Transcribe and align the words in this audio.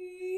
Peace. 0.00 0.29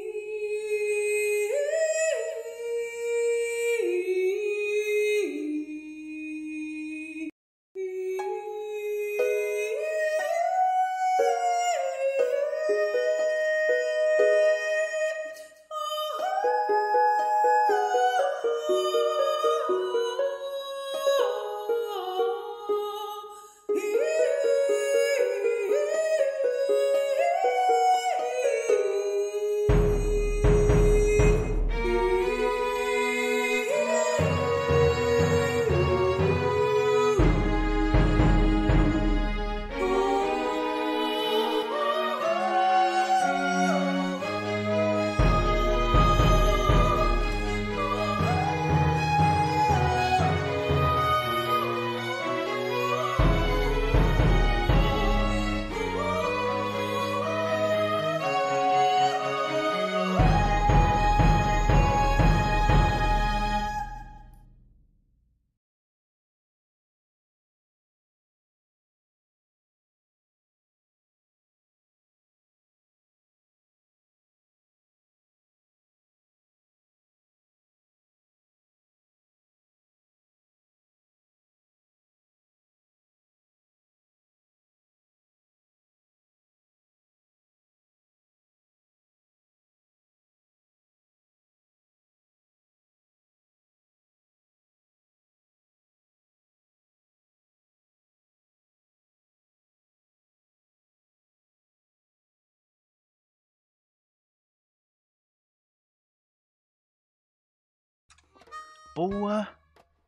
Boa 108.95 109.49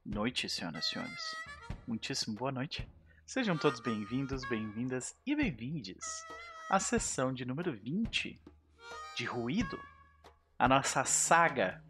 noite, 0.05 0.47
senhoras 0.47 0.85
e 0.85 0.89
senhores. 0.89 1.35
Muitíssimo 1.87 2.37
boa 2.37 2.51
noite. 2.51 2.87
Sejam 3.25 3.57
todos 3.57 3.79
bem-vindos, 3.79 4.47
bem-vindas 4.47 5.17
e 5.25 5.35
bem-vindes 5.35 6.23
à 6.69 6.79
sessão 6.79 7.33
de 7.33 7.45
número 7.45 7.73
20 7.73 8.39
de 9.15 9.25
Ruído, 9.25 9.79
a 10.59 10.67
nossa 10.67 11.03
saga 11.03 11.83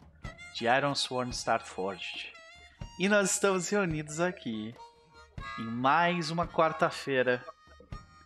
de 0.54 0.64
Iron 0.64 0.94
Sworn 0.94 1.30
Starforged. 1.32 2.32
E 2.98 3.10
nós 3.10 3.32
estamos 3.32 3.68
reunidos 3.68 4.18
aqui 4.18 4.74
em 5.58 5.64
mais 5.64 6.30
uma 6.30 6.48
quarta-feira, 6.48 7.44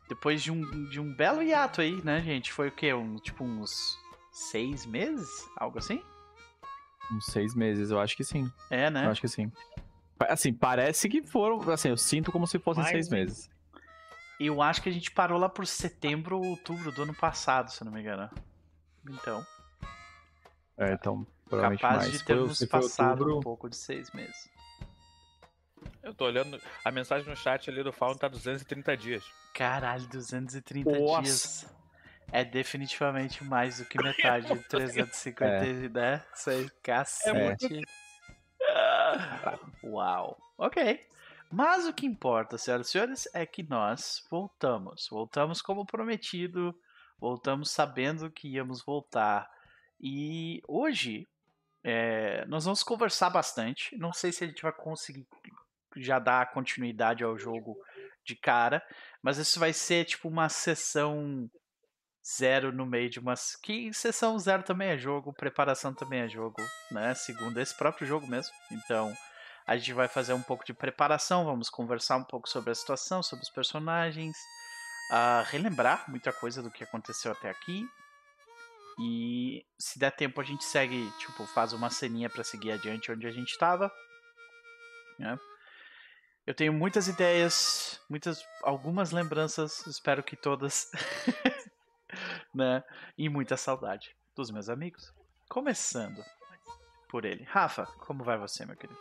depois 0.08 0.44
de 0.44 0.52
um, 0.52 0.88
de 0.88 1.00
um 1.00 1.12
belo 1.12 1.42
hiato 1.42 1.80
aí, 1.80 2.00
né, 2.04 2.20
gente? 2.20 2.52
Foi 2.52 2.68
o 2.68 2.72
quê? 2.72 2.94
Um, 2.94 3.16
tipo 3.16 3.42
uns 3.42 3.98
seis 4.30 4.86
meses? 4.86 5.28
Algo 5.56 5.80
assim? 5.80 6.00
Uns 7.12 7.26
seis 7.26 7.54
meses, 7.54 7.90
eu 7.90 7.98
acho 8.00 8.16
que 8.16 8.24
sim. 8.24 8.50
É, 8.70 8.88
né? 8.90 9.06
Eu 9.06 9.10
acho 9.10 9.20
que 9.20 9.28
sim. 9.28 9.50
Assim, 10.28 10.52
parece 10.52 11.08
que 11.08 11.22
foram. 11.22 11.60
Assim, 11.70 11.88
eu 11.88 11.96
sinto 11.96 12.30
como 12.30 12.46
se 12.46 12.58
fossem 12.58 12.82
Mais 12.82 12.92
seis 12.92 13.08
meses. 13.08 13.50
Eu 14.38 14.62
acho 14.62 14.80
que 14.82 14.88
a 14.88 14.92
gente 14.92 15.10
parou 15.10 15.38
lá 15.38 15.48
por 15.48 15.66
setembro 15.66 16.38
ou 16.38 16.44
outubro 16.46 16.90
do 16.92 17.02
ano 17.02 17.14
passado, 17.14 17.70
se 17.70 17.82
eu 17.82 17.84
não 17.84 17.92
me 17.92 18.00
engano. 18.00 18.30
Então, 19.08 19.44
É, 20.78 20.92
então, 20.92 21.26
provavelmente 21.46 21.80
capaz 21.80 21.98
mais. 21.98 22.12
de 22.12 22.24
termos 22.24 22.58
se 22.58 22.66
foi 22.66 22.80
passado 22.80 23.20
outubro, 23.20 23.38
um 23.38 23.42
pouco 23.42 23.68
de 23.68 23.76
seis 23.76 24.10
meses. 24.12 24.48
Eu 26.02 26.14
tô 26.14 26.24
olhando. 26.26 26.60
A 26.84 26.90
mensagem 26.90 27.28
no 27.28 27.36
chat 27.36 27.68
ali 27.68 27.82
do 27.82 27.92
Faun 27.92 28.14
tá 28.14 28.28
230 28.28 28.96
dias. 28.96 29.24
Caralho, 29.54 30.06
230 30.06 30.90
Nossa. 30.98 31.22
dias. 31.22 31.66
É 32.32 32.44
definitivamente 32.44 33.42
mais 33.42 33.78
do 33.78 33.84
que 33.84 34.02
metade 34.02 34.46
de 34.46 34.68
350, 34.68 35.88
né? 35.88 36.24
Isso 36.34 36.50
aí, 36.50 36.70
cacete. 36.82 37.82
Ah, 38.62 39.58
Uau. 39.82 40.38
Ok. 40.56 41.06
Mas 41.50 41.86
o 41.86 41.92
que 41.92 42.06
importa, 42.06 42.56
senhoras 42.56 42.88
e 42.88 42.90
senhores, 42.92 43.28
é 43.34 43.44
que 43.44 43.62
nós 43.62 44.24
voltamos. 44.30 45.08
Voltamos 45.10 45.60
como 45.60 45.84
prometido. 45.84 46.72
Voltamos 47.18 47.70
sabendo 47.70 48.30
que 48.30 48.48
íamos 48.48 48.84
voltar. 48.84 49.50
E 50.00 50.62
hoje 50.68 51.28
é, 51.82 52.44
nós 52.46 52.64
vamos 52.64 52.82
conversar 52.82 53.30
bastante. 53.30 53.96
Não 53.96 54.12
sei 54.12 54.30
se 54.30 54.44
a 54.44 54.46
gente 54.46 54.62
vai 54.62 54.72
conseguir 54.72 55.26
já 55.96 56.20
dar 56.20 56.52
continuidade 56.52 57.24
ao 57.24 57.36
jogo 57.36 57.76
de 58.24 58.36
cara. 58.36 58.80
Mas 59.20 59.38
isso 59.38 59.58
vai 59.58 59.72
ser 59.72 60.04
tipo 60.04 60.28
uma 60.28 60.48
sessão 60.48 61.50
zero 62.24 62.72
no 62.72 62.86
meio 62.86 63.08
de 63.10 63.18
umas. 63.18 63.56
Que 63.56 63.92
sessão 63.92 64.38
zero 64.38 64.62
também 64.62 64.90
é 64.90 64.98
jogo, 64.98 65.32
preparação 65.32 65.94
também 65.94 66.20
é 66.20 66.28
jogo, 66.28 66.60
né? 66.90 67.14
Segundo 67.14 67.58
esse 67.58 67.76
próprio 67.76 68.06
jogo 68.06 68.26
mesmo. 68.26 68.52
Então 68.72 69.12
a 69.66 69.76
gente 69.76 69.92
vai 69.92 70.08
fazer 70.08 70.32
um 70.32 70.42
pouco 70.42 70.64
de 70.64 70.74
preparação, 70.74 71.44
vamos 71.44 71.70
conversar 71.70 72.16
um 72.16 72.24
pouco 72.24 72.48
sobre 72.48 72.70
a 72.70 72.74
situação, 72.74 73.22
sobre 73.22 73.44
os 73.44 73.50
personagens, 73.50 74.36
ah, 75.12 75.44
relembrar 75.48 76.04
muita 76.08 76.32
coisa 76.32 76.62
do 76.62 76.70
que 76.70 76.82
aconteceu 76.84 77.32
até 77.32 77.50
aqui. 77.50 77.86
E 78.98 79.64
se 79.78 79.98
der 79.98 80.10
tempo 80.10 80.40
a 80.40 80.44
gente 80.44 80.64
segue, 80.64 81.10
tipo, 81.18 81.46
faz 81.46 81.72
uma 81.72 81.88
ceninha 81.88 82.28
pra 82.28 82.44
seguir 82.44 82.72
adiante 82.72 83.10
onde 83.10 83.26
a 83.26 83.30
gente 83.30 83.56
tava. 83.58 83.90
né? 85.18 85.38
Eu 86.46 86.54
tenho 86.54 86.72
muitas 86.72 87.06
ideias, 87.06 88.00
muitas, 88.10 88.44
algumas 88.62 89.12
lembranças, 89.12 89.86
espero 89.86 90.22
que 90.22 90.34
todas, 90.36 90.90
né? 92.54 92.82
E 93.16 93.28
muita 93.28 93.56
saudade 93.56 94.14
dos 94.36 94.50
meus 94.50 94.68
amigos. 94.68 95.12
Começando 95.48 96.22
por 97.08 97.24
ele. 97.24 97.44
Rafa, 97.44 97.86
como 98.06 98.22
vai 98.24 98.38
você, 98.38 98.64
meu 98.64 98.76
querido? 98.76 98.98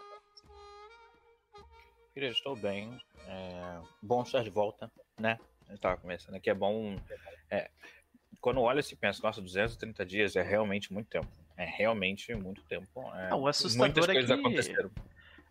Querido, 2.13 2.33
estou 2.33 2.55
bem. 2.55 2.99
É, 3.25 3.81
bom 4.01 4.23
estar 4.23 4.43
de 4.43 4.49
volta, 4.49 4.91
né? 5.19 5.39
A 5.67 5.71
gente 5.71 5.81
tava 5.81 5.97
conversando 5.97 6.35
aqui, 6.35 6.50
é 6.50 6.53
bom. 6.53 6.95
é, 7.51 7.69
quando 8.41 8.62
olha 8.62 8.79
e 8.79 8.95
pensa, 8.95 9.21
nossa, 9.21 9.41
230 9.41 10.06
dias 10.06 10.35
é 10.35 10.41
realmente 10.41 10.91
muito 10.91 11.07
tempo. 11.07 11.27
É 11.57 11.65
realmente 11.65 12.33
muito 12.35 12.63
tempo. 12.63 13.01
É, 13.15 13.29
Ah, 13.31 13.35
o 13.35 13.47
assustador 13.47 13.77
muitas 13.88 14.09
é 14.09 14.13
coisas 14.13 14.31
que- 14.31 14.39
aconteceram. 14.39 14.91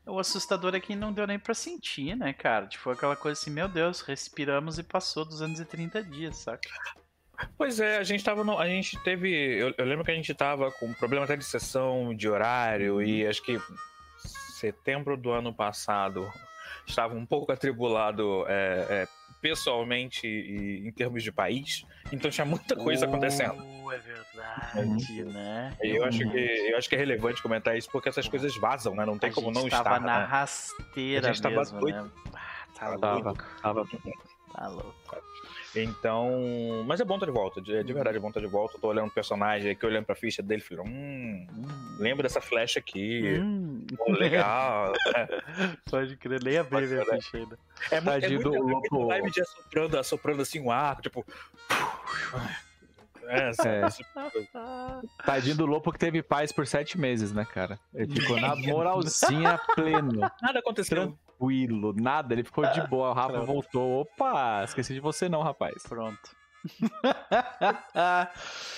O 0.07 0.19
assustador 0.19 0.75
é 0.75 0.81
que 0.81 0.97
não 0.97 1.13
deu 1.13 1.27
nem 1.27 1.39
pra 1.39 1.53
sentir, 1.53 2.17
né, 2.17 2.33
cara? 2.33 2.67
Tipo, 2.67 2.89
aquela 2.91 3.15
coisa 3.15 3.39
assim, 3.39 3.51
meu 3.51 3.69
Deus, 3.69 4.01
respiramos 4.01 4.79
e 4.79 4.83
passou 4.83 5.23
230 5.25 6.03
dias, 6.03 6.37
saca? 6.39 6.67
Pois 7.57 7.79
é, 7.81 7.99
a 7.99 8.03
gente 8.03 8.23
tava 8.25 8.43
no, 8.43 8.59
a 8.59 8.67
gente 8.67 8.99
teve, 9.05 9.31
eu, 9.31 9.75
eu 9.79 9.85
lembro 9.85 10.05
que 10.05 10.11
a 10.11 10.15
gente 10.15 10.33
tava 10.35 10.71
com 10.73 10.93
problema 10.95 11.25
até 11.25 11.37
de 11.37 11.45
sessão, 11.45 12.15
de 12.15 12.29
horário 12.29 13.01
e 13.03 13.27
acho 13.27 13.43
que 13.43 13.61
setembro 14.59 15.17
do 15.17 15.31
ano 15.31 15.53
passado 15.55 16.29
estava 16.87 17.15
um 17.15 17.25
pouco 17.25 17.53
atribulado 17.53 18.45
é, 18.49 18.87
é, 18.91 19.09
pessoalmente 19.41 20.27
e 20.27 20.87
em 20.87 20.91
termos 20.91 21.23
de 21.23 21.31
país, 21.31 21.85
então 22.13 22.31
tinha 22.31 22.45
muita 22.45 22.75
coisa 22.75 23.07
acontecendo. 23.07 23.65
Oh, 23.85 23.93
é 23.93 23.99
verdade, 23.99 25.25
né? 25.25 25.77
E 25.83 25.97
eu 25.97 26.05
acho 26.05 26.19
que 26.19 26.39
eu 26.71 26.77
acho 26.77 26.89
que 26.89 26.95
é 26.97 26.99
relevante 26.99 27.41
comentar 27.43 27.77
isso 27.77 27.89
porque 27.91 28.09
essas 28.09 28.29
coisas 28.29 28.57
vazam, 28.57 28.95
né? 28.95 29.05
Não 29.07 29.17
tem 29.19 29.31
a 29.31 29.33
como 29.33 29.47
gente 29.55 29.63
não 29.63 29.69
tava 29.69 29.97
estar. 29.97 30.01
na 30.01 30.19
né? 30.21 30.25
rasteira 30.25 31.29
A 31.29 31.33
gente 31.33 31.43
tava 31.43 31.57
mesmo, 31.57 31.81
doido. 31.81 32.03
né? 32.05 32.11
Ah, 32.35 32.67
tá 32.75 32.97
Tava 32.99 33.15
louco, 33.15 33.45
Tava, 33.63 33.85
tava. 33.87 33.89
tá 34.53 34.69
louco. 34.69 34.95
Então, 35.77 36.83
mas 36.87 36.99
é 37.01 37.05
bom 37.05 37.15
estar 37.15 37.27
de 37.27 37.33
volta, 37.33 37.61
de, 37.61 37.85
de 37.85 37.93
verdade 37.93 38.17
é 38.17 38.21
bom 38.21 38.29
estar 38.29 38.41
de 38.41 38.47
volta. 38.47 38.77
Eu 38.77 38.81
tô 38.81 38.89
olhando 38.89 39.09
o 39.09 39.15
personagem 39.15 39.71
aqui, 39.71 39.85
olhando 39.85 40.07
pra 40.07 40.15
ficha 40.15 40.43
dele, 40.43 40.63
falei, 40.63 40.85
hum, 40.85 41.47
Hum, 41.53 41.97
lembra 41.99 42.23
dessa 42.23 42.41
flecha 42.41 42.79
aqui. 42.79 43.39
hum. 43.41 43.87
Pô, 43.97 44.11
legal. 44.13 44.93
É. 45.15 45.29
Pode 45.91 46.17
crer, 46.17 46.43
nem 46.43 46.57
abri 46.59 46.71
Pode 46.71 46.87
minha 46.87 47.05
crer. 47.05 47.23
ficha 47.23 47.37
ainda. 47.37 47.59
É 47.91 48.01
muito, 48.01 48.25
é 48.25 48.29
muito, 48.31 48.55
é 48.55 48.61
muito 48.61 48.95
Lopo. 48.95 49.07
vibe 49.09 49.31
de 49.31 49.41
assoprando, 49.43 49.99
assoprando 49.99 50.43
assim 50.43 50.61
um 50.61 50.71
ar, 50.71 51.01
tipo. 51.01 51.25
É, 53.27 53.51
É. 53.67 53.83
Tadinho 55.27 55.57
do 55.57 55.67
Lopo 55.67 55.93
que 55.93 55.99
teve 55.99 56.23
paz 56.23 56.51
por 56.51 56.67
sete 56.67 56.99
meses, 56.99 57.31
né, 57.33 57.45
cara? 57.45 57.79
Ele 57.95 58.11
ficou 58.19 58.41
na 58.41 58.57
moralzinha 58.57 59.59
pleno, 59.75 60.21
nada 60.41 60.59
aconteceu. 60.61 61.17
Tranquilo, 61.39 61.95
nada. 61.97 62.35
Ele 62.35 62.45
ficou 62.45 62.67
de 62.71 62.87
boa. 62.89 63.11
O 63.11 63.13
Rafa 63.13 63.33
Pronto. 63.33 63.47
voltou. 63.47 64.01
Opa, 64.03 64.63
esqueci 64.65 64.95
de 64.95 65.01
você 65.01 65.29
não, 65.29 65.43
rapaz. 65.43 65.83
Pronto. 65.89 66.37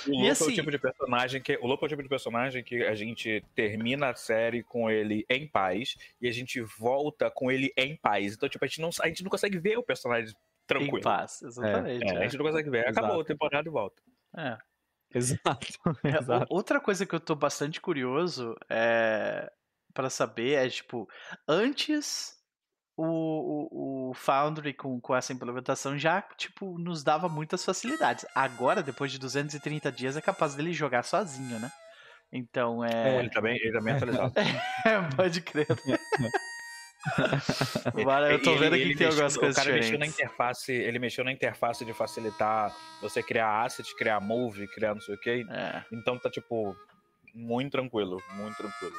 O 0.07 0.11
E 0.11 0.13
Lopo 0.13 0.27
é 0.27 0.31
assim- 0.31 0.53
o 0.53 0.55
tipo 0.55 0.71
de 0.71 0.79
personagem 0.79 1.41
que. 1.43 1.57
O 1.63 1.67
Lopo 1.67 1.85
é 1.85 1.87
o 1.87 1.89
tipo 1.89 2.03
de 2.03 2.09
personagem 2.09 2.63
que 2.63 2.85
a 2.87 2.95
gente 2.95 3.43
termina 3.55 4.11
a 4.11 4.15
série 4.15 4.63
com 4.63 4.91
ele 4.91 5.25
em 5.29 5.47
paz 5.49 5.97
e 6.21 6.29
a 6.29 6.33
gente 6.33 6.61
volta 6.79 7.31
com 7.31 7.51
ele 7.51 7.73
em 7.77 7.97
paz. 7.97 8.35
Então, 8.35 8.49
tipo, 8.49 8.65
a 8.65 8.69
gente 8.69 8.81
não, 8.81 8.91
a 9.03 9.09
gente 9.09 9.23
não 9.23 9.31
consegue 9.31 9.59
ver 9.59 9.79
o 9.79 9.83
personagem 9.83 10.35
tranquilo. 10.67 10.99
em 10.99 11.03
paz, 11.03 11.43
exatamente. 11.43 12.05
É, 12.05 12.17
a 12.17 12.21
é. 12.21 12.23
gente 12.25 12.37
não 12.39 12.45
consegue 12.45 12.71
ver. 12.71 12.87
Acabou 12.89 13.11
Exato. 13.11 13.21
a 13.23 13.25
temporada 13.25 13.69
e 13.69 13.73
volta. 13.73 14.03
É. 14.37 14.59
Exato, 15.13 15.67
É, 16.05 16.19
exato. 16.19 16.47
outra 16.51 16.81
coisa 16.81 17.05
que 17.05 17.15
eu 17.15 17.19
tô 17.21 17.35
bastante 17.35 17.81
curioso 17.81 18.55
é 18.69 19.51
para 19.93 20.09
saber 20.09 20.53
é 20.55 20.69
tipo 20.69 21.09
antes 21.49 22.40
o, 23.03 23.69
o, 23.71 24.11
o 24.11 24.15
Foundry 24.15 24.75
com, 24.75 25.01
com 25.01 25.15
essa 25.17 25.33
implementação 25.33 25.97
já 25.99 26.21
tipo 26.37 26.79
nos 26.79 27.03
dava 27.03 27.29
muitas 27.29 27.65
facilidades. 27.65 28.27
Agora 28.35 28.83
depois 28.83 29.11
de 29.13 29.19
230 29.19 29.91
dias 29.93 30.17
é 30.17 30.21
capaz 30.21 30.55
dele 30.55 30.73
jogar 30.73 31.03
sozinho, 31.05 31.59
né? 31.59 31.71
Então 32.33 32.85
é, 32.85 33.19
Ele 33.19 33.31
também, 33.31 33.57
ele 33.57 33.73
também 33.73 33.95
é 33.95 33.97
atualizado. 33.97 34.33
pode 35.17 35.41
crer. 35.41 35.67
Agora 37.95 38.31
eu 38.33 38.43
tô 38.43 38.51
Ele- 38.51 38.59
vendo 38.61 38.77
ele 38.77 38.93
que 38.93 38.99
tem 38.99 39.07
mexeu- 39.07 39.25
algumas 39.25 39.37
coisas 39.37 39.57
O 39.57 39.59
cara 39.65 39.73
mexeu 39.75 39.99
na 39.99 40.05
diferentes. 40.07 40.19
interface, 40.21 40.73
ele 40.73 40.99
mexeu 40.99 41.25
na 41.25 41.33
interface 41.33 41.85
de 41.85 41.95
facilitar 41.95 42.75
você 43.01 43.23
criar 43.23 43.63
asset, 43.65 43.95
criar 43.97 44.21
move, 44.21 44.67
criar 44.69 44.95
não 44.95 45.01
sei 45.01 45.15
o 45.15 45.19
que. 45.21 45.47
É, 45.51 45.83
Então 45.93 46.19
tá 46.19 46.31
tipo 46.31 46.77
muito 47.35 47.71
tranquilo, 47.73 48.21
muito 48.37 48.57
tranquilo. 48.57 48.95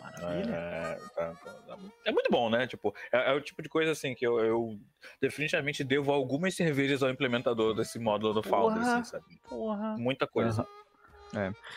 Maravilha. 0.00 0.54
É, 0.54 0.94
tá- 1.14 1.34
tá- 1.34 1.78
é 2.04 2.12
muito 2.12 2.30
bom, 2.30 2.50
né? 2.50 2.66
Tipo, 2.66 2.94
é, 3.12 3.30
é 3.30 3.32
o 3.32 3.40
tipo 3.40 3.62
de 3.62 3.68
coisa 3.68 3.92
assim 3.92 4.14
que 4.14 4.26
eu, 4.26 4.38
eu 4.40 4.78
definitivamente 5.20 5.82
devo 5.84 6.12
algumas 6.12 6.54
cervejas 6.54 7.02
ao 7.02 7.10
implementador 7.10 7.74
desse 7.74 7.98
módulo 7.98 8.34
do 8.34 8.42
Foundry, 8.42 8.80
Porra. 8.80 8.92
assim, 9.00 9.04
sabe? 9.04 9.24
Porra. 9.48 9.96
Muita 9.96 10.26
coisa. 10.26 10.66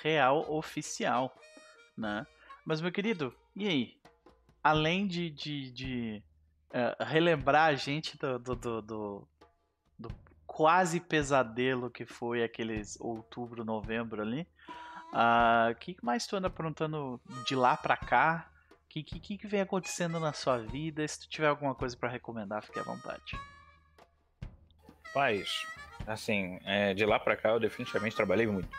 real 0.01 0.45
oficial, 0.51 1.35
né? 1.97 2.25
Mas 2.65 2.81
meu 2.81 2.91
querido, 2.91 3.33
e 3.55 3.67
aí? 3.67 3.97
Além 4.63 5.07
de, 5.07 5.29
de, 5.29 5.71
de, 5.71 6.23
eh, 6.73 6.95
relembrar 6.99 7.67
a 7.69 7.75
gente 7.75 8.17
do, 8.17 8.37
do, 8.37 8.55
do, 8.55 8.81
do- 8.81 9.27
do 9.97 10.09
quase 10.45 10.99
pesadelo 10.99 11.89
que 11.89 12.05
foi 12.05 12.43
aqueles 12.43 12.99
outubro, 12.99 13.63
novembro 13.63 14.21
ali, 14.21 14.45
o 15.11 15.75
que 15.75 15.97
mais 16.01 16.27
tu 16.27 16.35
anda 16.35 16.47
aprontando 16.47 17.19
de 17.45 17.55
lá 17.55 17.75
pra 17.77 17.97
cá? 17.97 18.49
O 18.85 18.87
que, 18.89 19.03
que, 19.03 19.37
que 19.37 19.47
vem 19.47 19.61
acontecendo 19.61 20.19
na 20.19 20.33
sua 20.33 20.57
vida? 20.57 21.07
Se 21.07 21.19
tu 21.19 21.29
tiver 21.29 21.47
alguma 21.47 21.75
coisa 21.75 21.95
pra 21.95 22.09
recomendar, 22.09 22.63
fique 22.63 22.79
à 22.79 22.83
vontade. 22.83 23.37
Mas, 25.13 25.65
assim, 26.05 26.59
é, 26.65 26.93
de 26.93 27.05
lá 27.05 27.19
pra 27.19 27.35
cá 27.35 27.49
eu 27.49 27.59
definitivamente 27.59 28.15
trabalhei 28.15 28.47
muito. 28.47 28.69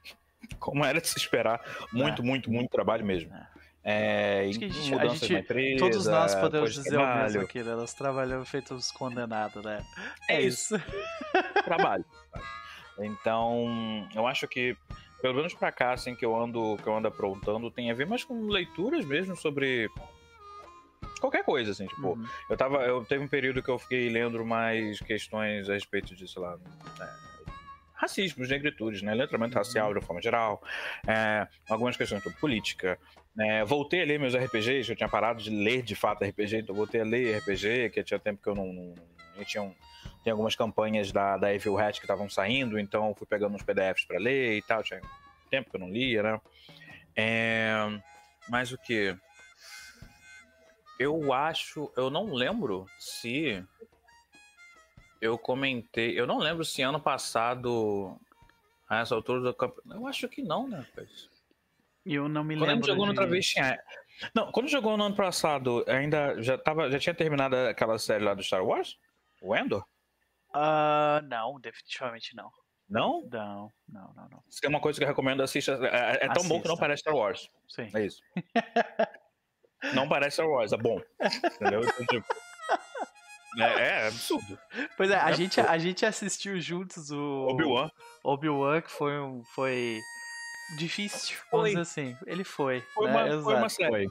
Como 0.58 0.84
era 0.84 1.00
de 1.00 1.08
se 1.08 1.18
esperar, 1.18 1.60
muito, 1.92 2.22
muito, 2.22 2.50
muito 2.50 2.70
trabalho 2.70 3.04
mesmo. 3.04 3.34
É. 3.34 3.56
É, 3.88 4.48
Acho 4.50 4.58
que 4.58 4.64
a 4.64 4.68
gente, 4.68 4.94
a 4.94 5.06
gente 5.06 5.32
empresa, 5.32 5.78
todos 5.78 6.06
nós 6.08 6.34
podemos 6.34 6.74
dizer 6.74 6.98
o 6.98 7.16
mesmo 7.18 7.42
aqui, 7.42 7.62
né? 7.62 7.72
Nós 7.76 7.94
trabalhamos 7.94 8.48
feitos 8.48 8.90
condenados, 8.90 9.64
né? 9.64 9.80
É, 10.28 10.34
é 10.34 10.40
isso. 10.40 10.74
trabalho. 11.64 12.04
Então, 12.98 14.08
eu 14.14 14.26
acho 14.26 14.48
que 14.48 14.74
pelo 15.26 15.38
menos 15.38 15.54
pra 15.54 15.72
cá, 15.72 15.92
assim, 15.92 16.14
que 16.14 16.24
eu 16.24 16.36
ando, 16.36 16.76
que 16.80 16.86
eu 16.86 16.96
ando 16.96 17.08
aprontando, 17.08 17.68
tem 17.68 17.90
a 17.90 17.94
ver 17.94 18.06
mais 18.06 18.22
com 18.22 18.46
leituras 18.46 19.04
mesmo 19.04 19.34
sobre 19.34 19.90
qualquer 21.20 21.42
coisa, 21.42 21.72
assim, 21.72 21.86
tipo, 21.86 22.10
uhum. 22.10 22.24
eu 22.48 22.56
tava, 22.56 22.84
eu 22.84 23.04
teve 23.04 23.24
um 23.24 23.28
período 23.28 23.60
que 23.60 23.68
eu 23.68 23.76
fiquei 23.76 24.08
lendo 24.08 24.44
mais 24.44 25.00
questões 25.00 25.68
a 25.68 25.74
respeito 25.74 26.14
disso 26.14 26.38
lá, 26.38 26.56
né, 26.56 27.12
racismo, 27.94 28.46
negritudes, 28.46 29.02
né, 29.02 29.14
letramento 29.14 29.54
uhum. 29.54 29.58
racial 29.58 29.92
de 29.92 29.98
uma 29.98 30.06
forma 30.06 30.22
geral, 30.22 30.62
é, 31.08 31.48
algumas 31.68 31.96
questões 31.96 32.22
sobre 32.22 32.38
política, 32.38 32.96
né, 33.34 33.64
voltei 33.64 34.02
a 34.02 34.04
ler 34.04 34.20
meus 34.20 34.36
RPGs, 34.36 34.90
eu 34.90 34.96
tinha 34.96 35.08
parado 35.08 35.42
de 35.42 35.50
ler 35.50 35.82
de 35.82 35.96
fato 35.96 36.24
RPG, 36.24 36.58
então 36.58 36.74
voltei 36.74 37.00
a 37.00 37.04
ler 37.04 37.38
RPG, 37.38 37.90
que 37.90 38.04
tinha 38.04 38.20
tempo 38.20 38.40
que 38.40 38.48
eu 38.48 38.54
não, 38.54 38.72
não 38.72 38.94
eu 39.36 39.44
tinha 39.44 39.64
um, 39.64 39.74
tem 40.26 40.32
algumas 40.32 40.56
campanhas 40.56 41.12
da, 41.12 41.36
da 41.36 41.54
Evil 41.54 41.78
Hat 41.78 42.00
que 42.00 42.04
estavam 42.04 42.28
saindo, 42.28 42.80
então 42.80 43.14
fui 43.14 43.24
pegando 43.28 43.54
uns 43.54 43.62
PDFs 43.62 44.04
para 44.06 44.18
ler 44.18 44.56
e 44.56 44.62
tal. 44.62 44.82
Tinha 44.82 45.00
tempo 45.48 45.70
que 45.70 45.76
eu 45.76 45.80
não 45.80 45.88
lia, 45.88 46.20
né? 46.20 46.40
É, 47.14 47.76
mas 48.48 48.72
o 48.72 48.76
que? 48.76 49.16
Eu 50.98 51.32
acho. 51.32 51.92
Eu 51.96 52.10
não 52.10 52.34
lembro 52.34 52.86
se. 52.98 53.64
Eu 55.20 55.38
comentei. 55.38 56.18
Eu 56.18 56.26
não 56.26 56.38
lembro 56.38 56.64
se 56.64 56.82
ano 56.82 56.98
passado. 56.98 58.18
A 58.88 59.02
essa 59.02 59.14
altura 59.14 59.40
do 59.42 59.54
campeonato. 59.54 60.00
Eu 60.00 60.08
acho 60.08 60.28
que 60.28 60.42
não, 60.42 60.66
né, 60.66 60.78
rapaz? 60.78 61.30
Eu 62.04 62.28
não 62.28 62.42
me 62.42 62.56
quando 62.56 62.66
lembro. 62.66 62.80
Quando 62.80 62.86
jogou 62.88 63.04
de... 63.04 63.10
outra 63.10 63.26
vez 63.28 63.46
tinha. 63.46 63.80
Não, 64.34 64.50
quando 64.50 64.66
jogou 64.66 64.96
no 64.96 65.04
ano 65.04 65.14
passado, 65.14 65.84
ainda 65.86 66.42
já, 66.42 66.58
tava, 66.58 66.90
já 66.90 66.98
tinha 66.98 67.14
terminado 67.14 67.54
aquela 67.54 67.96
série 67.96 68.24
lá 68.24 68.34
do 68.34 68.42
Star 68.42 68.64
Wars? 68.64 68.98
O 69.40 69.54
Endor? 69.54 69.86
Uh, 70.56 71.20
não, 71.28 71.60
definitivamente 71.60 72.34
não. 72.34 72.50
Não? 72.88 73.28
Não, 73.30 73.72
não, 73.88 74.14
não, 74.14 74.28
não. 74.30 74.42
Se 74.48 74.60
tem 74.60 74.70
uma 74.70 74.80
coisa 74.80 74.98
que 74.98 75.04
eu 75.04 75.08
recomendo, 75.08 75.42
assista. 75.42 75.72
É, 75.72 75.86
é, 75.86 76.14
é 76.14 76.18
tão 76.20 76.30
assista. 76.30 76.48
bom 76.48 76.62
que 76.62 76.68
não 76.68 76.76
parece 76.76 77.00
Star 77.00 77.14
Wars. 77.14 77.50
Sim. 77.68 77.90
É 77.92 78.06
isso. 78.06 78.22
não 79.92 80.08
parece 80.08 80.36
Star 80.36 80.48
Wars, 80.48 80.72
é 80.72 80.76
bom. 80.76 81.00
Entendeu? 81.60 81.80
Então, 81.80 82.06
tipo, 82.06 82.26
é, 83.58 83.62
é, 83.62 84.06
absurdo. 84.06 84.58
Pois 84.96 85.10
é, 85.10 85.18
a, 85.18 85.30
é 85.30 85.32
gente, 85.34 85.60
a 85.60 85.78
gente 85.78 86.06
assistiu 86.06 86.60
juntos 86.60 87.10
o. 87.10 87.48
Obi-Wan. 87.50 87.90
Obi-Wan, 88.22 88.80
que 88.80 88.90
foi, 88.90 89.18
um, 89.18 89.42
foi 89.44 90.00
difícil, 90.78 91.36
vamos 91.50 91.70
dizer 91.70 91.80
assim. 91.80 92.16
Ele 92.24 92.44
foi. 92.44 92.80
Foi, 92.94 93.10
né? 93.10 93.12
uma, 93.12 93.42
foi 93.42 93.54
uma 93.54 93.68
série. 93.68 94.08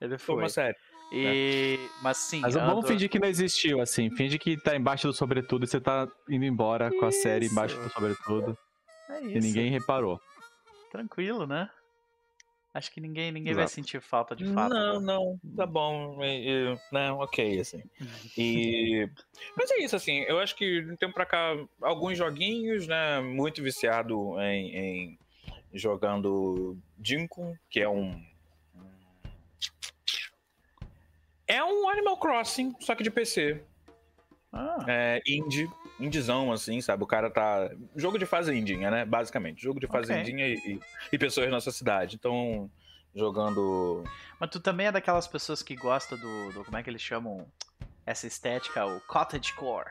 Ele 0.00 0.18
foi. 0.18 0.34
Foi 0.34 0.36
uma 0.36 0.48
série. 0.48 0.76
E... 1.12 1.78
É. 1.78 1.88
Mas 2.02 2.18
sim. 2.18 2.40
Mas 2.40 2.54
vamos 2.54 2.86
fingir 2.86 3.08
que 3.08 3.18
não 3.18 3.28
existiu, 3.28 3.80
assim. 3.80 4.10
Finge 4.10 4.38
que 4.38 4.56
tá 4.56 4.76
embaixo 4.76 5.08
do 5.08 5.12
sobretudo 5.12 5.64
e 5.64 5.68
você 5.68 5.80
tá 5.80 6.08
indo 6.28 6.44
embora 6.44 6.88
isso. 6.88 6.98
com 6.98 7.06
a 7.06 7.12
série 7.12 7.46
embaixo 7.46 7.76
do 7.76 7.90
sobretudo. 7.90 8.56
É 9.08 9.20
isso. 9.22 9.36
E 9.36 9.40
ninguém 9.40 9.70
reparou. 9.70 10.20
Tranquilo, 10.90 11.46
né? 11.46 11.68
Acho 12.72 12.92
que 12.92 13.00
ninguém, 13.00 13.32
ninguém 13.32 13.52
vai 13.52 13.66
sentir 13.66 14.00
falta 14.00 14.36
de 14.36 14.44
fato. 14.46 14.72
Não, 14.72 15.00
não, 15.00 15.40
tá 15.56 15.66
bom. 15.66 16.18
Não, 16.92 17.18
ok, 17.18 17.58
assim. 17.58 17.82
E... 18.38 19.08
Mas 19.58 19.72
é 19.72 19.78
isso, 19.80 19.96
assim, 19.96 20.20
eu 20.20 20.38
acho 20.38 20.54
que 20.54 20.84
tem 20.86 20.96
tempo 20.96 21.14
pra 21.14 21.26
cá 21.26 21.56
alguns 21.82 22.16
joguinhos, 22.16 22.86
né? 22.86 23.20
Muito 23.20 23.60
viciado 23.60 24.40
em, 24.40 24.76
em 24.76 25.18
jogando 25.74 26.78
Dinkun, 26.96 27.54
que 27.68 27.80
é 27.80 27.88
um 27.88 28.22
É 31.50 31.64
um 31.64 31.88
Animal 31.88 32.16
Crossing, 32.16 32.76
só 32.78 32.94
que 32.94 33.02
de 33.02 33.10
PC. 33.10 33.60
Ah. 34.52 34.84
É, 34.86 35.20
indie, 35.26 35.68
indiezão, 35.98 36.52
assim, 36.52 36.80
sabe? 36.80 37.02
O 37.02 37.08
cara 37.08 37.28
tá. 37.28 37.68
Jogo 37.96 38.20
de 38.20 38.24
fazendinha, 38.24 38.88
né? 38.88 39.04
Basicamente. 39.04 39.60
Jogo 39.60 39.80
de 39.80 39.88
fazendinha 39.88 40.46
okay. 40.46 40.74
e, 40.74 40.80
e, 41.12 41.18
pessoas 41.18 41.50
na 41.50 41.60
sua 41.60 41.72
cidade. 41.72 42.14
Então, 42.14 42.70
jogando. 43.12 44.04
Mas 44.38 44.50
tu 44.50 44.60
também 44.60 44.86
é 44.86 44.92
daquelas 44.92 45.26
pessoas 45.26 45.60
que 45.60 45.74
gostam 45.74 46.16
do. 46.16 46.52
do 46.52 46.64
como 46.64 46.76
é 46.76 46.84
que 46.84 46.90
eles 46.90 47.02
chamam 47.02 47.44
essa 48.06 48.28
estética? 48.28 48.86
O 48.86 49.00
cottagecore. 49.00 49.90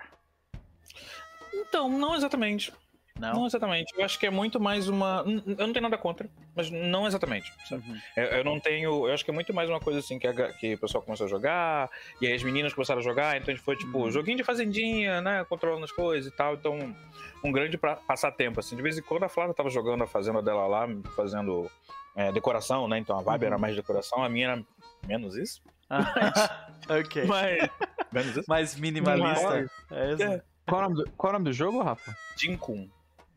Então, 1.54 1.90
não 1.90 2.16
exatamente. 2.16 2.72
Não? 3.20 3.34
não 3.34 3.46
exatamente. 3.46 3.94
Eu 3.98 4.06
acho 4.06 4.18
que 4.18 4.26
é 4.26 4.30
muito 4.30 4.60
mais 4.60 4.88
uma. 4.88 5.24
Eu 5.26 5.68
não 5.68 5.74
tenho 5.74 5.84
nada 5.84 5.98
contra, 5.98 6.30
mas 6.56 6.72
não 6.72 7.06
exatamente. 7.06 7.52
Uhum. 7.72 7.98
Eu, 8.16 8.24
eu, 8.24 8.44
não 8.44 8.60
tenho. 8.60 9.08
Eu 9.08 9.14
acho 9.14 9.26
que 9.26 9.32
é 9.32 9.34
muito 9.34 9.54
mais 9.54 9.70
uma 9.70 9.80
coisa 9.80 10.00
assim 10.00 10.18
que, 10.18 10.28
a, 10.28 10.54
que 10.54 10.76
o 10.76 10.78
pessoal 10.78 11.04
começou 11.04 11.26
a 11.26 11.30
jogar, 11.30 11.90
e 12.22 12.28
aí 12.28 12.34
as 12.34 12.44
meninas 12.44 12.74
começaram 12.74 13.02
a 13.02 13.04
jogar, 13.04 13.38
então 13.38 13.52
a 13.52 13.56
gente 13.56 13.64
foi 13.64 13.76
tipo, 13.76 13.98
uhum. 13.98 14.12
joguinho 14.12 14.38
de 14.38 14.44
fazendinha, 14.44 15.22
né? 15.22 15.46
Controlando 15.48 15.84
as 15.84 15.92
coisas 15.92 16.32
e 16.32 16.36
tal. 16.36 16.54
Então, 16.54 16.96
um 17.44 17.52
grande 17.52 17.78
pra, 17.78 17.96
passatempo, 17.96 18.60
assim. 18.60 18.76
De 18.76 18.82
vez 18.82 18.98
em 18.98 19.02
quando 19.02 19.24
a 19.24 19.30
Flávia 19.30 19.54
tava 19.54 19.70
jogando 19.70 20.04
a 20.04 20.08
fazenda 20.08 20.42
dela 20.42 20.66
lá, 20.68 20.88
fazendo 21.16 21.70
é, 22.16 22.32
decoração, 22.32 22.88
né? 22.88 22.98
Então 22.98 23.18
a 23.18 23.22
vibe 23.22 23.42
uhum. 23.42 23.48
era 23.48 23.58
mais 23.58 23.76
decoração, 23.76 24.24
a 24.24 24.30
minha 24.30 24.52
era 24.52 24.64
menos 25.08 25.36
isso. 25.36 25.62
Ah, 25.90 26.70
ok. 26.90 27.26
Mas, 27.26 27.70
menos 28.12 28.38
isso. 28.38 28.46
Mais 28.48 28.76
minimalista. 28.76 29.70
Mas, 29.90 30.20
é. 30.20 30.42
Qual, 30.68 30.82
o 30.82 30.84
nome 30.84 30.96
do, 30.96 31.12
qual 31.12 31.32
o 31.32 31.34
nome 31.34 31.46
do 31.46 31.54
jogo, 31.54 31.82
Rafa? 31.82 32.16
Jinkun. 32.38 32.90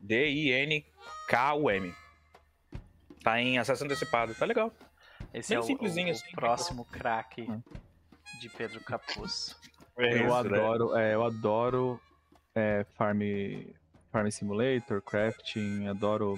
D-I-N-K-U-M. 0.02 1.94
Tá 3.22 3.40
em 3.40 3.56
acesso 3.58 3.84
antecipado, 3.84 4.34
tá 4.34 4.44
legal. 4.44 4.72
Esse 5.32 5.50
Bem 5.50 5.56
é 5.56 5.60
o, 5.60 5.62
simplesinho, 5.62 6.08
o, 6.08 6.10
assim, 6.10 6.32
próximo 6.32 6.84
craque 6.84 7.42
hum. 7.42 7.62
de 8.40 8.48
Pedro 8.50 8.80
Capuz. 8.80 9.56
É 9.96 10.14
eu, 10.14 10.26
isso, 10.26 10.34
adoro, 10.34 10.92
né? 10.92 11.10
é, 11.10 11.14
eu 11.14 11.24
adoro 11.24 12.00
é, 12.54 12.84
Farm, 12.96 13.20
Farm 14.10 14.28
Simulator, 14.30 15.00
Crafting, 15.02 15.86
adoro 15.86 16.34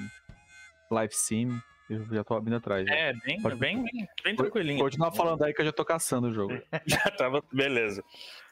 Life 0.90 1.16
Sim. 1.16 1.61
Eu 1.88 2.02
já 2.06 2.25
tô 2.25 2.35
abrindo 2.35 2.56
atrás. 2.56 2.87
É, 2.88 3.12
bem, 3.12 3.40
Pode... 3.42 3.56
bem, 3.56 3.83
bem, 3.83 4.09
bem 4.23 4.37
tranquilinho. 4.37 4.80
Continua 4.80 5.12
falando 5.12 5.42
aí 5.44 5.52
que 5.52 5.61
eu 5.61 5.66
já 5.66 5.73
tô 5.73 5.85
caçando 5.85 6.28
o 6.28 6.33
jogo. 6.33 6.54
já 6.87 7.11
tava, 7.11 7.42
beleza. 7.52 8.02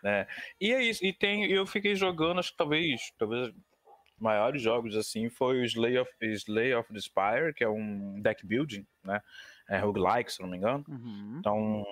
É. 0.05 0.27
E 0.61 0.73
é 0.73 0.83
isso, 0.83 1.05
e 1.05 1.13
tem, 1.13 1.51
eu 1.51 1.67
fiquei 1.67 1.95
jogando, 1.95 2.41
acho 2.41 2.51
que 2.51 2.59
talvez, 2.59 3.11
talvez 3.19 3.53
maiores 4.23 4.63
jogos 4.63 4.97
assim 4.97 5.29
foi 5.29 5.61
o 5.61 5.65
Slay 5.65 5.99
of, 5.99 6.11
Slay 6.21 6.75
of 6.75 6.93
the 6.93 7.01
Spire, 7.01 7.53
que 7.55 7.65
é 7.65 7.69
um 7.69 8.21
deck 8.21 8.47
building, 8.47 8.87
né? 9.05 9.21
É 9.69 9.79
roguelike, 9.79 10.33
se 10.33 10.41
não 10.41 10.49
me 10.49 10.57
engano. 10.57 10.85
Uhum. 10.89 11.37
Então. 11.39 11.85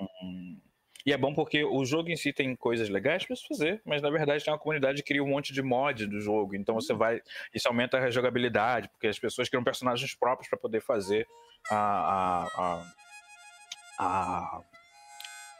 E 1.06 1.12
é 1.12 1.16
bom 1.16 1.32
porque 1.32 1.64
o 1.64 1.82
jogo 1.84 2.10
em 2.10 2.16
si 2.16 2.30
tem 2.30 2.54
coisas 2.54 2.90
legais 2.90 3.24
para 3.24 3.34
se 3.34 3.46
fazer, 3.48 3.80
mas 3.86 4.02
na 4.02 4.10
verdade 4.10 4.44
tem 4.44 4.52
uma 4.52 4.58
comunidade 4.58 5.02
que 5.02 5.08
cria 5.08 5.24
um 5.24 5.28
monte 5.28 5.52
de 5.52 5.62
mod 5.62 6.06
do 6.06 6.20
jogo. 6.20 6.54
Então 6.54 6.74
você 6.74 6.92
uhum. 6.92 6.98
vai. 6.98 7.22
Isso 7.54 7.68
aumenta 7.68 7.98
a 7.98 8.10
jogabilidade, 8.10 8.88
porque 8.90 9.06
as 9.06 9.18
pessoas 9.18 9.48
criam 9.48 9.64
personagens 9.64 10.14
próprios 10.14 10.48
para 10.48 10.58
poder 10.58 10.80
fazer 10.80 11.26
a, 11.70 11.76
a, 11.76 12.46
a, 12.58 12.84
a, 13.98 14.62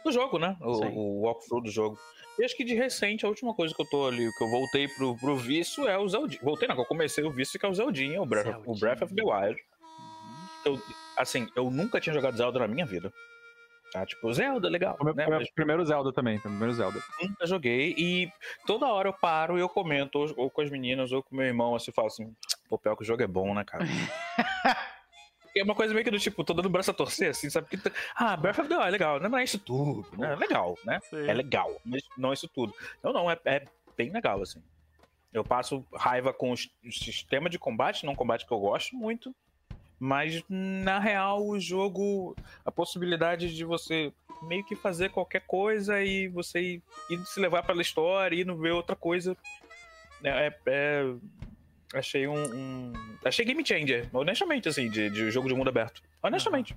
o 0.05 0.13
jogo, 0.13 0.39
né? 0.39 0.57
O, 0.61 0.85
o 0.87 1.21
walkthrough 1.23 1.63
do 1.63 1.71
jogo. 1.71 1.99
Acho 2.45 2.57
que 2.57 2.65
de 2.65 2.75
recente, 2.75 3.25
a 3.25 3.29
última 3.29 3.55
coisa 3.55 3.75
que 3.75 3.83
eu 3.83 3.87
tô 3.87 4.07
ali, 4.07 4.31
que 4.37 4.45
eu 4.45 4.49
voltei 4.49 4.89
pro, 4.89 5.17
pro 5.17 5.37
vício 5.37 5.89
é 5.89 5.99
o 5.99 6.09
Zeldinha. 6.09 6.41
Voltei 6.43 6.69
não, 6.69 6.75
que 6.75 6.81
eu 6.81 6.87
comecei 6.87 7.25
o 7.25 7.31
vício 7.31 7.59
que 7.59 7.67
é 7.67 7.69
o 7.69 7.75
Zeldinha, 7.75 8.21
o 8.21 8.27
Breath, 8.27 8.47
Zeldinha. 8.47 8.65
O 8.67 8.79
Breath 8.79 9.03
of 9.03 9.15
the 9.15 9.23
Wild. 9.23 9.61
Eu, 10.65 10.83
assim, 11.17 11.49
eu 11.57 11.71
nunca 11.71 12.01
tinha 12.01 12.15
jogado 12.15 12.37
Zelda 12.37 12.59
na 12.59 12.69
minha 12.69 12.87
vida. 12.87 13.13
Tá, 13.93 14.07
tipo, 14.07 14.33
Zelda, 14.33 14.69
legal. 14.69 14.97
O 15.01 15.05
meu, 15.05 15.15
né? 15.15 15.27
Mas... 15.27 15.51
primeiro 15.51 15.85
Zelda 15.85 16.13
também, 16.13 16.39
primeiro 16.39 16.73
Zelda. 16.73 17.03
Nunca 17.21 17.47
joguei 17.47 17.95
e 17.99 18.31
toda 18.67 18.87
hora 18.87 19.09
eu 19.09 19.13
paro 19.13 19.59
e 19.59 19.61
eu 19.61 19.69
comento, 19.69 20.19
ou, 20.19 20.33
ou 20.37 20.51
com 20.51 20.61
as 20.61 20.71
meninas, 20.71 21.11
ou 21.11 21.23
com 21.23 21.35
meu 21.35 21.47
irmão, 21.47 21.75
assim, 21.75 21.91
falo 21.91 22.07
assim, 22.07 22.33
pô, 22.69 22.79
pior 22.79 22.95
que 22.95 23.03
o 23.03 23.07
jogo 23.07 23.23
é 23.23 23.27
bom, 23.27 23.53
né, 23.53 23.65
cara? 23.65 23.85
é 25.57 25.63
uma 25.63 25.75
coisa 25.75 25.93
meio 25.93 26.05
que 26.05 26.11
do 26.11 26.19
tipo, 26.19 26.45
tô 26.45 26.55
dando 26.55 26.67
o 26.67 26.71
braço 26.71 26.91
a 26.91 26.95
torcer, 26.95 27.31
assim, 27.31 27.51
sabe? 27.51 27.69
Que, 27.69 27.79
ah, 28.15 28.37
Breath 28.37 28.59
of 28.59 28.69
the 28.69 28.75
Wild 28.75 28.89
é 28.89 28.91
legal, 28.91 29.21
não 29.21 29.39
é 29.39 29.45
isso 29.45 29.59
tudo, 29.59 30.07
né? 30.17 30.33
É 30.33 30.37
legal, 30.37 30.79
né? 30.85 31.01
Sim. 31.09 31.29
É 31.29 31.35
legal, 31.35 31.81
mas 31.85 32.03
não 32.17 32.31
é 32.31 32.35
isso 32.35 32.49
tudo. 32.49 32.75
Não, 33.03 33.13
não, 33.13 33.31
é, 33.31 33.39
é 33.45 33.65
bem 33.97 34.11
legal, 34.11 34.43
assim. 34.43 34.63
Eu 35.33 35.45
passo 35.45 35.85
raiva 35.95 36.33
com 36.33 36.53
o 36.53 36.57
sistema 36.57 37.49
de 37.49 37.59
combate, 37.59 38.07
não 38.07 38.15
combate 38.15 38.47
que 38.47 38.53
eu 38.53 38.61
gosto 38.61 38.97
muito, 38.97 39.35
mas 39.99 40.43
na 40.49 40.99
real 40.99 41.47
o 41.47 41.61
jogo, 41.61 42.35
a 42.65 42.73
possibilidade 42.73 43.55
de 43.55 43.65
você 43.65 44.13
meio 44.43 44.65
que 44.65 44.75
fazer 44.75 45.11
qualquer 45.11 45.43
coisa 45.47 46.03
e 46.03 46.29
você 46.29 46.61
ir, 46.61 46.83
ir 47.11 47.27
se 47.27 47.39
levar 47.39 47.63
pela 47.63 47.83
história 47.83 48.35
e 48.35 48.45
não 48.45 48.57
ver 48.57 48.73
outra 48.73 48.97
coisa 48.97 49.37
é, 50.25 50.47
é, 50.47 50.59
é 50.67 51.15
Achei 51.93 52.27
um, 52.29 52.35
um, 52.35 52.93
Achei 53.25 53.45
game 53.45 53.67
changer, 53.67 54.09
honestamente, 54.13 54.69
assim, 54.69 54.89
de, 54.89 55.11
de 55.11 55.31
jogo 55.31 55.49
de 55.49 55.55
mundo 55.55 55.69
aberto. 55.69 56.03
Honestamente. 56.23 56.77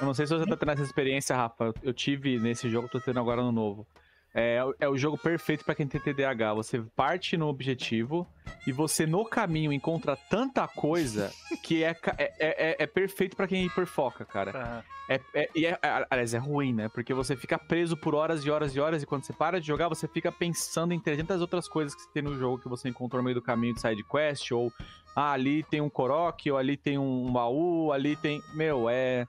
Eu 0.00 0.06
não 0.06 0.14
sei 0.14 0.26
se 0.26 0.34
você 0.34 0.46
tá 0.46 0.56
tendo 0.56 0.72
essa 0.72 0.82
experiência, 0.82 1.36
Rafa. 1.36 1.72
Eu 1.82 1.92
tive 1.92 2.38
nesse 2.38 2.68
jogo, 2.68 2.88
tô 2.88 3.00
tendo 3.00 3.20
agora 3.20 3.42
no 3.42 3.52
novo. 3.52 3.86
É, 4.34 4.60
é 4.80 4.88
o 4.88 4.96
jogo 4.96 5.18
perfeito 5.18 5.64
para 5.64 5.74
quem 5.74 5.86
tem 5.86 6.00
TDAH. 6.00 6.54
Você 6.54 6.80
parte 6.96 7.36
no 7.36 7.48
objetivo 7.48 8.26
e 8.66 8.72
você 8.72 9.06
no 9.06 9.24
caminho 9.24 9.72
encontra 9.72 10.16
tanta 10.16 10.66
coisa 10.66 11.30
que 11.62 11.84
é, 11.84 11.96
é, 12.18 12.32
é, 12.38 12.76
é 12.78 12.86
perfeito 12.86 13.36
para 13.36 13.46
quem 13.46 13.66
hiperfoca, 13.66 14.24
cara. 14.24 14.84
Uhum. 14.86 14.92
É, 15.34 15.50
e 15.54 15.66
é, 15.66 15.78
aliás, 16.08 16.32
é 16.32 16.38
ruim, 16.38 16.72
né? 16.72 16.88
Porque 16.88 17.12
você 17.12 17.36
fica 17.36 17.58
preso 17.58 17.96
por 17.96 18.14
horas 18.14 18.44
e 18.44 18.50
horas 18.50 18.74
e 18.74 18.80
horas 18.80 19.02
e 19.02 19.06
quando 19.06 19.24
você 19.24 19.32
para 19.32 19.60
de 19.60 19.66
jogar, 19.66 19.88
você 19.88 20.08
fica 20.08 20.32
pensando 20.32 20.94
em 20.94 21.00
300 21.00 21.40
outras 21.40 21.68
coisas 21.68 21.94
que 21.94 22.02
você 22.02 22.10
tem 22.12 22.22
no 22.22 22.38
jogo 22.38 22.62
que 22.62 22.68
você 22.68 22.88
encontrou 22.88 23.20
no 23.20 23.24
meio 23.24 23.34
do 23.34 23.42
caminho 23.42 23.74
de 23.74 23.80
side 23.80 24.02
quest 24.04 24.52
ou 24.52 24.72
ah, 25.14 25.32
ali 25.32 25.62
tem 25.64 25.80
um 25.80 25.90
Korok, 25.90 26.50
ou 26.50 26.56
ali 26.56 26.76
tem 26.76 26.96
um 26.96 27.30
baú, 27.30 27.92
ali 27.92 28.16
tem. 28.16 28.42
Meu, 28.54 28.88
é. 28.88 29.26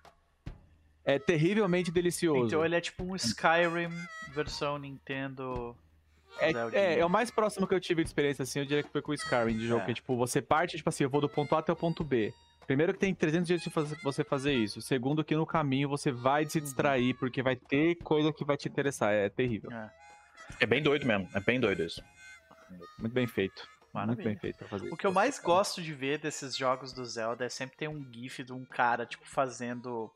É 1.06 1.20
terrivelmente 1.20 1.92
delicioso. 1.92 2.48
Então 2.48 2.64
ele 2.64 2.76
é 2.76 2.82
tipo 2.82 3.04
um 3.04 3.16
Skyrim 3.16 3.90
versão 4.34 4.78
Nintendo. 4.78 5.76
É, 6.40 6.52
é, 6.74 7.00
é, 7.00 7.06
o 7.06 7.10
mais 7.10 7.30
próximo 7.30 7.68
que 7.68 7.76
eu 7.76 7.80
tive 7.80 8.04
de 8.04 8.10
experiência, 8.10 8.42
assim, 8.42 8.60
eu 8.60 8.66
diria 8.66 8.82
que 8.82 8.90
foi 8.90 9.02
com 9.02 9.12
o 9.12 9.14
Skyrim, 9.14 9.56
de 9.56 9.68
jogo 9.68 9.84
é. 9.84 9.86
que, 9.86 9.94
tipo, 9.94 10.18
você 10.18 10.42
parte, 10.42 10.78
tipo 10.78 10.90
assim, 10.90 11.04
eu 11.04 11.10
vou 11.10 11.22
do 11.22 11.30
ponto 11.30 11.54
A 11.56 11.60
até 11.60 11.72
o 11.72 11.76
ponto 11.76 12.04
B. 12.04 12.34
Primeiro 12.66 12.94
que 12.94 13.00
tem 13.00 13.14
300 13.14 13.48
dias 13.48 13.62
de 13.62 13.70
você 14.02 14.24
fazer 14.24 14.54
isso. 14.54 14.82
Segundo 14.82 15.24
que 15.24 15.36
no 15.36 15.46
caminho 15.46 15.90
você 15.90 16.12
vai 16.12 16.46
se 16.50 16.58
uhum. 16.58 16.64
distrair, 16.64 17.14
porque 17.16 17.44
vai 17.44 17.56
ter 17.56 17.96
coisa 17.96 18.32
que 18.32 18.44
vai 18.44 18.58
te 18.58 18.68
interessar. 18.68 19.14
É 19.14 19.30
terrível. 19.30 19.72
É, 19.72 19.92
é 20.62 20.66
bem 20.66 20.82
doido 20.82 21.06
mesmo, 21.06 21.30
é 21.36 21.40
bem 21.40 21.60
doido 21.60 21.84
isso. 21.84 22.02
Muito 22.98 23.14
bem 23.14 23.28
feito. 23.28 23.68
Maravilha. 23.94 24.16
Muito 24.16 24.26
bem 24.26 24.38
feito 24.38 24.58
pra 24.58 24.68
fazer 24.68 24.92
O 24.92 24.98
que 24.98 25.06
eu 25.06 25.12
mais 25.12 25.38
gosto 25.38 25.82
de 25.82 25.94
ver 25.94 26.18
desses 26.18 26.58
jogos 26.58 26.92
do 26.92 27.06
Zelda 27.06 27.46
é 27.46 27.50
sempre 27.50 27.78
ter 27.78 27.88
um 27.88 28.04
gif 28.12 28.44
de 28.44 28.52
um 28.52 28.66
cara, 28.66 29.06
tipo, 29.06 29.28
fazendo 29.28 30.12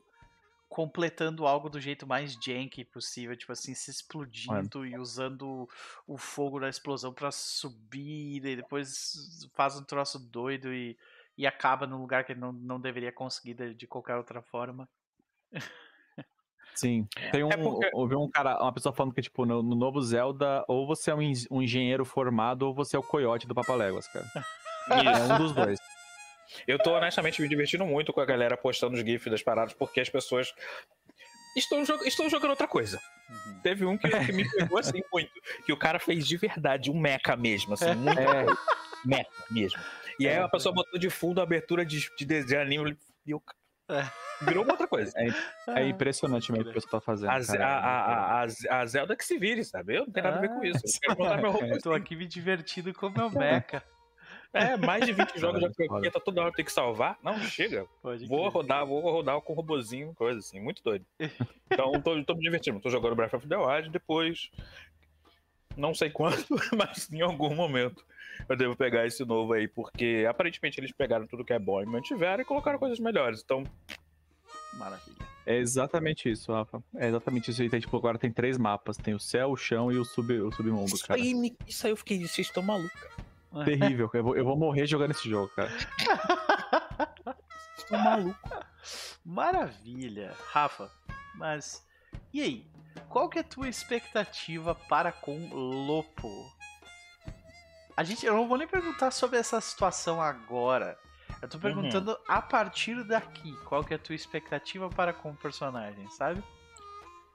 completando 0.68 1.46
algo 1.46 1.70
do 1.70 1.80
jeito 1.80 2.06
mais 2.06 2.34
janky 2.34 2.84
possível, 2.84 3.36
tipo 3.36 3.52
assim, 3.52 3.74
se 3.74 3.90
explodindo 3.90 4.80
Mano. 4.80 4.86
e 4.86 4.98
usando 4.98 5.68
o 6.06 6.18
fogo 6.18 6.60
da 6.60 6.68
explosão 6.68 7.12
para 7.12 7.30
subir, 7.30 8.44
e 8.44 8.56
depois 8.56 9.48
faz 9.54 9.76
um 9.78 9.84
troço 9.84 10.18
doido 10.18 10.72
e, 10.72 10.96
e 11.36 11.46
acaba 11.46 11.86
num 11.86 12.00
lugar 12.00 12.24
que 12.24 12.32
ele 12.32 12.40
não, 12.40 12.52
não 12.52 12.80
deveria 12.80 13.10
conseguir 13.10 13.54
de, 13.54 13.74
de 13.74 13.86
qualquer 13.86 14.16
outra 14.16 14.42
forma. 14.42 14.88
Sim. 16.74 17.08
É. 17.16 17.30
Tem 17.30 17.42
um, 17.42 17.50
é 17.50 17.56
porque... 17.56 17.90
ouvi 17.92 18.14
um 18.14 18.30
cara, 18.30 18.62
uma 18.62 18.72
pessoa 18.72 18.92
falando 18.92 19.12
que, 19.12 19.22
tipo, 19.22 19.44
no, 19.44 19.62
no, 19.62 19.74
novo 19.74 20.00
Zelda, 20.00 20.64
ou 20.68 20.86
você 20.86 21.10
é 21.10 21.14
um, 21.14 21.32
um, 21.50 21.62
engenheiro 21.62 22.04
formado, 22.04 22.62
ou 22.62 22.74
você 22.74 22.94
é 22.94 22.98
o 22.98 23.02
coiote 23.02 23.48
do 23.48 23.54
Papaléguas, 23.54 24.06
cara. 24.06 24.26
Isso. 25.02 25.32
É 25.32 25.34
um 25.34 25.38
dos 25.38 25.52
dois. 25.52 25.78
Eu 26.66 26.78
tô 26.78 26.94
honestamente 26.94 27.40
me 27.40 27.48
divertindo 27.48 27.84
muito 27.84 28.12
com 28.12 28.20
a 28.20 28.26
galera 28.26 28.56
postando 28.56 28.96
os 28.96 29.00
GIFs 29.00 29.30
das 29.30 29.42
paradas, 29.42 29.74
porque 29.74 30.00
as 30.00 30.08
pessoas 30.08 30.52
estão, 31.56 31.82
estão 32.04 32.28
jogando 32.28 32.50
outra 32.50 32.68
coisa. 32.68 33.00
Uhum. 33.28 33.60
Teve 33.60 33.84
um 33.84 33.96
que, 33.98 34.08
que, 34.08 34.32
me 34.32 34.48
pegou 34.50 34.78
assim 34.78 35.02
muito, 35.12 35.32
que 35.64 35.72
o 35.72 35.76
cara 35.76 35.98
fez 35.98 36.26
de 36.26 36.36
verdade 36.36 36.90
um 36.90 36.98
mecha 36.98 37.36
mesmo, 37.36 37.74
assim, 37.74 37.94
muito 37.94 38.20
é. 38.20 38.46
mecha 39.04 39.30
mesmo. 39.50 39.80
E 40.18 40.26
aí 40.26 40.34
é, 40.34 40.38
a 40.38 40.48
pessoa 40.48 40.74
botou 40.74 40.98
de 40.98 41.10
fundo 41.10 41.40
a 41.40 41.44
abertura 41.44 41.84
de, 41.84 42.08
de, 42.18 42.44
de 42.44 42.56
anime 42.56 42.96
e 43.26 43.30
eu. 43.30 43.42
É. 43.90 44.04
Virou 44.42 44.62
uma 44.64 44.74
outra 44.74 44.86
coisa. 44.86 45.12
É, 45.16 45.80
é 45.80 45.88
impressionante 45.88 46.52
mesmo 46.52 46.70
o 46.70 46.72
que 46.72 46.80
você 46.80 46.88
tá 46.88 47.00
fazendo. 47.00 47.30
A, 47.30 47.66
a, 47.66 48.42
a, 48.42 48.80
a, 48.80 48.86
Zelda 48.86 49.16
que 49.16 49.24
se 49.24 49.38
vire, 49.38 49.64
sabe? 49.64 49.96
Eu 49.96 50.04
não 50.04 50.12
tenho 50.12 50.24
nada 50.24 50.38
a 50.38 50.40
ver 50.40 50.48
com 50.48 50.64
isso. 50.64 50.80
Eu 51.02 51.16
quero 51.16 51.40
meu. 51.40 51.58
Eu 51.74 51.80
tô 51.80 51.92
aqui 51.92 52.14
me 52.14 52.26
divertindo 52.26 52.92
com 52.92 53.06
o 53.06 53.10
meu 53.10 53.30
mecha. 53.32 53.82
É, 54.52 54.76
mais 54.76 55.04
de 55.04 55.12
20 55.12 55.36
jogos 55.38 55.60
já 55.60 55.70
franquia, 55.70 56.10
tá 56.10 56.20
toda 56.20 56.42
hora 56.42 56.52
tem 56.52 56.64
que 56.64 56.72
salvar. 56.72 57.18
Não, 57.22 57.38
chega. 57.40 57.86
Pode 58.02 58.26
vou 58.26 58.40
crer. 58.40 58.52
rodar, 58.52 58.86
vou 58.86 59.00
rodar 59.00 59.40
com 59.40 59.52
um 59.52 59.56
robozinho, 59.56 60.14
coisa 60.14 60.38
assim, 60.38 60.60
muito 60.60 60.82
doido. 60.82 61.04
Então 61.70 61.92
tô, 62.00 62.24
tô 62.24 62.34
me 62.34 62.40
divertindo. 62.40 62.80
Tô 62.80 62.88
jogando 62.88 63.14
Breath 63.14 63.34
of 63.34 63.46
the 63.46 63.56
Wild, 63.56 63.90
depois. 63.90 64.50
Não 65.76 65.94
sei 65.94 66.08
quando, 66.08 66.46
mas 66.76 67.12
em 67.12 67.20
algum 67.20 67.54
momento 67.54 68.02
eu 68.48 68.56
devo 68.56 68.74
pegar 68.74 69.06
esse 69.06 69.22
novo 69.22 69.52
aí, 69.52 69.68
porque 69.68 70.26
aparentemente 70.28 70.80
eles 70.80 70.92
pegaram 70.92 71.26
tudo 71.26 71.44
que 71.44 71.52
é 71.52 71.58
bom 71.58 71.82
e 71.82 71.86
mantiveram 71.86 72.40
e 72.42 72.44
colocaram 72.44 72.78
coisas 72.78 72.98
melhores. 72.98 73.42
Então. 73.44 73.64
Maravilha. 74.74 75.28
É 75.44 75.56
exatamente 75.56 76.30
isso, 76.30 76.50
Rafa. 76.52 76.82
É 76.96 77.08
exatamente 77.08 77.50
isso. 77.50 77.62
E 77.62 77.70
tem, 77.70 77.80
tipo, 77.80 77.96
agora 77.96 78.18
tem 78.18 78.32
três 78.32 78.56
mapas: 78.58 78.96
tem 78.96 79.14
o 79.14 79.20
céu, 79.20 79.50
o 79.50 79.56
chão 79.56 79.92
e 79.92 79.98
o, 79.98 80.04
sub, 80.04 80.32
o 80.40 80.50
submundo, 80.50 80.94
isso 80.94 81.06
cara. 81.06 81.20
Aí, 81.20 81.56
isso 81.66 81.86
aí 81.86 81.92
eu 81.92 81.96
fiquei, 81.96 82.18
vocês 82.18 82.46
estão 82.46 82.62
malucos. 82.62 83.27
Terrível, 83.64 84.10
eu 84.12 84.22
vou, 84.22 84.36
eu 84.36 84.44
vou 84.44 84.56
morrer 84.56 84.86
jogando 84.86 85.12
esse 85.12 85.28
jogo, 85.28 85.50
cara. 85.54 85.70
Estou 87.76 87.98
maluco. 87.98 88.38
Maravilha. 89.24 90.34
Rafa, 90.52 90.90
mas 91.34 91.86
e 92.32 92.42
aí? 92.42 92.66
Qual 93.08 93.28
que 93.28 93.38
é 93.38 93.40
a 93.40 93.44
tua 93.44 93.68
expectativa 93.68 94.74
para 94.74 95.12
com 95.12 95.48
Lopo? 95.48 96.28
A 97.96 98.04
gente, 98.04 98.24
eu 98.24 98.34
não 98.34 98.46
vou 98.46 98.58
nem 98.58 98.68
perguntar 98.68 99.10
sobre 99.10 99.38
essa 99.38 99.60
situação 99.60 100.20
agora. 100.20 100.98
Eu 101.40 101.48
tô 101.48 101.58
perguntando 101.58 102.12
uhum. 102.12 102.16
a 102.28 102.42
partir 102.42 103.02
daqui, 103.04 103.56
qual 103.64 103.84
que 103.84 103.92
é 103.92 103.96
a 103.96 104.00
tua 104.00 104.14
expectativa 104.14 104.88
para 104.88 105.12
com 105.12 105.30
o 105.30 105.36
personagem, 105.36 106.08
sabe? 106.10 106.42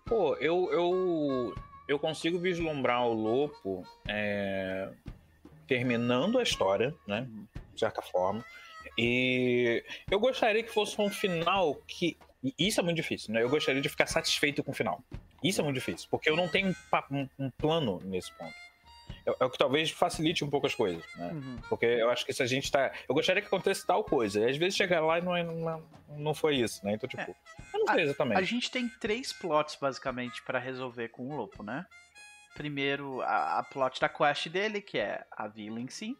Pô, 0.05 0.35
eu 0.35 0.69
eu, 0.71 1.55
eu 1.87 1.97
consigo 1.97 2.37
vislumbrar 2.37 3.03
o 3.03 3.13
Lopo 3.13 3.83
é, 4.07 4.91
terminando 5.67 6.39
a 6.39 6.43
história, 6.43 6.93
né? 7.07 7.27
De 7.73 7.79
certa 7.79 8.01
forma. 8.01 8.43
E 8.97 9.83
eu 10.09 10.19
gostaria 10.19 10.63
que 10.63 10.71
fosse 10.71 10.99
um 11.01 11.09
final 11.09 11.75
que. 11.87 12.17
Isso 12.59 12.79
é 12.79 12.83
muito 12.83 12.97
difícil, 12.97 13.33
né? 13.33 13.41
Eu 13.41 13.49
gostaria 13.49 13.81
de 13.81 13.89
ficar 13.89 14.05
satisfeito 14.05 14.63
com 14.63 14.71
o 14.71 14.75
final. 14.75 15.01
Isso 15.43 15.61
é 15.61 15.63
muito 15.63 15.75
difícil, 15.75 16.07
porque 16.11 16.29
eu 16.29 16.35
não 16.35 16.47
tenho 16.47 16.75
um, 17.11 17.29
um 17.39 17.49
plano 17.49 17.99
nesse 18.03 18.31
ponto. 18.33 18.53
É, 19.25 19.35
é, 19.39 19.45
o 19.45 19.49
que 19.49 19.57
talvez 19.57 19.89
facilite 19.91 20.43
um 20.43 20.49
pouco 20.49 20.67
as 20.67 20.75
coisas, 20.75 21.03
né? 21.15 21.31
Uhum. 21.33 21.57
Porque 21.69 21.85
eu 21.85 22.09
acho 22.09 22.25
que 22.25 22.33
se 22.33 22.43
a 22.43 22.45
gente 22.45 22.71
tá. 22.71 22.91
Eu 23.07 23.15
gostaria 23.15 23.41
que 23.41 23.47
acontecesse 23.47 23.85
tal 23.85 24.03
coisa. 24.03 24.39
E 24.41 24.49
às 24.49 24.57
vezes 24.57 24.75
chega 24.75 24.99
lá 24.99 25.19
e 25.19 25.21
não, 25.21 25.35
é, 25.35 25.43
não, 25.43 25.83
não 26.17 26.33
foi 26.33 26.57
isso, 26.57 26.85
né? 26.85 26.93
Então, 26.93 27.07
tipo, 27.07 27.21
é. 27.21 27.35
eu 27.73 27.79
não 27.79 27.93
sei 27.93 28.03
exatamente. 28.03 28.37
A 28.37 28.43
gente 28.43 28.69
tem 28.69 28.87
três 28.87 29.31
plots, 29.33 29.77
basicamente, 29.79 30.41
para 30.43 30.59
resolver 30.59 31.09
com 31.09 31.27
o 31.27 31.35
Lopo, 31.35 31.63
né? 31.63 31.85
Primeiro, 32.53 33.21
a, 33.21 33.59
a 33.59 33.63
plot 33.63 33.99
da 33.99 34.09
quest 34.09 34.47
dele, 34.49 34.81
que 34.81 34.97
é 34.99 35.25
a 35.31 35.47
vila 35.47 35.79
em 35.79 35.87
si. 35.87 36.17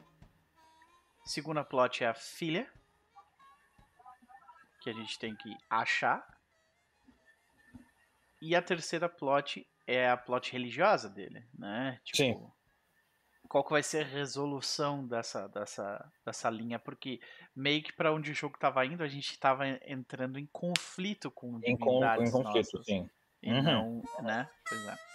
Segunda 1.25 1.63
plot 1.63 2.03
é 2.03 2.07
a 2.07 2.13
filha. 2.13 2.69
Que 4.81 4.89
a 4.89 4.93
gente 4.93 5.17
tem 5.19 5.35
que 5.35 5.55
achar. 5.69 6.25
E 8.41 8.55
a 8.55 8.61
terceira 8.61 9.07
plot 9.07 9.65
é 9.87 10.09
a 10.09 10.17
plot 10.17 10.51
religiosa 10.51 11.09
dele, 11.09 11.45
né? 11.53 11.99
Tipo, 12.03 12.17
Sim. 12.17 12.51
Qual 13.47 13.63
que 13.63 13.71
vai 13.71 13.83
ser 13.83 14.03
a 14.03 14.07
resolução 14.07 15.05
dessa, 15.07 15.47
dessa, 15.47 16.11
dessa 16.25 16.49
linha? 16.49 16.79
Porque 16.79 17.21
meio 17.55 17.83
que 17.83 17.93
para 17.93 18.11
onde 18.11 18.31
o 18.31 18.33
jogo 18.33 18.55
estava 18.55 18.83
indo, 18.85 19.03
a 19.03 19.07
gente 19.07 19.29
estava 19.29 19.67
entrando 19.85 20.39
em 20.39 20.47
conflito 20.47 21.29
com 21.29 21.59
divindades 21.59 22.29
em, 22.29 22.31
com, 22.31 22.39
em 22.39 22.43
conflito, 22.43 22.73
nossas. 22.73 22.85
sim. 22.85 23.09
E 23.43 23.51
uhum. 23.51 23.61
não, 23.61 24.03
né? 24.23 24.49
Pois 24.67 24.87
é. 24.87 25.12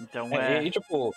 Então 0.00 0.28
é. 0.32 0.58
é... 0.58 0.64
E, 0.64 0.70
tipo, 0.70 1.12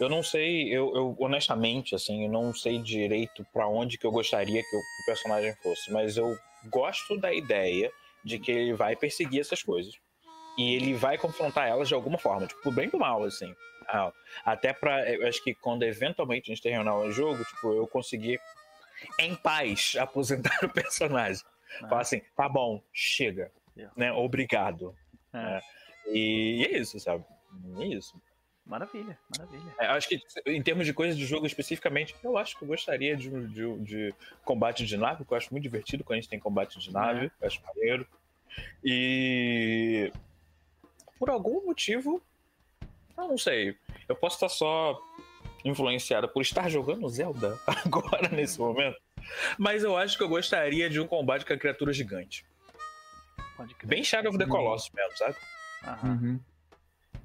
eu 0.00 0.08
não 0.08 0.22
sei, 0.22 0.68
eu, 0.68 0.94
eu, 0.94 1.16
honestamente, 1.18 1.94
assim, 1.94 2.24
eu 2.24 2.30
não 2.30 2.54
sei 2.54 2.78
direito 2.78 3.46
para 3.52 3.68
onde 3.68 3.98
que 3.98 4.06
eu 4.06 4.10
gostaria 4.10 4.62
que 4.62 4.76
o 4.76 5.06
personagem 5.06 5.54
fosse, 5.62 5.92
mas 5.92 6.16
eu 6.16 6.36
gosto 6.70 7.18
da 7.18 7.32
ideia 7.32 7.90
de 8.24 8.38
que 8.38 8.50
ele 8.50 8.74
vai 8.74 8.96
perseguir 8.96 9.40
essas 9.40 9.62
coisas 9.62 9.94
e 10.58 10.74
ele 10.74 10.94
vai 10.94 11.18
confrontar 11.18 11.68
elas 11.68 11.88
de 11.88 11.94
alguma 11.94 12.18
forma, 12.18 12.46
tipo, 12.46 12.70
bem 12.72 12.88
do 12.88 12.98
mal, 12.98 13.22
assim. 13.22 13.54
Ah, 13.88 14.12
até 14.44 14.72
para, 14.72 15.08
eu 15.12 15.28
acho 15.28 15.42
que 15.44 15.54
quando 15.54 15.84
eventualmente 15.84 16.50
a 16.50 16.54
gente 16.54 16.62
terminar 16.62 16.96
o 16.96 17.10
jogo, 17.12 17.44
tipo, 17.44 17.72
eu 17.72 17.86
conseguir 17.86 18.40
em 19.18 19.34
paz 19.36 19.94
aposentar 20.00 20.58
o 20.64 20.68
personagem. 20.68 21.42
Ah. 21.82 21.88
Falar 21.88 22.00
assim, 22.00 22.20
tá 22.34 22.48
bom, 22.48 22.82
chega, 22.92 23.52
yeah. 23.76 23.94
né? 23.96 24.12
Obrigado. 24.12 24.94
É. 25.32 25.38
Né? 25.38 25.60
E, 26.08 26.62
e 26.62 26.64
é 26.64 26.78
isso, 26.78 26.98
sabe? 26.98 27.24
É 27.78 27.86
isso. 27.86 28.20
Maravilha, 28.66 29.16
maravilha. 29.30 29.74
É, 29.78 29.86
acho 29.86 30.08
que 30.08 30.20
em 30.44 30.60
termos 30.60 30.84
de 30.86 30.92
coisas 30.92 31.16
de 31.16 31.24
jogo 31.24 31.46
especificamente, 31.46 32.16
eu 32.22 32.36
acho 32.36 32.58
que 32.58 32.64
eu 32.64 32.68
gostaria 32.68 33.16
de, 33.16 33.30
de, 33.48 33.78
de 33.78 34.14
combate 34.44 34.84
de 34.84 34.96
nave, 34.96 35.18
porque 35.18 35.34
eu 35.34 35.38
acho 35.38 35.52
muito 35.52 35.62
divertido 35.62 36.02
quando 36.02 36.18
a 36.18 36.20
gente 36.20 36.30
tem 36.30 36.40
combate 36.40 36.76
de 36.80 36.92
nave, 36.92 37.26
é. 37.26 37.30
eu 37.40 37.46
acho 37.46 37.62
maneiro. 37.62 38.06
E 38.82 40.12
por 41.16 41.30
algum 41.30 41.64
motivo, 41.64 42.20
eu 43.16 43.28
não 43.28 43.38
sei, 43.38 43.76
eu 44.08 44.16
posso 44.16 44.34
estar 44.34 44.48
só 44.48 45.00
influenciada 45.64 46.26
por 46.26 46.42
estar 46.42 46.68
jogando 46.68 47.08
Zelda 47.08 47.56
agora 47.84 48.28
nesse 48.30 48.58
momento, 48.58 48.98
mas 49.56 49.84
eu 49.84 49.96
acho 49.96 50.16
que 50.16 50.24
eu 50.24 50.28
gostaria 50.28 50.90
de 50.90 50.98
um 50.98 51.06
combate 51.06 51.46
com 51.46 51.52
a 51.52 51.58
criatura 51.58 51.92
gigante. 51.92 52.44
Bem 53.84 54.02
Shadow 54.02 54.30
of 54.30 54.38
the 54.38 54.46
Colossus 54.46 54.90
mesmo, 54.92 55.16
sabe? 55.16 55.36
Aham. 55.84 56.08
Uhum. 56.08 56.40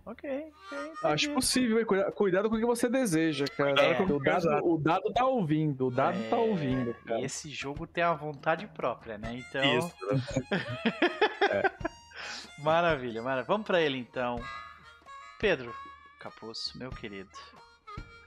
Ok, 0.05 0.51
ok. 0.72 0.93
Acho 1.03 1.34
possível, 1.34 1.86
cuidado 2.15 2.50
com 2.50 2.55
o 2.55 2.60
que 2.60 2.65
você 2.65 2.89
deseja, 2.89 3.46
cara. 3.46 3.79
É, 3.79 4.01
o, 4.01 4.20
dado, 4.20 4.48
o, 4.65 4.77
dado, 4.77 5.13
tá 5.13 5.25
ouvindo, 5.25 5.88
o 5.88 5.91
dado 5.91 6.17
tá 6.17 6.25
é, 6.25 6.29
tá 6.29 6.38
ouvindo. 6.38 6.93
Cara. 7.05 7.22
Esse 7.22 7.50
jogo 7.50 7.86
tem 7.86 8.03
a 8.03 8.13
vontade 8.13 8.65
própria, 8.67 9.17
né? 9.17 9.36
Então. 9.36 9.77
Isso. 9.77 9.96
é. 11.51 11.72
Maravilha, 12.60 13.22
maravilha. 13.22 13.48
Vamos 13.48 13.65
para 13.65 13.81
ele 13.81 13.98
então. 13.98 14.41
Pedro 15.39 15.74
Capuz, 16.20 16.74
meu 16.75 16.89
querido. 16.91 17.31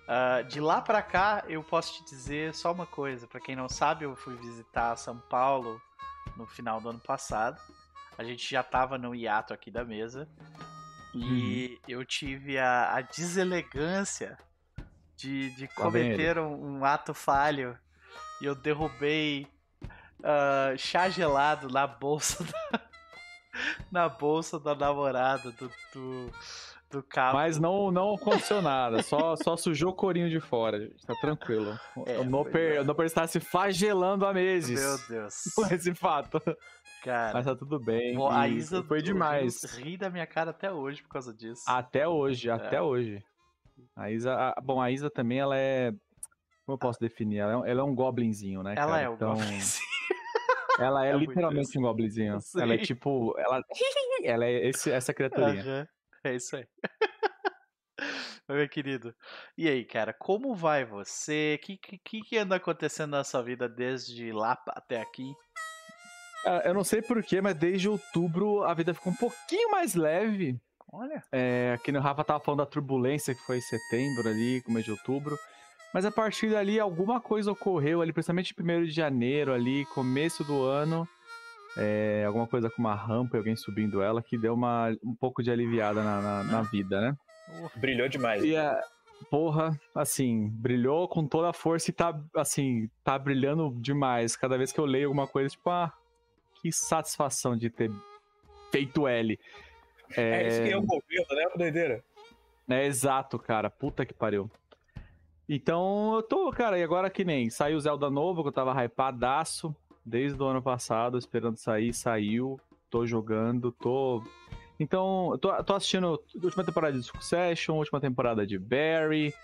Uh, 0.04 0.44
de 0.48 0.60
lá 0.60 0.80
para 0.80 1.00
cá, 1.00 1.44
eu 1.48 1.62
posso 1.62 1.94
te 1.94 2.10
dizer 2.10 2.54
só 2.54 2.72
uma 2.72 2.86
coisa. 2.86 3.26
Para 3.26 3.40
quem 3.40 3.56
não 3.56 3.68
sabe, 3.68 4.04
eu 4.04 4.14
fui 4.14 4.36
visitar 4.36 4.96
São 4.96 5.18
Paulo 5.18 5.80
no 6.36 6.46
final 6.46 6.80
do 6.80 6.90
ano 6.90 7.00
passado. 7.00 7.60
A 8.18 8.22
gente 8.22 8.48
já 8.48 8.62
tava 8.62 8.98
no 8.98 9.14
hiato 9.14 9.54
aqui 9.54 9.70
da 9.70 9.84
mesa. 9.84 10.28
E 11.14 11.68
uhum. 11.68 11.78
eu 11.86 12.04
tive 12.04 12.58
a, 12.58 12.96
a 12.96 13.00
deselegância 13.00 14.36
de, 15.16 15.50
de 15.54 15.68
tá 15.68 15.74
cometer 15.74 16.38
um, 16.38 16.78
um, 16.78 16.84
ato 16.84 17.14
falho. 17.14 17.78
E 18.40 18.44
eu 18.44 18.54
derrubei 18.54 19.46
uh, 20.20 20.76
chá 20.76 21.08
gelado 21.08 21.68
na 21.68 21.86
bolsa 21.86 22.42
da, 22.72 22.80
na 23.90 24.08
bolsa 24.08 24.58
da 24.58 24.74
namorada 24.74 25.52
do, 25.52 25.70
do, 25.92 26.32
do 26.90 27.02
carro. 27.02 27.34
Mas 27.34 27.58
não, 27.58 27.92
não 27.92 28.14
aconteceu 28.14 28.60
nada, 28.60 29.02
só, 29.02 29.36
só 29.36 29.56
sujou 29.56 29.90
o 29.90 29.94
corinho 29.94 30.28
de 30.28 30.40
fora, 30.40 30.80
gente. 30.80 31.06
Tá 31.06 31.14
tranquilo. 31.14 31.78
É, 32.06 32.18
o 32.18 32.24
Noper, 32.24 32.84
é. 32.84 33.06
Está 33.06 33.26
se 33.26 33.38
flagelando 33.38 34.26
há 34.26 34.34
meses. 34.34 34.80
Meu 34.80 34.98
Deus. 35.08 35.44
Com 35.54 35.66
esse 35.66 35.94
fato. 35.94 36.40
Cara, 37.04 37.34
Mas 37.34 37.44
tá 37.44 37.54
tudo 37.54 37.78
bem. 37.78 38.14
Bom, 38.14 38.30
a 38.30 38.48
Isa 38.48 38.82
foi 38.82 39.02
demais. 39.02 39.62
Ri 39.74 39.98
da 39.98 40.08
minha 40.08 40.26
cara 40.26 40.52
até 40.52 40.72
hoje 40.72 41.02
por 41.02 41.10
causa 41.10 41.34
disso. 41.34 41.62
Até 41.68 42.08
hoje, 42.08 42.48
é. 42.48 42.52
até 42.52 42.80
hoje. 42.80 43.22
A 43.94 44.10
Isa, 44.10 44.32
a, 44.32 44.58
bom, 44.62 44.80
a 44.80 44.90
Isa 44.90 45.10
também, 45.10 45.38
ela 45.38 45.54
é. 45.54 45.90
Como 46.64 46.76
eu 46.76 46.78
posso 46.78 46.98
definir? 46.98 47.40
Ela 47.40 47.66
é, 47.66 47.70
ela 47.70 47.80
é 47.82 47.84
um 47.84 47.94
goblinzinho, 47.94 48.62
né? 48.62 48.74
Ela 48.74 48.92
cara? 48.92 49.02
é 49.02 49.10
um 49.10 49.14
então... 49.16 49.34
goblinzinho. 49.34 49.88
Ela 50.78 51.04
é, 51.06 51.10
é 51.10 51.16
literalmente 51.18 51.78
um 51.78 51.82
goblinzinho. 51.82 52.38
Ela 52.56 52.72
é 52.72 52.78
tipo. 52.78 53.34
Ela, 53.38 53.60
ela 54.24 54.46
é 54.46 54.68
esse, 54.68 54.90
essa 54.90 55.12
criaturinha. 55.12 55.62
Uhum. 55.62 55.86
É 56.24 56.34
isso 56.34 56.56
aí. 56.56 56.66
Meu 58.48 58.66
querido. 58.66 59.14
E 59.58 59.68
aí, 59.68 59.84
cara, 59.84 60.14
como 60.18 60.54
vai 60.54 60.86
você? 60.86 61.58
O 61.60 61.66
que, 61.66 61.76
que, 61.76 62.20
que 62.22 62.38
anda 62.38 62.56
acontecendo 62.56 63.10
na 63.10 63.24
sua 63.24 63.42
vida 63.42 63.68
desde 63.68 64.32
lá 64.32 64.58
até 64.68 65.02
aqui? 65.02 65.34
Eu 66.64 66.74
não 66.74 66.84
sei 66.84 67.00
porquê, 67.00 67.40
mas 67.40 67.54
desde 67.54 67.88
outubro 67.88 68.62
a 68.62 68.74
vida 68.74 68.94
ficou 68.94 69.12
um 69.12 69.16
pouquinho 69.16 69.70
mais 69.70 69.94
leve. 69.94 70.58
Olha. 70.92 71.22
É, 71.32 71.72
aqui 71.74 71.90
no 71.90 72.00
Rafa 72.00 72.22
tava 72.22 72.40
falando 72.40 72.58
da 72.58 72.66
turbulência 72.66 73.34
que 73.34 73.40
foi 73.42 73.58
em 73.58 73.62
setembro 73.62 74.28
ali, 74.28 74.62
começo 74.62 74.84
de 74.84 74.90
outubro. 74.92 75.36
Mas 75.92 76.04
a 76.04 76.10
partir 76.10 76.50
dali, 76.50 76.78
alguma 76.78 77.20
coisa 77.20 77.52
ocorreu 77.52 78.00
ali, 78.00 78.12
principalmente 78.12 78.54
primeiro 78.54 78.84
de 78.84 78.92
janeiro 78.92 79.52
ali, 79.52 79.84
começo 79.86 80.42
do 80.44 80.62
ano. 80.62 81.08
É, 81.76 82.24
alguma 82.26 82.46
coisa 82.46 82.70
com 82.70 82.80
uma 82.80 82.94
rampa 82.94 83.36
e 83.36 83.38
alguém 83.38 83.56
subindo 83.56 84.02
ela, 84.02 84.22
que 84.22 84.38
deu 84.38 84.54
uma, 84.54 84.90
um 85.04 85.14
pouco 85.14 85.42
de 85.42 85.50
aliviada 85.50 86.02
na, 86.02 86.20
na, 86.20 86.44
na 86.44 86.62
vida, 86.62 87.00
né? 87.00 87.16
Brilhou 87.76 88.08
demais. 88.08 88.44
E 88.44 88.56
a, 88.56 88.80
porra, 89.30 89.78
assim, 89.94 90.48
brilhou 90.50 91.08
com 91.08 91.26
toda 91.26 91.50
a 91.50 91.52
força 91.52 91.90
e 91.90 91.92
tá, 91.92 92.12
assim, 92.36 92.88
tá 93.02 93.18
brilhando 93.18 93.74
demais. 93.80 94.36
Cada 94.36 94.56
vez 94.56 94.72
que 94.72 94.78
eu 94.78 94.84
leio 94.84 95.08
alguma 95.08 95.26
coisa, 95.26 95.48
tipo, 95.48 95.68
ah, 95.70 95.92
que 96.64 96.72
satisfação 96.72 97.54
de 97.54 97.68
ter 97.68 97.90
feito 98.72 99.06
L. 99.06 99.38
É, 100.16 100.22
é 100.22 100.48
isso 100.48 100.62
que 100.62 100.70
é 100.70 100.76
o 100.78 100.80
governo, 100.80 101.26
né? 101.30 101.44
Doideira. 101.54 102.02
É 102.66 102.86
exato, 102.86 103.38
cara. 103.38 103.68
Puta 103.68 104.06
que 104.06 104.14
pariu. 104.14 104.50
Então 105.46 106.14
eu 106.14 106.22
tô, 106.22 106.50
cara, 106.50 106.78
e 106.78 106.82
agora 106.82 107.10
que 107.10 107.22
nem 107.22 107.50
saiu 107.50 107.76
o 107.76 107.80
Zelda 107.80 108.08
novo, 108.08 108.40
que 108.40 108.48
eu 108.48 108.52
tava 108.52 108.72
hypadaço 108.82 109.76
desde 110.02 110.42
o 110.42 110.46
ano 110.46 110.62
passado, 110.62 111.18
esperando 111.18 111.58
sair, 111.58 111.92
saiu, 111.92 112.58
tô 112.88 113.04
jogando, 113.04 113.70
tô. 113.70 114.22
Então, 114.80 115.36
tô, 115.42 115.62
tô 115.64 115.74
assistindo 115.74 116.06
a 116.06 116.42
última 116.42 116.64
temporada 116.64 116.96
de 116.96 117.02
Succession, 117.02 117.76
última 117.76 118.00
temporada 118.00 118.46
de 118.46 118.58
Barry, 118.58 119.34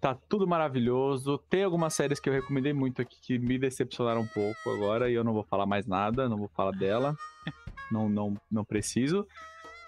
tá 0.00 0.16
tudo 0.28 0.46
maravilhoso. 0.46 1.38
Tem 1.50 1.64
algumas 1.64 1.94
séries 1.94 2.20
que 2.20 2.28
eu 2.28 2.32
recomendei 2.32 2.72
muito 2.72 3.02
aqui 3.02 3.16
que 3.20 3.38
me 3.38 3.58
decepcionaram 3.58 4.20
um 4.20 4.26
pouco 4.26 4.70
agora, 4.70 5.10
e 5.10 5.14
eu 5.14 5.24
não 5.24 5.32
vou 5.32 5.44
falar 5.44 5.66
mais 5.66 5.86
nada, 5.86 6.28
não 6.28 6.36
vou 6.36 6.48
falar 6.48 6.72
dela, 6.72 7.16
não, 7.90 8.08
não, 8.08 8.36
não 8.50 8.64
preciso. 8.64 9.26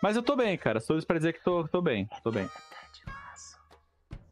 Mas 0.02 0.16
eu 0.16 0.22
tô 0.22 0.36
bem, 0.36 0.56
cara, 0.56 0.80
só 0.80 0.96
isso 0.96 1.06
pra 1.06 1.18
dizer 1.18 1.32
que 1.32 1.42
tô, 1.42 1.66
tô 1.68 1.82
bem, 1.82 2.08
tô 2.22 2.30
bem. 2.30 2.48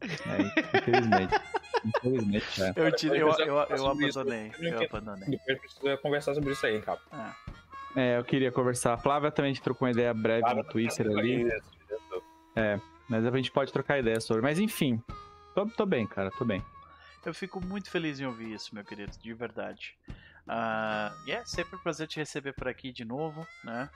É, 0.01 0.77
infelizmente. 0.77 1.41
infelizmente, 1.85 2.63
é. 2.63 2.73
Eu, 2.75 2.91
tiro, 2.95 3.15
eu, 3.15 3.29
eu, 3.29 3.39
eu, 3.39 3.55
eu 3.77 3.87
abandonei. 3.87 4.51
Eu 4.59 4.81
abandonei. 4.83 5.27
Depois 5.29 5.59
precisa 5.59 5.97
conversar 5.97 6.33
sobre 6.35 6.51
isso 6.51 6.65
aí, 6.65 6.81
cara. 6.81 6.99
É. 7.95 8.13
é, 8.15 8.17
eu 8.17 8.23
queria 8.23 8.51
conversar. 8.51 8.93
A 8.93 8.97
Flávia 8.97 9.31
também 9.31 9.53
trocou 9.55 9.87
uma 9.87 9.91
ideia 9.91 10.13
breve 10.13 10.53
no 10.53 10.63
Twitter 10.63 11.07
ali. 11.07 11.49
É, 12.55 12.79
mas 13.09 13.25
a 13.25 13.35
gente 13.35 13.51
pode 13.51 13.73
trocar 13.73 13.99
ideia 13.99 14.19
sobre. 14.21 14.41
Mas 14.41 14.59
enfim, 14.59 15.01
tô, 15.57 15.65
tô 15.65 15.85
bem, 15.85 16.05
cara, 16.05 16.29
tô 16.29 16.45
bem. 16.45 16.63
Eu 17.25 17.33
fico 17.33 17.59
muito 17.59 17.89
feliz 17.89 18.19
em 18.19 18.25
ouvir 18.25 18.53
isso, 18.53 18.75
meu 18.75 18.85
querido, 18.85 19.17
de 19.17 19.33
verdade. 19.33 19.97
Uh, 20.45 21.11
e 21.25 21.31
é 21.31 21.43
sempre 21.45 21.75
um 21.75 21.79
prazer 21.79 22.07
te 22.07 22.17
receber 22.17 22.53
por 22.53 22.67
aqui 22.67 22.91
de 22.91 23.03
novo, 23.03 23.45
né? 23.63 23.89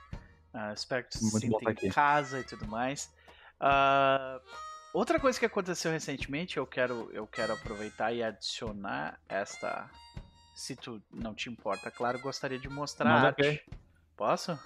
Uh, 0.52 0.72
espero 0.74 1.04
que 1.04 1.10
tu 1.10 1.18
se 1.18 1.40
sinta 1.40 1.70
em 1.70 1.90
casa 1.90 2.40
e 2.40 2.44
tudo 2.44 2.66
mais. 2.66 3.14
Uh, 3.60 4.40
Outra 4.92 5.18
coisa 5.18 5.38
que 5.38 5.46
aconteceu 5.46 5.90
recentemente, 5.90 6.58
eu 6.58 6.66
quero, 6.66 7.10
eu 7.12 7.26
quero 7.26 7.54
aproveitar 7.54 8.12
e 8.12 8.22
adicionar 8.22 9.18
esta. 9.26 9.88
Se 10.54 10.76
tu 10.76 11.02
não 11.10 11.34
te 11.34 11.48
importa, 11.48 11.90
claro, 11.90 12.18
gostaria 12.18 12.58
de 12.58 12.68
mostrar 12.68 13.08
Manda 13.08 13.28
arte. 13.28 13.42
Ver. 13.42 13.64
Posso? 14.14 14.58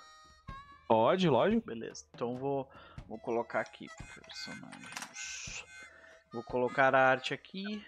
Pode, 0.88 1.28
lógico. 1.28 1.64
Beleza. 1.64 2.04
Então 2.12 2.36
vou, 2.36 2.68
vou 3.06 3.18
colocar 3.20 3.60
aqui 3.60 3.86
personagens. 4.20 5.45
Vou 6.32 6.42
colocar 6.42 6.94
a 6.94 7.08
arte 7.08 7.32
aqui 7.32 7.84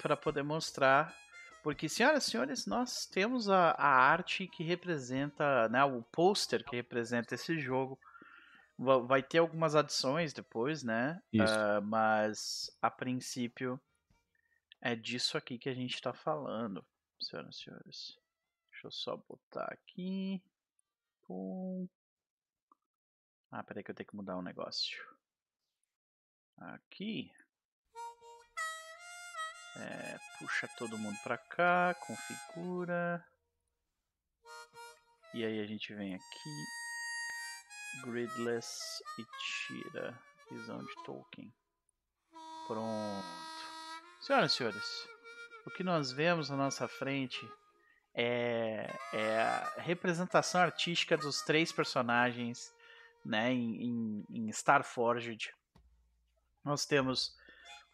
para 0.00 0.16
poder 0.16 0.42
mostrar. 0.42 1.14
Porque, 1.62 1.88
senhoras 1.88 2.26
e 2.26 2.30
senhores, 2.30 2.66
nós 2.66 3.06
temos 3.06 3.48
a, 3.48 3.70
a 3.72 3.88
arte 3.88 4.46
que 4.46 4.62
representa, 4.62 5.68
né, 5.68 5.82
o 5.84 6.02
pôster 6.02 6.64
que 6.64 6.76
representa 6.76 7.34
esse 7.34 7.58
jogo 7.58 7.98
Vai 8.78 9.22
ter 9.22 9.38
algumas 9.38 9.74
adições 9.74 10.34
depois, 10.34 10.82
né? 10.82 11.22
Uh, 11.34 11.80
mas 11.82 12.70
a 12.82 12.90
princípio 12.90 13.80
é 14.82 14.94
disso 14.94 15.38
aqui 15.38 15.58
que 15.58 15.70
a 15.70 15.74
gente 15.74 15.94
está 15.94 16.12
falando, 16.12 16.84
senhoras 17.18 17.56
e 17.56 17.58
senhores. 17.58 18.18
Deixa 18.70 18.86
eu 18.86 18.90
só 18.90 19.16
botar 19.16 19.64
aqui. 19.72 20.42
Pum. 21.22 21.88
Ah, 23.50 23.62
peraí 23.62 23.82
que 23.82 23.90
eu 23.90 23.94
tenho 23.94 24.06
que 24.06 24.16
mudar 24.16 24.36
um 24.36 24.42
negócio. 24.42 25.02
Aqui. 26.58 27.32
É, 29.78 30.18
puxa 30.38 30.68
todo 30.76 30.98
mundo 30.98 31.18
para 31.22 31.36
cá, 31.36 31.94
configura. 32.06 33.24
E 35.34 35.44
aí 35.44 35.60
a 35.60 35.66
gente 35.66 35.94
vem 35.94 36.14
aqui 36.14 36.50
Gridless 38.04 39.02
e 39.18 39.24
tira 39.66 40.18
visão 40.50 40.78
de 40.78 41.04
Tolkien. 41.04 41.52
Pronto. 42.66 43.26
Senhoras 44.20 44.52
e 44.52 44.56
senhores, 44.56 45.08
o 45.66 45.70
que 45.70 45.84
nós 45.84 46.10
vemos 46.10 46.50
na 46.50 46.56
nossa 46.56 46.88
frente 46.88 47.46
é, 48.14 48.90
é 49.12 49.40
a 49.40 49.74
representação 49.82 50.60
artística 50.60 51.16
dos 51.16 51.42
três 51.42 51.70
personagens 51.70 52.74
né, 53.24 53.52
em, 53.52 53.84
em, 53.84 54.24
em 54.30 54.48
Starforged. 54.48 55.52
Nós 56.64 56.86
temos 56.86 57.36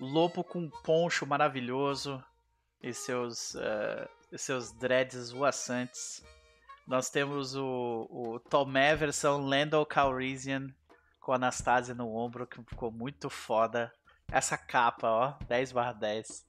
Lopo 0.05 0.43
com 0.43 0.69
poncho 0.69 1.25
maravilhoso 1.25 2.21
e 2.83 2.93
seus, 2.93 3.55
uh, 3.55 4.09
e 4.33 4.37
seus 4.37 4.73
dreads 4.73 5.31
voaçantes. 5.31 6.25
Nós 6.89 7.09
temos 7.09 7.55
o, 7.55 8.09
o 8.11 8.41
Tomé 8.41 8.97
versão 8.97 9.39
Lando 9.39 9.87
Calrissian 9.87 10.75
com 11.21 11.33
Anastasia 11.33 11.95
no 11.95 12.13
ombro, 12.17 12.49
que 12.49 12.61
ficou 12.65 12.91
muito 12.91 13.31
foda. 13.31 13.93
Essa 14.29 14.59
capa, 14.59 15.09
ó, 15.09 15.35
10 15.47 15.71
barra 15.71 15.93
10. 15.93 16.45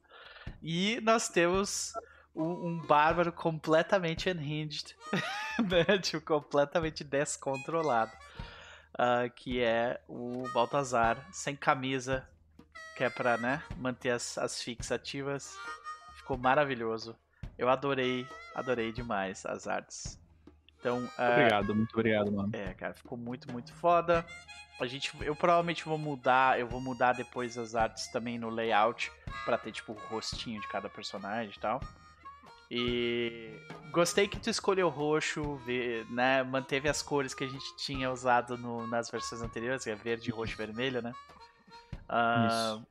E 0.63 0.99
nós 1.01 1.29
temos 1.29 1.93
um, 2.33 2.69
um 2.69 2.79
bárbaro 2.87 3.31
completamente 3.31 4.31
unhinged, 4.31 4.95
né? 5.69 5.99
tipo, 5.99 6.25
completamente 6.25 7.03
descontrolado. 7.03 8.11
Uh, 8.93 9.29
que 9.35 9.61
é 9.61 10.01
o 10.07 10.43
Baltazar 10.53 11.27
sem 11.31 11.55
camisa, 11.55 12.27
que 12.95 13.03
é 13.03 13.09
pra 13.09 13.37
né, 13.37 13.63
manter 13.77 14.11
as, 14.11 14.37
as 14.37 14.61
fixativas. 14.61 15.57
Ficou 16.17 16.37
maravilhoso. 16.37 17.15
Eu 17.57 17.69
adorei, 17.69 18.27
adorei 18.55 18.91
demais 18.91 19.45
as 19.45 19.67
artes. 19.67 20.19
Então, 20.79 21.09
é, 21.17 21.31
obrigado, 21.31 21.75
muito 21.75 21.93
obrigado, 21.93 22.31
mano. 22.31 22.49
É, 22.53 22.73
cara, 22.73 22.93
ficou 22.93 23.17
muito, 23.17 23.51
muito 23.51 23.73
foda. 23.73 24.25
A 24.79 24.85
gente, 24.85 25.11
eu 25.21 25.35
provavelmente 25.35 25.85
vou 25.85 25.97
mudar, 25.97 26.59
eu 26.59 26.67
vou 26.67 26.81
mudar 26.81 27.13
depois 27.13 27.57
as 27.57 27.75
artes 27.75 28.07
também 28.07 28.37
no 28.37 28.49
layout 28.49 29.11
para 29.45 29.57
ter 29.57 29.71
tipo 29.71 29.93
o 29.93 29.97
rostinho 30.09 30.59
de 30.59 30.67
cada 30.67 30.89
personagem 30.89 31.53
e 31.55 31.59
tal. 31.59 31.79
E 32.69 33.53
gostei 33.91 34.27
que 34.27 34.39
tu 34.39 34.49
escolheu 34.49 34.89
roxo, 34.89 35.61
né? 36.09 36.41
Manteve 36.43 36.89
as 36.89 37.01
cores 37.01 37.33
que 37.33 37.43
a 37.43 37.47
gente 37.47 37.77
tinha 37.77 38.11
usado 38.11 38.57
no, 38.57 38.87
nas 38.87 39.11
versões 39.11 39.41
anteriores, 39.41 39.83
que 39.83 39.91
é 39.91 39.95
verde, 39.95 40.31
roxo 40.31 40.53
e 40.53 40.57
vermelho, 40.57 41.01
né? 41.01 41.13
Uh, 42.09 42.47
Isso. 42.47 42.87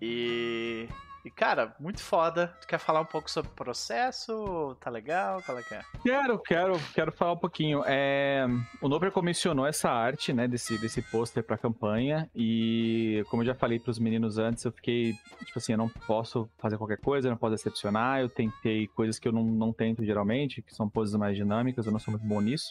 E 0.00 0.88
e, 1.24 1.30
cara, 1.30 1.74
muito 1.80 2.02
foda. 2.02 2.54
Tu 2.60 2.66
quer 2.66 2.78
falar 2.78 3.00
um 3.00 3.06
pouco 3.06 3.30
sobre 3.30 3.50
o 3.50 3.54
processo? 3.54 4.76
Tá 4.78 4.90
legal? 4.90 5.42
Qual 5.42 5.58
é 5.58 5.62
que 5.62 5.74
é? 5.74 5.80
Quero, 6.02 6.38
quero, 6.38 6.78
quero 6.92 7.12
falar 7.12 7.32
um 7.32 7.38
pouquinho. 7.38 7.82
É, 7.86 8.46
o 8.82 8.88
Noper 8.90 9.10
comissionou 9.10 9.66
essa 9.66 9.90
arte, 9.90 10.34
né, 10.34 10.46
desse, 10.46 10.76
desse 10.76 11.00
pôster 11.00 11.42
pra 11.42 11.56
campanha. 11.56 12.28
E, 12.34 13.24
como 13.30 13.42
eu 13.42 13.46
já 13.46 13.54
falei 13.54 13.78
pros 13.78 13.98
meninos 13.98 14.36
antes, 14.36 14.62
eu 14.66 14.72
fiquei, 14.72 15.14
tipo 15.46 15.58
assim, 15.58 15.72
eu 15.72 15.78
não 15.78 15.88
posso 15.88 16.46
fazer 16.58 16.76
qualquer 16.76 16.98
coisa, 16.98 17.26
eu 17.26 17.30
não 17.30 17.38
posso 17.38 17.54
decepcionar. 17.54 18.20
Eu 18.20 18.28
tentei 18.28 18.86
coisas 18.88 19.18
que 19.18 19.26
eu 19.26 19.32
não, 19.32 19.44
não 19.44 19.72
tento 19.72 20.04
geralmente, 20.04 20.60
que 20.60 20.74
são 20.74 20.90
poses 20.90 21.14
mais 21.14 21.34
dinâmicas, 21.34 21.86
eu 21.86 21.92
não 21.92 21.98
sou 21.98 22.12
muito 22.12 22.26
bom 22.26 22.42
nisso. 22.42 22.70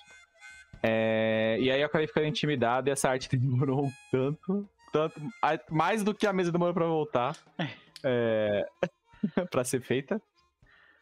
É, 0.83 1.57
e 1.59 1.71
aí 1.71 1.81
eu 1.81 1.87
acabei 1.87 2.05
ficando 2.05 2.27
intimidado 2.27 2.87
e 2.87 2.91
essa 2.91 3.09
arte 3.09 3.29
demorou 3.35 3.85
um 3.85 3.91
tanto, 4.11 4.69
tanto, 4.93 5.19
mais 5.71 6.03
do 6.03 6.13
que 6.13 6.27
a 6.27 6.31
mesa 6.31 6.51
demorou 6.51 6.73
pra 6.73 6.85
voltar. 6.85 7.35
é, 8.03 8.65
para 9.51 9.63
ser 9.63 9.81
feita. 9.81 10.21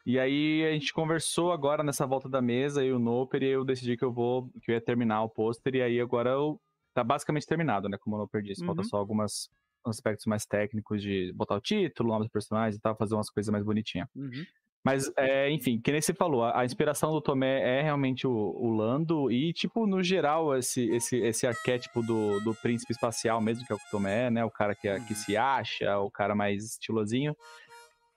E 0.05 0.17
aí 0.17 0.65
a 0.65 0.71
gente 0.71 0.93
conversou 0.93 1.51
agora 1.51 1.83
nessa 1.83 2.07
volta 2.07 2.27
da 2.27 2.41
mesa 2.41 2.83
e 2.83 2.91
o 2.91 2.97
Noper 2.97 3.43
e 3.43 3.49
eu 3.49 3.63
decidi 3.63 3.95
que 3.95 4.03
eu 4.03 4.11
vou 4.11 4.49
que 4.63 4.71
eu 4.71 4.75
ia 4.75 4.81
terminar 4.81 5.21
o 5.23 5.29
pôster 5.29 5.75
e 5.75 5.81
aí 5.81 5.99
agora 5.99 6.31
eu, 6.31 6.59
tá 6.91 7.03
basicamente 7.03 7.45
terminado, 7.45 7.87
né, 7.87 7.97
como 7.99 8.15
o 8.15 8.19
Noper 8.19 8.41
disse, 8.41 8.61
uhum. 8.61 8.67
falta 8.67 8.83
só 8.83 8.97
algumas 8.97 9.47
aspectos 9.85 10.25
mais 10.25 10.45
técnicos 10.45 11.01
de 11.01 11.31
botar 11.33 11.55
o 11.55 11.61
título, 11.61 12.09
nome 12.09 12.25
dos 12.25 12.31
personagens 12.31 12.77
e 12.77 12.81
tal, 12.81 12.95
fazer 12.95 13.13
umas 13.13 13.29
coisas 13.29 13.51
mais 13.51 13.63
bonitinhas. 13.63 14.07
Uhum. 14.15 14.43
Mas, 14.83 15.11
é, 15.15 15.49
enfim, 15.51 15.79
que 15.79 15.91
nem 15.91 16.01
você 16.01 16.13
falou, 16.13 16.43
a, 16.43 16.61
a, 16.61 16.65
inspiração 16.65 17.11
do 17.11 17.21
Tomé 17.21 17.79
é 17.79 17.81
realmente 17.83 18.25
o, 18.25 18.31
o, 18.31 18.75
Lando, 18.75 19.31
e, 19.31 19.53
tipo, 19.53 19.85
no 19.85 20.01
geral, 20.01 20.57
esse, 20.57 20.89
esse, 20.89 21.17
esse 21.17 21.45
arquétipo 21.45 22.01
do, 22.01 22.39
do 22.39 22.55
príncipe 22.55 22.91
espacial 22.91 23.39
mesmo, 23.39 23.65
que 23.65 23.71
é 23.71 23.75
o 23.75 23.79
Tomé, 23.91 24.31
né? 24.31 24.43
O 24.43 24.49
cara 24.49 24.73
que, 24.73 24.87
é, 24.87 24.99
que 24.99 25.13
uhum. 25.13 25.19
se 25.19 25.37
acha, 25.37 25.99
o 25.99 26.09
cara 26.09 26.33
mais 26.33 26.65
estilosinho. 26.65 27.35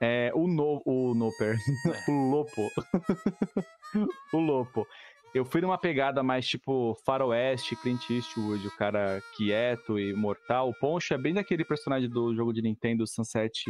É, 0.01 0.33
o, 0.35 0.47
no, 0.47 0.83
o 0.87 1.15
Noper, 1.15 1.55
é. 1.55 2.11
o 2.11 2.31
Lopo. 2.31 2.71
o 4.33 4.39
Lopo. 4.39 4.87
Eu 5.35 5.45
fui 5.45 5.61
numa 5.61 5.77
pegada 5.77 6.23
mais 6.23 6.47
tipo 6.47 6.97
faroeste, 7.05 7.75
Clint 7.77 8.09
Eastwood, 8.09 8.69
o 8.69 8.77
cara 8.77 9.21
quieto 9.37 9.99
e 9.99 10.15
mortal. 10.15 10.71
O 10.71 10.75
Poncho 10.79 11.13
é 11.13 11.19
bem 11.19 11.35
daquele 11.35 11.65
personagem 11.65 12.09
do 12.09 12.35
jogo 12.35 12.53
de 12.53 12.63
Nintendo 12.63 13.05
Sunset... 13.07 13.65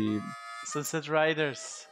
Sunset 0.67 1.11
Riders. 1.11 1.89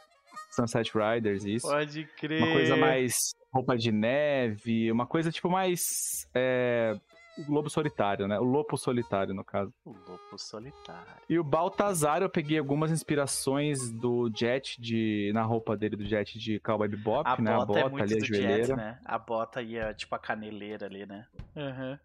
Sunset 0.51 0.91
Riders, 0.93 1.45
isso. 1.45 1.67
Pode 1.67 2.05
crer. 2.17 2.41
Uma 2.43 2.53
coisa 2.53 2.77
mais 2.77 3.13
roupa 3.51 3.77
de 3.77 3.91
neve, 3.91 4.91
uma 4.91 5.05
coisa 5.05 5.31
tipo 5.31 5.49
mais. 5.49 6.27
É, 6.33 6.97
o 7.37 7.51
lobo 7.51 7.69
solitário, 7.69 8.27
né? 8.27 8.39
O 8.39 8.43
lobo 8.43 8.77
solitário, 8.77 9.33
no 9.33 9.43
caso. 9.43 9.73
O 9.83 9.91
lobo 9.91 10.37
solitário. 10.37 11.13
E 11.27 11.39
o 11.39 11.43
Baltazar, 11.43 12.21
eu 12.21 12.29
peguei 12.29 12.59
algumas 12.59 12.91
inspirações 12.91 13.91
do 13.91 14.29
Jet 14.35 14.79
de, 14.79 15.31
na 15.33 15.43
roupa 15.43 15.75
dele, 15.75 15.95
do 15.95 16.05
Jet 16.05 16.37
de 16.37 16.59
Cowboy 16.59 16.87
Bebop, 16.87 17.27
a 17.27 17.41
né? 17.41 17.55
Bota 17.55 17.79
a 17.79 17.89
bota 17.89 18.01
é 18.01 18.03
ali, 18.03 18.15
a 18.15 18.25
joelheira. 18.25 18.65
Jet, 18.65 18.75
né? 18.75 18.99
A 19.03 19.17
bota 19.17 19.61
ia 19.61 19.93
tipo 19.93 20.13
a 20.13 20.19
caneleira 20.19 20.85
ali, 20.85 21.05
né? 21.05 21.25
Uhum. 21.55 21.97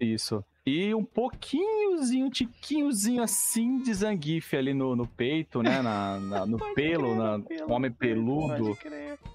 Isso. 0.00 0.42
E 0.64 0.94
um 0.94 1.04
pouquinhozinho, 1.04 2.26
um 2.26 2.30
tiquinhozinho 2.30 3.22
assim 3.22 3.82
de 3.82 3.92
Zangief 3.92 4.54
ali 4.54 4.72
no, 4.72 4.94
no 4.94 5.06
peito, 5.06 5.62
né? 5.62 5.82
Na, 5.82 6.18
na 6.18 6.46
no 6.46 6.58
pelo, 6.74 7.14
crer, 7.14 7.16
na, 7.16 7.40
pelo, 7.40 7.72
homem 7.72 7.90
peludo. 7.90 8.76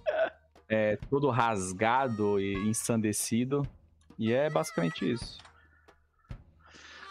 É, 0.67 0.97
todo 1.12 1.30
rasgado 1.30 2.39
e 2.39 2.56
ensandecido. 2.67 3.62
E 4.17 4.34
é 4.34 4.49
basicamente 4.49 5.08
isso. 5.12 5.38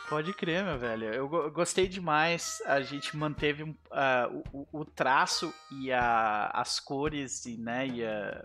Pode 0.08 0.32
crer, 0.34 0.64
meu 0.64 0.76
velho. 0.76 1.06
Eu 1.14 1.28
gostei 1.52 1.86
demais. 1.86 2.60
A 2.66 2.80
gente 2.80 3.16
manteve 3.16 3.62
uh, 3.62 3.76
o, 4.52 4.66
o, 4.72 4.84
traço 4.84 5.54
e 5.80 5.92
a, 5.92 6.50
as 6.52 6.80
cores 6.80 7.46
e, 7.46 7.56
né, 7.56 7.86
e 7.86 8.04
a, 8.04 8.44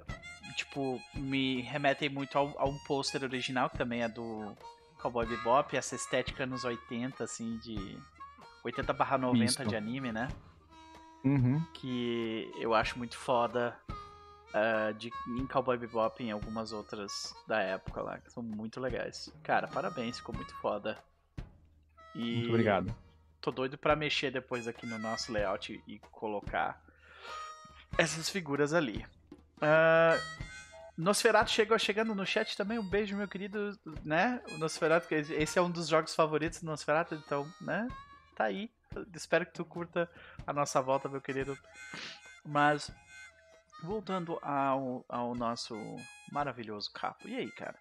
tipo, 0.55 1.01
me 1.15 1.61
remetem 1.61 2.07
muito 2.07 2.37
ao, 2.37 2.53
a 2.59 2.65
um 2.65 2.77
pôster 2.77 3.23
original, 3.23 3.67
que 3.67 3.79
também 3.79 4.03
é 4.03 4.07
do 4.07 4.55
Cowboy 5.01 5.25
Bebop, 5.25 5.75
essa 5.75 5.95
estética 5.95 6.45
nos 6.45 6.63
80, 6.63 7.23
assim, 7.23 7.57
de 7.57 7.97
80 8.63 8.93
barra 8.93 9.17
90 9.17 9.43
Misto. 9.43 9.65
de 9.65 9.75
anime, 9.75 10.11
né? 10.11 10.27
Uhum. 11.23 11.61
Que 11.73 12.51
eu 12.57 12.73
acho 12.73 12.97
muito 12.97 13.17
foda 13.17 13.75
uh, 14.49 14.93
de, 14.93 15.09
em 15.27 15.47
Cowboy 15.47 15.77
Bebop 15.77 16.21
e 16.21 16.27
em 16.27 16.31
algumas 16.31 16.71
outras 16.71 17.33
da 17.47 17.61
época 17.61 18.01
lá, 18.01 18.19
que 18.19 18.31
são 18.31 18.43
muito 18.43 18.79
legais. 18.79 19.31
Cara, 19.43 19.67
parabéns, 19.67 20.17
ficou 20.17 20.35
muito 20.35 20.53
foda. 20.55 20.97
E 22.15 22.35
muito 22.37 22.49
obrigado. 22.49 22.95
Tô 23.41 23.51
doido 23.51 23.77
pra 23.77 23.95
mexer 23.95 24.31
depois 24.31 24.67
aqui 24.67 24.85
no 24.85 24.99
nosso 24.99 25.31
layout 25.31 25.81
e 25.87 25.99
colocar 26.11 26.81
essas 27.97 28.29
figuras 28.29 28.73
ali. 28.73 29.05
Uh, 29.57 30.48
Nosferatu 30.99 31.49
chegou 31.49 31.79
chegando 31.79 32.13
no 32.13 32.25
chat 32.25 32.57
também. 32.57 32.77
Um 32.77 32.83
beijo, 32.83 33.15
meu 33.15 33.27
querido, 33.27 33.79
né? 34.03 34.41
O 34.51 34.57
Nosferatu, 34.57 35.07
que 35.07 35.15
esse 35.15 35.57
é 35.57 35.61
um 35.61 35.71
dos 35.71 35.87
jogos 35.87 36.13
favoritos 36.13 36.59
do 36.59 36.65
Nosferatu, 36.65 37.15
então, 37.15 37.47
né? 37.61 37.87
Tá 38.35 38.43
aí. 38.43 38.69
Espero 39.15 39.45
que 39.45 39.53
tu 39.53 39.63
curta 39.63 40.11
a 40.45 40.51
nossa 40.51 40.81
volta, 40.81 41.07
meu 41.07 41.21
querido. 41.21 41.57
Mas, 42.45 42.91
voltando 43.81 44.37
ao, 44.41 45.05
ao 45.07 45.33
nosso 45.35 45.73
maravilhoso 46.33 46.91
capo. 46.91 47.29
E 47.29 47.35
aí, 47.37 47.49
cara? 47.51 47.79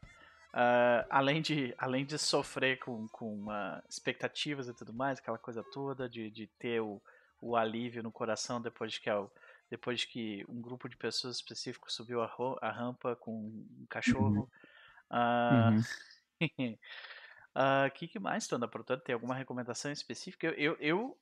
Uh, 0.55 1.05
além, 1.11 1.43
de, 1.43 1.75
além 1.77 2.07
de 2.07 2.17
sofrer 2.19 2.79
com, 2.79 3.09
com 3.09 3.47
uh, 3.47 3.83
expectativas 3.89 4.69
e 4.69 4.75
tudo 4.75 4.93
mais, 4.93 5.19
aquela 5.19 5.39
coisa 5.39 5.65
toda, 5.73 6.09
de, 6.09 6.31
de 6.31 6.47
ter 6.47 6.81
o, 6.81 7.03
o 7.41 7.57
alívio 7.57 8.01
no 8.01 8.13
coração 8.13 8.61
depois 8.61 8.93
de 8.93 9.01
que 9.01 9.11
é 9.11 9.17
o 9.17 9.29
depois 9.71 10.05
que 10.05 10.45
um 10.49 10.61
grupo 10.61 10.89
de 10.89 10.97
pessoas 10.97 11.37
específico 11.37 11.93
subiu 11.93 12.23
a, 12.23 12.31
a 12.63 12.71
rampa 12.71 13.15
com 13.17 13.33
um 13.33 13.87
cachorro. 13.89 14.49
O 15.11 15.15
uhum. 15.15 15.79
uh, 15.79 15.83
uh, 17.57 17.91
que, 17.95 18.09
que 18.09 18.19
mais 18.19 18.47
tu 18.47 18.57
anda 18.57 18.67
aprontando? 18.67 19.03
Tem 19.03 19.13
alguma 19.13 19.35
recomendação 19.35 19.93
específica? 19.93 20.47
Eu, 20.47 20.55
eu, 20.55 20.77
eu, 20.81 21.19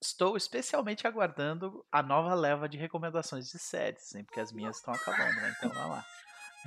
estou 0.00 0.36
especialmente 0.36 1.06
aguardando 1.06 1.84
a 1.90 2.02
nova 2.02 2.34
leva 2.34 2.68
de 2.68 2.76
recomendações 2.76 3.50
de 3.50 3.58
séries, 3.58 4.14
hein, 4.14 4.24
porque 4.24 4.40
as 4.40 4.52
minhas 4.52 4.76
estão 4.76 4.92
acabando, 4.92 5.34
né? 5.36 5.54
Então 5.56 5.70
vamos 5.70 5.90
lá. 5.90 6.04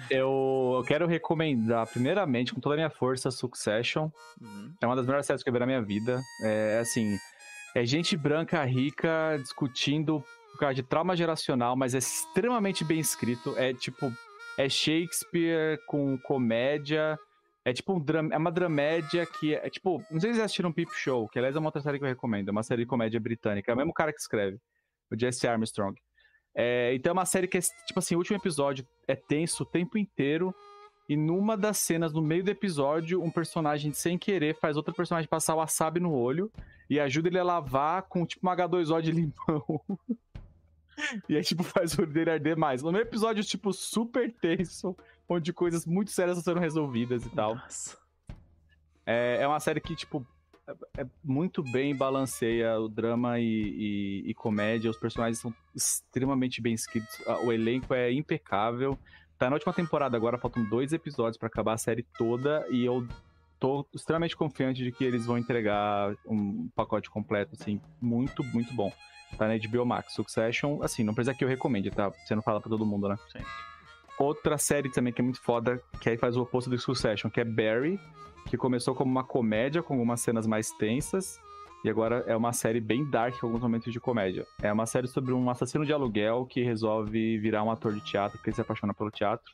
Eu, 0.09 0.75
eu 0.77 0.83
quero 0.83 1.07
recomendar, 1.07 1.87
primeiramente, 1.87 2.53
com 2.53 2.59
toda 2.59 2.75
a 2.75 2.77
minha 2.77 2.89
força, 2.89 3.31
Succession. 3.31 4.09
Uhum. 4.39 4.73
É 4.81 4.85
uma 4.85 4.95
das 4.95 5.05
melhores 5.05 5.25
séries 5.25 5.43
que 5.43 5.49
eu 5.49 5.53
vi 5.53 5.59
na 5.59 5.65
minha 5.65 5.81
vida. 5.81 6.21
É 6.43 6.79
assim, 6.79 7.17
é 7.75 7.85
gente 7.85 8.15
branca 8.15 8.63
rica 8.63 9.37
discutindo 9.41 10.23
por 10.57 10.61
causa 10.61 10.73
de 10.73 10.83
trauma 10.83 11.15
geracional, 11.15 11.75
mas 11.75 11.93
é 11.93 11.99
extremamente 11.99 12.83
bem 12.83 12.99
escrito. 12.99 13.53
É 13.57 13.73
tipo, 13.73 14.11
é 14.57 14.67
Shakespeare 14.67 15.79
com 15.85 16.17
comédia. 16.17 17.17
É 17.63 17.71
tipo 17.71 17.93
um 17.93 17.99
drama, 17.99 18.33
é 18.33 18.37
uma 18.37 18.51
dramédia 18.51 19.25
que 19.25 19.53
é, 19.53 19.67
é 19.67 19.69
tipo, 19.69 19.99
não 20.09 20.19
sei 20.19 20.31
se 20.31 20.35
vocês 20.35 20.39
assistiram 20.39 20.71
Peep 20.71 20.89
Show, 20.93 21.27
que 21.29 21.37
aliás 21.37 21.55
é 21.55 21.59
uma 21.59 21.67
outra 21.67 21.81
série 21.81 21.99
que 21.99 22.05
eu 22.05 22.09
recomendo, 22.09 22.47
é 22.47 22.51
uma 22.51 22.63
série 22.63 22.83
de 22.83 22.87
comédia 22.87 23.19
britânica, 23.19 23.71
é 23.71 23.73
o 23.73 23.77
mesmo 23.77 23.93
cara 23.93 24.13
que 24.13 24.21
escreve, 24.21 24.57
o 25.11 25.19
Jesse 25.19 25.45
Armstrong. 25.45 25.93
É, 26.55 26.93
então 26.95 27.11
é 27.11 27.13
uma 27.13 27.25
série 27.25 27.45
que 27.45 27.57
é, 27.57 27.61
tipo 27.61 27.99
assim, 27.99 28.15
o 28.15 28.19
último 28.19 28.37
episódio 28.37 28.87
é 29.05 29.15
tenso 29.15 29.63
o 29.63 29.65
tempo 29.65 29.97
inteiro, 29.97 30.55
e 31.09 31.15
numa 31.15 31.55
das 31.55 31.77
cenas, 31.77 32.13
no 32.13 32.21
meio 32.21 32.43
do 32.43 32.51
episódio, 32.51 33.21
um 33.21 33.29
personagem, 33.29 33.93
sem 33.93 34.17
querer, 34.17 34.55
faz 34.59 34.75
outro 34.75 34.93
personagem 34.93 35.29
passar 35.29 35.55
o 35.55 35.57
wasabi 35.57 35.99
no 35.99 36.13
olho 36.13 36.51
e 36.89 36.99
ajuda 36.99 37.29
ele 37.29 37.39
a 37.39 37.43
lavar 37.43 38.03
com 38.03 38.25
tipo 38.25 38.45
uma 38.45 38.55
H2O 38.55 39.01
de 39.01 39.11
limão. 39.11 39.81
E 41.29 41.35
aí, 41.35 41.43
tipo, 41.43 41.63
faz 41.63 41.93
o 41.97 42.01
olho 42.01 42.11
dele 42.11 42.31
arder 42.31 42.57
mais. 42.57 42.81
No 42.81 42.91
meio 42.91 43.03
episódio, 43.03 43.43
tipo, 43.43 43.71
super 43.73 44.31
tenso, 44.33 44.95
onde 45.27 45.53
coisas 45.53 45.85
muito 45.85 46.11
sérias 46.11 46.37
sendo 46.39 46.59
resolvidas 46.59 47.25
e 47.25 47.29
tal. 47.29 47.55
Nossa. 47.55 47.97
É, 49.05 49.39
é 49.41 49.47
uma 49.47 49.59
série 49.59 49.79
que, 49.79 49.95
tipo, 49.95 50.25
é, 50.67 51.01
é 51.01 51.07
muito 51.23 51.63
bem 51.63 51.95
balanceia 51.95 52.79
o 52.79 52.89
drama 52.89 53.39
e, 53.39 53.45
e, 53.45 54.23
e, 54.31 54.33
comédia. 54.33 54.91
Os 54.91 54.97
personagens 54.97 55.39
são 55.39 55.53
extremamente 55.75 56.61
bem 56.61 56.73
escritos. 56.73 57.19
O 57.43 57.51
elenco 57.51 57.93
é 57.93 58.11
impecável. 58.11 58.97
Tá 59.37 59.49
na 59.49 59.55
última 59.55 59.71
temporada 59.71 60.17
agora, 60.17 60.39
faltam 60.39 60.67
dois 60.67 60.93
episódios 60.93 61.37
para 61.37 61.47
acabar 61.47 61.73
a 61.73 61.77
série 61.77 62.03
toda. 62.17 62.65
E 62.71 62.83
eu 62.83 63.07
tô 63.59 63.87
extremamente 63.93 64.35
confiante 64.35 64.83
de 64.83 64.91
que 64.91 65.03
eles 65.03 65.25
vão 65.25 65.37
entregar 65.37 66.13
um 66.25 66.69
pacote 66.75 67.09
completo, 67.09 67.55
assim, 67.59 67.79
muito, 68.01 68.43
muito 68.43 68.73
bom. 68.73 68.91
Tá 69.35 69.47
na 69.47 69.57
HBO 69.57 69.85
Max. 69.85 70.13
Succession, 70.13 70.81
assim, 70.81 71.03
não 71.03 71.13
precisa 71.13 71.35
que 71.35 71.43
eu 71.43 71.49
recomende, 71.49 71.89
tá? 71.89 72.09
Você 72.09 72.35
não 72.35 72.41
fala 72.41 72.61
pra 72.61 72.69
todo 72.69 72.85
mundo, 72.85 73.09
né? 73.09 73.17
Sim. 73.31 73.43
Outra 74.19 74.57
série 74.57 74.89
também 74.89 75.13
que 75.13 75.21
é 75.21 75.23
muito 75.23 75.41
foda, 75.41 75.81
que 76.01 76.09
aí 76.09 76.17
faz 76.17 76.35
o 76.37 76.41
oposto 76.41 76.69
do 76.69 76.77
Succession, 76.77 77.29
que 77.29 77.39
é 77.39 77.43
Barry, 77.43 77.99
que 78.49 78.57
começou 78.57 78.95
como 78.95 79.11
uma 79.11 79.23
comédia, 79.23 79.83
com 79.83 79.93
algumas 79.93 80.21
cenas 80.21 80.47
mais 80.47 80.71
tensas, 80.71 81.39
E 81.83 81.89
agora 81.89 82.23
é 82.27 82.35
uma 82.35 82.51
série 82.53 82.81
bem 82.81 83.07
dark 83.09 83.39
com 83.39 83.47
alguns 83.47 83.61
momentos 83.61 83.93
de 83.93 83.99
comédia. 83.99 84.45
É 84.61 84.73
uma 84.73 84.85
série 84.85 85.07
sobre 85.07 85.33
um 85.33 85.49
assassino 85.49 85.85
de 85.85 85.93
aluguel 85.93 86.45
que 86.45 86.63
resolve 86.63 87.37
virar 87.37 87.63
um 87.63 87.71
ator 87.71 87.93
de 87.93 88.01
teatro, 88.01 88.37
porque 88.37 88.49
ele 88.49 88.55
se 88.55 88.61
apaixona 88.61 88.93
pelo 88.93 89.11
teatro. 89.11 89.53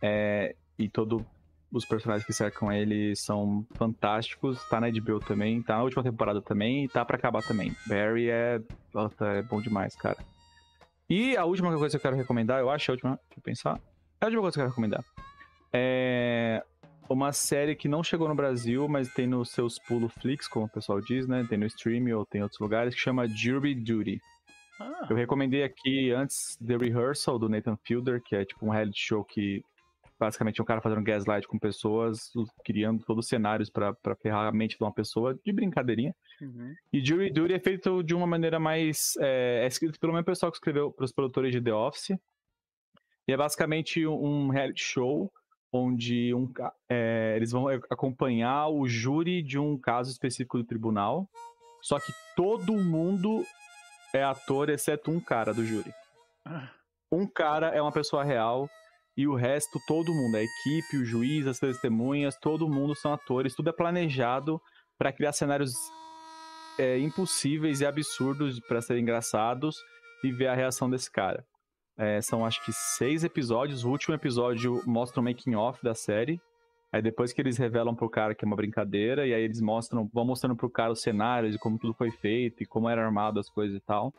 É, 0.00 0.54
e 0.78 0.88
todos 0.88 1.22
os 1.70 1.84
personagens 1.84 2.26
que 2.26 2.32
cercam 2.32 2.72
ele 2.72 3.14
são 3.14 3.66
fantásticos. 3.74 4.62
Tá 4.68 4.80
na 4.80 4.90
HBO 4.90 5.20
também, 5.20 5.62
tá 5.62 5.76
na 5.76 5.82
última 5.82 6.02
temporada 6.02 6.40
também 6.40 6.84
e 6.84 6.88
tá 6.88 7.04
pra 7.04 7.16
acabar 7.16 7.42
também. 7.42 7.74
Barry 7.86 8.30
é, 8.30 8.60
é 9.20 9.42
bom 9.42 9.60
demais, 9.60 9.94
cara. 9.96 10.18
E 11.08 11.36
a 11.36 11.44
última 11.44 11.70
coisa 11.76 11.90
que 11.90 11.96
eu 11.96 12.00
quero 12.02 12.16
recomendar, 12.16 12.60
eu 12.60 12.70
acho 12.70 12.90
a 12.90 12.94
última, 12.94 13.10
deixa 13.10 13.38
eu 13.38 13.42
pensar. 13.42 13.80
É 14.20 14.24
a 14.24 14.26
última 14.26 14.42
coisa 14.42 14.54
que 14.54 14.60
eu 14.60 14.64
quero 14.64 14.70
recomendar. 14.70 15.04
É 15.72 16.62
uma 17.08 17.32
série 17.32 17.74
que 17.74 17.88
não 17.88 18.02
chegou 18.02 18.28
no 18.28 18.34
Brasil, 18.34 18.86
mas 18.88 19.12
tem 19.12 19.26
nos 19.26 19.50
seus 19.50 19.78
pulo 19.78 20.08
flix, 20.08 20.46
como 20.46 20.66
o 20.66 20.68
pessoal 20.68 21.00
diz, 21.00 21.26
né? 21.26 21.46
Tem 21.48 21.58
no 21.58 21.66
stream 21.66 22.14
ou 22.16 22.26
tem 22.26 22.40
em 22.40 22.42
outros 22.42 22.60
lugares, 22.60 22.94
que 22.94 23.00
chama 23.00 23.26
Jury 23.26 23.74
Duty. 23.74 24.20
Ah. 24.80 25.06
Eu 25.08 25.16
recomendei 25.16 25.64
aqui 25.64 26.12
antes 26.12 26.56
The 26.64 26.76
Rehearsal 26.76 27.38
do 27.38 27.48
Nathan 27.48 27.76
Fielder, 27.84 28.22
que 28.22 28.36
é 28.36 28.44
tipo 28.44 28.66
um 28.66 28.70
reality 28.70 29.00
show 29.00 29.24
que 29.24 29.62
basicamente 30.18 30.60
um 30.60 30.64
cara 30.64 30.80
fazendo 30.80 31.02
gaslight 31.02 31.46
com 31.46 31.58
pessoas, 31.58 32.30
criando 32.64 33.04
todos 33.04 33.24
os 33.24 33.28
cenários 33.28 33.70
para 33.70 33.94
ferrar 34.20 34.46
a 34.46 34.52
mente 34.52 34.76
de 34.76 34.82
uma 34.82 34.92
pessoa 34.92 35.38
de 35.44 35.52
brincadeirinha. 35.52 36.14
Uhum. 36.40 36.74
E 36.92 37.04
Jury 37.04 37.30
Duty 37.30 37.54
é 37.54 37.58
feito 37.58 38.02
de 38.02 38.14
uma 38.14 38.26
maneira 38.26 38.58
mais. 38.58 39.14
É, 39.20 39.62
é 39.64 39.66
escrito 39.66 39.98
pelo 39.98 40.12
mesmo 40.12 40.26
pessoal 40.26 40.50
que 40.50 40.56
escreveu 40.56 40.90
para 40.90 41.04
os 41.04 41.12
produtores 41.12 41.52
de 41.52 41.60
The 41.60 41.72
Office. 41.72 42.10
E 43.26 43.32
é 43.32 43.36
basicamente 43.36 44.06
um 44.06 44.48
reality 44.48 44.82
show 44.82 45.30
onde 45.70 46.34
um, 46.34 46.50
é, 46.88 47.34
eles 47.36 47.52
vão 47.52 47.68
acompanhar 47.90 48.68
o 48.68 48.88
júri 48.88 49.42
de 49.42 49.58
um 49.58 49.76
caso 49.78 50.10
específico 50.10 50.58
do 50.58 50.64
tribunal. 50.64 51.28
Só 51.82 52.00
que 52.00 52.12
todo 52.34 52.72
mundo 52.72 53.44
é 54.14 54.22
ator, 54.22 54.70
exceto 54.70 55.10
um 55.10 55.20
cara 55.20 55.52
do 55.52 55.64
júri. 55.64 55.92
Ah. 56.44 56.70
Um 57.12 57.26
cara 57.26 57.68
é 57.68 57.80
uma 57.80 57.92
pessoa 57.92 58.24
real 58.24 58.68
e 59.18 59.26
o 59.26 59.34
resto, 59.34 59.80
todo 59.84 60.14
mundo, 60.14 60.36
a 60.36 60.42
equipe, 60.44 60.96
o 60.96 61.04
juiz, 61.04 61.44
as 61.48 61.58
testemunhas, 61.58 62.38
todo 62.40 62.68
mundo 62.68 62.94
são 62.94 63.12
atores. 63.12 63.52
Tudo 63.52 63.68
é 63.68 63.72
planejado 63.72 64.62
para 64.96 65.12
criar 65.12 65.32
cenários 65.32 65.72
é, 66.78 67.00
impossíveis 67.00 67.80
e 67.80 67.86
absurdos 67.86 68.60
para 68.60 68.80
serem 68.80 69.02
engraçados 69.02 69.76
e 70.22 70.30
ver 70.30 70.46
a 70.46 70.54
reação 70.54 70.88
desse 70.88 71.10
cara. 71.10 71.44
É, 71.98 72.22
são 72.22 72.46
acho 72.46 72.64
que 72.64 72.72
seis 72.72 73.24
episódios. 73.24 73.84
O 73.84 73.90
último 73.90 74.14
episódio 74.14 74.80
mostra 74.86 75.20
o 75.20 75.24
making 75.24 75.56
off 75.56 75.82
da 75.82 75.96
série. 75.96 76.40
Aí 76.92 77.02
depois 77.02 77.32
que 77.32 77.42
eles 77.42 77.58
revelam 77.58 77.96
pro 77.96 78.08
cara 78.08 78.36
que 78.36 78.44
é 78.44 78.46
uma 78.46 78.54
brincadeira, 78.54 79.26
e 79.26 79.34
aí 79.34 79.42
eles 79.42 79.60
mostram, 79.60 80.08
vão 80.14 80.24
mostrando 80.24 80.54
pro 80.54 80.70
cara 80.70 80.92
os 80.92 81.02
cenários 81.02 81.56
e 81.56 81.58
como 81.58 81.76
tudo 81.76 81.92
foi 81.92 82.12
feito 82.12 82.62
e 82.62 82.66
como 82.66 82.88
era 82.88 83.04
armado 83.04 83.40
as 83.40 83.50
coisas 83.50 83.76
e 83.76 83.80
tal. 83.80 84.14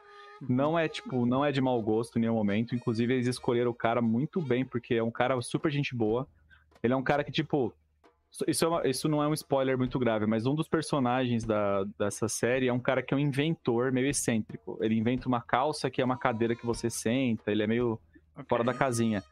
Não 0.47 0.77
é 0.77 0.87
tipo, 0.87 1.25
não 1.25 1.43
é 1.43 1.51
de 1.51 1.61
mau 1.61 1.81
gosto 1.81 2.17
em 2.17 2.21
nenhum 2.21 2.35
momento. 2.35 2.75
Inclusive, 2.75 3.13
eles 3.13 3.27
escolheram 3.27 3.71
o 3.71 3.75
cara 3.75 4.01
muito 4.01 4.41
bem, 4.41 4.63
porque 4.63 4.95
é 4.95 5.03
um 5.03 5.11
cara 5.11 5.39
super 5.41 5.71
gente 5.71 5.95
boa. 5.95 6.27
Ele 6.81 6.93
é 6.93 6.95
um 6.95 7.03
cara 7.03 7.23
que, 7.23 7.31
tipo, 7.31 7.73
isso, 8.47 8.63
é 8.63 8.67
uma, 8.67 8.87
isso 8.87 9.09
não 9.09 9.23
é 9.23 9.27
um 9.27 9.33
spoiler 9.33 9.77
muito 9.77 9.97
grave, 9.97 10.25
mas 10.25 10.45
um 10.45 10.53
dos 10.53 10.67
personagens 10.67 11.43
da, 11.43 11.83
dessa 11.97 12.27
série 12.29 12.67
é 12.67 12.73
um 12.73 12.79
cara 12.79 13.01
que 13.01 13.13
é 13.13 13.17
um 13.17 13.19
inventor 13.19 13.91
meio 13.91 14.07
excêntrico. 14.07 14.77
Ele 14.81 14.95
inventa 14.95 15.27
uma 15.27 15.41
calça 15.41 15.89
que 15.89 16.01
é 16.01 16.05
uma 16.05 16.17
cadeira 16.17 16.55
que 16.55 16.65
você 16.65 16.89
senta, 16.89 17.51
ele 17.51 17.63
é 17.63 17.67
meio 17.67 17.99
okay. 18.33 18.45
fora 18.47 18.63
da 18.63 18.73
casinha. 18.73 19.23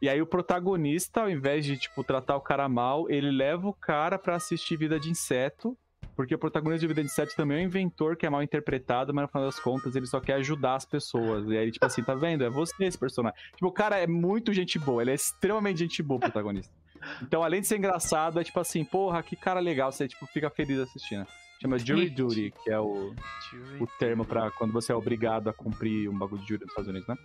E 0.00 0.08
aí 0.08 0.20
o 0.20 0.26
protagonista, 0.26 1.22
ao 1.22 1.30
invés 1.30 1.64
de, 1.64 1.76
tipo, 1.76 2.02
tratar 2.02 2.36
o 2.36 2.40
cara 2.40 2.68
mal, 2.68 3.08
ele 3.10 3.30
leva 3.30 3.68
o 3.68 3.72
cara 3.72 4.18
para 4.18 4.36
assistir 4.36 4.76
Vida 4.76 4.98
de 4.98 5.10
Inseto, 5.10 5.76
porque 6.16 6.34
o 6.34 6.38
protagonista 6.38 6.80
de 6.80 6.86
Vida 6.86 7.02
de 7.02 7.08
Inseto 7.08 7.36
também 7.36 7.58
é 7.58 7.60
um 7.60 7.64
inventor 7.64 8.16
que 8.16 8.24
é 8.24 8.30
mal 8.30 8.42
interpretado, 8.42 9.12
mas 9.12 9.22
no 9.22 9.28
final 9.28 9.44
das 9.44 9.60
contas 9.60 9.94
ele 9.94 10.06
só 10.06 10.18
quer 10.18 10.34
ajudar 10.34 10.76
as 10.76 10.86
pessoas. 10.86 11.46
E 11.48 11.56
aí, 11.58 11.70
tipo 11.70 11.84
assim, 11.84 12.02
tá 12.02 12.14
vendo? 12.14 12.42
É 12.42 12.48
você 12.48 12.84
esse 12.86 12.96
personagem. 12.96 13.38
Tipo, 13.52 13.66
o 13.66 13.72
cara 13.72 13.98
é 13.98 14.06
muito 14.06 14.52
gente 14.54 14.78
boa, 14.78 15.02
ele 15.02 15.10
é 15.10 15.14
extremamente 15.14 15.78
gente 15.78 16.02
boa, 16.02 16.16
o 16.16 16.20
protagonista. 16.20 16.72
Então, 17.22 17.42
além 17.42 17.60
de 17.60 17.66
ser 17.66 17.76
engraçado, 17.76 18.40
é 18.40 18.44
tipo 18.44 18.58
assim, 18.58 18.82
porra, 18.82 19.22
que 19.22 19.36
cara 19.36 19.60
legal, 19.60 19.92
você 19.92 20.08
tipo, 20.08 20.26
fica 20.26 20.48
feliz 20.48 20.78
assistindo. 20.78 21.26
Chama 21.60 21.78
Jury 21.78 22.10
Duty, 22.10 22.52
que 22.62 22.70
é 22.70 22.78
o, 22.78 23.14
o 23.80 23.86
termo 23.98 24.24
para 24.24 24.50
quando 24.50 24.72
você 24.72 24.92
é 24.92 24.94
obrigado 24.94 25.48
a 25.48 25.52
cumprir 25.52 26.08
um 26.08 26.18
bagulho 26.18 26.42
de 26.42 26.48
júri 26.48 26.62
nos 26.62 26.70
Estados 26.70 26.88
Unidos, 26.88 27.08
né? 27.08 27.16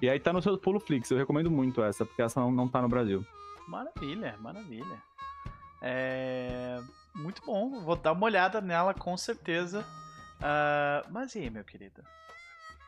E 0.00 0.08
aí 0.08 0.20
tá 0.20 0.32
no 0.32 0.40
seu 0.40 0.56
pulo 0.56 0.78
Flix, 0.78 1.10
eu 1.10 1.18
recomendo 1.18 1.50
muito 1.50 1.82
essa, 1.82 2.04
porque 2.04 2.22
essa 2.22 2.40
não, 2.40 2.50
não 2.52 2.68
tá 2.68 2.80
no 2.80 2.88
Brasil. 2.88 3.24
Maravilha, 3.66 4.36
maravilha. 4.40 5.02
É... 5.82 6.80
Muito 7.18 7.44
bom, 7.44 7.80
vou 7.80 7.96
dar 7.96 8.12
uma 8.12 8.26
olhada 8.26 8.60
nela 8.60 8.94
com 8.94 9.16
certeza. 9.16 9.84
Uh, 10.38 11.10
mas 11.10 11.34
e 11.34 11.40
aí, 11.40 11.50
meu 11.50 11.64
querido? 11.64 12.02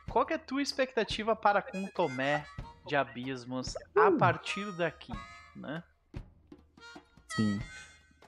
Qual 0.09 0.25
é 0.29 0.35
a 0.35 0.39
tua 0.39 0.61
expectativa 0.61 1.35
para 1.35 1.61
com 1.61 1.83
o 1.83 1.91
Tomé 1.91 2.45
de 2.87 2.95
Abismos 2.95 3.75
a 3.95 4.07
uh. 4.07 4.17
partir 4.17 4.71
daqui, 4.71 5.11
né? 5.53 5.83
Sim. 7.27 7.59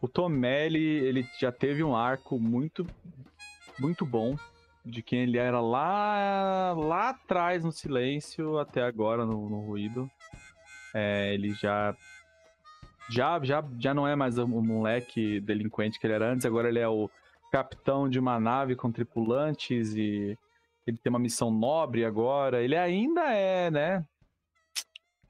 O 0.01 0.07
Tomé, 0.07 0.65
ele, 0.65 0.83
ele 0.83 1.29
já 1.39 1.53
teve 1.53 1.81
um 1.81 1.95
arco 1.95 2.37
muito, 2.37 2.85
muito 3.79 4.05
bom 4.05 4.37
de 4.85 5.01
quem 5.01 5.21
ele 5.21 5.37
era 5.37 5.61
lá, 5.61 6.73
lá 6.73 7.09
atrás 7.11 7.63
no 7.63 7.71
silêncio 7.71 8.59
até 8.59 8.83
agora 8.83 9.25
no, 9.25 9.49
no 9.49 9.61
ruído. 9.61 10.11
É, 10.93 11.33
ele 11.33 11.53
já, 11.53 11.95
já, 13.09 13.39
já, 13.43 13.63
já 13.79 13.93
não 13.93 14.07
é 14.07 14.15
mais 14.15 14.37
o 14.37 14.47
moleque 14.47 15.39
delinquente 15.41 15.99
que 15.99 16.07
ele 16.07 16.13
era 16.13 16.31
antes, 16.31 16.45
agora 16.45 16.69
ele 16.69 16.79
é 16.79 16.87
o 16.87 17.09
capitão 17.51 18.09
de 18.09 18.19
uma 18.19 18.39
nave 18.39 18.75
com 18.75 18.91
tripulantes 18.91 19.93
e 19.93 20.37
ele 20.87 20.97
tem 20.97 21.09
uma 21.09 21.19
missão 21.19 21.51
nobre 21.51 22.03
agora. 22.03 22.61
Ele 22.61 22.75
ainda 22.75 23.31
é, 23.31 23.69
né? 23.69 24.05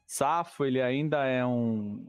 Safo, 0.06 0.64
ele 0.64 0.82
ainda 0.82 1.26
é 1.26 1.46
um, 1.46 2.08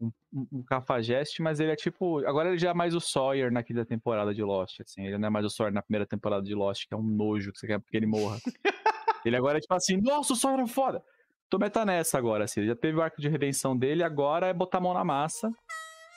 um, 0.00 0.10
um 0.52 0.62
cafajeste, 0.62 1.42
mas 1.42 1.60
ele 1.60 1.70
é 1.70 1.76
tipo. 1.76 2.26
Agora 2.26 2.48
ele 2.48 2.58
já 2.58 2.70
é 2.70 2.74
mais 2.74 2.94
o 2.94 3.00
Sawyer 3.00 3.52
na 3.52 3.62
quinta 3.62 3.84
temporada 3.84 4.34
de 4.34 4.42
Lost, 4.42 4.80
assim. 4.80 5.06
Ele 5.06 5.18
não 5.18 5.28
é 5.28 5.30
mais 5.30 5.46
o 5.46 5.50
Sawyer 5.50 5.72
na 5.72 5.82
primeira 5.82 6.06
temporada 6.06 6.42
de 6.42 6.54
Lost, 6.54 6.88
que 6.88 6.94
é 6.94 6.96
um 6.96 7.02
nojo 7.02 7.52
que 7.52 7.58
você 7.58 7.66
quer 7.66 7.80
que 7.80 7.96
ele 7.96 8.06
morra. 8.06 8.38
ele 9.24 9.36
agora 9.36 9.58
é 9.58 9.60
tipo 9.60 9.74
assim, 9.74 9.98
nossa, 9.98 10.32
o 10.32 10.36
Sawyer 10.36 10.60
é 10.60 10.66
foda! 10.66 11.02
Tomé 11.52 11.68
tá 11.68 11.84
nessa 11.84 12.16
agora, 12.16 12.44
assim. 12.44 12.64
Já 12.64 12.74
teve 12.74 12.96
o 12.96 13.02
arco 13.02 13.20
de 13.20 13.28
redenção 13.28 13.76
dele, 13.76 14.02
agora 14.02 14.46
é 14.46 14.54
botar 14.54 14.78
a 14.78 14.80
mão 14.80 14.94
na 14.94 15.04
massa. 15.04 15.50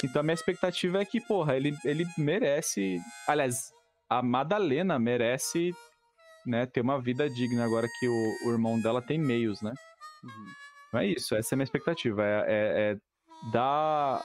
Então 0.02 0.22
a 0.22 0.24
minha 0.24 0.34
expectativa 0.34 1.02
é 1.02 1.06
que, 1.06 1.20
porra, 1.20 1.58
ele, 1.58 1.76
ele 1.84 2.06
merece. 2.18 3.02
Aliás, 3.28 3.70
a 4.10 4.24
Madalena 4.24 4.98
merece 4.98 5.74
né, 6.46 6.66
ter 6.66 6.80
uma 6.80 7.02
vida 7.02 7.30
digna 7.30 7.66
agora 7.66 7.86
que 8.00 8.08
o, 8.08 8.48
o 8.48 8.52
irmão 8.54 8.80
dela 8.80 9.02
tem 9.02 9.20
meios, 9.20 9.62
né? 9.62 9.74
Uhum. 10.24 11.00
é 11.00 11.08
isso, 11.08 11.36
essa 11.36 11.54
é 11.54 11.56
a 11.56 11.58
minha 11.58 11.66
expectativa. 11.66 12.24
É, 12.24 12.46
é, 12.48 12.92
é 12.92 12.98
dar. 13.52 14.24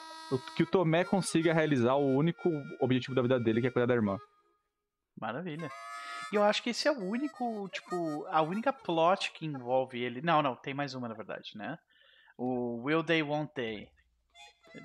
Que 0.56 0.62
o 0.62 0.66
Tomé 0.66 1.02
consiga 1.02 1.52
realizar 1.52 1.94
o 1.94 2.06
único 2.06 2.48
objetivo 2.80 3.16
da 3.16 3.22
vida 3.22 3.40
dele, 3.40 3.60
que 3.60 3.66
é 3.66 3.70
cuidar 3.70 3.86
da 3.86 3.94
irmã. 3.94 4.16
Maravilha. 5.20 5.68
E 6.32 6.36
eu 6.36 6.44
acho 6.44 6.62
que 6.62 6.70
esse 6.70 6.86
é 6.86 6.92
o 6.92 7.04
único, 7.04 7.68
tipo, 7.68 8.24
a 8.28 8.40
única 8.42 8.72
plot 8.72 9.32
que 9.32 9.44
envolve 9.44 10.00
ele. 10.00 10.22
Não, 10.22 10.42
não, 10.42 10.54
tem 10.54 10.72
mais 10.72 10.94
uma, 10.94 11.08
na 11.08 11.14
verdade, 11.14 11.52
né? 11.56 11.76
O 12.38 12.82
Will 12.84 13.02
They 13.02 13.22
Won't 13.22 13.52
They. 13.54 13.88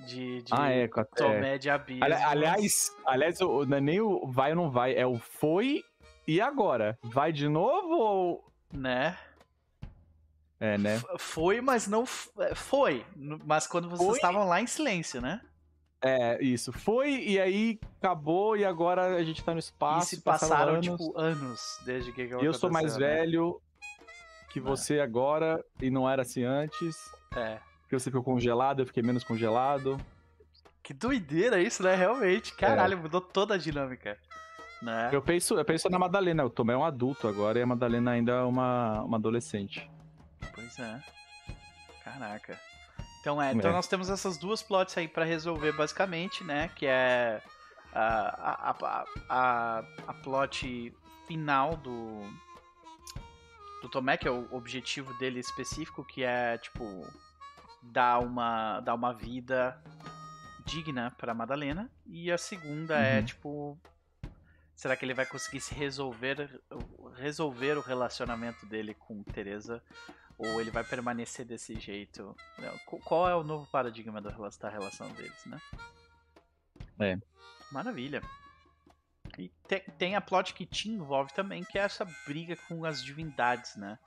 De, 0.07 0.41
de 0.41 0.51
ah, 0.51 0.71
é, 0.71 0.87
Tomé 1.15 1.55
é. 1.55 1.57
de 1.59 1.69
Abismo. 1.69 2.03
Aliás, 2.03 2.91
aliás 3.05 3.39
o, 3.39 3.65
não 3.65 3.77
é 3.77 3.81
nem 3.81 4.01
o 4.01 4.25
vai 4.27 4.49
ou 4.49 4.55
não 4.55 4.71
vai, 4.71 4.95
é 4.95 5.05
o 5.05 5.19
foi 5.19 5.83
e 6.27 6.41
agora? 6.41 6.97
Vai 7.03 7.31
de 7.31 7.47
novo 7.47 7.93
ou. 7.93 8.51
Né? 8.73 9.15
É, 10.59 10.77
né? 10.77 10.99
Foi, 11.19 11.61
mas 11.61 11.87
não. 11.87 12.03
É, 12.39 12.55
foi. 12.55 13.05
Mas 13.15 13.67
quando 13.67 13.89
vocês 13.89 14.07
foi? 14.07 14.17
estavam 14.17 14.47
lá 14.47 14.59
em 14.59 14.67
silêncio, 14.67 15.21
né? 15.21 15.39
É, 16.05 16.43
isso. 16.43 16.71
Foi 16.71 17.09
e 17.09 17.39
aí 17.39 17.79
acabou 17.99 18.55
e 18.55 18.63
agora 18.63 19.15
a 19.15 19.23
gente 19.23 19.43
tá 19.43 19.53
no 19.53 19.59
espaço. 19.59 20.13
E 20.13 20.17
se 20.17 20.21
passaram, 20.21 20.75
anos. 20.75 20.85
tipo, 20.85 21.19
anos 21.19 21.79
desde 21.83 22.11
que 22.11 22.21
Eu 22.21 22.53
sou 22.53 22.69
mais 22.69 22.95
né? 22.95 23.07
velho 23.07 23.59
que 24.51 24.59
é. 24.59 24.61
você 24.61 24.99
agora 24.99 25.65
e 25.81 25.89
não 25.89 26.07
era 26.07 26.21
assim 26.21 26.43
antes. 26.43 27.11
É. 27.35 27.57
Porque 27.81 27.97
você 27.97 28.11
ficou 28.11 28.23
congelado, 28.23 28.81
eu 28.81 28.85
fiquei 28.85 29.01
menos 29.01 29.23
congelado. 29.23 29.99
Que 30.83 30.93
doideira 30.93 31.59
isso, 31.59 31.81
né? 31.81 31.95
Realmente. 31.95 32.53
Caralho, 32.53 32.93
é. 32.93 32.95
mudou 32.95 33.19
toda 33.19 33.55
a 33.55 33.57
dinâmica. 33.57 34.15
Né? 34.83 35.09
Eu 35.11 35.23
penso, 35.23 35.55
eu 35.55 35.65
penso 35.65 35.89
na 35.89 35.97
Madalena. 35.97 36.43
Eu 36.43 36.49
tomei 36.51 36.75
um 36.75 36.85
adulto 36.85 37.27
agora 37.27 37.57
e 37.57 37.63
a 37.63 37.65
Madalena 37.65 38.11
ainda 38.11 38.33
é 38.33 38.41
uma, 38.43 39.01
uma 39.01 39.17
adolescente. 39.17 39.89
Pois 40.53 40.77
é. 40.77 41.01
Caraca. 42.03 42.59
Então 43.25 43.41
é, 43.41 43.53
então 43.53 43.71
é. 43.71 43.73
nós 43.73 43.87
temos 43.87 44.07
essas 44.07 44.37
duas 44.37 44.61
plots 44.61 44.95
aí 44.95 45.07
para 45.07 45.25
resolver 45.25 45.71
basicamente, 45.71 46.43
né? 46.43 46.69
Que 46.75 46.85
é 46.85 47.41
a, 47.91 48.69
a, 48.69 49.05
a, 49.27 49.83
a, 50.05 50.13
plot 50.13 50.95
final 51.25 51.75
do 51.75 52.21
do 53.81 53.89
Tomé, 53.89 54.15
que 54.15 54.27
é 54.27 54.31
o 54.31 54.47
objetivo 54.51 55.11
dele 55.15 55.39
específico, 55.39 56.05
que 56.05 56.23
é 56.23 56.59
tipo 56.59 56.85
dar 57.81 58.19
uma 58.19 58.79
dar 58.81 58.93
uma 58.93 59.11
vida 59.11 59.81
digna 60.63 61.11
para 61.17 61.33
Madalena, 61.33 61.89
e 62.05 62.31
a 62.31 62.37
segunda 62.37 62.93
é, 62.93 63.13
uhum. 63.13 63.17
é 63.17 63.23
tipo 63.23 63.79
Será 64.75 64.95
que 64.95 65.05
ele 65.05 65.13
vai 65.13 65.25
conseguir 65.25 65.61
se 65.61 65.73
resolver, 65.73 66.61
resolver 67.15 67.77
o 67.77 67.81
relacionamento 67.81 68.65
dele 68.65 68.93
com 68.93 69.23
Teresa? 69.23 69.81
Ou 70.37 70.59
ele 70.59 70.71
vai 70.71 70.83
permanecer 70.83 71.45
desse 71.45 71.79
jeito? 71.79 72.35
Qual 73.05 73.29
é 73.29 73.35
o 73.35 73.43
novo 73.43 73.65
paradigma 73.71 74.21
da 74.21 74.29
relação 74.69 75.11
deles, 75.13 75.45
né? 75.45 75.61
É. 76.99 77.17
Maravilha. 77.71 78.21
E 79.37 79.49
tem, 79.67 79.81
tem 79.97 80.15
a 80.15 80.21
plot 80.21 80.53
que 80.53 80.65
te 80.65 80.89
envolve 80.89 81.33
também, 81.33 81.63
que 81.63 81.77
é 81.77 81.81
essa 81.81 82.05
briga 82.25 82.55
com 82.67 82.85
as 82.85 83.03
divindades, 83.03 83.75
né? 83.75 83.97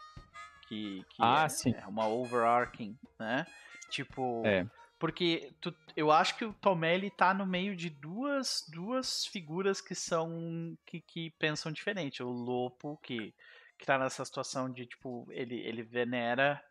Que, 0.68 1.04
que 1.10 1.22
ah, 1.22 1.44
é, 1.44 1.48
sim. 1.48 1.74
é 1.74 1.86
uma 1.86 2.06
overarching, 2.06 2.98
né? 3.18 3.46
Tipo, 3.90 4.42
é. 4.44 4.66
Porque 4.98 5.52
tu, 5.60 5.72
eu 5.96 6.10
acho 6.10 6.36
que 6.36 6.44
o 6.44 6.52
Tomé 6.52 6.94
ele 6.94 7.10
tá 7.10 7.32
no 7.32 7.46
meio 7.46 7.76
de 7.76 7.88
duas, 7.88 8.64
duas 8.68 9.26
figuras 9.26 9.80
que 9.80 9.94
são. 9.94 10.76
que, 10.84 11.00
que 11.00 11.30
pensam 11.38 11.70
diferente. 11.70 12.22
O 12.22 12.28
Lopo, 12.28 12.98
que, 13.02 13.32
que 13.78 13.86
tá 13.86 13.98
nessa 13.98 14.24
situação 14.24 14.70
de, 14.70 14.86
tipo, 14.86 15.26
ele, 15.30 15.56
ele 15.60 15.82
venera 15.82 16.62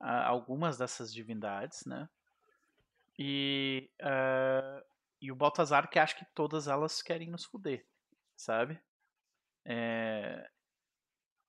uh, 0.00 0.26
algumas 0.26 0.78
dessas 0.78 1.12
divindades, 1.12 1.84
né? 1.86 2.08
E, 3.18 3.90
uh, 4.00 4.84
e 5.20 5.32
o 5.32 5.36
Baltazar 5.36 5.88
que 5.88 5.98
acha 5.98 6.14
que 6.16 6.24
todas 6.34 6.68
elas 6.68 7.02
querem 7.02 7.30
nos 7.30 7.44
fuder, 7.44 7.86
sabe? 8.36 8.80
É, 9.64 10.48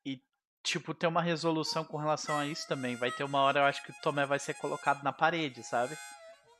e, 0.05 0.21
tipo, 0.63 0.93
ter 0.93 1.07
uma 1.07 1.21
resolução 1.21 1.85
com 1.85 1.97
relação 1.97 2.37
a 2.37 2.45
isso 2.45 2.67
também. 2.67 2.95
Vai 2.95 3.11
ter 3.11 3.23
uma 3.23 3.41
hora, 3.41 3.59
eu 3.59 3.65
acho 3.65 3.83
que 3.83 3.91
o 3.91 4.01
Tomé 4.01 4.25
vai 4.25 4.39
ser 4.39 4.55
colocado 4.55 5.01
na 5.03 5.13
parede, 5.13 5.63
sabe? 5.63 5.95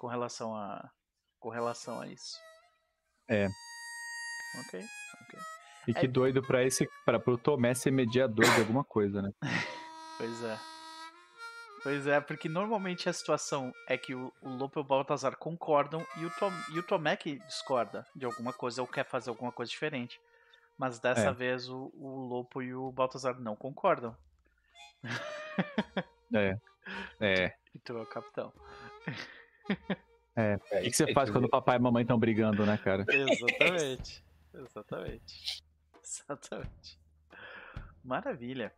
com 0.01 0.07
relação 0.07 0.55
a 0.55 0.89
com 1.39 1.49
relação 1.49 2.01
a 2.01 2.07
isso. 2.07 2.39
É. 3.29 3.45
Ok, 4.59 4.83
ok. 5.21 5.39
E 5.87 5.93
que 5.93 6.05
é... 6.05 6.09
doido 6.09 6.41
para 6.41 6.63
esse 6.63 6.89
para 7.05 7.19
pro 7.19 7.37
Tomé 7.37 7.73
ser 7.73 7.91
mediador 7.91 8.45
de 8.45 8.59
alguma 8.59 8.83
coisa, 8.83 9.21
né? 9.21 9.31
pois 10.17 10.43
é. 10.43 10.59
Pois 11.83 12.05
é, 12.05 12.21
porque 12.21 12.47
normalmente 12.47 13.09
a 13.09 13.13
situação 13.13 13.73
é 13.87 13.97
que 13.97 14.13
o, 14.13 14.31
o 14.41 14.49
Lopo 14.49 14.79
e 14.79 14.81
o 14.81 14.83
Baltazar 14.83 15.35
concordam 15.35 16.05
e 16.17 16.25
o, 16.25 16.29
Tom, 16.29 16.51
e 16.71 16.77
o 16.77 16.83
Tomé 16.83 17.15
que 17.15 17.39
discorda 17.39 18.05
de 18.15 18.23
alguma 18.23 18.53
coisa 18.53 18.81
ou 18.81 18.87
quer 18.87 19.03
fazer 19.03 19.31
alguma 19.31 19.51
coisa 19.51 19.71
diferente. 19.71 20.21
Mas 20.77 20.99
dessa 20.99 21.29
é. 21.29 21.33
vez 21.33 21.67
o, 21.69 21.91
o 21.95 22.27
Lopo 22.27 22.61
e 22.61 22.73
o 22.73 22.91
Baltazar 22.91 23.39
não 23.39 23.55
concordam. 23.55 24.15
É. 26.33 26.57
É. 27.19 27.53
E 27.75 27.79
tu 27.79 27.97
é 27.97 28.01
o 28.01 28.05
capitão. 28.05 28.53
É, 30.33 30.53
é 30.71 30.79
o 30.79 30.83
que, 30.83 30.89
que 30.91 30.95
você 30.95 31.13
faz 31.13 31.29
quando 31.29 31.43
o 31.43 31.49
papai 31.49 31.75
e 31.75 31.77
a 31.77 31.81
mamãe 31.81 32.03
estão 32.03 32.17
brigando, 32.17 32.65
né, 32.65 32.77
cara? 32.77 33.05
Exatamente. 33.09 34.23
Exatamente. 34.53 35.61
Exatamente. 36.11 36.99
Maravilha. 38.03 38.73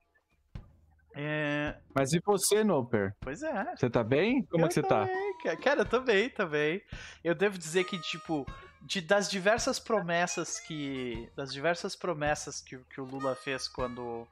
É... 1.15 1.75
Mas 1.93 2.13
e 2.13 2.19
você, 2.19 2.63
Noper? 2.63 3.15
Pois 3.21 3.43
é. 3.43 3.75
Você 3.75 3.89
tá 3.89 4.03
bem? 4.03 4.43
Como 4.45 4.63
eu 4.63 4.65
é 4.65 4.67
que 4.67 4.73
você 4.73 4.83
tá? 4.83 5.05
Bem, 5.05 5.57
cara, 5.57 5.81
eu 5.81 5.85
tô 5.85 5.99
bem, 5.99 6.29
tô 6.29 6.45
bem. 6.45 6.81
Eu 7.23 7.35
devo 7.35 7.57
dizer 7.57 7.83
que, 7.85 7.99
tipo, 7.99 8.45
de, 8.81 8.99
das 9.01 9.29
diversas 9.29 9.79
promessas 9.79 10.59
que. 10.59 11.29
Das 11.35 11.51
diversas 11.53 11.95
promessas 11.95 12.61
que, 12.61 12.77
que 12.89 12.99
o 12.99 13.05
Lula 13.05 13.35
fez 13.35 13.67
quando, 13.67 14.27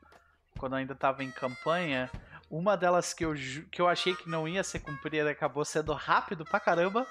quando 0.57 0.75
ainda 0.75 0.95
tava 0.95 1.23
em 1.23 1.31
campanha, 1.31 2.09
uma 2.49 2.75
delas 2.75 3.13
que 3.13 3.23
eu, 3.23 3.33
que 3.71 3.81
eu 3.81 3.87
achei 3.87 4.15
que 4.15 4.29
não 4.29 4.47
ia 4.47 4.63
ser 4.63 4.79
cumprida 4.79 5.29
acabou 5.29 5.63
sendo 5.63 5.93
rápido 5.93 6.43
pra 6.45 6.59
caramba. 6.59 7.05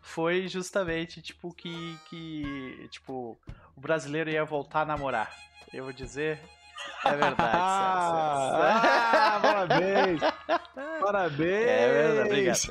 Foi 0.00 0.48
justamente, 0.48 1.20
tipo, 1.20 1.52
que, 1.52 1.98
que. 2.06 2.88
Tipo, 2.90 3.38
o 3.76 3.80
brasileiro 3.80 4.30
ia 4.30 4.44
voltar 4.44 4.82
a 4.82 4.86
namorar. 4.86 5.30
Eu 5.72 5.84
vou 5.84 5.92
dizer. 5.92 6.40
É 7.04 7.10
verdade. 7.10 7.38
ah, 7.60 9.38
parabéns! 9.42 10.20
parabéns! 11.00 11.68
É 11.68 11.92
verdade, 11.92 12.28
obrigado, 12.28 12.64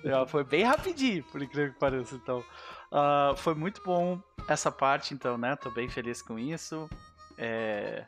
obrigado. 0.00 0.28
foi 0.30 0.44
bem 0.44 0.64
rapidinho, 0.64 1.22
por 1.24 1.40
incrível 1.42 1.72
que 1.72 1.78
pareça, 1.78 2.14
então. 2.16 2.44
Uh, 2.90 3.36
foi 3.36 3.54
muito 3.54 3.82
bom 3.84 4.20
essa 4.48 4.70
parte, 4.70 5.14
então, 5.14 5.38
né? 5.38 5.56
Tô 5.56 5.70
bem 5.70 5.88
feliz 5.88 6.20
com 6.20 6.38
isso. 6.38 6.90
É... 7.38 8.04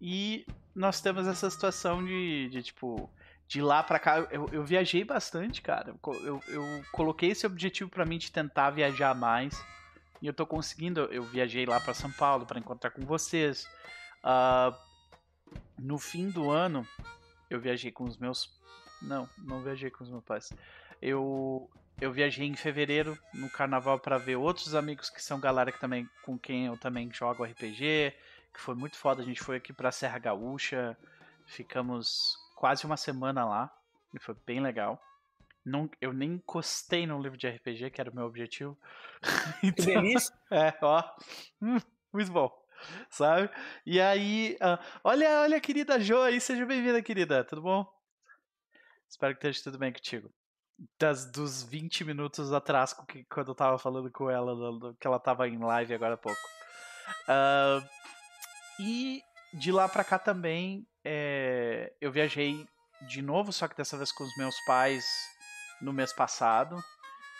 E 0.00 0.44
nós 0.74 1.00
temos 1.00 1.28
essa 1.28 1.48
situação 1.48 2.04
de, 2.04 2.48
de 2.48 2.62
tipo, 2.62 3.08
de 3.48 3.60
lá 3.60 3.82
para 3.82 3.98
cá. 3.98 4.18
Eu, 4.30 4.48
eu, 4.52 4.64
viajei 4.64 5.04
bastante, 5.04 5.60
cara. 5.60 5.94
Eu, 6.24 6.40
eu 6.48 6.84
coloquei 6.92 7.30
esse 7.30 7.46
objetivo 7.46 7.90
para 7.90 8.04
mim 8.04 8.18
de 8.18 8.30
tentar 8.30 8.70
viajar 8.70 9.14
mais. 9.14 9.62
E 10.20 10.26
eu 10.26 10.32
tô 10.32 10.46
conseguindo. 10.46 11.00
Eu 11.12 11.24
viajei 11.24 11.66
lá 11.66 11.80
para 11.80 11.94
São 11.94 12.10
Paulo 12.10 12.46
para 12.46 12.58
encontrar 12.58 12.90
com 12.90 13.02
vocês. 13.02 13.66
Uh, 14.24 14.74
no 15.78 15.98
fim 15.98 16.28
do 16.30 16.50
ano, 16.50 16.86
eu 17.50 17.60
viajei 17.60 17.90
com 17.90 18.04
os 18.04 18.16
meus. 18.16 18.50
Não, 19.00 19.28
não 19.38 19.62
viajei 19.62 19.90
com 19.90 20.04
os 20.04 20.10
meus 20.10 20.24
pais. 20.24 20.52
Eu, 21.00 21.68
eu 22.00 22.12
viajei 22.12 22.46
em 22.46 22.54
fevereiro 22.54 23.18
no 23.34 23.50
carnaval 23.50 23.98
para 23.98 24.16
ver 24.16 24.36
outros 24.36 24.74
amigos 24.74 25.10
que 25.10 25.22
são 25.22 25.40
galera 25.40 25.72
que 25.72 25.80
também 25.80 26.08
com 26.24 26.38
quem 26.38 26.66
eu 26.66 26.76
também 26.76 27.12
jogo 27.12 27.44
RPG 27.44 28.14
que 28.52 28.60
foi 28.60 28.74
muito 28.74 28.96
foda. 28.96 29.22
A 29.22 29.24
gente 29.24 29.40
foi 29.40 29.56
aqui 29.56 29.72
pra 29.72 29.90
Serra 29.90 30.18
Gaúcha, 30.18 30.96
ficamos 31.46 32.36
quase 32.62 32.86
uma 32.86 32.96
semana 32.96 33.44
lá, 33.44 33.76
e 34.14 34.20
foi 34.20 34.36
bem 34.46 34.60
legal. 34.60 35.02
Não, 35.64 35.90
eu 36.00 36.12
nem 36.12 36.34
encostei 36.34 37.08
no 37.08 37.20
livro 37.20 37.36
de 37.36 37.48
RPG, 37.48 37.90
que 37.90 38.00
era 38.00 38.08
o 38.08 38.14
meu 38.14 38.24
objetivo. 38.24 38.78
então, 39.64 39.84
que 39.84 39.92
delícia! 39.94 40.32
É, 40.48 40.72
ó. 40.80 41.02
Hum, 41.60 41.80
muito 42.12 42.30
bom. 42.30 42.48
Sabe? 43.10 43.50
E 43.84 44.00
aí, 44.00 44.56
uh, 44.62 44.78
olha, 45.02 45.40
olha 45.40 45.60
querida 45.60 45.98
Jo 45.98 46.20
aí, 46.20 46.40
seja 46.40 46.64
bem-vinda, 46.64 47.02
querida, 47.02 47.42
tudo 47.42 47.62
bom? 47.62 47.84
Espero 49.08 49.34
que 49.34 49.44
esteja 49.44 49.64
tudo 49.64 49.78
bem 49.78 49.92
contigo. 49.92 50.32
Das, 51.00 51.28
dos 51.32 51.64
20 51.64 52.04
minutos 52.04 52.52
atrás, 52.52 52.92
que, 53.08 53.24
quando 53.24 53.48
eu 53.48 53.56
tava 53.56 53.76
falando 53.76 54.08
com 54.08 54.30
ela, 54.30 54.54
que 55.00 55.06
ela 55.08 55.18
tava 55.18 55.48
em 55.48 55.58
live 55.58 55.94
agora 55.94 56.14
há 56.14 56.16
pouco. 56.16 56.40
Uh, 57.26 57.84
e 58.78 59.20
de 59.52 59.72
lá 59.72 59.88
pra 59.88 60.04
cá 60.04 60.16
também 60.16 60.86
é, 61.04 61.92
eu 62.00 62.12
viajei 62.12 62.66
de 63.08 63.22
novo, 63.22 63.52
só 63.52 63.66
que 63.66 63.76
dessa 63.76 63.96
vez 63.96 64.12
com 64.12 64.24
os 64.24 64.36
meus 64.36 64.58
pais 64.64 65.04
no 65.80 65.92
mês 65.92 66.12
passado. 66.12 66.82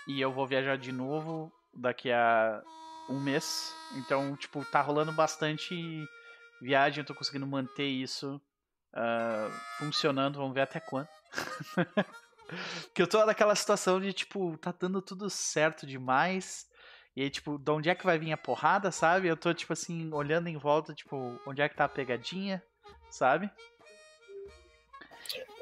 E 0.06 0.20
eu 0.20 0.32
vou 0.32 0.46
viajar 0.46 0.76
de 0.76 0.90
novo 0.90 1.52
daqui 1.72 2.10
a 2.10 2.62
um 3.08 3.20
mês. 3.20 3.74
Então, 3.96 4.36
tipo, 4.36 4.64
tá 4.64 4.80
rolando 4.80 5.12
bastante 5.12 5.74
viagem. 6.60 7.00
Eu 7.00 7.06
tô 7.06 7.14
conseguindo 7.14 7.46
manter 7.46 7.86
isso 7.86 8.40
uh, 8.94 9.50
funcionando. 9.78 10.38
Vamos 10.38 10.54
ver 10.54 10.62
até 10.62 10.80
quando. 10.80 11.08
que 12.92 13.00
eu 13.00 13.06
tô 13.06 13.24
naquela 13.24 13.54
situação 13.54 14.00
de, 14.00 14.12
tipo, 14.12 14.56
tá 14.58 14.74
dando 14.78 15.00
tudo 15.00 15.30
certo 15.30 15.86
demais. 15.86 16.66
E 17.14 17.22
aí, 17.22 17.30
tipo, 17.30 17.58
de 17.58 17.70
onde 17.70 17.90
é 17.90 17.94
que 17.94 18.04
vai 18.04 18.18
vir 18.18 18.32
a 18.32 18.36
porrada, 18.36 18.90
sabe? 18.90 19.28
Eu 19.28 19.36
tô, 19.36 19.52
tipo 19.54 19.72
assim, 19.72 20.12
olhando 20.12 20.48
em 20.48 20.56
volta, 20.56 20.94
tipo, 20.94 21.38
onde 21.46 21.60
é 21.60 21.68
que 21.68 21.76
tá 21.76 21.84
a 21.84 21.88
pegadinha, 21.88 22.62
sabe? 23.12 23.50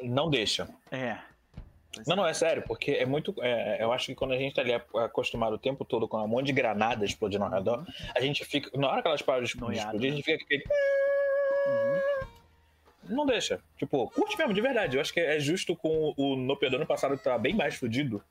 Não 0.03 0.31
deixa. 0.31 0.69
É. 0.91 1.19
Não, 2.07 2.15
não, 2.15 2.27
é 2.27 2.33
sério, 2.33 2.63
porque 2.67 2.93
é 2.93 3.05
muito. 3.05 3.35
É, 3.43 3.83
eu 3.83 3.93
acho 3.93 4.07
que 4.07 4.15
quando 4.15 4.33
a 4.33 4.37
gente 4.37 4.55
tá 4.55 4.63
ali 4.63 4.73
acostumado 4.73 5.55
o 5.55 5.59
tempo 5.59 5.85
todo 5.85 6.07
com 6.07 6.23
um 6.23 6.29
monte 6.29 6.47
de 6.47 6.53
granada 6.53 7.05
explodindo 7.05 7.45
ao 7.45 7.51
redor, 7.51 7.81
uhum. 7.81 7.87
a 8.15 8.21
gente 8.21 8.45
fica. 8.45 8.71
Na 8.79 8.89
hora 8.89 9.03
que 9.03 9.09
elas 9.09 9.23
param 9.23 9.43
de 9.43 9.49
explodir, 9.49 9.87
a 9.87 9.99
gente 9.99 10.23
fica 10.23 10.43
aquele. 10.43 10.65
Uhum. 11.67 13.15
Não 13.17 13.27
deixa. 13.27 13.61
Tipo, 13.77 14.09
curte 14.11 14.39
mesmo, 14.39 14.55
de 14.55 14.61
verdade. 14.61 14.97
Eu 14.97 15.01
acho 15.01 15.13
que 15.13 15.19
é 15.19 15.41
justo 15.41 15.75
com 15.75 16.15
o 16.17 16.37
No 16.37 16.57
ano 16.63 16.87
passado 16.87 17.19
que 17.19 17.25
tava 17.25 17.39
bem 17.39 17.55
mais 17.55 17.75
fudido. 17.75 18.23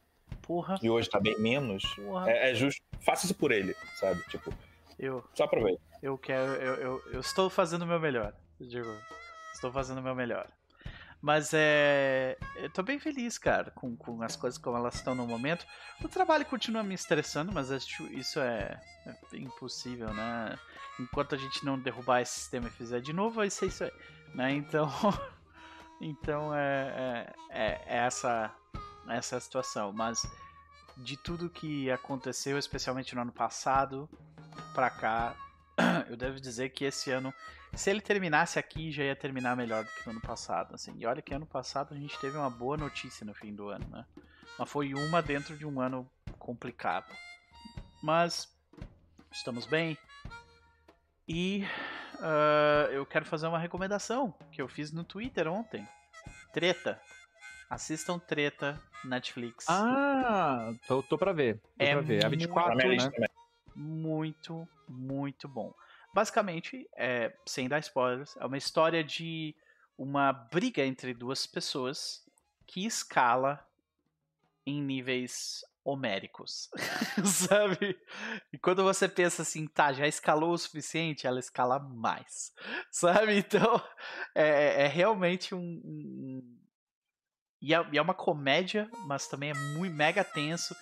Porra. 0.42 0.80
E 0.82 0.90
hoje 0.90 1.10
tá 1.10 1.20
bem 1.20 1.38
menos. 1.38 1.84
É, 2.26 2.52
é, 2.52 2.56
justo. 2.56 2.82
Faça 3.02 3.26
isso 3.26 3.36
por 3.36 3.52
ele, 3.52 3.76
sabe? 4.00 4.22
Tipo. 4.30 4.54
Eu. 4.98 5.24
Só 5.34 5.44
aproveita. 5.44 5.82
Eu 6.02 6.18
quero. 6.18 6.54
Eu, 6.54 6.76
eu, 6.76 7.02
eu 7.14 7.20
estou 7.20 7.50
fazendo 7.50 7.82
o 7.82 7.86
meu 7.86 8.00
melhor. 8.00 8.34
Digo. 8.60 8.96
Estou 9.54 9.72
fazendo 9.72 10.00
o 10.00 10.04
meu 10.04 10.16
melhor. 10.16 10.48
Mas 11.22 11.52
é. 11.54 12.38
Eu 12.56 12.70
tô 12.70 12.82
bem 12.82 12.98
feliz, 12.98 13.38
cara, 13.38 13.72
com, 13.72 13.96
com 13.96 14.22
as 14.22 14.36
coisas 14.36 14.58
como 14.58 14.78
elas 14.78 14.96
estão 14.96 15.14
no 15.14 15.28
momento. 15.28 15.66
O 16.02 16.08
trabalho 16.08 16.46
continua 16.46 16.82
me 16.82 16.94
estressando, 16.94 17.52
mas 17.52 17.70
isso 17.70 18.40
é, 18.40 18.80
é 19.06 19.38
impossível, 19.38 20.14
né? 20.14 20.58
Enquanto 21.00 21.36
a 21.36 21.38
gente 21.38 21.66
não 21.66 21.78
derrubar 21.78 22.22
esse 22.22 22.40
sistema 22.40 22.68
e 22.68 22.72
fizer 22.72 23.02
de 23.02 23.12
novo, 23.12 23.36
vai 23.36 23.50
ser 23.50 23.68
isso 23.68 23.84
aí. 23.84 23.92
Né? 24.34 24.54
Então. 24.54 24.90
então 26.00 26.56
é, 26.56 27.34
é, 27.50 27.60
é, 27.60 27.82
é 27.86 27.98
essa 27.98 28.54
essa 29.10 29.38
é 29.38 29.40
situação. 29.40 29.92
Mas 29.92 30.26
de 30.98 31.18
tudo 31.18 31.50
que 31.50 31.90
aconteceu, 31.92 32.58
especialmente 32.58 33.16
no 33.16 33.22
ano 33.22 33.32
passado, 33.32 34.10
pra 34.74 34.90
cá, 34.90 35.36
eu 36.10 36.18
devo 36.18 36.40
dizer 36.40 36.70
que 36.70 36.86
esse 36.86 37.12
ano, 37.12 37.34
se 37.74 37.90
ele 37.90 38.02
terminasse 38.02 38.60
aqui, 38.60 38.92
já 38.92 39.04
ia 39.04 39.16
terminar 39.16 39.56
melhor 39.56 39.84
do 39.84 39.90
que 39.92 40.06
no 40.06 40.12
ano 40.12 40.22
passado. 40.22 40.76
Assim. 40.76 40.94
E 40.98 41.06
olha 41.06 41.22
que 41.22 41.34
ano 41.34 41.46
passado 41.46 41.94
a 41.94 41.98
gente 41.98 42.18
teve 42.20 42.38
uma 42.38 42.50
boa 42.50 42.78
notícia 42.78 43.26
no 43.26 43.34
fim 43.34 43.54
do 43.54 43.70
ano, 43.70 43.88
né? 43.90 44.06
Mas 44.58 44.70
foi 44.70 44.94
uma 44.94 45.22
dentro 45.22 45.58
de 45.58 45.66
um 45.66 45.80
ano 45.80 46.10
complicado. 46.38 47.12
Mas 48.02 48.54
estamos 49.32 49.66
bem. 49.66 49.98
E 51.28 51.64
uh, 52.16 52.92
eu 52.92 53.06
quero 53.06 53.26
fazer 53.26 53.48
uma 53.48 53.60
recomendação 53.60 54.34
que 54.52 54.62
eu 54.62 54.68
fiz 54.68 54.92
no 54.92 55.04
Twitter 55.04 55.48
ontem. 55.48 55.88
Treta. 56.52 57.00
Assistam 57.70 58.18
Treta 58.18 58.82
Netflix. 59.06 59.66
Ah, 59.70 60.74
tô, 60.88 61.04
tô 61.04 61.18
pra 61.18 61.32
ver. 61.32 61.60
Tô 61.60 61.62
é 61.78 61.92
pra 61.92 62.02
ver. 62.02 62.26
A 62.26 62.30
24, 62.30 62.88
muito, 62.88 63.20
né? 63.20 63.29
Muito, 63.80 64.68
muito 64.90 65.48
bom. 65.48 65.74
Basicamente, 66.14 66.86
é, 66.98 67.34
sem 67.46 67.70
dar 67.70 67.80
spoilers, 67.80 68.36
é 68.36 68.46
uma 68.46 68.58
história 68.58 69.02
de 69.02 69.56
uma 69.98 70.34
briga 70.34 70.84
entre 70.86 71.14
duas 71.14 71.48
pessoas 71.48 72.26
que 72.68 72.86
escala 72.86 73.66
em 74.66 74.82
níveis 74.82 75.62
homéricos, 75.84 76.70
sabe? 77.24 77.98
E 78.52 78.58
quando 78.58 78.84
você 78.84 79.08
pensa 79.08 79.44
assim, 79.44 79.66
tá, 79.66 79.94
já 79.94 80.06
escalou 80.06 80.52
o 80.52 80.58
suficiente, 80.58 81.26
ela 81.26 81.40
escala 81.40 81.80
mais, 81.80 82.52
sabe? 82.92 83.38
Então, 83.38 83.82
é, 84.36 84.84
é 84.84 84.88
realmente 84.88 85.56
um... 85.56 85.82
um... 85.86 86.60
E, 87.62 87.74
é, 87.74 87.86
e 87.94 87.98
é 87.98 88.02
uma 88.02 88.14
comédia, 88.14 88.90
mas 89.06 89.28
também 89.28 89.52
é 89.52 89.54
muito 89.54 89.96
mega 89.96 90.24
tenso. 90.24 90.76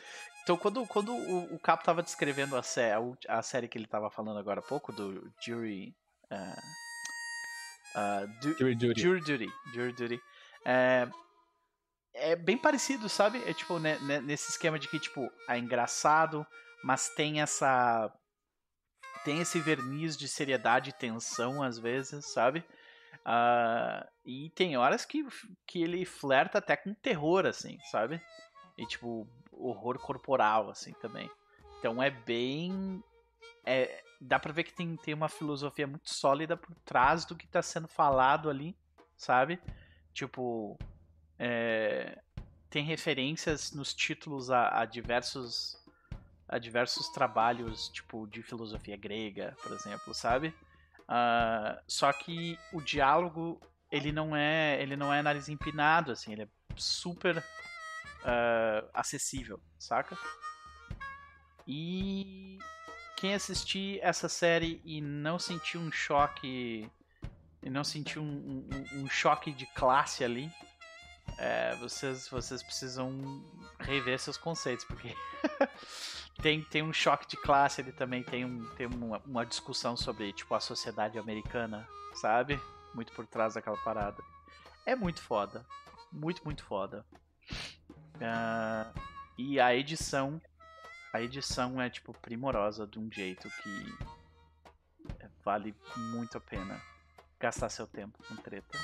Então, 0.48 0.56
quando, 0.56 0.88
quando 0.88 1.14
o, 1.14 1.56
o 1.56 1.60
Capo 1.60 1.84
tava 1.84 2.02
descrevendo 2.02 2.56
a, 2.56 2.64
sé 2.64 2.94
a, 2.94 3.00
a, 3.38 3.42
série 3.42 3.68
que 3.68 3.78
ele 3.78 3.86
tava 3.86 4.10
falando 4.10 4.40
agora 4.40 4.62
há 4.62 4.64
pouco, 4.64 4.94
do 4.94 5.30
Jury... 5.42 5.94
Uh, 6.32 6.62
uh, 8.00 8.40
du 8.40 8.58
Jury 8.58 8.76
Duty. 8.76 9.02
Jury 9.02 9.20
Duty. 9.20 9.48
Jury 9.74 9.92
Duty. 9.92 10.22
É, 10.64 11.10
é 12.14 12.36
bem 12.38 12.58
parecido, 12.58 13.10
sabe? 13.10 13.44
É 13.46 13.54
tipo, 13.54 13.78
né, 13.78 14.00
né, 14.00 14.22
nesse 14.22 14.50
esquema 14.52 14.80
de 14.80 14.88
que, 14.88 14.98
tipo, 14.98 15.30
é 15.50 15.58
engraçado, 15.58 16.48
mas 16.82 17.10
tem 17.10 17.42
essa. 17.42 18.10
Tem 19.26 19.42
esse 19.42 19.60
verniz 19.60 20.16
de 20.16 20.30
seriedade 20.30 20.92
e 20.92 20.94
tensão, 20.94 21.62
às 21.62 21.78
vezes, 21.78 22.26
sabe? 22.32 22.60
Uh, 23.26 24.08
e 24.26 24.50
tem 24.52 24.78
horas 24.78 25.04
que, 25.04 25.28
que 25.66 25.84
ele 25.84 26.06
flerta 26.06 26.60
até 26.60 26.78
com 26.78 26.94
terror, 26.94 27.46
assim, 27.46 27.78
sabe? 27.92 28.22
E, 28.78 28.86
tipo, 28.86 29.28
horror 29.60 30.00
corporal, 30.00 30.70
assim, 30.70 30.94
também. 30.94 31.30
Então 31.80 32.02
é 32.02 32.10
bem. 32.10 33.04
É, 33.66 34.04
dá 34.20 34.40
pra 34.40 34.52
ver 34.52 34.64
que 34.64 34.74
tem, 34.74 34.96
tem 34.98 35.14
uma 35.14 35.30
filosofia 35.30 35.88
muito 35.88 36.10
sólida 36.10 36.58
por 36.58 36.74
trás 36.86 37.26
do 37.26 37.36
que 37.36 37.48
tá 37.48 37.62
sendo 37.62 37.88
falado 37.88 38.50
ali, 38.50 38.76
sabe? 39.16 39.60
Tipo, 40.14 40.78
é, 41.38 42.18
tem 42.70 42.84
referências 42.84 43.72
nos 43.72 43.94
títulos 43.94 44.50
a, 44.50 44.82
a, 44.82 44.86
diversos 44.86 45.78
a 46.48 46.58
diversos 46.58 47.10
trabalhos 47.10 47.90
tipo 47.90 48.26
de 48.28 48.42
filosofia 48.42 48.96
grega, 48.96 49.56
por 49.62 49.74
exemplo, 49.74 50.14
sabe? 50.14 50.54
Uh, 51.02 51.80
só 51.88 52.12
que 52.12 52.58
o 52.74 52.82
diálogo 52.82 53.60
ele 53.92 54.12
não 54.12 54.36
é 54.36 54.82
ele 54.82 54.98
não 54.98 55.14
é 55.14 55.22
nariz 55.22 55.48
empinado 55.48 56.12
assim, 56.12 56.34
ele 56.34 56.44
é 56.44 56.48
super 56.76 57.42
uh, 58.24 58.90
acessível, 58.94 59.62
saca? 59.80 60.18
E 61.68 62.60
quem 63.18 63.34
assistir 63.34 64.00
essa 64.02 64.30
série 64.30 64.82
e 64.86 65.02
não 65.02 65.38
sentir 65.38 65.78
um 65.78 65.92
choque 65.92 66.90
e 67.62 67.70
não 67.70 67.84
sentir 67.84 68.20
um, 68.20 68.24
um, 68.24 69.02
um 69.02 69.10
choque 69.10 69.52
de 69.52 69.66
classe 69.66 70.24
ali, 70.24 70.50
é, 71.38 71.76
vocês, 71.76 72.30
vocês 72.30 72.64
precisam 72.64 73.44
rever 73.80 74.18
seus 74.20 74.38
conceitos, 74.38 74.86
porque 74.86 75.14
tem, 76.42 76.64
tem 76.64 76.82
um 76.82 76.94
choque 76.94 77.28
de 77.28 77.36
classe 77.38 77.82
ali 77.82 77.92
também, 77.92 78.24
tem, 78.24 78.46
um, 78.46 78.66
tem 78.76 78.88
uma, 78.88 79.22
uma, 79.26 79.46
discussão 79.46 79.98
sobre 79.98 80.32
tipo, 80.32 80.54
a 80.56 80.60
sociedade 80.60 81.20
americana, 81.20 81.88
sabe? 82.14 82.60
Muito 82.94 83.12
por 83.14 83.28
trás 83.28 83.56
daquela 83.56 83.78
parada. 83.78 84.24
É 84.86 84.96
muito 84.96 85.22
foda. 85.22 85.66
Muito, 86.12 86.44
muito 86.46 86.64
foda. 86.64 87.06
Uh, 88.16 89.02
e 89.38 89.60
a 89.60 89.76
edição. 89.76 90.42
A 91.14 91.22
edição 91.22 91.82
é 91.82 91.90
tipo 91.90 92.14
primorosa 92.14 92.86
de 92.86 93.00
um 93.00 93.12
jeito 93.12 93.50
que 93.50 94.18
vale 95.44 95.74
muito 95.96 96.38
a 96.38 96.42
pena 96.42 96.82
gastar 97.40 97.70
seu 97.70 97.88
tempo 97.88 98.22
com 98.28 98.36
treta. 98.36 98.78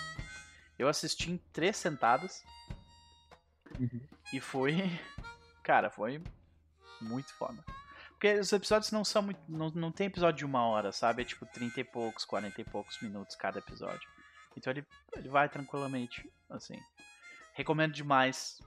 Eu 0.80 0.88
assisti 0.88 1.32
em 1.32 1.38
três 1.51 1.76
sentadas. 1.76 2.43
Uhum. 3.80 4.01
E 4.32 4.39
foi. 4.39 4.74
Cara, 5.61 5.89
foi 5.89 6.24
muito 7.01 7.34
foda. 7.34 7.64
Porque 8.11 8.39
os 8.39 8.53
episódios 8.53 8.91
não 8.91 9.03
são 9.03 9.22
muito. 9.22 9.41
Não, 9.47 9.70
não 9.72 9.91
tem 9.91 10.07
episódio 10.07 10.38
de 10.38 10.45
uma 10.45 10.66
hora, 10.66 10.91
sabe? 10.91 11.22
É 11.22 11.26
tipo 11.26 11.45
30 11.45 11.82
e 11.82 11.84
poucos, 11.84 12.24
40 12.24 12.61
e 12.61 12.64
poucos 12.64 13.01
minutos 13.01 13.36
cada 13.36 13.59
episódio. 13.59 14.09
Então 14.55 14.72
ele, 14.72 14.86
ele 15.18 15.30
vai 15.30 15.49
tranquilamente, 15.49 16.32
assim. 16.49 16.80
Recomendo 17.54 17.93
demais. 17.93 18.60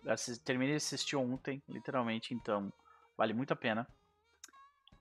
Terminei 0.45 0.74
de 0.74 0.84
assistir 0.84 1.16
ontem, 1.16 1.62
literalmente, 1.68 2.32
então 2.32 2.72
vale 3.16 3.32
muito 3.32 3.53
a 3.53 3.57
pena. 3.57 3.87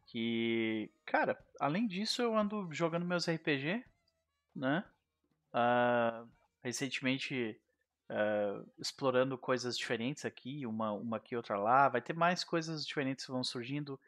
Que, 0.08 0.92
cara, 1.06 1.38
além 1.60 1.88
disso 1.88 2.22
eu 2.22 2.38
ando 2.38 2.68
jogando 2.72 3.06
meus 3.06 3.28
RPG, 3.28 3.84
né? 4.56 4.84
Uh, 5.54 6.28
recentemente 6.64 7.60
uh, 8.10 8.68
explorando 8.80 9.38
coisas 9.38 9.78
diferentes 9.78 10.26
aqui, 10.26 10.66
uma, 10.66 10.92
uma 10.92 11.18
aqui, 11.18 11.36
outra 11.36 11.58
lá. 11.58 11.90
Vai 11.90 12.02
ter 12.02 12.14
mais 12.14 12.44
coisas 12.44 12.86
diferentes 12.86 13.26
que 13.26 13.32
vão 13.32 13.44
surgindo. 13.44 14.00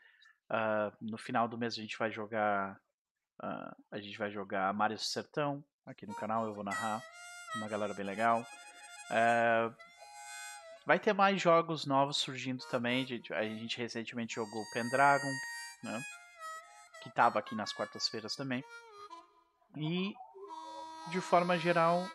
Uh, 0.49 0.95
no 1.01 1.17
final 1.17 1.47
do 1.47 1.57
mês 1.57 1.73
a 1.73 1.81
gente 1.81 1.97
vai 1.97 2.11
jogar. 2.11 2.79
A 3.91 3.99
gente 3.99 4.17
vai 4.17 4.31
jogar 4.31 4.73
Mario 4.73 4.97
Sertão 4.97 5.63
aqui 5.85 6.07
no 6.07 6.15
canal, 6.15 6.47
eu 6.47 6.55
vou 6.55 6.63
narrar. 6.63 7.03
Uma 7.55 7.67
galera 7.67 7.93
bem 7.93 8.03
legal. 8.03 8.43
Vai 10.85 10.99
ter 10.99 11.13
mais 11.13 11.41
jogos 11.41 11.85
novos 11.85 12.17
surgindo 12.17 12.63
também. 12.65 13.05
A 13.31 13.43
gente 13.43 13.77
recentemente 13.77 14.35
jogou 14.35 14.63
Pendragon, 14.73 15.31
né? 15.83 16.01
Que 17.01 17.09
estava 17.09 17.39
aqui 17.39 17.55
nas 17.55 17.73
quartas-feiras 17.73 18.35
também. 18.35 18.63
E 19.75 20.13
de 21.09 21.21
forma 21.21 21.57
geral, 21.57 22.07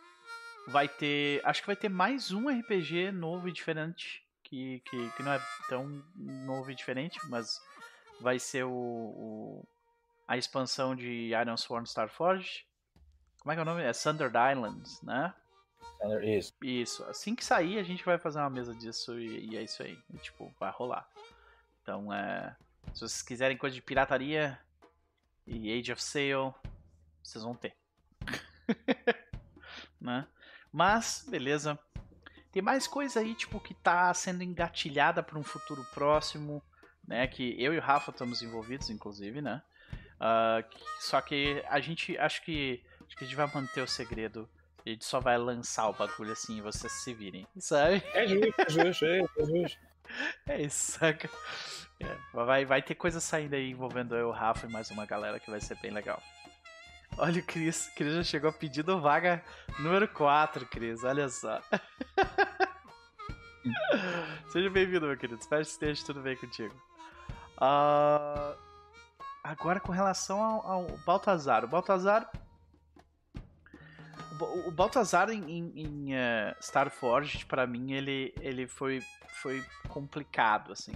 vai 0.69 0.89
ter. 0.89 1.41
Acho 1.45 1.61
que 1.61 1.67
vai 1.67 1.77
ter 1.77 1.89
mais 1.89 2.33
um 2.33 2.49
RPG 2.49 3.13
novo 3.13 3.49
e 3.49 3.53
diferente. 3.53 4.23
Que, 4.43 4.81
que, 4.81 5.11
que 5.13 5.23
não 5.23 5.33
é 5.33 5.41
tão 5.69 6.05
novo 6.15 6.71
e 6.71 6.75
diferente, 6.75 7.19
mas 7.29 7.59
vai 8.21 8.39
ser 8.39 8.65
o, 8.65 8.71
o 8.71 9.69
a 10.29 10.37
expansão 10.37 10.95
de 10.95 11.31
Iron 11.31 11.57
Sworn 11.57 11.87
Starforge. 11.87 12.67
Como 13.41 13.53
é 13.53 13.55
que 13.55 13.61
é 13.61 13.63
o 13.63 13.67
nome? 13.67 13.83
É 13.83 13.93
Sundered 13.93 14.37
Islands, 14.37 15.03
né? 15.03 15.35
Isso. 16.23 16.53
Isso. 16.63 17.05
Assim 17.05 17.35
que 17.35 17.45
sair, 17.45 17.79
a 17.79 17.83
gente 17.83 18.05
vai 18.05 18.19
fazer 18.19 18.39
uma 18.39 18.51
mesa 18.51 18.75
disso 18.75 19.19
e, 19.19 19.51
e 19.51 19.57
é 19.57 19.63
isso 19.63 19.83
aí. 19.83 19.99
E, 20.13 20.19
tipo, 20.19 20.53
vai 20.59 20.71
rolar. 20.71 21.09
Então, 21.83 22.13
é, 22.13 22.57
se 22.93 23.01
vocês 23.01 23.23
quiserem 23.23 23.57
coisa 23.57 23.75
de 23.75 23.83
pirataria 23.83 24.59
e 25.47 25.79
Age 25.79 25.93
of 25.93 26.03
Sail, 26.03 26.55
vocês 27.23 27.43
vão 27.45 27.55
ter. 27.55 27.75
né? 30.01 30.27
Mas, 30.73 31.25
beleza. 31.29 31.79
Tem 32.51 32.63
mais 32.63 32.87
coisa 32.87 33.21
aí, 33.21 33.35
tipo, 33.35 33.59
que 33.61 33.75
tá 33.75 34.13
sendo 34.13 34.43
engatilhada 34.43 35.23
para 35.23 35.39
um 35.39 35.43
futuro 35.43 35.85
próximo, 35.95 36.63
né? 37.07 37.27
Que 37.27 37.61
eu 37.63 37.73
e 37.73 37.79
o 37.79 37.81
Rafa 37.81 38.11
estamos 38.11 38.43
envolvidos, 38.43 38.91
inclusive, 38.91 39.41
né? 39.41 39.63
Uh, 40.17 40.79
só 41.01 41.21
que 41.21 41.65
a 41.69 41.81
gente, 41.81 42.17
acho 42.19 42.45
que, 42.45 42.83
acho 43.07 43.17
que 43.17 43.25
a 43.25 43.27
gente 43.27 43.37
vai 43.37 43.51
manter 43.53 43.81
o 43.81 43.89
segredo. 43.89 44.49
A 44.85 44.89
gente 44.89 45.05
só 45.05 45.21
vai 45.21 45.39
lançar 45.39 45.89
o 45.89 45.93
bagulho 45.93 46.33
assim 46.33 46.59
e 46.59 46.61
vocês 46.61 46.93
se 46.93 47.15
virem, 47.15 47.47
sabe? 47.59 48.03
É 48.15 48.27
justo, 48.27 48.61
é 48.61 48.71
justo, 48.71 49.05
é 49.05 49.45
justo. 49.45 49.79
É 50.47 50.61
isso, 50.63 50.93
saca? 50.99 51.31
É, 52.01 52.17
vai, 52.33 52.65
vai 52.65 52.83
ter 52.83 52.95
coisa 52.95 53.21
saindo 53.21 53.55
aí 53.55 53.71
envolvendo 53.71 54.17
eu, 54.17 54.29
o 54.29 54.33
Rafa 54.33 54.67
e 54.67 54.73
mais 54.73 54.91
uma 54.91 55.07
galera 55.07 55.39
que 55.39 55.51
vai 55.51 55.61
ser 55.61 55.77
bem 55.77 55.93
legal. 55.93 56.21
Olha 57.19 57.41
o 57.41 57.45
Cris. 57.45 57.89
Cris 57.95 58.15
já 58.15 58.25
chegou 58.25 58.53
pedindo 58.53 59.01
vaga 59.01 59.45
número 59.79 60.09
4, 60.09 60.67
Cris. 60.67 61.05
Olha 61.05 61.29
só. 61.29 61.61
Seja 64.49 64.69
bem-vindo, 64.71 65.07
meu 65.07 65.17
querido. 65.17 65.39
Espero 65.41 65.63
que 65.63 65.71
esteja 65.71 66.05
tudo 66.05 66.21
bem 66.21 66.37
contigo. 66.37 66.75
Uh, 67.57 68.57
agora, 69.45 69.79
com 69.79 69.93
relação 69.93 70.43
ao, 70.43 70.67
ao 70.67 70.87
Baltazar. 71.07 71.65
O 71.65 71.69
Baltazar. 71.69 72.29
O, 74.45 74.71
Baltazar 74.71 75.31
em, 75.31 75.43
em, 75.51 75.73
em 75.77 76.15
uh, 76.15 76.55
Starforged, 76.61 77.47
para 77.47 77.67
mim, 77.67 77.93
ele, 77.93 78.35
ele 78.41 78.67
foi, 78.67 79.01
foi 79.41 79.65
complicado, 79.89 80.73
assim. 80.73 80.93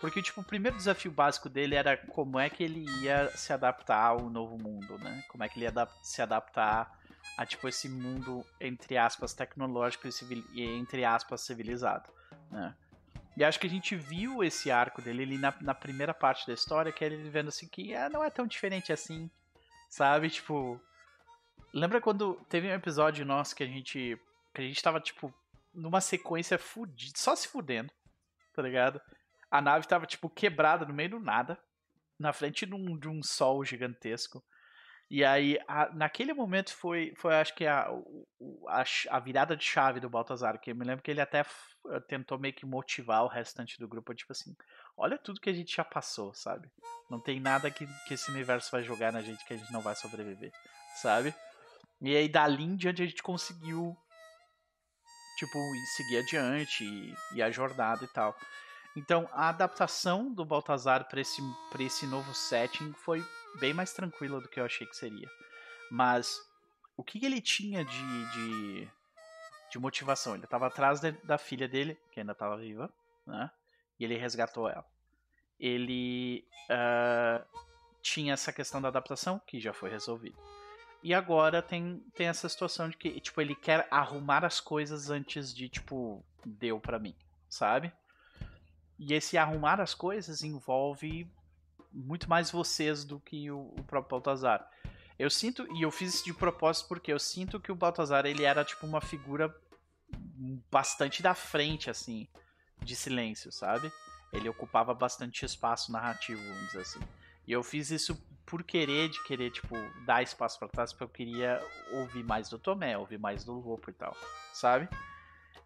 Porque, 0.00 0.20
tipo, 0.20 0.40
o 0.40 0.44
primeiro 0.44 0.76
desafio 0.76 1.12
básico 1.12 1.48
dele 1.48 1.76
era 1.76 1.96
como 1.96 2.38
é 2.38 2.50
que 2.50 2.64
ele 2.64 2.84
ia 3.00 3.30
se 3.36 3.52
adaptar 3.52 4.04
ao 4.04 4.28
novo 4.28 4.58
mundo, 4.58 4.98
né? 4.98 5.22
Como 5.28 5.44
é 5.44 5.48
que 5.48 5.58
ele 5.58 5.66
ia 5.66 5.88
se 6.02 6.20
adaptar 6.20 6.90
a, 7.36 7.46
tipo, 7.46 7.68
esse 7.68 7.88
mundo, 7.88 8.44
entre 8.60 8.96
aspas, 8.96 9.32
tecnológico 9.32 10.08
e, 10.08 10.12
civil, 10.12 10.44
e 10.52 10.64
entre 10.64 11.04
aspas, 11.04 11.42
civilizado, 11.42 12.10
né? 12.50 12.74
E 13.36 13.44
acho 13.44 13.58
que 13.58 13.66
a 13.66 13.70
gente 13.70 13.96
viu 13.96 14.44
esse 14.44 14.70
arco 14.70 15.00
dele 15.00 15.22
ali 15.22 15.38
na, 15.38 15.54
na 15.60 15.74
primeira 15.74 16.12
parte 16.12 16.46
da 16.46 16.52
história, 16.52 16.92
que 16.92 17.02
é 17.02 17.06
ele 17.06 17.30
vendo 17.30 17.48
assim 17.48 17.66
que 17.66 17.94
ah, 17.94 18.10
não 18.10 18.22
é 18.22 18.28
tão 18.28 18.46
diferente 18.46 18.92
assim, 18.92 19.30
sabe? 19.88 20.28
Tipo, 20.28 20.80
lembra 21.72 22.00
quando 22.00 22.34
teve 22.48 22.68
um 22.68 22.74
episódio 22.74 23.24
nosso 23.24 23.56
que 23.56 23.62
a 23.62 23.66
gente 23.66 24.18
que 24.54 24.60
a 24.60 24.64
gente 24.64 24.82
tava 24.82 25.00
tipo 25.00 25.32
numa 25.72 26.00
sequência 26.00 26.58
fudida, 26.58 27.14
só 27.16 27.34
se 27.34 27.48
fudendo, 27.48 27.90
tá 28.54 28.60
ligado? 28.60 29.00
A 29.50 29.60
nave 29.60 29.86
tava 29.86 30.06
tipo 30.06 30.28
quebrada 30.28 30.84
no 30.84 30.92
meio 30.92 31.10
do 31.10 31.20
nada, 31.20 31.58
na 32.18 32.32
frente 32.32 32.66
de 32.66 32.74
um, 32.74 32.98
de 32.98 33.08
um 33.08 33.22
sol 33.22 33.64
gigantesco. 33.64 34.44
E 35.10 35.24
aí, 35.24 35.58
a, 35.68 35.90
naquele 35.92 36.32
momento 36.32 36.74
foi, 36.74 37.12
foi 37.16 37.34
acho 37.34 37.54
que 37.54 37.66
a, 37.66 37.86
a, 38.68 38.84
a, 39.10 39.20
virada 39.20 39.54
de 39.54 39.62
chave 39.62 40.00
do 40.00 40.08
Baltazar, 40.08 40.58
que 40.58 40.70
eu 40.70 40.74
me 40.74 40.86
lembro 40.86 41.02
que 41.02 41.10
ele 41.10 41.20
até 41.20 41.44
tentou 42.08 42.38
meio 42.38 42.54
que 42.54 42.64
motivar 42.64 43.22
o 43.22 43.28
restante 43.28 43.78
do 43.78 43.86
grupo, 43.86 44.14
tipo 44.14 44.32
assim, 44.32 44.56
olha 44.96 45.18
tudo 45.18 45.40
que 45.40 45.50
a 45.50 45.52
gente 45.52 45.76
já 45.76 45.84
passou, 45.84 46.32
sabe? 46.32 46.70
Não 47.10 47.20
tem 47.20 47.40
nada 47.40 47.70
que, 47.70 47.86
que 48.06 48.14
esse 48.14 48.30
universo 48.30 48.70
vai 48.70 48.82
jogar 48.82 49.12
na 49.12 49.20
gente 49.20 49.44
que 49.44 49.52
a 49.52 49.56
gente 49.56 49.70
não 49.70 49.82
vai 49.82 49.94
sobreviver, 49.94 50.50
sabe? 50.96 51.34
E 52.02 52.16
aí, 52.16 52.28
dali 52.28 52.64
em 52.64 52.74
diante, 52.74 53.00
a 53.00 53.06
gente 53.06 53.22
conseguiu, 53.22 53.96
tipo, 55.38 55.58
seguir 55.96 56.18
adiante 56.18 56.84
e, 56.84 57.14
e 57.36 57.42
a 57.42 57.48
jornada 57.48 58.04
e 58.04 58.08
tal. 58.08 58.36
Então, 58.96 59.28
a 59.32 59.48
adaptação 59.48 60.34
do 60.34 60.44
Baltazar 60.44 61.08
para 61.08 61.20
esse, 61.20 61.40
pra 61.70 61.82
esse 61.82 62.04
novo 62.06 62.34
setting 62.34 62.92
foi 62.92 63.24
bem 63.60 63.72
mais 63.72 63.92
tranquila 63.92 64.40
do 64.40 64.48
que 64.48 64.58
eu 64.58 64.64
achei 64.64 64.84
que 64.84 64.96
seria. 64.96 65.30
Mas 65.92 66.40
o 66.96 67.04
que 67.04 67.24
ele 67.24 67.40
tinha 67.40 67.84
de, 67.84 68.32
de, 68.32 68.88
de 69.70 69.78
motivação? 69.78 70.34
Ele 70.34 70.44
estava 70.44 70.66
atrás 70.66 71.00
de, 71.00 71.12
da 71.24 71.38
filha 71.38 71.68
dele, 71.68 71.96
que 72.10 72.18
ainda 72.18 72.32
estava 72.32 72.56
viva, 72.56 72.92
né? 73.24 73.48
E 73.98 74.04
ele 74.04 74.16
resgatou 74.16 74.68
ela. 74.68 74.84
Ele 75.58 76.44
uh, 76.68 77.46
tinha 78.02 78.34
essa 78.34 78.52
questão 78.52 78.82
da 78.82 78.88
adaptação, 78.88 79.40
que 79.46 79.60
já 79.60 79.72
foi 79.72 79.88
resolvida. 79.88 80.36
E 81.02 81.12
agora 81.12 81.60
tem, 81.60 81.98
tem 82.14 82.28
essa 82.28 82.48
situação 82.48 82.88
de 82.88 82.96
que, 82.96 83.20
tipo, 83.20 83.40
ele 83.40 83.54
quer 83.54 83.88
arrumar 83.90 84.44
as 84.44 84.60
coisas 84.60 85.10
antes 85.10 85.52
de, 85.52 85.68
tipo, 85.68 86.24
deu 86.44 86.78
para 86.78 86.98
mim, 86.98 87.14
sabe? 87.48 87.92
E 88.98 89.12
esse 89.12 89.36
arrumar 89.36 89.80
as 89.80 89.94
coisas 89.94 90.42
envolve 90.44 91.28
muito 91.92 92.28
mais 92.30 92.50
vocês 92.50 93.04
do 93.04 93.18
que 93.18 93.50
o, 93.50 93.74
o 93.76 93.84
próprio 93.84 94.10
Baltazar. 94.10 94.68
Eu 95.18 95.28
sinto, 95.28 95.66
e 95.74 95.82
eu 95.82 95.90
fiz 95.90 96.14
isso 96.14 96.24
de 96.24 96.32
propósito 96.32 96.88
porque 96.88 97.12
eu 97.12 97.18
sinto 97.18 97.60
que 97.60 97.72
o 97.72 97.76
Baltazar 97.76 98.24
ele 98.24 98.44
era 98.44 98.64
tipo 98.64 98.86
uma 98.86 99.00
figura 99.00 99.54
bastante 100.70 101.22
da 101.22 101.34
frente, 101.34 101.90
assim, 101.90 102.28
de 102.80 102.96
silêncio, 102.96 103.52
sabe? 103.52 103.92
Ele 104.32 104.48
ocupava 104.48 104.94
bastante 104.94 105.44
espaço 105.44 105.92
narrativo, 105.92 106.42
vamos 106.42 106.66
dizer 106.66 106.80
assim. 106.80 107.00
E 107.46 107.52
eu 107.52 107.62
fiz 107.62 107.90
isso 107.90 108.16
por 108.46 108.62
querer, 108.62 109.08
de 109.08 109.22
querer, 109.24 109.50
tipo, 109.50 109.74
dar 110.04 110.22
espaço 110.22 110.58
para 110.58 110.68
trás, 110.68 110.92
porque 110.92 111.04
eu 111.04 111.08
queria 111.08 111.60
ouvir 111.92 112.22
mais 112.22 112.48
do 112.48 112.58
Tomé, 112.58 112.96
ouvir 112.98 113.18
mais 113.18 113.44
do 113.44 113.52
Lopo 113.52 113.90
e 113.90 113.94
tal, 113.94 114.16
sabe? 114.52 114.88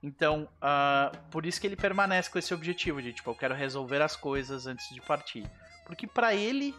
Então, 0.03 0.49
uh, 0.57 1.17
por 1.31 1.47
isso 1.47 1.61
que 1.61 1.67
ele 1.67 1.77
permanece 1.77 2.31
com 2.31 2.39
esse 2.39 2.55
objetivo 2.55 3.03
de, 3.03 3.13
tipo, 3.13 3.31
eu 3.31 3.35
quero 3.35 3.55
resolver 3.55 4.01
as 4.01 4.15
coisas 4.15 4.67
antes 4.67 4.89
de 4.95 5.01
partir. 5.01 5.51
Porque 5.85 6.07
para 6.07 6.35
ele, 6.35 6.75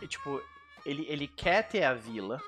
é, 0.00 0.06
tipo, 0.06 0.42
ele, 0.84 1.06
ele 1.08 1.28
quer 1.28 1.68
ter 1.68 1.84
a 1.84 1.94
vila, 1.94 2.40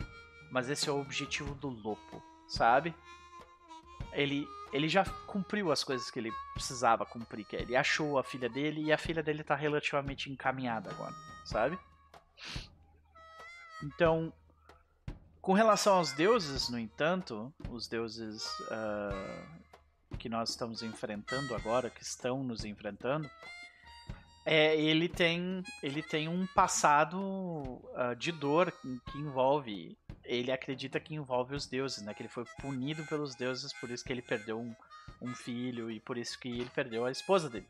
mas 0.50 0.68
esse 0.68 0.88
é 0.88 0.92
o 0.92 1.00
objetivo 1.00 1.54
do 1.54 1.68
Lopo, 1.68 2.22
sabe? 2.48 2.94
Ele, 4.12 4.48
ele 4.74 4.88
já 4.88 5.04
cumpriu 5.28 5.70
as 5.70 5.84
coisas 5.84 6.10
que 6.10 6.18
ele 6.18 6.32
precisava 6.52 7.06
cumprir, 7.06 7.44
que 7.44 7.54
é, 7.54 7.62
ele 7.62 7.76
achou 7.76 8.18
a 8.18 8.24
filha 8.24 8.48
dele 8.48 8.82
e 8.82 8.92
a 8.92 8.98
filha 8.98 9.22
dele 9.22 9.44
tá 9.44 9.54
relativamente 9.54 10.28
encaminhada 10.28 10.90
agora, 10.90 11.14
sabe? 11.44 11.78
Então, 13.84 14.32
com 15.40 15.52
relação 15.52 15.94
aos 15.94 16.12
deuses, 16.12 16.68
no 16.68 16.76
entanto, 16.76 17.54
os 17.70 17.86
deuses 17.86 18.44
uh, 18.62 20.16
que 20.18 20.28
nós 20.28 20.50
estamos 20.50 20.82
enfrentando 20.82 21.54
agora, 21.54 21.88
que 21.88 22.02
estão 22.02 22.42
nos 22.42 22.64
enfrentando, 22.64 23.30
é, 24.44 24.76
ele 24.76 25.08
tem 25.08 25.62
ele 25.82 26.02
tem 26.02 26.28
um 26.28 26.46
passado 26.46 27.18
uh, 27.18 28.14
de 28.18 28.30
dor 28.30 28.72
que 28.72 29.18
envolve 29.18 29.96
ele 30.24 30.50
acredita 30.50 30.98
que 30.98 31.14
envolve 31.14 31.54
os 31.54 31.66
deuses, 31.66 32.02
né? 32.02 32.14
Que 32.14 32.22
ele 32.22 32.28
foi 32.28 32.44
punido 32.60 33.04
pelos 33.06 33.34
deuses, 33.34 33.72
por 33.74 33.90
isso 33.90 34.04
que 34.04 34.12
ele 34.12 34.22
perdeu 34.22 34.58
um, 34.58 34.74
um 35.20 35.34
filho 35.34 35.90
e 35.90 36.00
por 36.00 36.16
isso 36.16 36.38
que 36.38 36.48
ele 36.48 36.70
perdeu 36.70 37.04
a 37.04 37.10
esposa 37.10 37.50
dele, 37.50 37.68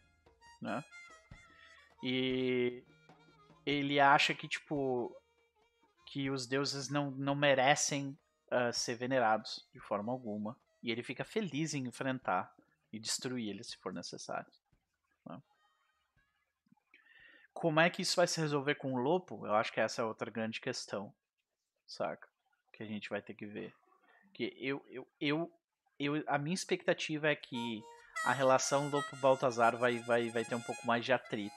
né? 0.60 0.84
E 2.02 2.82
ele 3.66 3.98
acha 3.98 4.34
que 4.34 4.46
tipo 4.46 5.14
que 6.06 6.30
os 6.30 6.46
deuses 6.46 6.88
não, 6.88 7.10
não 7.10 7.34
merecem 7.34 8.16
uh, 8.52 8.72
ser 8.72 8.94
venerados 8.94 9.66
de 9.72 9.80
forma 9.80 10.12
alguma 10.12 10.56
e 10.82 10.92
ele 10.92 11.02
fica 11.02 11.24
feliz 11.24 11.74
em 11.74 11.86
enfrentar 11.86 12.54
e 12.92 12.98
destruir 13.00 13.48
eles 13.48 13.68
se 13.68 13.76
for 13.78 13.92
necessário. 13.92 14.46
Como 17.54 17.80
é 17.80 17.88
que 17.88 18.02
isso 18.02 18.16
vai 18.16 18.26
se 18.26 18.40
resolver 18.40 18.74
com 18.74 18.92
o 18.92 18.98
Lopo? 18.98 19.46
Eu 19.46 19.54
acho 19.54 19.72
que 19.72 19.80
essa 19.80 20.02
é 20.02 20.04
outra 20.04 20.30
grande 20.30 20.60
questão, 20.60 21.14
saca? 21.86 22.28
Que 22.72 22.82
a 22.82 22.86
gente 22.86 23.08
vai 23.08 23.22
ter 23.22 23.32
que 23.32 23.46
ver. 23.46 23.72
Que 24.34 24.52
eu, 24.58 24.84
eu, 24.90 25.06
eu, 25.20 25.52
eu, 25.98 26.24
a 26.26 26.36
minha 26.36 26.54
expectativa 26.54 27.28
é 27.28 27.36
que 27.36 27.80
a 28.24 28.32
relação 28.32 28.90
Lopo-Baltazar 28.90 29.76
vai, 29.76 29.98
vai, 29.98 30.28
vai 30.30 30.44
ter 30.44 30.56
um 30.56 30.60
pouco 30.60 30.84
mais 30.84 31.04
de 31.04 31.12
atrito. 31.12 31.54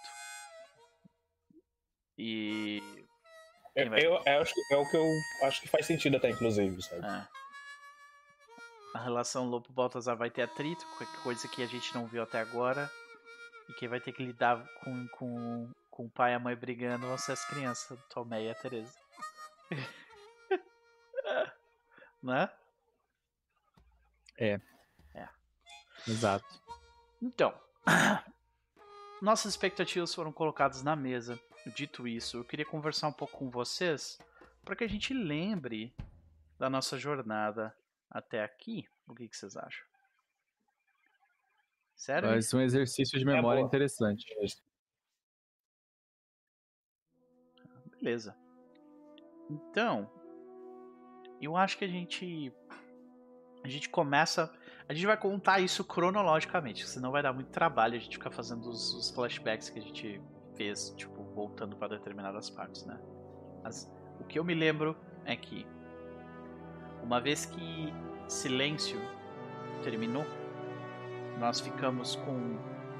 E. 2.17 2.81
Eu, 3.75 3.89
vai... 3.89 3.99
eu, 3.99 4.21
eu, 4.25 4.41
acho 4.41 4.53
que 4.53 4.73
é 4.73 4.77
o 4.77 4.89
que 4.89 4.97
eu 4.97 5.07
acho 5.43 5.61
que 5.61 5.67
faz 5.67 5.85
sentido 5.85 6.17
até, 6.17 6.29
inclusive, 6.29 6.81
sabe? 6.81 7.05
É. 7.05 7.27
A 8.93 8.99
relação 8.99 9.49
Lopo-Baltazar 9.49 10.15
vai 10.15 10.29
ter 10.29 10.43
atrito, 10.43 10.85
coisa 11.23 11.47
que 11.47 11.61
a 11.61 11.67
gente 11.67 11.93
não 11.93 12.07
viu 12.07 12.23
até 12.23 12.39
agora. 12.39 12.89
E 13.69 13.73
quem 13.73 13.87
vai 13.87 13.99
ter 13.99 14.13
que 14.13 14.23
lidar 14.23 14.65
com, 14.79 15.07
com 15.09 15.69
com 15.97 16.05
o 16.05 16.09
pai 16.09 16.31
e 16.31 16.35
a 16.35 16.39
mãe 16.39 16.55
brigando 16.55 17.07
vão 17.07 17.17
ser 17.17 17.31
as 17.31 17.43
crianças, 17.43 17.97
Tomé 18.07 18.43
e 18.43 18.51
a 18.51 18.55
Teresa. 18.55 18.95
né? 22.21 22.51
É. 24.37 24.61
É. 25.15 25.27
Exato. 26.07 26.45
Então, 27.19 27.51
nossas 29.19 29.53
expectativas 29.53 30.13
foram 30.13 30.31
colocadas 30.31 30.83
na 30.83 30.95
mesa. 30.95 31.39
Dito 31.75 32.07
isso, 32.07 32.37
eu 32.37 32.45
queria 32.45 32.63
conversar 32.65 33.07
um 33.07 33.13
pouco 33.13 33.35
com 33.35 33.49
vocês 33.49 34.19
para 34.63 34.75
que 34.75 34.83
a 34.83 34.87
gente 34.87 35.15
lembre 35.15 35.91
da 36.59 36.69
nossa 36.69 36.95
jornada 36.95 37.75
até 38.07 38.43
aqui. 38.43 38.87
O 39.07 39.15
que, 39.15 39.27
que 39.27 39.35
vocês 39.35 39.57
acham? 39.57 39.83
Sério? 41.95 42.29
Faz 42.29 42.53
um 42.53 42.61
exercício 42.61 43.17
de 43.17 43.25
memória 43.25 43.61
é 43.61 43.63
interessante. 43.63 44.27
Beleza. 47.99 48.35
Então, 49.49 50.09
eu 51.41 51.55
acho 51.55 51.77
que 51.77 51.85
a 51.85 51.87
gente 51.87 52.53
a 53.63 53.67
gente 53.69 53.89
começa, 53.89 54.53
a 54.87 54.93
gente 54.93 55.05
vai 55.05 55.17
contar 55.17 55.59
isso 55.59 55.83
cronologicamente, 55.83 56.87
senão 56.87 57.11
vai 57.11 57.21
dar 57.21 57.33
muito 57.33 57.49
trabalho 57.49 57.95
a 57.95 57.99
gente 57.99 58.17
ficar 58.17 58.31
fazendo 58.31 58.69
os, 58.69 58.93
os 58.93 59.09
flashbacks 59.11 59.69
que 59.69 59.79
a 59.79 59.81
gente 59.81 60.21
fez, 60.55 60.91
tipo, 60.95 61.23
voltando 61.33 61.75
para 61.75 61.89
determinadas 61.89 62.49
partes, 62.49 62.85
né? 62.85 62.97
Mas 63.63 63.91
o 64.19 64.23
que 64.23 64.39
eu 64.39 64.43
me 64.43 64.53
lembro 64.53 64.95
é 65.25 65.35
que 65.35 65.65
uma 67.03 67.19
vez 67.19 67.45
que 67.45 67.93
Silêncio 68.27 68.99
terminou, 69.83 70.25
nós 71.39 71.59
ficamos 71.59 72.15
com 72.15 72.57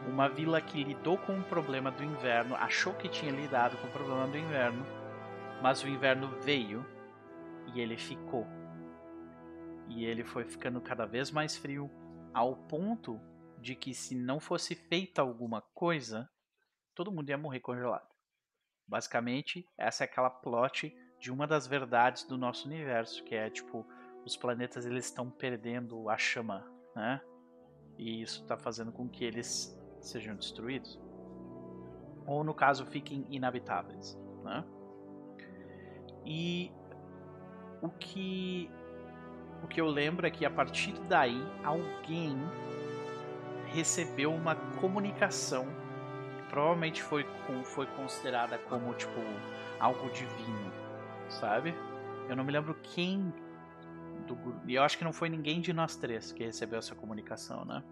uma 0.07 0.29
vila 0.29 0.61
que 0.61 0.83
lidou 0.83 1.17
com 1.17 1.37
o 1.37 1.43
problema 1.43 1.91
do 1.91 2.03
inverno, 2.03 2.55
achou 2.55 2.93
que 2.93 3.09
tinha 3.09 3.31
lidado 3.31 3.77
com 3.77 3.87
o 3.87 3.91
problema 3.91 4.27
do 4.27 4.37
inverno, 4.37 4.85
mas 5.61 5.83
o 5.83 5.87
inverno 5.87 6.29
veio 6.41 6.85
e 7.73 7.81
ele 7.81 7.97
ficou. 7.97 8.47
E 9.89 10.05
ele 10.05 10.23
foi 10.23 10.45
ficando 10.45 10.81
cada 10.81 11.05
vez 11.05 11.29
mais 11.29 11.57
frio, 11.57 11.91
ao 12.33 12.55
ponto 12.55 13.19
de 13.59 13.75
que 13.75 13.93
se 13.93 14.15
não 14.15 14.39
fosse 14.39 14.75
feita 14.75 15.21
alguma 15.21 15.61
coisa, 15.73 16.29
todo 16.95 17.11
mundo 17.11 17.29
ia 17.29 17.37
morrer 17.37 17.59
congelado. 17.59 18.07
Basicamente, 18.87 19.67
essa 19.77 20.03
é 20.03 20.05
aquela 20.05 20.29
plot 20.29 20.95
de 21.19 21.31
uma 21.31 21.45
das 21.45 21.67
verdades 21.67 22.23
do 22.23 22.37
nosso 22.37 22.67
universo, 22.67 23.23
que 23.23 23.35
é 23.35 23.49
tipo, 23.49 23.85
os 24.25 24.37
planetas 24.37 24.85
eles 24.85 25.05
estão 25.05 25.29
perdendo 25.29 26.09
a 26.09 26.17
chama, 26.17 26.65
né? 26.95 27.21
E 27.97 28.21
isso 28.21 28.43
está 28.43 28.57
fazendo 28.57 28.91
com 28.91 29.09
que 29.09 29.25
eles 29.25 29.76
sejam 29.99 30.35
destruídos. 30.35 30.99
Ou, 32.25 32.43
no 32.43 32.53
caso, 32.53 32.85
fiquem 32.85 33.25
inabitáveis. 33.29 34.17
Né? 34.43 34.63
E 36.25 36.71
o 37.81 37.89
que, 37.89 38.69
o 39.63 39.67
que 39.67 39.79
eu 39.79 39.87
lembro 39.87 40.27
é 40.27 40.31
que 40.31 40.45
a 40.45 40.49
partir 40.49 40.93
daí 41.07 41.41
alguém 41.63 42.35
recebeu 43.67 44.33
uma 44.33 44.55
comunicação 44.79 45.67
provavelmente 46.49 47.03
foi, 47.03 47.25
foi 47.63 47.85
considerada 47.87 48.57
como 48.57 48.93
tipo 48.93 49.19
algo 49.79 50.09
divino, 50.09 50.71
sabe? 51.29 51.75
Eu 52.27 52.35
não 52.35 52.43
me 52.43 52.51
lembro 52.51 52.73
quem 52.81 53.33
do. 54.25 54.37
E 54.65 54.75
eu 54.75 54.83
acho 54.83 54.97
que 54.97 55.03
não 55.03 55.13
foi 55.13 55.29
ninguém 55.29 55.61
de 55.61 55.71
nós 55.73 55.95
três 55.95 56.31
que 56.31 56.43
recebeu 56.43 56.79
essa 56.79 56.95
comunicação, 56.95 57.63
né? 57.65 57.83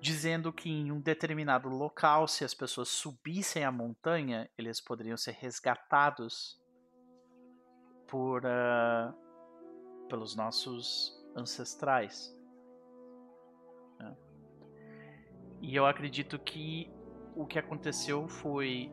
Dizendo 0.00 0.52
que 0.52 0.70
em 0.70 0.92
um 0.92 1.00
determinado 1.00 1.68
local, 1.68 2.28
se 2.28 2.44
as 2.44 2.54
pessoas 2.54 2.88
subissem 2.88 3.64
a 3.64 3.72
montanha, 3.72 4.48
eles 4.56 4.80
poderiam 4.80 5.16
ser 5.16 5.32
resgatados 5.32 6.60
por 8.06 8.44
uh, 8.44 9.12
pelos 10.08 10.36
nossos 10.36 11.20
ancestrais. 11.36 12.34
Né? 13.98 14.16
E 15.60 15.74
eu 15.74 15.84
acredito 15.84 16.38
que 16.38 16.90
o 17.34 17.46
que 17.46 17.58
aconteceu 17.58 18.28
foi 18.28 18.92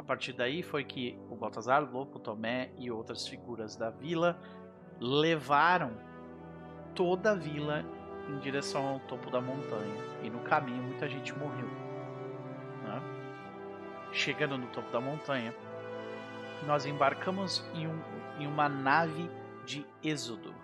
a 0.00 0.02
partir 0.02 0.32
daí 0.32 0.62
foi 0.62 0.82
que 0.82 1.18
o 1.28 1.36
Baltazar, 1.36 1.82
Lopo, 1.82 2.18
Tomé 2.18 2.72
e 2.78 2.90
outras 2.90 3.26
figuras 3.26 3.76
da 3.76 3.90
vila 3.90 4.40
levaram 4.98 5.92
toda 6.94 7.32
a 7.32 7.34
vila 7.34 7.84
em 8.30 8.38
direção 8.38 8.86
ao 8.86 9.00
topo 9.00 9.30
da 9.30 9.40
montanha. 9.40 9.94
E 10.22 10.30
no 10.30 10.40
caminho 10.40 10.82
muita 10.82 11.08
gente 11.08 11.36
morreu. 11.36 11.68
Né? 12.82 13.02
Chegando 14.12 14.56
no 14.56 14.66
topo 14.68 14.90
da 14.90 15.00
montanha, 15.00 15.54
nós 16.66 16.86
embarcamos 16.86 17.64
em, 17.74 17.86
um, 17.86 18.00
em 18.38 18.46
uma 18.46 18.68
nave 18.68 19.28
de 19.64 19.86
êxodo, 20.02 20.54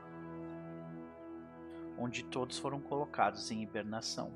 onde 1.99 2.25
todos 2.25 2.59
foram 2.59 2.81
colocados 2.81 3.51
em 3.51 3.63
hibernação. 3.63 4.33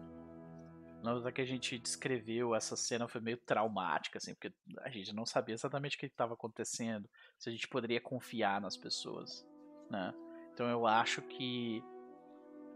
Na 1.03 1.15
hora 1.15 1.33
que 1.33 1.41
a 1.41 1.47
gente 1.47 1.79
descreveu 1.79 2.55
essa 2.55 2.77
cena 2.77 3.09
foi 3.09 3.23
meio 3.23 3.39
traumática, 3.39 4.19
assim, 4.19 4.35
porque 4.35 4.53
a 4.83 4.91
gente 4.91 5.15
não 5.15 5.25
sabia 5.25 5.55
exatamente 5.55 5.97
o 5.97 5.99
que 5.99 6.07
estava 6.07 6.35
acontecendo, 6.35 7.09
se 7.39 7.49
a 7.49 7.53
gente 7.53 7.67
poderia 7.67 8.01
confiar 8.01 8.61
nas 8.61 8.77
pessoas, 8.77 9.47
né? 9.91 10.13
Então 10.53 10.69
eu 10.69 10.87
acho 10.87 11.23
que 11.23 11.83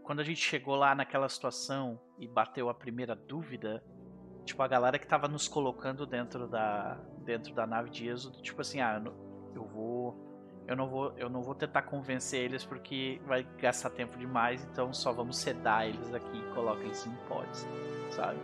quando 0.05 0.19
a 0.19 0.23
gente 0.23 0.39
chegou 0.39 0.75
lá 0.75 0.93
naquela 0.93 1.27
situação 1.27 1.99
e 2.19 2.27
bateu 2.27 2.69
a 2.69 2.73
primeira 2.73 3.15
dúvida, 3.15 3.83
tipo 4.45 4.61
a 4.61 4.67
galera 4.67 4.99
que 4.99 5.05
estava 5.05 5.27
nos 5.27 5.47
colocando 5.47 6.05
dentro 6.05 6.47
da 6.47 6.97
dentro 7.23 7.55
da 7.55 7.65
nave 7.65 7.89
de 7.89 8.07
êxodo, 8.07 8.39
tipo 8.43 8.61
assim, 8.61 8.79
ah, 8.79 9.01
eu 9.55 9.65
vou 9.65 10.63
eu 10.67 10.75
não 10.75 10.87
vou 10.87 11.11
eu 11.17 11.27
não 11.27 11.41
vou 11.41 11.55
tentar 11.55 11.81
convencer 11.81 12.39
eles 12.39 12.63
porque 12.63 13.19
vai 13.25 13.43
gastar 13.57 13.89
tempo 13.89 14.15
demais, 14.15 14.63
então 14.65 14.93
só 14.93 15.11
vamos 15.11 15.37
sedar 15.37 15.87
eles 15.87 16.13
aqui 16.13 16.37
e 16.37 16.53
coloca 16.53 16.83
eles 16.83 17.05
em 17.07 17.15
pods, 17.27 17.67
sabe? 18.11 18.39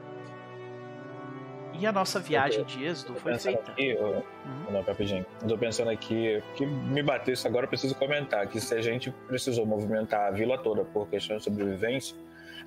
E 1.81 1.87
a 1.87 1.91
nossa 1.91 2.19
viagem 2.19 2.63
de 2.63 2.85
êxodo 2.85 3.15
foi 3.15 3.39
feita. 3.39 3.71
Aqui, 3.71 3.87
eu, 3.87 4.23
uhum. 4.45 4.71
Não, 4.71 4.83
rapidinho. 4.83 5.25
Eu 5.41 5.47
tô 5.47 5.57
pensando 5.57 5.89
aqui, 5.89 6.39
que 6.55 6.63
me 6.63 7.01
bateu 7.01 7.33
isso 7.33 7.47
agora, 7.47 7.65
eu 7.65 7.69
preciso 7.69 7.95
comentar 7.95 8.45
que 8.47 8.61
se 8.61 8.75
a 8.75 8.81
gente 8.83 9.09
precisou 9.27 9.65
movimentar 9.65 10.27
a 10.27 10.29
vila 10.29 10.59
toda 10.59 10.85
por 10.85 11.09
questão 11.09 11.37
de 11.37 11.43
sobrevivência, 11.43 12.15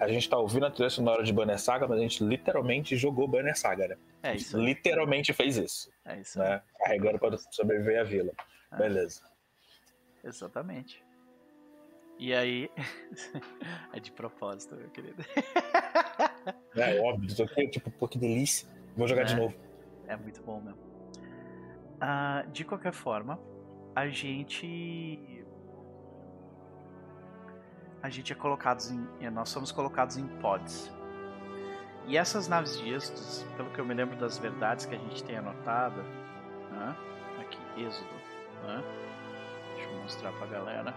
a 0.00 0.08
gente 0.08 0.28
tá 0.28 0.36
ouvindo 0.36 0.66
a 0.66 0.70
trilha 0.72 0.90
sonora 0.90 1.22
de 1.22 1.32
Banner 1.32 1.60
Saga, 1.60 1.86
mas 1.86 2.00
a 2.00 2.02
gente 2.02 2.24
literalmente 2.24 2.96
jogou 2.96 3.28
Banner 3.28 3.56
Saga, 3.56 3.86
né? 3.86 3.96
É 4.20 4.34
isso. 4.34 4.58
Literalmente 4.58 5.32
fez 5.32 5.58
isso. 5.58 5.92
É 6.04 6.18
isso. 6.18 6.36
Né? 6.40 6.60
Carregando 6.80 7.20
para 7.20 7.38
sobreviver 7.52 8.00
à 8.00 8.02
vila. 8.02 8.32
É. 8.72 8.76
Beleza. 8.76 9.22
Exatamente. 10.24 11.04
E 12.18 12.34
aí. 12.34 12.68
é 13.94 14.00
de 14.00 14.10
propósito, 14.10 14.74
meu 14.74 14.90
querido. 14.90 15.24
é 16.74 17.00
óbvio, 17.00 17.32
tô 17.36 17.44
aqui, 17.44 17.68
tipo, 17.68 17.92
pô, 17.92 18.08
que 18.08 18.18
delícia. 18.18 18.73
Vou 18.96 19.08
jogar 19.08 19.22
é, 19.22 19.24
de 19.24 19.36
novo. 19.36 19.54
É 20.06 20.16
muito 20.16 20.42
bom 20.42 20.60
mesmo. 20.60 20.80
Uh, 21.96 22.50
de 22.50 22.64
qualquer 22.64 22.92
forma, 22.92 23.38
a 23.94 24.06
gente. 24.08 25.44
A 28.02 28.10
gente 28.10 28.32
é 28.32 28.36
colocado 28.36 28.82
em. 29.20 29.30
Nós 29.30 29.48
somos 29.48 29.72
colocados 29.72 30.16
em 30.16 30.26
pods. 30.40 30.92
E 32.06 32.18
essas 32.18 32.48
naves 32.48 32.78
de 32.78 32.92
êxodos, 32.92 33.46
pelo 33.56 33.70
que 33.70 33.78
eu 33.78 33.84
me 33.84 33.94
lembro 33.94 34.16
das 34.16 34.36
verdades 34.36 34.84
que 34.84 34.94
a 34.94 34.98
gente 34.98 35.24
tem 35.24 35.38
anotado, 35.38 36.02
né? 36.70 36.94
aqui, 37.40 37.58
êxodo, 37.82 38.10
né? 38.62 38.84
deixa 39.74 39.90
eu 39.90 40.02
mostrar 40.02 40.32
pra 40.32 40.46
galera 40.46 40.94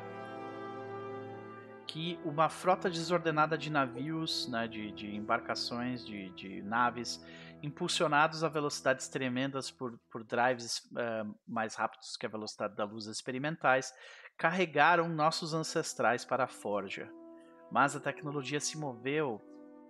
que 1.87 2.19
uma 2.25 2.49
frota 2.49 2.89
desordenada 2.89 3.57
de 3.57 3.71
navios, 3.71 4.47
né, 4.49 4.67
de, 4.67 4.91
de 4.91 5.15
embarcações, 5.15 6.05
de, 6.05 6.29
de, 6.31 6.61
naves, 6.61 7.23
impulsionados 7.63 8.43
a 8.43 8.49
velocidades 8.49 9.07
tremendas 9.07 9.71
por, 9.71 9.97
por 10.11 10.23
drives 10.23 10.79
uh, 10.91 11.33
mais 11.47 11.75
rápidos 11.75 12.17
que 12.17 12.25
a 12.25 12.29
velocidade 12.29 12.75
da 12.75 12.83
luz 12.83 13.07
experimentais, 13.07 13.93
carregaram 14.37 15.07
nossos 15.07 15.53
ancestrais 15.53 16.25
para 16.25 16.43
a 16.43 16.47
forja. 16.47 17.09
Mas 17.71 17.95
a 17.95 17.99
tecnologia 17.99 18.59
se 18.59 18.77
moveu, 18.77 19.41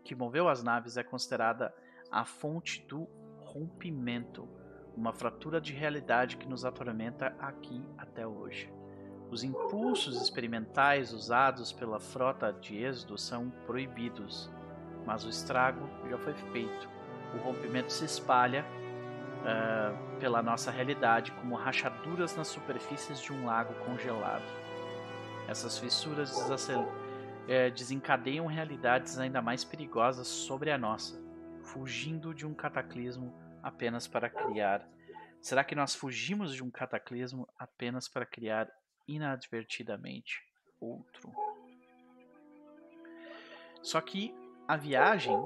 que 0.06 0.16
moveu 0.16 0.48
as 0.48 0.64
naves 0.64 0.98
é 0.98 1.04
considerada 1.04 1.74
a 2.12 2.24
fonte 2.24 2.82
do 2.88 3.08
rompimento, 3.42 4.48
uma 4.96 5.12
fratura 5.12 5.60
de 5.60 5.74
realidade 5.74 6.38
que 6.38 6.48
nos 6.48 6.64
atormenta 6.64 7.36
aqui 7.40 7.84
até 7.98 8.26
hoje. 8.26 8.77
Os 9.30 9.44
impulsos 9.44 10.22
experimentais 10.22 11.12
usados 11.12 11.74
pela 11.74 12.00
frota 12.00 12.54
de 12.54 12.78
Êxodo 12.78 13.18
são 13.18 13.50
proibidos, 13.66 14.50
mas 15.06 15.26
o 15.26 15.30
estrago 15.30 15.90
já 16.10 16.18
foi 16.18 16.34
feito. 16.34 16.90
O 17.34 17.38
rompimento 17.40 17.92
se 17.92 18.06
espalha 18.06 18.66
uh, 19.42 20.20
pela 20.20 20.42
nossa 20.42 20.72
realidade 20.72 21.34
como 21.34 21.56
rachaduras 21.56 22.38
nas 22.38 22.48
superfícies 22.48 23.20
de 23.20 23.34
um 23.34 23.46
lago 23.46 23.74
congelado. 23.86 24.46
Essas 25.46 25.78
fissuras 25.78 26.34
uh, 26.50 27.72
desencadeiam 27.76 28.46
realidades 28.46 29.20
ainda 29.20 29.42
mais 29.42 29.66
perigosas 29.66 30.28
sobre 30.28 30.72
a 30.72 30.78
nossa, 30.78 31.22
fugindo 31.64 32.34
de 32.34 32.48
um 32.48 32.54
cataclismo 32.54 33.34
apenas 33.62 34.08
para 34.08 34.30
criar. 34.30 34.88
Será 35.42 35.66
que 35.66 35.76
nós 35.76 35.94
fugimos 35.94 36.54
de 36.54 36.64
um 36.64 36.72
cataclismo 36.72 37.48
apenas 37.58 38.08
para 38.08 38.26
criar 38.26 38.70
inadvertidamente 39.08 40.44
outro. 40.80 41.32
Só 43.82 44.02
que 44.02 44.36
a 44.68 44.76
viagem, 44.76 45.38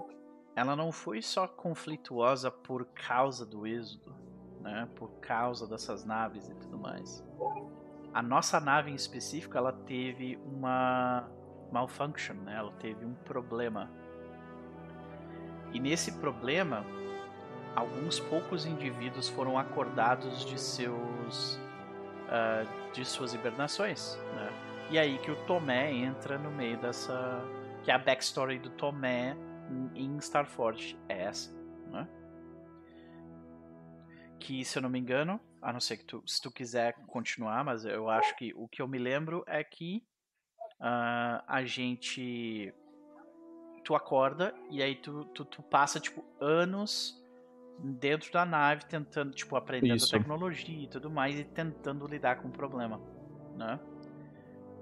ela 0.56 0.76
não 0.76 0.92
foi 0.92 1.22
só 1.22 1.48
conflituosa 1.48 2.50
por 2.50 2.86
causa 2.86 3.46
do 3.46 3.68
êxodo, 3.68 4.16
né? 4.60 4.90
Por 4.96 5.10
causa 5.20 5.68
dessas 5.68 6.04
naves 6.04 6.50
e 6.50 6.56
tudo 6.56 6.78
mais. 6.78 7.24
A 8.14 8.22
nossa 8.22 8.60
nave 8.60 8.92
em 8.92 8.96
específico, 8.96 9.58
ela 9.58 9.72
teve 9.72 10.38
uma 10.46 11.30
malfunction, 11.72 12.36
né? 12.36 12.56
Ela 12.58 12.72
teve 12.74 13.06
um 13.06 13.14
problema. 13.14 13.90
E 15.72 15.80
nesse 15.80 16.14
problema, 16.14 16.84
alguns 17.76 18.20
poucos 18.20 18.66
indivíduos 18.66 19.30
foram 19.30 19.58
acordados 19.58 20.44
de 20.44 20.60
seus 20.60 21.60
uh, 22.32 22.92
de 22.94 23.04
suas 23.06 23.34
hibernações, 23.34 24.16
né? 24.36 24.50
E 24.90 25.00
aí 25.00 25.18
que 25.20 25.32
o 25.32 25.46
Tomé 25.46 25.92
entra 25.92 26.38
no 26.38 26.52
meio 26.52 26.78
dessa. 26.78 27.42
Que 27.84 27.92
a 27.92 27.98
backstory 27.98 28.60
do 28.60 28.70
Tomé 28.72 29.36
em 29.96 30.18
Starforge 30.18 31.00
é 31.08 31.24
essa, 31.24 31.52
né? 31.88 32.08
Que, 34.40 34.66
se 34.66 34.78
eu 34.78 34.82
não 34.82 34.90
me 34.90 35.00
engano, 35.00 35.40
a 35.62 35.72
não 35.72 35.80
ser 35.80 35.98
que 35.98 36.06
tu, 36.06 36.24
se 36.26 36.42
tu 36.42 36.52
quiser 36.52 36.94
continuar, 37.08 37.64
mas 37.64 37.86
eu 37.86 38.10
acho 38.10 38.36
que 38.36 38.54
o 38.56 38.68
que 38.68 38.82
eu 38.82 38.88
me 38.88 38.98
lembro 38.98 39.44
é 39.48 39.64
que 39.64 40.04
uh, 40.80 41.44
a 41.48 41.64
gente. 41.66 42.74
Tu 43.84 43.96
acorda 43.96 44.54
e 44.70 44.84
aí 44.84 44.96
tu, 44.96 45.26
tu, 45.34 45.44
tu 45.44 45.64
passa, 45.64 46.00
tipo, 46.00 46.24
anos 46.40 47.21
dentro 47.84 48.32
da 48.32 48.46
nave, 48.46 48.86
tentando, 48.86 49.32
tipo, 49.32 49.56
aprendendo 49.56 49.96
Isso. 49.96 50.12
tecnologia 50.12 50.84
e 50.84 50.88
tudo 50.88 51.10
mais 51.10 51.40
e 51.40 51.44
tentando 51.44 52.06
lidar 52.08 52.38
com 52.38 52.48
o 52.48 52.52
problema, 52.52 53.02
né? 53.58 53.80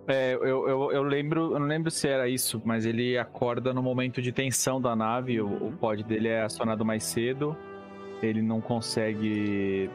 É, 0.07 0.33
eu, 0.33 0.67
eu, 0.67 0.91
eu, 0.91 1.03
lembro, 1.03 1.53
eu 1.53 1.59
não 1.59 1.67
lembro 1.67 1.91
se 1.91 2.07
era 2.07 2.27
isso, 2.27 2.59
mas 2.65 2.85
ele 2.85 3.15
acorda 3.17 3.73
no 3.73 3.83
momento 3.83 4.21
de 4.21 4.31
tensão 4.31 4.81
da 4.81 4.95
nave, 4.95 5.39
uhum. 5.39 5.65
o, 5.65 5.67
o 5.67 5.71
pod 5.73 6.03
dele 6.03 6.27
é 6.29 6.41
acionado 6.41 6.83
mais 6.83 7.03
cedo, 7.03 7.55
ele 8.21 8.41
não 8.41 8.59
consegue 8.59 9.89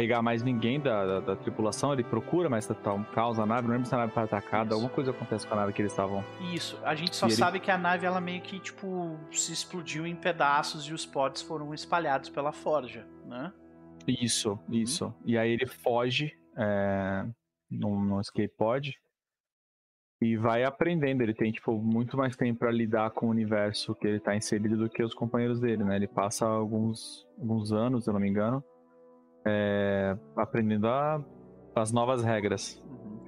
pegar 0.00 0.22
mais 0.22 0.42
ninguém 0.42 0.80
da, 0.80 1.04
da, 1.04 1.20
da, 1.20 1.36
tripulação, 1.36 1.92
ele 1.92 2.02
procura, 2.02 2.48
mas 2.48 2.66
tá, 2.66 2.72
tá 2.72 2.94
um 2.94 3.04
caos 3.04 3.36
na 3.36 3.44
nave, 3.44 3.68
não 3.68 3.74
lembro 3.74 3.86
se 3.86 3.94
a 3.94 3.98
nave 3.98 4.14
tá 4.14 4.22
atacada, 4.22 4.68
Isso. 4.68 4.74
alguma 4.74 4.90
coisa 4.90 5.10
acontece 5.10 5.46
com 5.46 5.52
a 5.52 5.56
nave 5.58 5.74
que 5.74 5.82
eles 5.82 5.92
estavam. 5.92 6.24
Isso, 6.54 6.78
a 6.82 6.94
gente 6.94 7.14
só 7.14 7.26
e 7.26 7.30
sabe 7.32 7.58
ele... 7.58 7.64
que 7.66 7.70
a 7.70 7.76
nave 7.76 8.06
ela 8.06 8.18
meio 8.18 8.40
que 8.40 8.58
tipo 8.58 9.18
se 9.30 9.52
explodiu 9.52 10.06
em 10.06 10.16
pedaços 10.16 10.84
e 10.84 10.94
os 10.94 11.04
pods 11.04 11.42
foram 11.42 11.74
espalhados 11.74 12.30
pela 12.30 12.50
forja, 12.50 13.06
né? 13.26 13.52
Isso, 14.06 14.52
uhum. 14.52 14.74
isso. 14.74 15.14
E 15.26 15.36
aí 15.36 15.50
ele 15.50 15.66
foge 15.66 16.32
é, 16.56 17.26
num, 17.70 18.02
num 18.02 18.20
escape 18.20 18.54
pod. 18.56 18.98
e 20.22 20.34
vai 20.38 20.64
aprendendo. 20.64 21.22
Ele 21.22 21.34
tem, 21.34 21.52
tipo, 21.52 21.78
muito 21.78 22.16
mais 22.16 22.34
tempo 22.34 22.60
para 22.60 22.70
lidar 22.70 23.10
com 23.10 23.26
o 23.26 23.30
universo 23.30 23.94
que 23.94 24.06
ele 24.06 24.16
está 24.16 24.34
inserido 24.34 24.78
do 24.78 24.88
que 24.88 25.02
os 25.02 25.14
companheiros 25.14 25.60
dele, 25.60 25.84
né? 25.84 25.96
Ele 25.96 26.08
passa 26.08 26.46
alguns, 26.46 27.26
alguns 27.38 27.70
anos, 27.70 28.04
se 28.04 28.10
eu 28.10 28.14
não 28.14 28.20
me 28.20 28.28
engano, 28.28 28.64
é, 29.44 30.16
aprendendo 30.36 30.88
a, 30.88 31.22
as 31.74 31.92
novas 31.92 32.22
regras. 32.22 32.82
Uhum. 32.84 33.20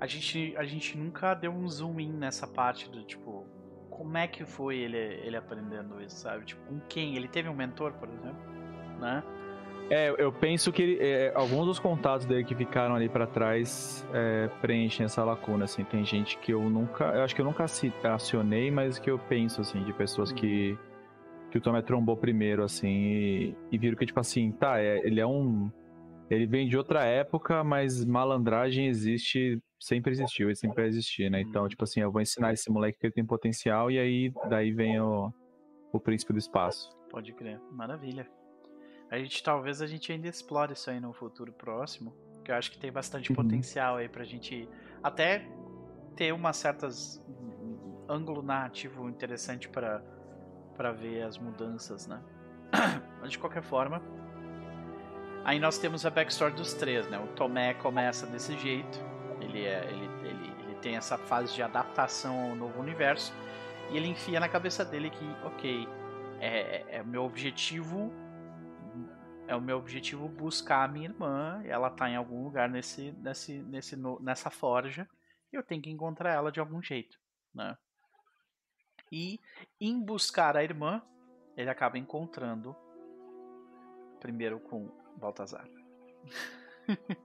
A 0.00 0.06
gente, 0.06 0.54
a 0.56 0.64
gente 0.64 0.96
nunca 0.96 1.34
deu 1.34 1.50
um 1.50 1.68
zoom 1.68 2.00
in 2.00 2.12
nessa 2.12 2.46
parte 2.46 2.90
do, 2.90 3.02
tipo, 3.04 3.46
como 3.90 4.16
é 4.16 4.26
que 4.26 4.44
foi 4.44 4.76
ele, 4.76 4.96
ele 4.96 5.36
aprendendo 5.36 6.00
isso, 6.02 6.16
sabe? 6.16 6.44
Tipo, 6.44 6.62
com 6.66 6.80
quem? 6.88 7.16
Ele 7.16 7.28
teve 7.28 7.48
um 7.48 7.54
mentor, 7.54 7.92
por 7.94 8.08
exemplo, 8.08 8.40
né? 9.00 9.22
É, 9.88 10.12
eu 10.18 10.32
penso 10.32 10.72
que 10.72 10.82
ele, 10.82 10.98
é, 11.00 11.32
alguns 11.34 11.66
dos 11.66 11.78
contatos 11.78 12.26
dele 12.26 12.44
que 12.44 12.54
ficaram 12.56 12.96
ali 12.96 13.08
para 13.08 13.24
trás 13.26 14.04
é, 14.12 14.48
preenchem 14.60 15.06
essa 15.06 15.22
lacuna, 15.22 15.64
assim. 15.64 15.84
Tem 15.84 16.04
gente 16.04 16.36
que 16.38 16.52
eu 16.52 16.68
nunca, 16.68 17.04
eu 17.04 17.22
acho 17.22 17.34
que 17.34 17.40
eu 17.40 17.44
nunca 17.44 17.64
acionei, 17.64 18.70
mas 18.70 18.98
que 18.98 19.08
eu 19.08 19.18
penso, 19.18 19.60
assim, 19.60 19.82
de 19.84 19.92
pessoas 19.92 20.30
uhum. 20.30 20.36
que 20.36 20.78
o 21.56 21.60
Tomé 21.60 21.82
trombou 21.82 22.16
primeiro, 22.16 22.62
assim, 22.62 22.88
e, 22.88 23.56
e 23.72 23.78
viram 23.78 23.96
que, 23.96 24.06
tipo 24.06 24.20
assim, 24.20 24.52
tá, 24.52 24.80
é, 24.80 24.98
ele 25.06 25.20
é 25.20 25.26
um... 25.26 25.70
Ele 26.28 26.46
vem 26.46 26.68
de 26.68 26.76
outra 26.76 27.04
época, 27.04 27.62
mas 27.62 28.04
malandragem 28.04 28.88
existe, 28.88 29.62
sempre 29.78 30.10
existiu, 30.10 30.50
e 30.50 30.56
sempre 30.56 30.82
vai 30.82 30.88
existir, 30.88 31.30
né? 31.30 31.40
Então, 31.40 31.68
tipo 31.68 31.84
assim, 31.84 32.00
eu 32.00 32.10
vou 32.10 32.20
ensinar 32.20 32.52
esse 32.52 32.68
moleque 32.68 32.98
que 32.98 33.06
ele 33.06 33.14
tem 33.14 33.24
potencial, 33.24 33.90
e 33.90 33.98
aí, 33.98 34.32
daí 34.48 34.72
vem 34.72 35.00
o, 35.00 35.32
o 35.92 36.00
príncipe 36.00 36.32
do 36.32 36.38
espaço. 36.38 36.90
Pode 37.10 37.32
crer, 37.32 37.60
maravilha. 37.70 38.28
A 39.08 39.18
gente 39.18 39.40
talvez 39.42 39.80
a 39.80 39.86
gente 39.86 40.10
ainda 40.10 40.26
explore 40.26 40.72
isso 40.72 40.90
aí 40.90 40.98
no 40.98 41.12
futuro 41.12 41.52
próximo, 41.52 42.12
que 42.44 42.50
eu 42.50 42.56
acho 42.56 42.72
que 42.72 42.78
tem 42.78 42.90
bastante 42.90 43.30
uhum. 43.30 43.36
potencial 43.36 43.96
aí 43.96 44.08
pra 44.08 44.24
gente 44.24 44.68
até 45.02 45.48
ter 46.16 46.32
uma 46.32 46.52
certas 46.52 47.22
um 47.28 48.04
ângulo 48.08 48.42
narrativo 48.42 49.08
interessante 49.08 49.68
para 49.68 50.02
para 50.76 50.92
ver 50.92 51.22
as 51.22 51.38
mudanças, 51.38 52.06
né? 52.06 52.20
Mas 53.20 53.30
de 53.30 53.38
qualquer 53.38 53.62
forma, 53.62 54.02
aí 55.44 55.58
nós 55.58 55.78
temos 55.78 56.04
a 56.04 56.10
backstory 56.10 56.54
dos 56.54 56.74
três, 56.74 57.08
né? 57.08 57.18
O 57.18 57.28
Tomé 57.28 57.74
começa 57.74 58.26
desse 58.26 58.56
jeito, 58.58 58.98
ele 59.40 59.64
é 59.64 59.84
ele, 59.84 60.28
ele, 60.28 60.52
ele 60.62 60.74
tem 60.76 60.96
essa 60.96 61.16
fase 61.16 61.54
de 61.54 61.62
adaptação 61.62 62.50
ao 62.50 62.56
novo 62.56 62.80
universo 62.80 63.32
e 63.90 63.96
ele 63.96 64.08
enfia 64.08 64.40
na 64.40 64.48
cabeça 64.48 64.84
dele 64.84 65.10
que, 65.10 65.24
ok, 65.44 65.88
é, 66.40 66.48
é, 66.48 66.84
é 66.96 67.02
meu 67.02 67.24
objetivo 67.24 68.12
é 69.48 69.54
o 69.54 69.60
meu 69.60 69.78
objetivo 69.78 70.28
buscar 70.28 70.84
a 70.84 70.88
minha 70.88 71.08
irmã. 71.08 71.62
Ela 71.64 71.88
tá 71.90 72.10
em 72.10 72.16
algum 72.16 72.42
lugar 72.42 72.68
nesse, 72.68 73.12
nesse, 73.12 73.62
nesse, 73.62 73.96
nessa 74.20 74.50
forja. 74.50 75.08
E 75.52 75.56
eu 75.56 75.62
tenho 75.62 75.80
que 75.80 75.90
encontrar 75.90 76.32
ela 76.34 76.50
de 76.50 76.58
algum 76.58 76.82
jeito, 76.82 77.16
né? 77.54 77.76
E 79.10 79.40
em 79.80 80.00
buscar 80.00 80.56
a 80.56 80.64
irmã, 80.64 81.02
ele 81.56 81.70
acaba 81.70 81.98
encontrando 81.98 82.74
primeiro 84.20 84.58
com 84.60 84.90
Baltazar. 85.16 85.68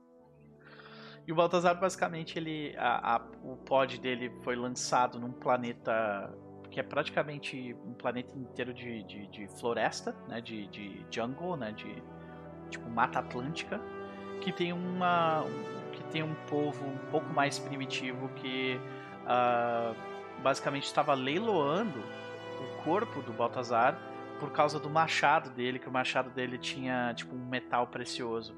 e 1.27 1.31
o 1.31 1.35
Baltazar 1.35 1.79
basicamente 1.79 2.37
ele 2.37 2.75
a, 2.77 3.15
a, 3.15 3.21
o 3.43 3.57
pod 3.57 3.99
dele 3.99 4.29
foi 4.43 4.55
lançado 4.55 5.19
num 5.19 5.31
planeta 5.31 6.31
que 6.69 6.79
é 6.79 6.83
praticamente 6.83 7.75
um 7.85 7.93
planeta 7.93 8.33
inteiro 8.37 8.73
de, 8.73 9.03
de, 9.03 9.27
de 9.27 9.47
floresta, 9.59 10.13
né, 10.29 10.39
de, 10.39 10.67
de 10.67 11.05
jungle, 11.11 11.57
né, 11.57 11.73
de 11.73 12.01
tipo 12.69 12.89
Mata 12.89 13.19
Atlântica, 13.19 13.81
que 14.39 14.53
tem 14.53 14.71
uma 14.71 15.43
que 15.91 16.03
tem 16.05 16.23
um 16.23 16.33
povo 16.47 16.85
um 16.85 17.09
pouco 17.09 17.27
mais 17.33 17.59
primitivo 17.59 18.29
que 18.29 18.79
uh, 19.25 20.10
basicamente 20.41 20.85
estava 20.85 21.13
leiloando 21.13 21.99
o 21.99 22.83
corpo 22.83 23.21
do 23.21 23.33
Baltazar 23.33 23.99
por 24.39 24.51
causa 24.51 24.79
do 24.79 24.89
machado 24.89 25.51
dele, 25.51 25.79
que 25.79 25.87
o 25.87 25.91
machado 25.91 26.29
dele 26.31 26.57
tinha 26.57 27.13
tipo 27.13 27.35
um 27.35 27.47
metal 27.47 27.87
precioso. 27.87 28.55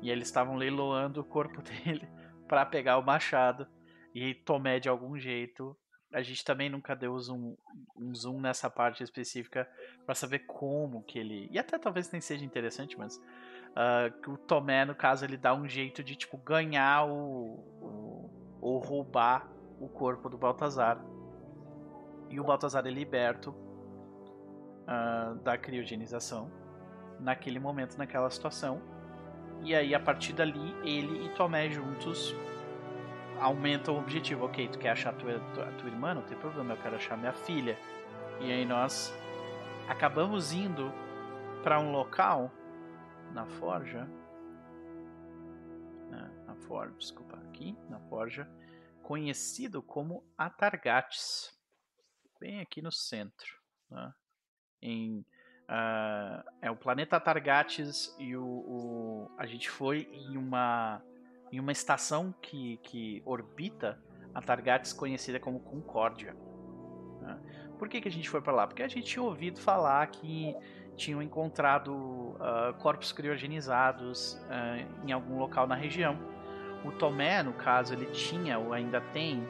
E 0.00 0.10
eles 0.10 0.28
estavam 0.28 0.56
leiloando 0.56 1.20
o 1.20 1.24
corpo 1.24 1.60
dele 1.84 2.08
para 2.46 2.64
pegar 2.64 2.98
o 2.98 3.02
machado 3.02 3.66
e 4.14 4.34
Tomé 4.34 4.78
de 4.78 4.88
algum 4.88 5.18
jeito 5.18 5.76
a 6.14 6.22
gente 6.22 6.44
também 6.44 6.70
nunca 6.70 6.94
deu 6.94 7.18
zoom, 7.18 7.56
um 7.96 8.14
zoom 8.14 8.40
nessa 8.40 8.70
parte 8.70 9.02
específica 9.02 9.68
para 10.06 10.14
saber 10.14 10.40
como 10.40 11.02
que 11.02 11.18
ele. 11.18 11.48
E 11.50 11.58
até 11.58 11.76
talvez 11.76 12.10
nem 12.12 12.20
seja 12.20 12.44
interessante, 12.44 12.96
mas 12.96 13.16
uh, 13.16 14.30
o 14.30 14.38
Tomé, 14.38 14.84
no 14.84 14.94
caso, 14.94 15.24
ele 15.24 15.36
dá 15.36 15.52
um 15.52 15.68
jeito 15.68 16.04
de 16.04 16.14
tipo 16.14 16.38
ganhar 16.38 17.04
o, 17.04 17.58
o, 17.80 18.58
ou 18.60 18.78
roubar 18.78 19.50
o 19.80 19.88
corpo 19.88 20.28
do 20.30 20.38
Baltazar. 20.38 21.04
E 22.30 22.40
o 22.40 22.44
Baltazar 22.44 22.86
é 22.86 22.90
liberto 22.90 23.50
uh, 23.50 25.34
da 25.42 25.56
criogenização 25.56 26.50
naquele 27.20 27.58
momento, 27.58 27.96
naquela 27.96 28.28
situação. 28.30 28.82
E 29.62 29.74
aí, 29.74 29.94
a 29.94 30.00
partir 30.00 30.32
dali, 30.32 30.74
ele 30.82 31.26
e 31.26 31.28
Tomé 31.30 31.70
juntos 31.70 32.34
aumenta 33.40 33.92
o 33.92 33.98
objetivo. 33.98 34.44
Ok, 34.44 34.68
tu 34.68 34.78
quer 34.78 34.90
achar 34.90 35.14
tua, 35.14 35.38
tua, 35.54 35.66
tua 35.72 35.88
irmã? 35.88 36.14
Não 36.14 36.22
tem 36.22 36.36
problema, 36.36 36.74
eu 36.74 36.78
quero 36.78 36.96
achar 36.96 37.16
minha 37.16 37.32
filha. 37.32 37.78
E 38.40 38.50
aí 38.50 38.64
nós 38.64 39.14
acabamos 39.88 40.52
indo 40.52 40.92
para 41.62 41.80
um 41.80 41.92
local 41.92 42.50
na 43.32 43.46
forja. 43.46 44.08
Na, 46.10 46.28
na 46.46 46.54
forja, 46.56 46.94
desculpa, 46.98 47.36
aqui 47.48 47.76
na 47.88 47.98
forja, 48.00 48.48
conhecido 49.02 49.82
como 49.82 50.24
Atargates, 50.36 51.52
bem 52.44 52.60
aqui 52.60 52.82
no 52.82 52.92
centro. 52.92 53.48
Né? 53.90 54.12
Em, 54.82 55.24
uh, 55.62 56.44
é 56.60 56.70
o 56.70 56.76
planeta 56.76 57.16
Atargates 57.16 58.14
e 58.18 58.36
o, 58.36 58.44
o, 58.44 59.30
a 59.38 59.46
gente 59.46 59.70
foi 59.70 60.06
em 60.12 60.36
uma 60.36 61.02
em 61.50 61.60
uma 61.60 61.72
estação 61.72 62.34
que, 62.42 62.78
que 62.78 63.22
orbita 63.24 64.02
a 64.34 64.42
Targates 64.42 64.92
conhecida 64.92 65.38
como 65.38 65.60
Concórdia. 65.60 66.34
Né? 67.20 67.40
Por 67.78 67.88
que, 67.88 68.00
que 68.00 68.08
a 68.08 68.10
gente 68.10 68.28
foi 68.28 68.42
para 68.42 68.52
lá? 68.52 68.66
Porque 68.66 68.82
a 68.82 68.88
gente 68.88 69.06
tinha 69.06 69.22
ouvido 69.22 69.60
falar 69.60 70.04
que 70.08 70.52
tinham 70.96 71.22
encontrado 71.22 71.92
uh, 71.94 72.74
corpos 72.80 73.12
criogenizados 73.12 74.34
uh, 74.34 75.06
em 75.06 75.12
algum 75.12 75.38
local 75.38 75.66
na 75.68 75.76
região. 75.76 76.18
O 76.84 76.90
Tomé, 76.90 77.42
no 77.42 77.52
caso, 77.52 77.94
ele 77.94 78.06
tinha 78.06 78.58
ou 78.58 78.72
ainda 78.72 79.00
tem 79.00 79.40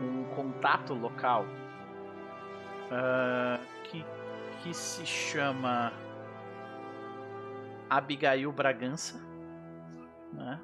um 0.00 0.24
contato 0.34 0.94
local 0.94 1.44
uh, 2.90 3.82
que, 3.84 4.04
que 4.62 4.74
se 4.74 5.04
chama 5.06 5.92
Abigail 7.88 8.50
Bragança, 8.52 9.18
né? 10.32 10.60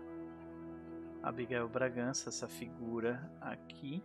Abigail 1.22 1.68
Bragança, 1.68 2.28
essa 2.28 2.48
figura 2.48 3.30
aqui. 3.40 4.02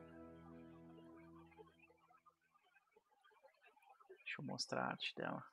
Deixa 4.10 4.42
eu 4.42 4.46
mostrar 4.46 4.82
a 4.82 4.88
arte 4.90 5.16
dela. 5.16 5.44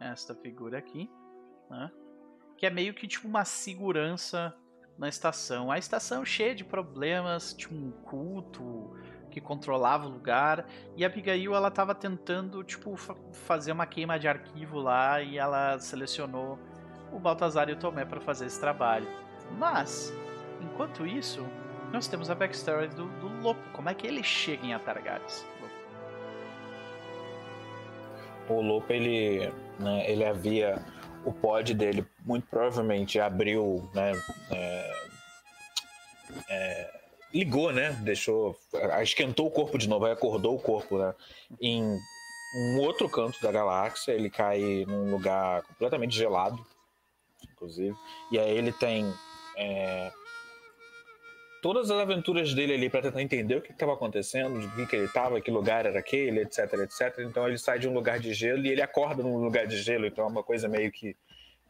Esta 0.00 0.34
figura 0.34 0.78
aqui, 0.78 1.10
né? 1.68 1.90
que 2.58 2.66
é 2.66 2.70
meio 2.70 2.92
que 2.92 3.06
tipo 3.06 3.26
uma 3.26 3.44
segurança 3.44 4.54
na 4.98 5.08
estação. 5.08 5.70
A 5.70 5.78
estação 5.78 6.24
cheia 6.24 6.54
de 6.54 6.64
problemas, 6.64 7.54
tinha 7.54 7.78
um 7.78 7.90
culto 7.90 8.96
que 9.30 9.40
controlava 9.40 10.06
o 10.06 10.10
lugar 10.10 10.66
e 10.96 11.04
a 11.04 11.06
Abigail 11.06 11.54
ela 11.54 11.68
estava 11.68 11.94
tentando 11.94 12.64
tipo 12.64 12.96
fazer 13.32 13.72
uma 13.72 13.86
queima 13.86 14.18
de 14.18 14.26
arquivo 14.26 14.78
lá 14.78 15.22
e 15.22 15.38
ela 15.38 15.78
selecionou 15.78 16.58
o 17.12 17.18
Baltazar 17.18 17.68
e 17.68 17.72
o 17.72 17.76
Tomé 17.76 18.04
para 18.04 18.20
fazer 18.20 18.46
esse 18.46 18.58
trabalho. 18.58 19.06
Mas, 19.56 20.12
enquanto 20.60 21.06
isso, 21.06 21.46
nós 21.92 22.08
temos 22.08 22.30
a 22.30 22.34
backstory 22.34 22.88
do, 22.88 23.06
do 23.20 23.28
Lopo. 23.42 23.60
Como 23.72 23.88
é 23.88 23.94
que 23.94 24.06
ele 24.06 24.22
chega 24.22 24.66
em 24.66 24.74
Atargates? 24.74 25.46
O 28.48 28.60
Lopo, 28.60 28.92
ele, 28.92 29.52
né, 29.78 30.10
ele 30.10 30.24
havia... 30.24 30.84
O 31.24 31.32
pod 31.32 31.74
dele, 31.74 32.06
muito 32.28 32.46
provavelmente, 32.46 33.18
abriu, 33.18 33.88
né, 33.94 34.12
é, 34.50 34.92
é, 36.50 37.00
ligou, 37.32 37.72
né, 37.72 37.92
deixou... 38.02 38.54
Esquentou 39.02 39.46
o 39.46 39.50
corpo 39.50 39.78
de 39.78 39.88
novo, 39.88 40.04
acordou 40.04 40.54
o 40.54 40.60
corpo, 40.60 40.98
né, 40.98 41.14
em 41.60 41.98
um 42.54 42.78
outro 42.80 43.08
canto 43.08 43.40
da 43.42 43.50
galáxia, 43.50 44.12
ele 44.12 44.28
cai 44.28 44.84
num 44.86 45.10
lugar 45.10 45.62
completamente 45.62 46.14
gelado, 46.14 46.64
inclusive. 47.52 47.96
E 48.30 48.38
aí 48.38 48.56
ele 48.56 48.72
tem 48.72 49.12
é, 49.56 50.10
todas 51.60 51.90
as 51.90 51.98
aventuras 51.98 52.54
dele 52.54 52.74
ali 52.74 52.90
para 52.90 53.02
tentar 53.02 53.22
entender 53.22 53.56
o 53.56 53.62
que 53.62 53.72
estava 53.72 53.94
acontecendo, 53.94 54.66
de 54.76 54.86
que 54.86 54.96
ele 54.96 55.06
estava, 55.06 55.40
que 55.40 55.50
lugar 55.50 55.86
era 55.86 55.98
aquele, 55.98 56.40
etc, 56.40 56.72
etc. 56.74 57.18
Então 57.20 57.46
ele 57.46 57.58
sai 57.58 57.78
de 57.78 57.88
um 57.88 57.94
lugar 57.94 58.18
de 58.18 58.32
gelo 58.32 58.64
e 58.64 58.68
ele 58.70 58.82
acorda 58.82 59.22
num 59.22 59.38
lugar 59.38 59.66
de 59.66 59.76
gelo. 59.76 60.06
Então 60.06 60.24
é 60.24 60.28
uma 60.28 60.42
coisa 60.42 60.68
meio 60.68 60.90
que 60.90 61.16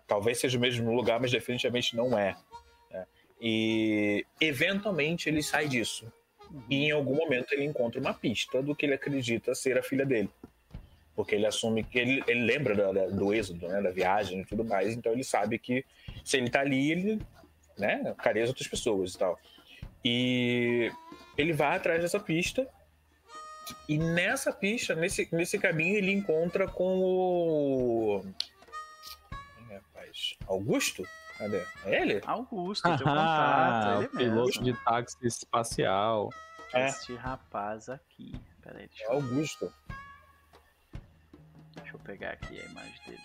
talvez 0.09 0.41
seja 0.41 0.59
o 0.59 0.61
mesmo 0.61 0.93
lugar, 0.93 1.21
mas 1.21 1.31
definitivamente 1.31 1.95
não 1.95 2.19
é. 2.19 2.37
Né? 2.91 3.07
E 3.41 4.27
eventualmente 4.41 5.29
ele 5.29 5.43
sai 5.43 5.69
disso. 5.69 6.13
E 6.69 6.87
em 6.87 6.91
algum 6.91 7.15
momento 7.15 7.53
ele 7.53 7.65
encontra 7.65 8.01
uma 8.01 8.15
pista 8.15 8.63
do 8.63 8.75
que 8.75 8.87
ele 8.87 8.95
acredita 8.95 9.55
ser 9.55 9.79
a 9.79 9.83
filha 9.83 10.05
dele. 10.05 10.31
Porque 11.15 11.35
ele 11.35 11.47
assume 11.47 11.85
que 11.85 11.99
ele, 11.99 12.25
ele 12.27 12.41
lembra 12.41 12.75
da, 12.75 12.93
da, 12.93 13.07
do 13.09 13.35
êxodo, 13.35 13.69
né, 13.69 13.83
da 13.83 13.91
viagem 13.91 14.41
e 14.41 14.45
tudo 14.45 14.65
mais, 14.65 14.95
então 14.95 15.13
ele 15.13 15.25
sabe 15.25 15.59
que 15.59 15.85
se 16.25 16.39
ele 16.39 16.49
tá 16.49 16.61
ali, 16.61 16.91
ele 16.91 17.21
né, 17.77 18.15
careia 18.19 18.45
as 18.45 18.51
outras 18.51 18.67
pessoas 18.67 19.15
e 19.15 19.19
tal. 19.19 19.39
E 20.05 20.91
ele 21.37 21.53
vai 21.53 21.77
atrás 21.77 22.01
dessa 22.01 22.19
pista 22.19 22.67
e 23.89 23.99
nessa 23.99 24.53
pista, 24.53 24.95
nesse, 24.95 25.29
nesse 25.33 25.59
caminho, 25.59 25.97
ele 25.97 26.13
encontra 26.13 26.67
com 26.69 26.99
o. 26.99 28.25
Rapaz, 30.19 30.37
Augusto? 30.47 31.09
Cadê? 31.39 31.64
É 31.85 32.03
ele? 32.03 32.21
Augusto, 32.27 32.83
teu 32.83 32.99
contato. 32.99 34.03
Ele 34.03 34.09
piloto 34.09 34.62
de 34.62 34.73
táxi 34.85 35.16
espacial. 35.23 36.31
É. 36.73 36.89
Este 36.89 37.14
rapaz 37.14 37.89
aqui. 37.89 38.41
Peraí, 38.61 38.89
deixa 38.89 39.05
eu... 39.05 39.12
Augusto. 39.12 39.73
Deixa 41.77 41.95
eu 41.95 41.99
pegar 42.01 42.31
aqui 42.33 42.61
a 42.61 42.64
imagem 42.64 43.01
dele. 43.07 43.23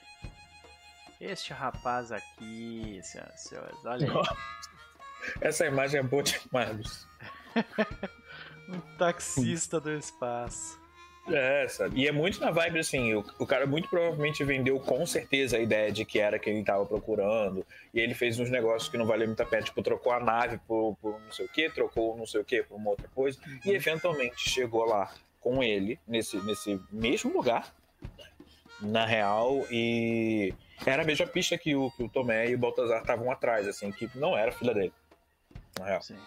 Este 1.20 1.54
rapaz 1.54 2.12
aqui, 2.12 3.00
senhores, 3.02 3.86
olha 3.86 4.08
aí. 4.08 4.38
Essa 5.42 5.66
imagem 5.66 6.02
é 6.02 6.04
boa 6.04 6.24
demais. 6.24 7.08
Um 8.70 8.80
taxista 8.98 9.78
do 9.78 9.92
espaço. 9.92 10.80
É, 11.28 11.68
sabe? 11.70 12.02
E 12.02 12.08
é 12.08 12.12
muito 12.12 12.40
na 12.42 12.52
vibe 12.52 12.80
assim, 12.80 13.14
o, 13.14 13.24
o, 13.40 13.46
cara 13.46 13.66
muito 13.66 13.88
provavelmente 13.88 14.44
vendeu 14.44 14.78
com 14.80 15.06
certeza 15.06 15.56
a 15.56 15.60
ideia 15.60 15.90
de 15.90 16.04
que 16.04 16.20
era 16.20 16.38
quem 16.38 16.56
ele 16.56 16.66
tava 16.66 16.86
procurando. 16.86 17.66
E 17.94 18.00
ele 18.00 18.14
fez 18.14 18.40
uns 18.40 18.50
negócios 18.50 18.90
que 18.90 18.98
não 18.98 19.06
valeu 19.06 19.28
muito 19.28 19.42
a 19.42 19.46
pena, 19.46 19.64
tipo, 19.64 19.82
trocou 19.82 20.12
a 20.12 20.20
nave 20.20 20.60
por, 20.68 20.98
por 21.02 21.20
não 21.22 21.32
sei 21.32 21.46
o 21.46 21.50
que, 21.50 21.70
trocou 21.70 22.18
não 22.18 22.26
sei 22.26 22.42
o 22.42 22.46
que 22.46 22.62
por 22.64 22.76
uma 22.76 22.90
outra 22.90 23.08
coisa. 23.16 23.40
Uhum. 23.46 23.60
E 23.66 23.72
eventualmente 23.72 24.50
chegou 24.50 24.84
lá 24.84 25.14
com 25.40 25.64
ele, 25.64 25.98
nesse, 26.08 26.38
nesse 26.38 26.80
mesmo 26.92 27.32
lugar, 27.32 27.74
na 28.82 29.06
real, 29.06 29.66
e 29.72 30.54
era 30.86 31.04
a 31.04 31.06
mesma 31.06 31.26
pista 31.26 31.58
que 31.58 31.76
o, 31.76 31.90
que 31.92 32.04
o 32.04 32.10
Tomé 32.10 32.50
e 32.50 32.56
o 32.56 32.58
Baltazar 32.58 33.02
estavam 33.02 33.32
atrás, 33.32 33.68
assim, 33.68 33.92
que 33.92 34.10
não 34.16 34.38
era 34.38 34.52
filha 34.52 34.74
dele. 34.74 34.94
Na 35.80 35.86
real. 35.86 36.02
Sim. 36.02 36.18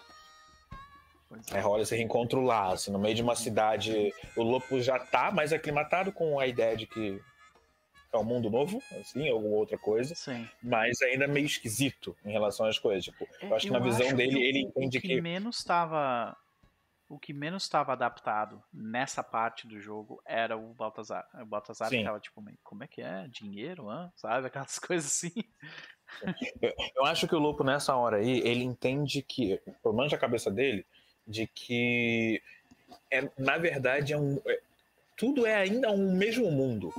É, 1.51 1.59
rola 1.59 1.83
esse 1.83 1.95
reencontro 1.95 2.41
lá, 2.41 2.73
assim, 2.73 2.91
no 2.91 2.99
meio 2.99 3.15
de 3.15 3.21
uma 3.21 3.35
cidade. 3.35 4.13
O 4.35 4.43
Lopo 4.43 4.79
já 4.81 4.97
tá 4.97 5.31
mais 5.31 5.51
aclimatado 5.51 6.11
com 6.11 6.39
a 6.39 6.47
ideia 6.47 6.75
de 6.75 6.87
que 6.87 7.21
é 8.13 8.17
um 8.17 8.23
mundo 8.23 8.49
novo, 8.49 8.81
assim, 8.99 9.29
ou 9.29 9.43
outra 9.51 9.77
coisa. 9.77 10.15
Sim. 10.15 10.47
Mas 10.63 11.01
ainda 11.01 11.27
meio 11.27 11.45
esquisito 11.45 12.15
em 12.25 12.31
relação 12.31 12.65
às 12.65 12.79
coisas. 12.79 13.03
Tipo, 13.03 13.27
eu 13.41 13.55
acho 13.55 13.67
que 13.67 13.73
na 13.73 13.79
visão 13.79 14.13
dele, 14.15 14.31
que 14.31 14.43
ele 14.43 14.59
entende 14.61 14.97
o 14.97 15.01
que. 15.01 15.07
que... 15.07 15.21
menos 15.21 15.57
estava. 15.57 16.35
O 17.09 17.17
que 17.17 17.31
menos 17.31 17.63
estava 17.63 17.93
adaptado 17.93 18.61
nessa 18.73 19.23
parte 19.23 19.65
do 19.65 19.79
jogo 19.79 20.21
era 20.25 20.57
o 20.57 20.73
Baltazar. 20.73 21.25
O 21.41 21.45
Baltazar 21.45 21.87
Sim. 21.87 21.99
ficava 21.99 22.19
tipo, 22.19 22.43
como 22.61 22.83
é 22.83 22.87
que 22.87 23.01
é? 23.01 23.27
Dinheiro, 23.29 23.89
hein? 23.89 24.11
sabe? 24.15 24.47
Aquelas 24.47 24.77
coisas 24.79 25.09
assim. 25.09 25.31
Eu, 26.61 26.73
eu 26.97 27.05
acho 27.05 27.25
que 27.25 27.35
o 27.35 27.39
Lopo, 27.39 27.63
nessa 27.63 27.95
hora 27.95 28.17
aí, 28.17 28.39
ele 28.39 28.63
entende 28.63 29.21
que, 29.21 29.57
pelo 29.81 29.95
menos 29.95 30.11
na 30.11 30.17
cabeça 30.17 30.51
dele, 30.51 30.85
de 31.27 31.47
que 31.47 32.41
é, 33.11 33.29
na 33.37 33.57
verdade 33.57 34.13
é 34.13 34.17
um, 34.17 34.39
é, 34.45 34.59
tudo 35.17 35.45
é 35.45 35.55
ainda 35.55 35.91
um 35.91 36.13
mesmo 36.13 36.49
mundo. 36.51 36.93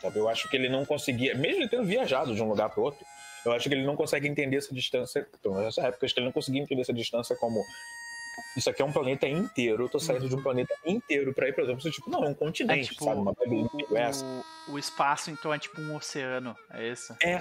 Sabe? 0.00 0.18
Eu 0.18 0.28
acho 0.28 0.48
que 0.48 0.56
ele 0.56 0.68
não 0.68 0.84
conseguia, 0.84 1.34
mesmo 1.34 1.62
ele 1.62 1.68
tendo 1.68 1.84
viajado 1.84 2.34
de 2.34 2.42
um 2.42 2.48
lugar 2.48 2.70
para 2.70 2.82
outro, 2.82 3.04
eu 3.44 3.52
acho 3.52 3.68
que 3.68 3.74
ele 3.74 3.84
não 3.84 3.96
consegue 3.96 4.28
entender 4.28 4.56
essa 4.56 4.74
distância, 4.74 5.26
menos 5.44 5.64
nessa 5.64 5.82
época, 5.82 6.06
acho 6.06 6.14
que 6.14 6.20
ele 6.20 6.26
não 6.26 6.32
conseguia 6.32 6.62
entender 6.62 6.82
essa 6.82 6.92
distância 6.92 7.36
como 7.36 7.64
isso 8.56 8.70
aqui 8.70 8.82
é 8.82 8.84
um 8.84 8.92
planeta 8.92 9.26
inteiro, 9.26 9.84
eu 9.84 9.88
tô 9.88 9.98
saindo 9.98 10.22
uhum. 10.22 10.28
de 10.28 10.36
um 10.36 10.42
planeta 10.42 10.74
inteiro 10.84 11.34
para 11.34 11.48
ir, 11.48 11.52
por 11.52 11.64
exemplo, 11.64 11.90
tipo, 11.90 12.10
não, 12.10 12.24
é 12.24 12.28
um 12.28 12.34
continente, 12.34 12.86
é 12.86 12.92
tipo, 12.92 13.04
sabe? 13.04 13.20
Uma 13.20 13.32
o, 13.36 14.72
o, 14.72 14.78
espaço, 14.78 15.30
então, 15.30 15.52
é 15.52 15.58
tipo 15.58 15.80
um 15.80 15.96
oceano, 15.96 16.56
é 16.70 16.88
isso? 16.88 17.16
É. 17.22 17.40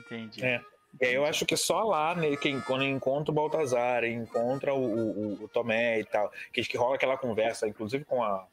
Entendi. 0.00 0.44
É. 0.44 0.62
É, 1.00 1.16
eu 1.16 1.24
acho 1.24 1.46
que 1.46 1.56
só 1.56 1.82
lá, 1.82 2.14
né, 2.14 2.36
que, 2.36 2.60
quando 2.62 2.84
encontra 2.84 3.30
o 3.30 3.34
Baltazar, 3.34 4.04
encontra 4.04 4.74
o, 4.74 4.84
o, 4.84 5.44
o, 5.44 5.48
Tomé 5.48 6.00
e 6.00 6.04
tal, 6.04 6.32
que, 6.52 6.62
que 6.62 6.76
rola 6.76 6.96
aquela 6.96 7.16
conversa, 7.16 7.68
inclusive 7.68 8.04
com 8.04 8.22
a, 8.22 8.46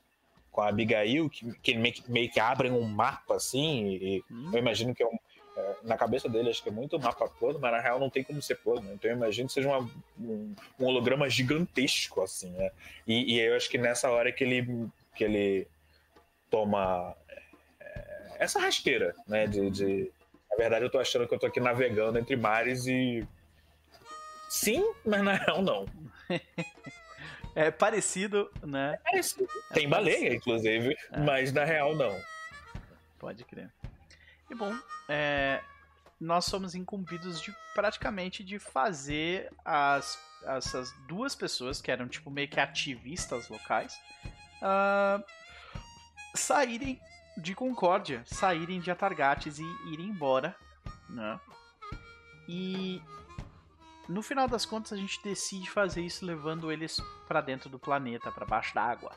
com 0.52 0.62
a 0.62 0.70
Abigail, 0.70 1.30
que, 1.30 1.52
que 1.60 1.76
meio, 1.76 1.93
que 1.93 2.12
meio 2.12 2.30
que 2.30 2.39
abrem 2.39 2.72
um 2.72 2.84
mapa 2.84 3.36
assim, 3.36 3.88
e 3.88 4.24
hum. 4.30 4.52
eu 4.54 4.60
imagino 4.60 4.93
que 4.93 5.02
é 5.02 5.08
um, 5.08 5.18
é, 5.58 5.76
na 5.84 5.98
cabeça 5.98 6.28
dele 6.28 6.50
acho 6.50 6.62
que 6.62 6.70
é 6.70 6.72
muito 6.72 7.00
mapa 7.00 7.30
plano, 7.30 7.60
mas 7.60 7.72
na 7.72 7.80
real 7.80 8.00
não 8.00 8.10
tem 8.10 8.24
como 8.24 8.41
ser 8.41 8.56
plano. 8.56 8.91
Então 8.93 9.10
eu 9.10 9.16
imagino 9.16 9.48
que 9.48 9.54
seja 9.54 9.70
uma, 9.70 9.89
um, 10.20 10.54
um, 10.80 10.86
holograma 10.86 11.30
gigantesco, 11.30 12.22
assim, 12.22 12.52
né? 12.52 12.72
E, 13.08 13.36
e, 13.36 13.39
eu 13.39 13.56
acho 13.56 13.70
que 13.70 13.78
nessa 13.78 14.10
hora 14.10 14.32
que 14.32 14.43
ele, 14.43 14.89
que 15.16 15.24
ele 15.24 15.68
toma 16.50 17.16
é, 17.80 18.36
essa 18.39 18.60
rasteira, 18.60 19.16
né? 19.26 19.48
De, 19.48 19.70
de, 19.70 20.12
verdade, 20.66 20.86
eu 20.86 20.89
tô 20.89 20.99
achando 20.99 21.28
que 21.28 21.34
eu 21.34 21.39
tô 21.39 21.45
aqui 21.45 21.59
navegando 21.59 22.18
entre 22.18 22.36
mares 22.36 22.86
e. 22.88 23.26
Sim, 24.49 24.93
mas 25.05 25.24
na 25.24 25.34
real 25.34 25.61
não. 25.61 25.86
é 27.55 27.72
parecido, 27.72 28.51
né? 28.63 28.93
É 28.93 28.97
parecido. 28.97 29.47
Tem 29.74 29.88
baleia, 29.88 30.36
inclusive, 30.36 30.95
é. 31.11 31.20
mas 31.20 31.51
na 31.51 31.63
real 31.63 31.95
não. 31.95 32.20
Pode 33.20 33.43
crer. 33.43 33.72
E 34.49 34.55
bom, 34.55 34.76
é, 35.09 35.61
nós 36.20 36.45
somos 36.45 36.76
incumbidos 36.76 37.41
de 37.41 37.55
praticamente 37.74 38.43
de 38.43 38.59
fazer 38.59 39.51
as, 39.63 40.20
essas 40.45 40.91
duas 41.07 41.36
pessoas 41.36 41.82
que 41.82 41.91
eram 41.91 42.07
tipo 42.07 42.30
meio 42.30 42.47
que 42.47 42.59
ativistas 42.59 43.49
locais 43.49 43.99
uh, 44.61 45.24
saírem 46.36 46.99
de 47.38 47.54
Concórdia 47.54 48.24
saírem 48.26 48.80
de 48.80 48.92
Atargates 48.92 49.60
e 49.60 49.66
irem 49.92 50.08
embora, 50.08 50.56
né? 51.10 51.40
E 52.48 53.02
no 54.08 54.22
final 54.22 54.48
das 54.48 54.66
contas 54.66 54.94
a 54.94 54.98
gente 54.98 55.22
decide 55.24 55.70
fazer 55.70 56.02
isso 56.02 56.26
levando 56.26 56.72
eles 56.72 57.02
para 57.28 57.42
dentro 57.42 57.70
do 57.70 57.80
planeta, 57.80 58.32
para 58.32 58.46
baixo 58.46 58.74
d'água. 58.74 59.16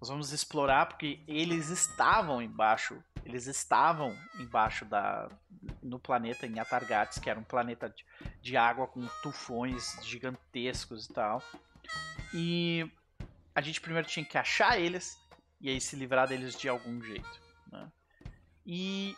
Nós 0.00 0.08
vamos 0.08 0.32
explorar 0.32 0.86
porque 0.86 1.20
eles 1.26 1.70
estavam 1.70 2.42
embaixo, 2.42 3.02
eles 3.24 3.46
estavam 3.46 4.14
embaixo 4.38 4.84
da 4.84 5.30
no 5.82 5.98
planeta 5.98 6.46
em 6.46 6.58
Atargates, 6.58 7.18
que 7.18 7.30
era 7.30 7.38
um 7.38 7.44
planeta 7.44 7.88
de, 7.88 8.04
de 8.42 8.56
água 8.56 8.86
com 8.86 9.06
tufões 9.22 9.98
gigantescos 10.02 11.06
e 11.06 11.12
tal. 11.12 11.42
E 12.34 12.90
a 13.54 13.60
gente 13.60 13.80
primeiro 13.80 14.08
tinha 14.08 14.24
que 14.24 14.36
achar 14.36 14.78
eles, 14.78 15.18
e 15.64 15.70
aí 15.70 15.80
se 15.80 15.96
livrar 15.96 16.28
deles 16.28 16.54
de 16.54 16.68
algum 16.68 17.00
jeito. 17.00 17.40
Né? 17.72 17.90
E 18.66 19.16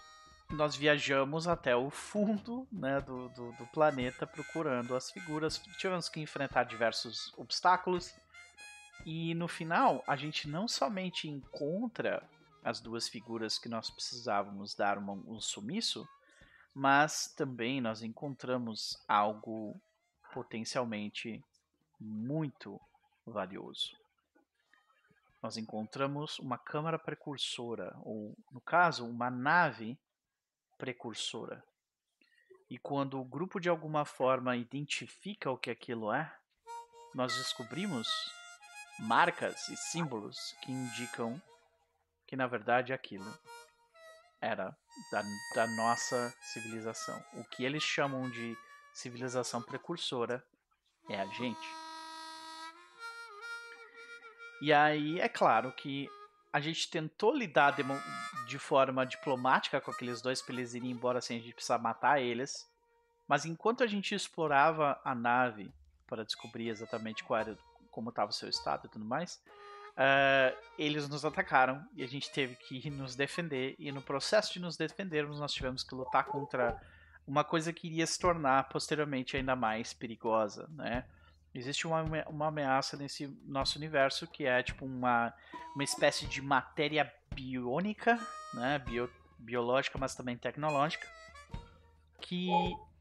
nós 0.48 0.76
viajamos 0.76 1.48
até 1.48 1.74
o 1.74 1.90
fundo 1.90 2.68
né, 2.70 3.00
do, 3.00 3.28
do, 3.30 3.50
do, 3.54 3.66
planeta 3.66 4.28
procurando 4.28 4.94
as 4.94 5.10
figuras. 5.10 5.58
Tivemos 5.76 6.08
que 6.08 6.20
enfrentar 6.20 6.62
diversos 6.62 7.34
obstáculos. 7.36 8.14
E 9.04 9.34
no 9.34 9.48
final, 9.48 10.04
a 10.06 10.14
gente 10.14 10.48
não 10.48 10.68
somente 10.68 11.28
encontra 11.28 12.22
as 12.62 12.78
duas 12.78 13.08
figuras 13.08 13.58
que 13.58 13.68
nós 13.68 13.90
precisávamos 13.90 14.72
dar 14.72 14.98
um 14.98 15.40
sumiço, 15.40 16.08
mas 16.72 17.26
também 17.36 17.80
nós 17.80 18.02
encontramos 18.02 18.96
algo 19.08 19.74
potencialmente 20.32 21.44
muito 21.98 22.80
valioso 23.26 24.05
nós 25.46 25.56
encontramos 25.56 26.40
uma 26.40 26.58
câmara 26.58 26.98
precursora, 26.98 27.96
ou, 28.02 28.36
no 28.50 28.60
caso, 28.60 29.08
uma 29.08 29.30
nave 29.30 29.96
precursora. 30.76 31.62
E 32.68 32.76
quando 32.76 33.20
o 33.20 33.24
grupo 33.24 33.60
de 33.60 33.68
alguma 33.68 34.04
forma 34.04 34.56
identifica 34.56 35.48
o 35.48 35.56
que 35.56 35.70
aquilo 35.70 36.12
é, 36.12 36.36
nós 37.14 37.36
descobrimos 37.36 38.08
marcas 38.98 39.68
e 39.68 39.76
símbolos 39.76 40.36
que 40.64 40.72
indicam 40.72 41.40
que 42.26 42.34
na 42.34 42.48
verdade 42.48 42.92
aquilo 42.92 43.32
era 44.40 44.76
da, 45.12 45.22
da 45.54 45.66
nossa 45.76 46.34
civilização. 46.40 47.24
O 47.34 47.44
que 47.44 47.64
eles 47.64 47.84
chamam 47.84 48.28
de 48.28 48.58
civilização 48.92 49.62
precursora 49.62 50.44
é 51.08 51.20
a 51.20 51.26
gente. 51.26 51.95
E 54.60 54.72
aí 54.72 55.20
é 55.20 55.28
claro 55.28 55.72
que 55.72 56.08
a 56.52 56.60
gente 56.60 56.88
tentou 56.90 57.34
lidar 57.34 57.72
de, 57.72 57.82
de 58.46 58.58
forma 58.58 59.04
diplomática 59.04 59.80
com 59.80 59.90
aqueles 59.90 60.22
dois 60.22 60.40
para 60.40 60.54
eles 60.54 60.74
irem 60.74 60.90
embora 60.90 61.20
sem 61.20 61.38
a 61.38 61.40
gente 61.40 61.54
precisar 61.54 61.78
matar 61.78 62.20
eles. 62.20 62.66
Mas 63.28 63.44
enquanto 63.44 63.82
a 63.82 63.86
gente 63.86 64.14
explorava 64.14 64.98
a 65.04 65.14
nave 65.14 65.70
para 66.06 66.24
descobrir 66.24 66.68
exatamente 66.68 67.24
qual 67.24 67.40
era, 67.40 67.58
como 67.90 68.10
estava 68.10 68.30
o 68.30 68.34
seu 68.34 68.48
estado 68.48 68.86
e 68.86 68.88
tudo 68.88 69.04
mais, 69.04 69.42
uh, 69.96 70.56
eles 70.78 71.08
nos 71.08 71.24
atacaram 71.24 71.84
e 71.94 72.02
a 72.02 72.08
gente 72.08 72.30
teve 72.30 72.54
que 72.54 72.88
nos 72.90 73.14
defender. 73.14 73.74
E 73.78 73.90
no 73.90 74.00
processo 74.00 74.52
de 74.52 74.60
nos 74.60 74.76
defendermos, 74.76 75.40
nós 75.40 75.52
tivemos 75.52 75.82
que 75.82 75.94
lutar 75.94 76.24
contra 76.24 76.80
uma 77.26 77.42
coisa 77.42 77.72
que 77.72 77.88
iria 77.88 78.06
se 78.06 78.18
tornar 78.18 78.68
posteriormente 78.68 79.36
ainda 79.36 79.56
mais 79.56 79.92
perigosa, 79.92 80.68
né? 80.70 81.04
Existe 81.58 81.86
uma, 81.86 82.02
uma 82.28 82.48
ameaça 82.48 82.98
nesse 82.98 83.26
nosso 83.46 83.78
universo 83.78 84.26
que 84.26 84.44
é 84.44 84.62
tipo 84.62 84.84
uma, 84.84 85.32
uma 85.74 85.82
espécie 85.82 86.26
de 86.26 86.42
matéria 86.42 87.10
biônica, 87.34 88.20
né? 88.52 88.78
Bio, 88.78 89.10
biológica, 89.38 89.96
mas 89.98 90.14
também 90.14 90.36
tecnológica, 90.36 91.08
que 92.20 92.50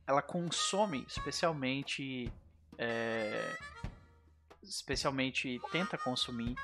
ela 0.08 0.22
consome 0.22 1.06
especialmente 1.06 2.32
é, 2.78 3.58
especialmente 4.64 5.60
tenta 5.72 5.98
consumir 5.98 6.56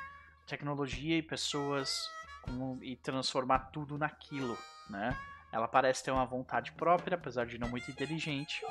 tecnologia 0.47 1.17
e 1.17 1.21
pessoas 1.21 2.09
com, 2.41 2.79
e 2.81 2.95
transformar 2.95 3.59
tudo 3.71 3.97
naquilo, 3.97 4.57
né? 4.89 5.17
Ela 5.51 5.67
parece 5.67 6.05
ter 6.05 6.11
uma 6.11 6.25
vontade 6.25 6.71
própria, 6.71 7.15
apesar 7.15 7.45
de 7.45 7.57
não 7.57 7.67
muito 7.67 7.91
inteligente, 7.91 8.61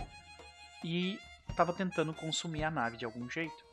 e 0.83 1.19
estava 1.51 1.73
tentando 1.73 2.15
consumir 2.15 2.65
a 2.65 2.71
nave 2.71 2.97
de 2.97 3.05
algum 3.05 3.29
jeito. 3.29 3.65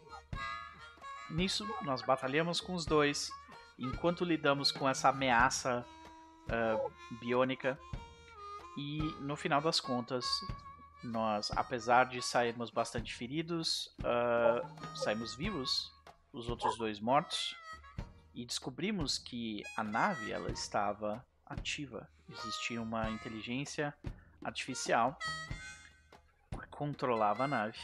Nisso, 1.29 1.67
nós 1.81 2.01
batalhamos 2.01 2.61
com 2.61 2.73
os 2.73 2.85
dois, 2.85 3.29
enquanto 3.77 4.23
lidamos 4.23 4.71
com 4.71 4.87
essa 4.87 5.09
ameaça 5.09 5.85
uh, 6.45 7.17
biônica, 7.19 7.77
e 8.77 8.99
no 9.21 9.35
final 9.35 9.59
das 9.59 9.79
contas, 9.79 10.25
nós, 11.03 11.51
apesar 11.55 12.05
de 12.05 12.21
sairmos 12.21 12.69
bastante 12.69 13.13
feridos, 13.13 13.87
uh, 13.99 14.95
saímos 14.97 15.35
vivos, 15.35 15.91
os 16.31 16.47
outros 16.47 16.77
dois 16.77 16.99
mortos, 16.99 17.55
e 18.33 18.45
descobrimos 18.45 19.17
que 19.17 19.63
a 19.75 19.83
nave 19.83 20.31
ela 20.31 20.51
estava 20.51 21.25
ativa. 21.45 22.07
Existia 22.29 22.81
uma 22.81 23.09
inteligência 23.09 23.93
artificial 24.43 25.17
controlava 26.77 27.45
a 27.45 27.47
nave. 27.47 27.79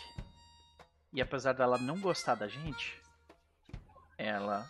E 1.11 1.19
apesar 1.19 1.53
dela 1.53 1.79
não 1.79 1.99
gostar 1.99 2.35
da 2.35 2.47
gente, 2.47 3.01
ela 4.17 4.69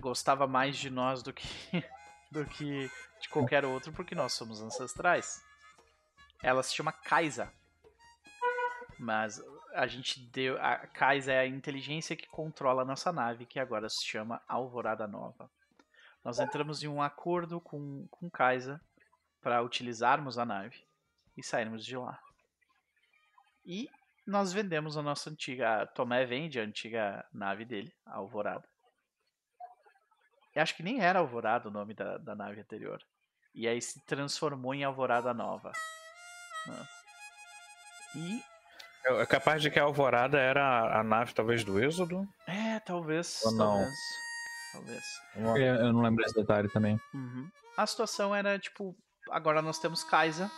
gostava 0.00 0.46
mais 0.46 0.78
de 0.78 0.88
nós 0.88 1.22
do 1.22 1.34
que 1.34 1.46
do 2.32 2.46
que 2.46 2.90
de 3.20 3.28
qualquer 3.28 3.64
outro, 3.66 3.92
porque 3.92 4.14
nós 4.14 4.32
somos 4.32 4.62
ancestrais. 4.62 5.44
Ela 6.42 6.62
se 6.62 6.74
chama 6.74 6.92
Kaisa. 6.92 7.52
Mas 8.98 9.38
a 9.74 9.86
gente 9.86 10.18
deu. 10.30 10.58
A 10.58 10.78
Kaisa 10.78 11.30
é 11.30 11.40
a 11.40 11.46
inteligência 11.46 12.16
que 12.16 12.26
controla 12.26 12.82
a 12.82 12.86
nossa 12.86 13.12
nave, 13.12 13.44
que 13.44 13.60
agora 13.60 13.88
se 13.90 14.02
chama 14.02 14.42
Alvorada 14.48 15.06
Nova. 15.06 15.50
Nós 16.24 16.38
entramos 16.38 16.82
em 16.82 16.88
um 16.88 17.02
acordo 17.02 17.60
com, 17.60 18.06
com 18.10 18.30
Kaisa 18.30 18.80
para 19.42 19.62
utilizarmos 19.62 20.38
a 20.38 20.46
nave 20.46 20.82
e 21.36 21.42
sairmos 21.42 21.84
de 21.84 21.96
lá. 21.96 22.18
E 23.64 23.88
nós 24.26 24.52
vendemos 24.52 24.96
a 24.96 25.02
nossa 25.02 25.30
antiga. 25.30 25.86
Tomé 25.94 26.24
vende 26.24 26.58
a 26.58 26.64
antiga 26.64 27.24
nave 27.32 27.64
dele, 27.64 27.92
a 28.06 28.16
Alvorada. 28.16 28.66
Eu 30.54 30.62
acho 30.62 30.76
que 30.76 30.82
nem 30.82 31.00
era 31.00 31.18
Alvorada 31.18 31.68
o 31.68 31.72
nome 31.72 31.94
da, 31.94 32.18
da 32.18 32.34
nave 32.34 32.60
anterior. 32.60 33.00
E 33.54 33.66
aí 33.66 33.80
se 33.80 34.04
transformou 34.06 34.74
em 34.74 34.84
Alvorada 34.84 35.32
Nova. 35.34 35.72
Né? 36.66 36.86
E. 38.16 38.42
É, 39.04 39.22
é 39.22 39.26
capaz 39.26 39.60
de 39.62 39.70
que 39.70 39.78
a 39.78 39.82
Alvorada 39.82 40.38
era 40.38 41.00
a 41.00 41.02
nave, 41.02 41.34
talvez, 41.34 41.64
do 41.64 41.82
Êxodo? 41.82 42.26
É, 42.46 42.80
talvez. 42.80 43.42
Ou 43.44 43.52
não? 43.52 43.86
Talvez. 44.72 45.04
talvez. 45.34 45.58
Eu, 45.60 45.86
eu 45.86 45.92
não 45.92 46.02
lembro 46.02 46.24
esse 46.24 46.34
detalhe 46.34 46.68
também. 46.68 47.00
Uhum. 47.12 47.50
A 47.76 47.86
situação 47.86 48.34
era 48.34 48.58
tipo. 48.58 48.94
Agora 49.30 49.62
nós 49.62 49.78
temos 49.78 50.04
Kaisa. 50.04 50.50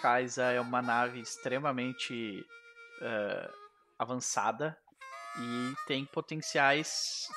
Kaisa 0.00 0.44
é 0.44 0.60
uma 0.60 0.82
nave 0.82 1.20
extremamente 1.20 2.44
uh, 3.00 3.52
avançada 3.98 4.76
e 5.38 5.74
tem 5.86 6.04
potenciais. 6.04 7.28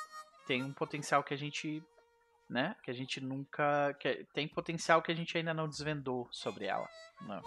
Tem 0.46 0.62
um 0.62 0.72
potencial 0.72 1.22
que 1.22 1.34
a 1.34 1.36
gente 1.36 1.82
né? 2.52 2.76
Que 2.82 2.90
a 2.90 2.94
gente 2.94 3.20
nunca. 3.20 3.94
Que 3.94 4.26
tem 4.34 4.46
potencial 4.46 5.02
que 5.02 5.10
a 5.10 5.14
gente 5.14 5.36
ainda 5.36 5.54
não 5.54 5.68
desvendou 5.68 6.28
sobre 6.30 6.66
ela. 6.66 6.88
Né? 7.22 7.40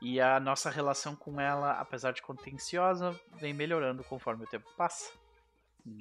E 0.00 0.20
a 0.20 0.38
nossa 0.38 0.70
relação 0.70 1.16
com 1.16 1.40
ela, 1.40 1.72
apesar 1.72 2.12
de 2.12 2.22
contenciosa, 2.22 3.18
vem 3.34 3.52
melhorando 3.52 4.04
conforme 4.04 4.44
o 4.44 4.46
tempo 4.46 4.70
passa. 4.76 5.12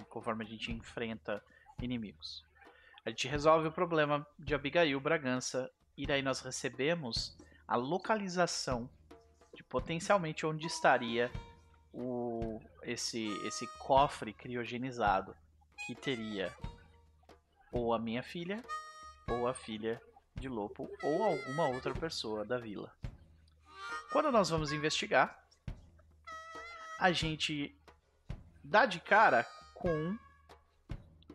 Conforme 0.08 0.46
a 0.46 0.48
gente 0.48 0.72
enfrenta 0.72 1.44
inimigos. 1.82 2.46
A 3.04 3.10
gente 3.10 3.28
resolve 3.28 3.70
o 3.70 3.72
problema 3.72 4.26
de 4.38 4.54
Abigail 4.54 5.00
Bragança 5.00 5.72
e 5.98 6.06
daí 6.06 6.22
nós 6.22 6.42
recebemos 6.42 7.36
a 7.68 7.76
localização 7.76 8.90
de 9.54 9.64
potencialmente 9.64 10.46
onde 10.46 10.68
estaria 10.68 11.32
o, 11.94 12.62
esse, 12.84 13.28
esse 13.46 13.68
cofre 13.80 14.32
criogenizado 14.32 15.36
que 15.86 15.96
teria 15.96 16.56
ou 17.72 17.94
a 17.94 18.00
minha 18.00 18.24
filha, 18.24 18.64
ou 19.30 19.48
a 19.48 19.54
filha 19.54 20.02
de 20.36 20.48
Lopo, 20.48 20.90
ou 21.04 21.24
alguma 21.24 21.68
outra 21.68 21.94
pessoa 21.94 22.46
da 22.46 22.58
vila. 22.58 22.96
Quando 24.12 24.32
nós 24.32 24.50
vamos 24.50 24.72
investigar, 24.72 25.44
a 27.00 27.12
gente 27.12 27.78
dá 28.64 28.86
de 28.86 29.00
cara 29.00 29.44
com 29.74 30.18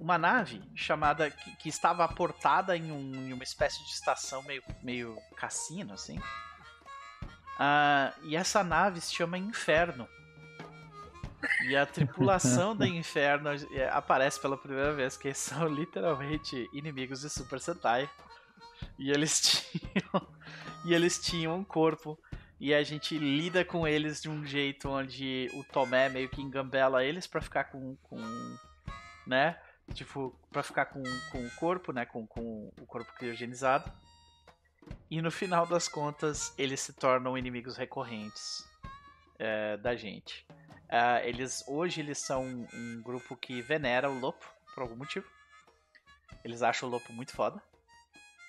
uma 0.02 0.18
nave 0.18 0.60
chamada 0.74 1.30
que, 1.30 1.56
que 1.56 1.68
estava 1.68 2.04
aportada 2.04 2.76
em, 2.76 2.90
um, 2.90 3.14
em, 3.14 3.32
uma 3.32 3.44
espécie 3.44 3.78
de 3.84 3.90
estação 3.90 4.42
meio, 4.42 4.62
meio 4.82 5.16
cassino, 5.36 5.94
assim. 5.94 6.18
Uh, 6.18 8.12
e 8.24 8.34
essa 8.34 8.64
nave 8.64 9.00
se 9.00 9.14
chama 9.14 9.38
Inferno. 9.38 10.08
E 11.68 11.76
a 11.76 11.86
tripulação 11.86 12.74
da 12.76 12.86
Inferno 12.86 13.50
é, 13.50 13.88
aparece 13.90 14.40
pela 14.40 14.56
primeira 14.56 14.92
vez, 14.92 15.16
que 15.16 15.32
são 15.32 15.68
literalmente 15.68 16.68
inimigos 16.72 17.20
de 17.20 17.30
Super 17.30 17.60
Sentai. 17.60 18.10
E 18.98 19.12
eles 19.12 19.40
tinham. 19.70 20.28
e 20.84 20.94
eles 20.94 21.20
tinham 21.20 21.56
um 21.56 21.62
corpo. 21.64 22.18
E 22.58 22.74
a 22.74 22.82
gente 22.82 23.16
lida 23.16 23.64
com 23.64 23.86
eles 23.86 24.20
de 24.20 24.28
um 24.28 24.44
jeito 24.44 24.88
onde 24.88 25.48
o 25.54 25.62
Tomé 25.62 26.08
meio 26.08 26.28
que 26.28 26.42
engambela 26.42 27.04
eles 27.04 27.24
para 27.28 27.40
ficar 27.40 27.64
com, 27.64 27.94
com. 28.02 28.18
né? 29.24 29.56
Tipo, 29.94 30.34
pra 30.50 30.62
ficar 30.62 30.86
com, 30.86 31.02
com 31.30 31.46
o 31.46 31.50
corpo, 31.56 31.92
né? 31.92 32.06
Com, 32.06 32.26
com 32.26 32.72
o 32.80 32.86
corpo 32.86 33.12
criogenizado. 33.14 33.92
E 35.10 35.20
no 35.20 35.30
final 35.30 35.66
das 35.66 35.88
contas, 35.88 36.54
eles 36.56 36.80
se 36.80 36.92
tornam 36.92 37.36
inimigos 37.36 37.76
recorrentes 37.76 38.66
é, 39.38 39.76
da 39.76 39.94
gente. 39.94 40.46
Uh, 40.92 41.24
eles 41.24 41.64
hoje 41.66 42.00
eles 42.00 42.18
são 42.18 42.44
um, 42.44 43.02
grupo 43.02 43.34
que 43.34 43.62
venera 43.62 44.10
o 44.10 44.18
Lopo 44.18 44.46
por 44.74 44.82
algum 44.82 44.96
motivo. 44.96 45.26
Eles 46.44 46.62
acham 46.62 46.88
o 46.88 46.92
Lopo 46.92 47.12
muito 47.12 47.32
foda. 47.32 47.62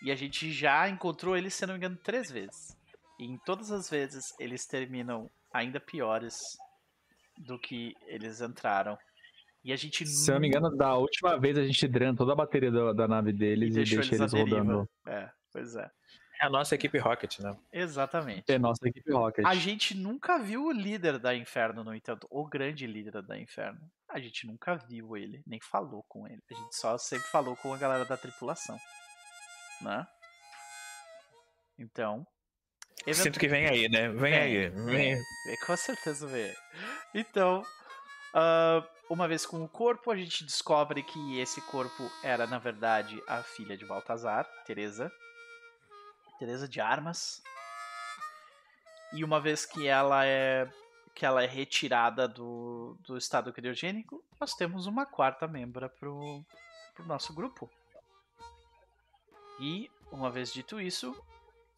E 0.02 0.12
a 0.12 0.16
gente 0.16 0.52
já 0.52 0.90
encontrou 0.90 1.38
eles, 1.38 1.54
se 1.54 1.66
não 1.66 1.74
me 1.74 1.78
engano, 1.78 1.96
três 1.96 2.30
vezes. 2.30 2.78
E 3.18 3.26
em 3.26 3.38
todas 3.38 3.72
as 3.72 3.90
vezes 3.90 4.34
eles 4.40 4.66
terminam 4.66 5.30
ainda 5.54 5.80
piores 5.80 6.38
do 7.38 7.58
que 7.58 7.96
eles 8.08 8.42
entraram. 8.42 8.98
E 9.64 9.72
a 9.72 9.76
gente. 9.76 10.06
Se 10.06 10.32
não 10.32 10.40
me 10.40 10.48
engano, 10.48 10.76
da 10.76 10.96
última 10.96 11.40
vez 11.40 11.58
a 11.58 11.64
gente 11.64 11.88
drena 11.88 12.16
toda 12.16 12.34
a 12.34 12.36
bateria 12.36 12.72
da, 12.72 12.94
da 12.94 13.08
nave 13.08 13.32
deles 13.32 13.76
e, 13.76 13.80
e 13.82 13.86
deixa 13.86 14.16
eles, 14.16 14.34
eles 14.34 14.34
rodando. 14.34 14.90
É, 15.08 15.30
pois 15.52 15.76
é. 15.76 15.90
É 16.42 16.46
a 16.46 16.50
nossa 16.50 16.76
equipe 16.76 16.98
Rocket, 16.98 17.40
né? 17.40 17.56
Exatamente. 17.72 18.52
É 18.52 18.56
a 18.56 18.60
nossa 18.60 18.86
equipe 18.86 19.10
Rocket. 19.14 19.46
A 19.46 19.56
gente 19.56 19.96
nunca 19.96 20.38
viu 20.38 20.66
o 20.66 20.72
líder 20.72 21.18
da 21.18 21.34
Inferno, 21.34 21.86
no 21.86 21.96
entanto, 21.96 22.28
o 22.30 22.46
grande 22.46 22.86
líder 22.86 23.22
da 23.22 23.40
Inferno. 23.40 23.80
A 24.10 24.20
gente 24.20 24.46
nunca 24.46 24.76
viu 24.76 25.16
ele, 25.16 25.42
nem 25.48 25.62
falou 25.62 26.04
com 26.10 26.28
ele. 26.28 26.42
A 26.52 26.54
gente 26.54 26.76
só 26.76 26.98
sempre 26.98 27.28
falou 27.28 27.56
com 27.56 27.74
a 27.74 27.78
galera 27.78 28.04
da 28.04 28.18
tripulação. 28.18 28.78
Né? 29.82 30.06
Então. 31.80 32.28
Sinto 33.14 33.40
que 33.40 33.48
vem 33.48 33.66
aí, 33.66 33.88
né? 33.88 34.10
Vem, 34.10 34.18
vem 34.18 34.34
aí. 34.34 34.70
Vem. 34.70 35.16
vem. 35.16 35.58
Com 35.66 35.78
certeza 35.78 36.28
vem. 36.28 36.54
Então, 37.14 37.62
uh, 38.34 38.86
uma 39.14 39.28
vez 39.28 39.46
com 39.46 39.64
o 39.64 39.70
corpo, 39.70 40.10
a 40.10 40.16
gente 40.16 40.44
descobre 40.44 41.04
que 41.04 41.40
esse 41.40 41.62
corpo 41.62 42.12
era, 42.24 42.48
na 42.48 42.58
verdade, 42.58 43.22
a 43.28 43.44
filha 43.44 43.78
de 43.78 43.86
Baltazar, 43.86 44.44
Teresa 44.66 45.12
Teresa 46.40 46.68
de 46.68 46.82
Armas. 46.82 47.42
E 49.14 49.24
uma 49.24 49.40
vez 49.40 49.68
que 49.68 49.88
ela 49.88 50.26
é 50.26 50.68
que 51.14 51.28
ela 51.28 51.44
é 51.44 51.46
retirada 51.46 52.28
do, 52.28 52.98
do 53.02 53.16
estado 53.16 53.54
criogênico, 53.54 54.26
nós 54.42 54.56
temos 54.56 54.88
uma 54.88 55.06
quarta 55.06 55.48
membra 55.48 55.88
pro, 55.88 56.44
pro 56.96 57.06
nosso 57.06 57.32
grupo. 57.36 57.70
E 59.60 59.92
uma 60.12 60.32
vez 60.32 60.52
dito 60.52 60.82
isso, 60.82 61.16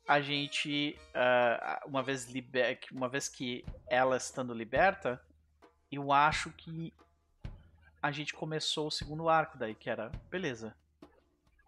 a 0.08 0.22
gente 0.22 0.98
uh, 1.10 1.86
uma 1.86 2.02
vez 2.02 2.32
liber... 2.32 2.80
uma 2.94 3.10
vez 3.10 3.28
que 3.28 3.66
ela 3.88 4.16
estando 4.16 4.54
liberta, 4.54 5.22
eu 5.92 6.14
acho 6.14 6.50
que 6.52 6.94
a 8.06 8.12
gente 8.12 8.36
começou 8.36 8.86
o 8.86 8.92
segundo 8.92 9.28
arco 9.28 9.58
daí, 9.58 9.74
que 9.74 9.90
era 9.90 10.12
beleza. 10.30 10.76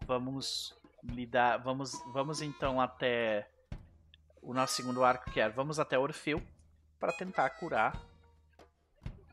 Vamos 0.06 0.72
lidar. 1.02 1.56
Vamos, 1.58 2.00
vamos 2.12 2.40
então 2.40 2.80
até 2.80 3.50
o 4.40 4.54
nosso 4.54 4.74
segundo 4.74 5.02
arco 5.02 5.32
que 5.32 5.40
é 5.40 5.48
vamos 5.48 5.80
até 5.80 5.98
Orfeu 5.98 6.40
para 7.00 7.12
tentar 7.12 7.50
curar 7.50 8.00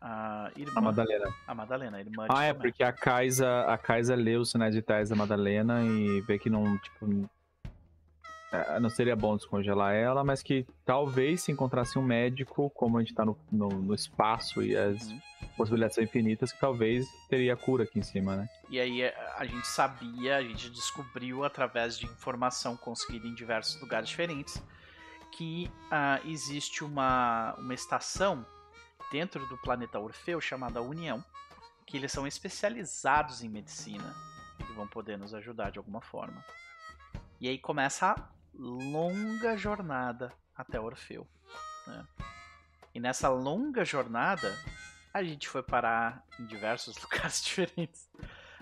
a 0.01 0.49
irmã. 0.55 0.73
A 0.77 0.81
Madalena. 0.81 1.35
A 1.45 1.53
Madalena, 1.53 1.97
a 1.97 1.99
irmã 1.99 2.25
Ah, 2.27 2.43
é, 2.45 2.53
porque 2.55 2.83
a 2.83 2.91
Kaisa, 2.91 3.61
a 3.67 3.77
Kaisa 3.77 4.15
lê 4.15 4.35
os 4.35 4.49
sinais 4.49 4.73
vitais 4.73 5.09
da 5.09 5.15
Madalena 5.15 5.83
e 5.83 6.21
vê 6.21 6.39
que 6.39 6.49
não, 6.49 6.75
tipo, 6.79 7.29
não 8.79 8.89
seria 8.89 9.15
bom 9.15 9.35
descongelar 9.35 9.93
ela, 9.93 10.23
mas 10.23 10.41
que 10.41 10.65
talvez 10.85 11.41
se 11.41 11.51
encontrasse 11.51 11.97
um 11.97 12.03
médico, 12.03 12.69
como 12.71 12.97
a 12.97 13.01
gente 13.01 13.13
tá 13.13 13.25
no, 13.25 13.37
no, 13.51 13.69
no 13.69 13.93
espaço 13.93 14.61
e 14.61 14.75
as 14.75 15.09
uhum. 15.09 15.19
possibilidades 15.57 15.95
são 15.95 16.03
infinitas, 16.03 16.51
que 16.51 16.59
talvez 16.59 17.07
teria 17.29 17.55
cura 17.55 17.83
aqui 17.83 17.99
em 17.99 18.03
cima, 18.03 18.35
né? 18.35 18.49
E 18.69 18.79
aí 18.79 19.01
é, 19.01 19.15
a 19.37 19.45
gente 19.45 19.67
sabia, 19.67 20.37
a 20.37 20.43
gente 20.43 20.69
descobriu 20.69 21.43
através 21.43 21.97
de 21.97 22.05
informação 22.05 22.77
conseguida 22.77 23.27
em 23.27 23.33
diversos 23.33 23.79
lugares 23.81 24.09
diferentes, 24.09 24.61
que 25.31 25.69
uh, 25.87 26.27
existe 26.29 26.83
uma, 26.83 27.53
uma 27.57 27.73
estação 27.73 28.45
dentro 29.11 29.45
do 29.47 29.57
planeta 29.57 29.99
Orfeu 29.99 30.39
chamada 30.39 30.81
União, 30.81 31.23
que 31.85 31.97
eles 31.97 32.11
são 32.11 32.25
especializados 32.25 33.43
em 33.43 33.49
medicina 33.49 34.15
e 34.59 34.73
vão 34.73 34.87
poder 34.87 35.17
nos 35.17 35.33
ajudar 35.33 35.71
de 35.71 35.77
alguma 35.77 36.01
forma. 36.01 36.43
E 37.39 37.49
aí 37.49 37.57
começa 37.57 38.11
a 38.11 38.34
longa 38.57 39.57
jornada 39.57 40.33
até 40.55 40.79
Orfeu. 40.79 41.27
Né? 41.87 42.05
E 42.93 42.99
nessa 42.99 43.29
longa 43.29 43.83
jornada, 43.83 44.53
a 45.13 45.23
gente 45.23 45.47
foi 45.47 45.61
parar 45.61 46.25
em 46.39 46.45
diversos 46.45 46.97
lugares 47.03 47.43
diferentes. 47.43 48.09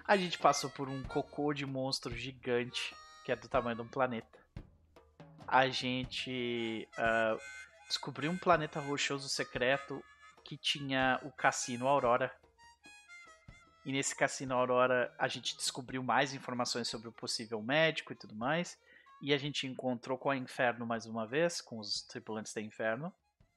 A 0.06 0.18
gente 0.18 0.38
passou 0.38 0.70
por 0.70 0.90
um 0.90 1.04
cocô 1.04 1.54
de 1.54 1.66
monstro 1.66 2.16
gigante, 2.16 2.96
que 3.24 3.32
é 3.32 3.36
do 3.36 3.48
tamanho 3.48 3.76
de 3.76 3.82
um 3.84 3.88
planeta. 3.88 4.40
A 5.48 5.70
gente 5.70 6.88
uh, 6.98 7.40
descobriu 7.88 8.32
um 8.32 8.38
planeta 8.38 8.80
rochoso 8.80 9.30
secreto 9.30 10.04
que 10.44 10.58
tinha 10.58 11.20
o 11.24 11.32
Cassino 11.32 11.88
Aurora. 11.88 12.34
E 13.86 13.92
nesse 13.92 14.16
Cassino 14.16 14.56
Aurora 14.56 15.14
a 15.18 15.28
gente 15.28 15.56
descobriu 15.56 16.04
mais 16.04 16.34
informações 16.34 16.88
sobre 16.88 17.08
o 17.08 17.12
possível 17.12 17.62
médico 17.62 18.12
e 18.12 18.16
tudo 18.16 18.36
mais. 18.36 18.78
E 19.24 19.34
a 19.34 19.38
gente 19.38 19.66
encontrou 19.66 20.18
com 20.18 20.30
a 20.30 20.36
Inferno 20.36 20.86
mais 20.86 21.06
uma 21.06 21.26
vez, 21.26 21.62
com 21.62 21.80
os 21.80 22.02
tripulantes 22.02 22.54
da 22.54 22.60
Inferno. 22.60 23.12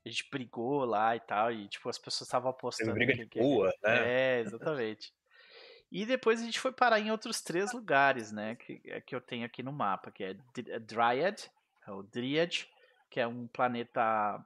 A 0.05 0.09
gente 0.09 0.31
brigou 0.31 0.85
lá 0.85 1.17
e 1.17 1.19
tal, 1.19 1.51
e 1.51 1.67
tipo, 1.67 1.89
as 1.89 1.99
pessoas 1.99 2.29
estavam 2.29 2.53
apostando. 2.53 2.93
Briga 2.93 3.13
de 3.13 3.27
que... 3.27 3.41
rua, 3.41 3.75
né? 3.83 4.37
É, 4.37 4.41
exatamente. 4.43 5.13
E 5.91 6.07
depois 6.07 6.41
a 6.41 6.45
gente 6.45 6.61
foi 6.61 6.71
parar 6.71 7.01
em 7.01 7.11
outros 7.11 7.43
três 7.43 7.73
lugares, 7.73 8.31
né? 8.31 8.55
Que, 8.55 8.81
é 8.85 9.01
que 9.01 9.13
eu 9.13 9.21
tenho 9.21 9.45
aqui 9.45 9.61
no 9.61 9.73
mapa, 9.73 10.13
que 10.13 10.23
é, 10.23 10.37
é 10.69 10.79
Dryad, 10.79 11.51
é 11.85 11.91
o 11.91 12.05
Dryad, 12.05 12.69
que 13.11 13.19
é 13.19 13.27
um 13.27 13.49
planeta. 13.49 14.41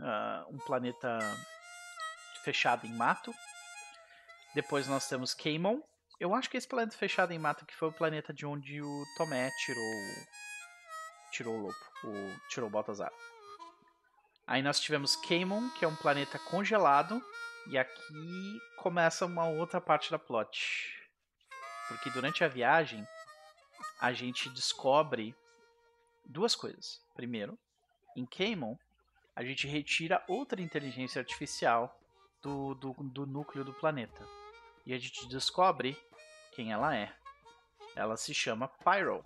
Uh, 0.00 0.54
um 0.54 0.58
planeta 0.58 1.20
fechado 2.42 2.84
em 2.84 2.92
mato. 2.92 3.32
Depois 4.56 4.88
nós 4.88 5.08
temos 5.08 5.34
Caimon, 5.34 5.80
eu 6.20 6.34
acho 6.34 6.50
que 6.50 6.58
esse 6.58 6.68
planeta 6.68 6.96
fechado 6.96 7.32
em 7.32 7.38
mata 7.38 7.64
que 7.64 7.74
foi 7.74 7.88
o 7.88 7.92
planeta 7.92 8.32
de 8.32 8.44
onde 8.44 8.82
o 8.82 9.04
Tomé 9.16 9.50
tirou. 9.64 9.94
Tirou 11.32 11.54
o 11.54 11.62
lobo. 11.62 11.74
O, 12.04 12.48
tirou 12.50 12.68
o 12.68 12.72
Baltazar. 12.72 13.10
Aí 14.46 14.60
nós 14.60 14.78
tivemos 14.78 15.16
Caimon, 15.16 15.70
que 15.70 15.84
é 15.84 15.88
um 15.88 15.96
planeta 15.96 16.38
congelado. 16.38 17.24
E 17.68 17.78
aqui 17.78 18.60
começa 18.76 19.24
uma 19.24 19.48
outra 19.48 19.80
parte 19.80 20.10
da 20.10 20.18
plot. 20.18 20.94
Porque 21.88 22.10
durante 22.10 22.44
a 22.44 22.48
viagem 22.48 23.06
a 23.98 24.12
gente 24.12 24.50
descobre 24.50 25.34
duas 26.26 26.54
coisas. 26.54 27.00
Primeiro, 27.14 27.58
em 28.14 28.26
Caimon, 28.26 28.76
a 29.34 29.42
gente 29.42 29.66
retira 29.66 30.22
outra 30.28 30.60
inteligência 30.60 31.18
artificial 31.18 31.98
do, 32.42 32.74
do, 32.74 32.92
do 32.92 33.26
núcleo 33.26 33.64
do 33.64 33.72
planeta. 33.72 34.26
E 34.84 34.92
a 34.92 34.98
gente 34.98 35.26
descobre 35.28 35.96
quem 36.60 36.72
ela 36.72 36.94
é. 36.94 37.10
Ela 37.96 38.18
se 38.18 38.34
chama 38.34 38.68
Pyro. 38.68 39.24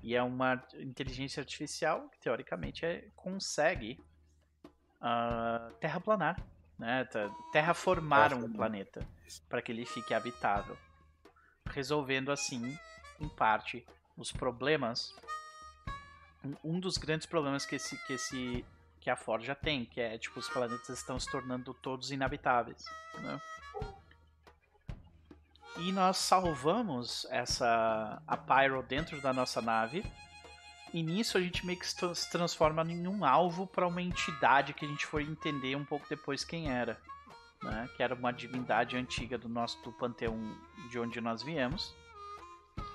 E 0.00 0.14
é 0.14 0.22
uma 0.22 0.62
inteligência 0.74 1.40
artificial 1.40 2.08
que 2.08 2.20
teoricamente 2.20 2.86
é, 2.86 3.08
consegue 3.16 4.00
uh, 5.00 5.74
terraplanar, 5.80 6.40
né? 6.78 7.04
terraformar 7.50 8.32
um 8.32 8.52
planeta 8.52 9.04
para 9.48 9.60
que 9.60 9.72
ele 9.72 9.84
fique 9.84 10.14
habitável, 10.14 10.78
resolvendo 11.66 12.30
assim, 12.30 12.78
em 13.18 13.28
parte, 13.28 13.84
os 14.16 14.30
problemas. 14.30 15.12
Um 16.62 16.78
dos 16.78 16.96
grandes 16.96 17.26
problemas 17.26 17.66
que 17.66 17.74
esse, 17.74 17.98
que 18.06 18.12
esse 18.12 18.64
que 19.00 19.10
a 19.10 19.16
Forja 19.16 19.56
tem, 19.56 19.84
que 19.84 20.00
é 20.00 20.16
tipo 20.16 20.38
os 20.38 20.48
planetas 20.48 20.88
estão 20.90 21.18
se 21.18 21.28
tornando 21.28 21.74
todos 21.74 22.12
inabitáveis, 22.12 22.84
né? 23.20 23.40
E 25.78 25.92
nós 25.92 26.16
salvamos 26.16 27.24
essa 27.30 28.20
a 28.26 28.36
Pyro 28.36 28.82
dentro 28.82 29.20
da 29.20 29.32
nossa 29.32 29.62
nave. 29.62 30.04
E 30.92 31.02
nisso 31.02 31.38
a 31.38 31.40
gente 31.40 31.64
meio 31.64 31.78
que 31.78 31.86
se 31.86 32.30
transforma 32.30 32.82
em 32.82 33.06
um 33.06 33.24
alvo 33.24 33.66
para 33.66 33.86
uma 33.86 34.02
entidade 34.02 34.72
que 34.74 34.84
a 34.84 34.88
gente 34.88 35.06
foi 35.06 35.22
entender 35.22 35.76
um 35.76 35.84
pouco 35.84 36.04
depois 36.08 36.44
quem 36.44 36.70
era. 36.70 37.00
Né? 37.62 37.88
Que 37.96 38.02
era 38.02 38.14
uma 38.14 38.32
divindade 38.32 38.96
antiga 38.96 39.38
do 39.38 39.48
nosso 39.48 39.80
do 39.82 39.92
panteão 39.92 40.36
de 40.90 40.98
onde 40.98 41.20
nós 41.20 41.42
viemos. 41.44 41.94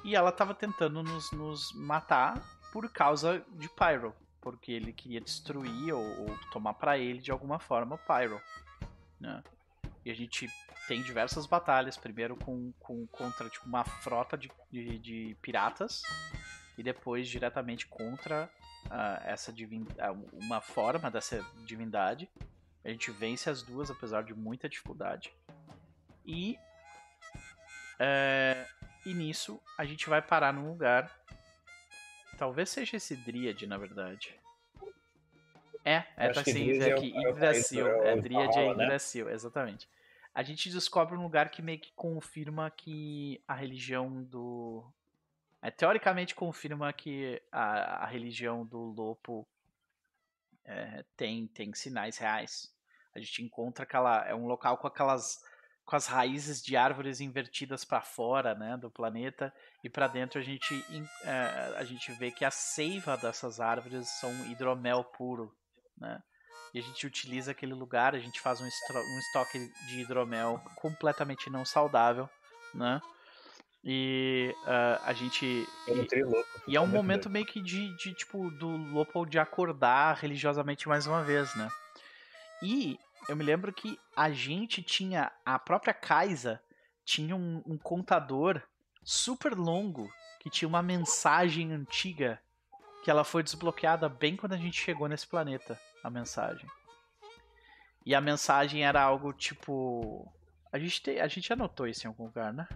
E 0.03 0.13
ela 0.13 0.29
estava 0.29 0.53
tentando 0.53 1.01
nos, 1.01 1.31
nos 1.31 1.71
matar 1.73 2.41
por 2.73 2.89
causa 2.91 3.45
de 3.51 3.69
Pyro. 3.69 4.13
Porque 4.41 4.73
ele 4.73 4.91
queria 4.91 5.21
destruir 5.21 5.93
ou, 5.93 6.03
ou 6.03 6.37
tomar 6.51 6.73
para 6.73 6.97
ele 6.97 7.19
de 7.19 7.31
alguma 7.31 7.59
forma 7.59 7.97
Pyro. 7.97 8.41
Né? 9.21 9.41
E 10.05 10.11
a 10.11 10.15
gente 10.15 10.49
tem 10.87 11.01
diversas 11.01 11.45
batalhas. 11.45 11.97
Primeiro 11.97 12.35
com, 12.35 12.71
com 12.79 13.07
contra 13.07 13.49
tipo, 13.49 13.65
uma 13.65 13.83
frota 13.83 14.37
de, 14.37 14.51
de, 14.71 14.99
de 14.99 15.37
piratas. 15.41 16.01
E 16.77 16.83
depois 16.83 17.27
diretamente 17.27 17.87
contra 17.87 18.49
uh, 18.85 19.21
essa. 19.25 19.51
Uh, 19.51 20.29
uma 20.33 20.61
forma 20.61 21.09
dessa 21.09 21.45
divindade. 21.65 22.29
A 22.83 22.89
gente 22.89 23.11
vence 23.11 23.49
as 23.49 23.61
duas, 23.61 23.89
apesar 23.89 24.23
de 24.23 24.33
muita 24.33 24.67
dificuldade. 24.67 25.33
E. 26.25 26.57
É, 27.99 28.67
e 29.05 29.13
nisso 29.13 29.61
a 29.77 29.85
gente 29.85 30.09
vai 30.09 30.21
parar 30.21 30.51
num 30.51 30.69
lugar. 30.69 31.11
Talvez 32.37 32.69
seja 32.69 32.97
esse 32.97 33.15
Dríade, 33.15 33.67
na 33.67 33.77
verdade. 33.77 34.42
É, 35.85 36.03
é 36.15 36.29
tá 36.29 36.41
assim, 36.41 36.81
aqui, 36.81 37.13
Yggdrasil. 37.15 37.87
É, 38.03 38.15
Dríade 38.15 38.57
é 38.57 38.69
Yggdrasil, 38.69 39.25
né? 39.25 39.33
exatamente 39.33 39.87
a 40.33 40.41
gente 40.41 40.69
descobre 40.69 41.15
um 41.15 41.21
lugar 41.21 41.49
que 41.49 41.61
meio 41.61 41.79
que 41.79 41.91
confirma 41.93 42.71
que 42.71 43.41
a 43.47 43.53
religião 43.53 44.23
do. 44.23 44.83
É, 45.61 45.69
teoricamente 45.69 46.33
confirma 46.33 46.91
que 46.91 47.41
a, 47.51 48.03
a 48.03 48.05
religião 48.07 48.65
do 48.65 48.79
Lopo 48.79 49.47
é, 50.65 51.05
tem, 51.15 51.47
tem 51.47 51.73
sinais 51.73 52.17
reais. 52.17 52.73
A 53.13 53.19
gente 53.19 53.43
encontra 53.43 53.83
aquela. 53.83 54.27
É 54.27 54.33
um 54.33 54.47
local 54.47 54.77
com 54.77 54.87
aquelas. 54.87 55.43
com 55.85 55.95
as 55.95 56.07
raízes 56.07 56.63
de 56.63 56.75
árvores 56.75 57.21
invertidas 57.21 57.85
para 57.85 58.01
fora 58.01 58.55
né, 58.55 58.75
do 58.75 58.89
planeta. 58.89 59.53
E 59.83 59.89
para 59.89 60.07
dentro 60.07 60.39
a 60.39 60.43
gente, 60.43 60.73
é, 61.25 61.75
a 61.77 61.83
gente 61.83 62.11
vê 62.13 62.31
que 62.31 62.43
a 62.43 62.51
seiva 62.51 63.15
dessas 63.15 63.59
árvores 63.59 64.09
são 64.19 64.31
hidromel 64.47 65.03
puro. 65.03 65.55
Né? 65.97 66.21
e 66.73 66.79
a 66.79 66.81
gente 66.81 67.05
utiliza 67.05 67.51
aquele 67.51 67.73
lugar, 67.73 68.15
a 68.15 68.19
gente 68.19 68.41
faz 68.41 68.59
um, 68.59 68.65
um 68.65 69.19
estoque 69.19 69.71
de 69.87 70.01
hidromel 70.01 70.59
completamente 70.75 71.49
não 71.49 71.63
saudável, 71.63 72.27
né? 72.73 72.99
E 73.83 74.55
uh, 74.63 75.03
a 75.03 75.13
gente. 75.13 75.45
E, 75.45 76.71
e 76.71 76.75
é 76.75 76.81
um 76.81 76.87
momento 76.87 77.29
meio 77.29 77.45
que 77.45 77.61
de, 77.61 77.95
de 77.97 78.13
tipo, 78.13 78.49
do 78.51 78.69
Lopo 78.69 79.25
de 79.25 79.37
acordar 79.37 80.15
religiosamente 80.15 80.87
mais 80.87 81.05
uma 81.05 81.21
vez, 81.21 81.53
né? 81.55 81.69
E 82.61 82.97
eu 83.27 83.35
me 83.35 83.43
lembro 83.43 83.71
que 83.71 83.99
a 84.15 84.31
gente 84.31 84.81
tinha. 84.81 85.31
A 85.45 85.59
própria 85.59 85.93
Kaisa 85.93 86.61
tinha 87.05 87.35
um, 87.35 87.61
um 87.67 87.77
contador 87.77 88.61
super 89.03 89.53
longo 89.53 90.09
que 90.39 90.49
tinha 90.49 90.67
uma 90.67 90.81
mensagem 90.81 91.73
antiga 91.73 92.39
que 93.03 93.11
ela 93.11 93.25
foi 93.25 93.43
desbloqueada 93.43 94.07
bem 94.07 94.37
quando 94.37 94.53
a 94.53 94.57
gente 94.57 94.81
chegou 94.81 95.07
nesse 95.09 95.27
planeta 95.27 95.77
a 96.01 96.09
mensagem. 96.09 96.67
E 98.05 98.15
a 98.15 98.21
mensagem 98.21 98.85
era 98.85 99.01
algo 99.01 99.33
tipo. 99.33 100.31
A 100.71 100.79
gente, 100.79 101.01
te, 101.01 101.19
a 101.19 101.27
gente 101.27 101.51
anotou 101.51 101.85
isso 101.85 102.05
em 102.05 102.07
algum 102.07 102.25
lugar, 102.25 102.53
né? 102.53 102.67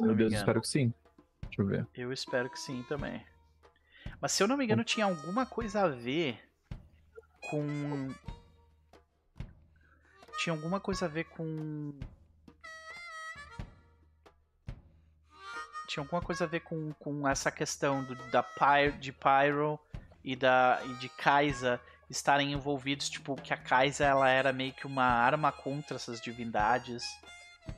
Meu 0.00 0.14
Deus, 0.14 0.32
espero 0.32 0.60
que 0.60 0.68
sim. 0.68 0.92
Deixa 1.42 1.62
eu 1.62 1.66
ver. 1.66 1.86
Eu 1.94 2.12
espero 2.12 2.50
que 2.50 2.58
sim 2.58 2.82
também. 2.88 3.24
Mas 4.20 4.32
se 4.32 4.42
eu 4.42 4.48
não 4.48 4.56
me 4.56 4.64
engano, 4.64 4.84
tinha 4.84 5.06
alguma 5.06 5.46
coisa 5.46 5.82
a 5.82 5.88
ver 5.88 6.40
com. 7.48 8.14
Tinha 10.38 10.54
alguma 10.54 10.78
coisa 10.78 11.06
a 11.06 11.08
ver 11.08 11.24
com. 11.24 11.98
Tinha 15.94 16.02
alguma 16.02 16.20
coisa 16.20 16.42
a 16.42 16.46
ver 16.46 16.60
com, 16.60 16.92
com 16.94 17.28
essa 17.28 17.52
questão 17.52 18.02
do, 18.02 18.16
da 18.30 18.42
Pyro, 18.42 18.98
de 18.98 19.12
Pyro 19.12 19.78
e, 20.24 20.34
da, 20.34 20.80
e 20.84 20.94
de 20.94 21.08
Kaisa 21.08 21.80
estarem 22.10 22.52
envolvidos, 22.52 23.08
tipo, 23.08 23.36
que 23.36 23.54
a 23.54 23.56
Kaisa 23.56 24.04
ela 24.04 24.28
era 24.28 24.52
meio 24.52 24.72
que 24.72 24.88
uma 24.88 25.04
arma 25.04 25.52
contra 25.52 25.94
essas 25.94 26.20
divindades, 26.20 27.04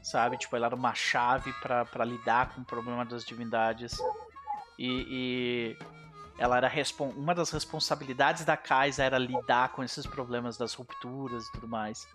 sabe? 0.02 0.38
Tipo, 0.38 0.56
ela 0.56 0.66
era 0.66 0.74
uma 0.74 0.94
chave 0.94 1.52
para 1.60 2.04
lidar 2.04 2.54
com 2.54 2.62
o 2.62 2.64
problema 2.64 3.04
das 3.04 3.22
divindades. 3.22 3.98
E, 4.78 5.76
e 5.76 5.78
ela 6.38 6.56
era 6.56 6.72
uma 7.16 7.34
das 7.34 7.50
responsabilidades 7.50 8.46
da 8.46 8.56
Kaisa 8.56 9.04
era 9.04 9.18
lidar 9.18 9.72
com 9.72 9.84
esses 9.84 10.06
problemas 10.06 10.56
das 10.56 10.72
rupturas 10.72 11.46
e 11.46 11.52
tudo 11.52 11.68
mais. 11.68 12.08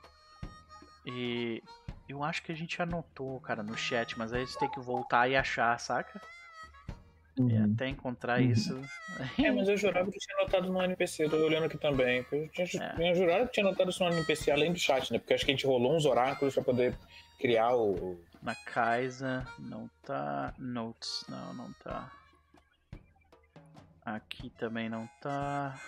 E 1.06 1.64
eu 2.12 2.24
acho 2.24 2.44
que 2.44 2.52
a 2.52 2.56
gente 2.56 2.82
anotou, 2.82 3.40
cara, 3.40 3.64
no 3.64 3.78
chat, 3.78 4.18
mas 4.18 4.34
aí 4.34 4.44
a 4.44 4.46
gente 4.46 4.60
tem 4.60 4.70
que 4.70 4.80
voltar 4.80 5.28
e 5.30 5.36
achar, 5.36 5.80
saca? 5.80 6.22
Uhum. 7.38 7.50
E 7.50 7.58
até 7.58 7.88
encontrar 7.88 8.40
uhum. 8.40 8.52
isso. 8.52 8.82
É, 9.40 9.52
mas 9.52 9.68
eu 9.68 9.76
jurava 9.78 10.12
que 10.12 10.20
tinha 10.20 10.38
anotado 10.38 10.72
no 10.72 10.82
NPC, 10.82 11.30
tô 11.30 11.38
olhando 11.38 11.66
aqui 11.66 11.78
também. 11.78 12.26
Eu 12.32 12.50
tinha, 12.68 12.96
é. 12.98 13.12
eu 13.12 13.16
jurava 13.16 13.46
que 13.48 13.54
tinha 13.54 13.66
anotado 13.66 13.90
isso 13.90 14.04
no 14.04 14.12
NPC, 14.12 14.52
além 14.52 14.74
do 14.74 14.80
chat, 14.80 15.12
né? 15.12 15.20
Porque 15.20 15.34
acho 15.34 15.46
que 15.46 15.52
a 15.52 15.56
gente 15.56 15.66
rolou 15.66 15.96
uns 15.96 16.06
oráculos 16.06 16.54
pra 16.54 16.64
poder 16.64 16.96
criar 17.40 17.76
o. 17.76 18.20
Na 18.42 18.56
Kaisa 18.56 19.46
não 19.58 19.90
tá. 20.04 20.54
Notes, 20.58 21.26
não, 21.30 21.54
não 21.54 21.74
tá. 21.84 22.12
Aqui 24.04 24.50
também 24.52 24.90
não 24.90 25.08
tá. 25.22 25.80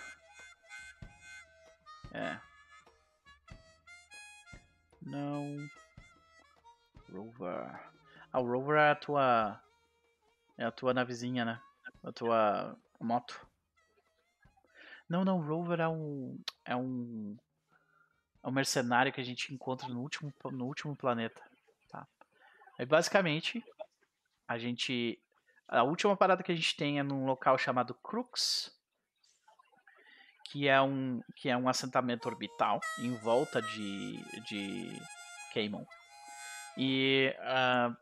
É. 2.12 2.36
Não. 5.02 5.68
Rover. 7.16 7.80
Ah, 8.32 8.40
o 8.40 8.46
Rover 8.46 8.78
é 8.78 8.90
a 8.90 8.94
tua. 8.94 9.60
É 10.56 10.64
a 10.64 10.72
tua 10.72 10.94
navezinha, 10.94 11.44
né? 11.44 11.60
A 12.02 12.12
tua 12.12 12.76
moto. 13.00 13.46
Não, 15.08 15.24
não, 15.24 15.38
o 15.38 15.46
Rover 15.46 15.80
é 15.80 15.88
um. 15.88 16.38
É 16.64 16.76
um. 16.76 17.36
É 18.42 18.48
um 18.48 18.52
mercenário 18.52 19.12
que 19.12 19.20
a 19.20 19.24
gente 19.24 19.54
encontra 19.54 19.88
no 19.88 20.00
último, 20.00 20.32
no 20.52 20.66
último 20.66 20.94
planeta. 20.94 21.42
Tá? 21.88 22.06
Aí 22.78 22.84
basicamente 22.84 23.64
a 24.46 24.58
gente 24.58 25.18
a 25.68 25.82
última 25.82 26.16
parada 26.16 26.42
que 26.42 26.52
a 26.52 26.54
gente 26.54 26.76
tem 26.76 26.98
é 26.98 27.02
num 27.02 27.24
local 27.24 27.56
chamado 27.56 27.94
Crux, 27.94 28.70
que 30.44 30.68
é 30.68 30.80
um, 30.80 31.22
que 31.36 31.48
é 31.48 31.56
um 31.56 31.68
assentamento 31.68 32.28
orbital 32.28 32.80
em 33.00 33.16
volta 33.16 33.62
de, 33.62 34.12
de 34.44 35.00
Caimon. 35.52 35.84
E, 36.76 37.34
uh, 37.40 37.96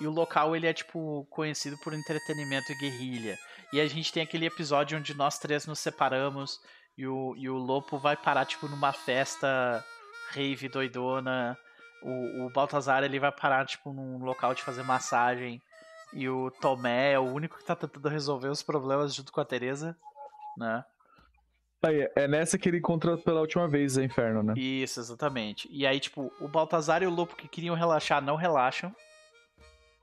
e 0.00 0.06
o 0.06 0.10
local 0.10 0.56
ele 0.56 0.66
é 0.66 0.72
tipo 0.72 1.26
conhecido 1.30 1.76
por 1.78 1.92
entretenimento 1.92 2.72
e 2.72 2.78
guerrilha. 2.78 3.38
E 3.72 3.80
a 3.80 3.86
gente 3.86 4.12
tem 4.12 4.22
aquele 4.22 4.46
episódio 4.46 4.98
onde 4.98 5.14
nós 5.14 5.38
três 5.38 5.66
nos 5.66 5.78
separamos 5.78 6.60
e 6.96 7.06
o, 7.06 7.34
e 7.36 7.48
o 7.48 7.56
Lopo 7.56 7.98
vai 7.98 8.16
parar 8.16 8.44
tipo 8.44 8.68
numa 8.68 8.92
festa 8.92 9.84
rave 10.30 10.68
doidona. 10.68 11.56
O, 12.02 12.46
o 12.46 12.50
Baltazar 12.50 13.04
ele 13.04 13.20
vai 13.20 13.32
parar 13.32 13.66
tipo 13.66 13.92
num 13.92 14.18
local 14.24 14.54
de 14.54 14.62
fazer 14.62 14.82
massagem 14.82 15.62
e 16.12 16.28
o 16.28 16.50
Tomé 16.50 17.12
é 17.12 17.18
o 17.18 17.22
único 17.22 17.56
que 17.56 17.64
tá 17.64 17.74
tentando 17.74 18.08
resolver 18.08 18.48
os 18.48 18.62
problemas 18.62 19.14
junto 19.14 19.32
com 19.32 19.40
a 19.40 19.44
Teresa, 19.44 19.96
né? 20.58 20.84
Aí, 21.84 22.08
é 22.14 22.28
nessa 22.28 22.56
que 22.56 22.68
ele 22.68 22.78
encontrou 22.78 23.18
pela 23.18 23.40
última 23.40 23.66
vez 23.66 23.96
o 23.96 24.02
inferno, 24.02 24.40
né? 24.42 24.54
Isso, 24.56 25.00
exatamente. 25.00 25.68
E 25.70 25.84
aí, 25.84 25.98
tipo, 25.98 26.32
o 26.40 26.46
Baltazar 26.46 27.02
e 27.02 27.06
o 27.06 27.10
Lopo 27.10 27.34
que 27.34 27.48
queriam 27.48 27.74
relaxar 27.74 28.22
não 28.22 28.36
relaxam. 28.36 28.94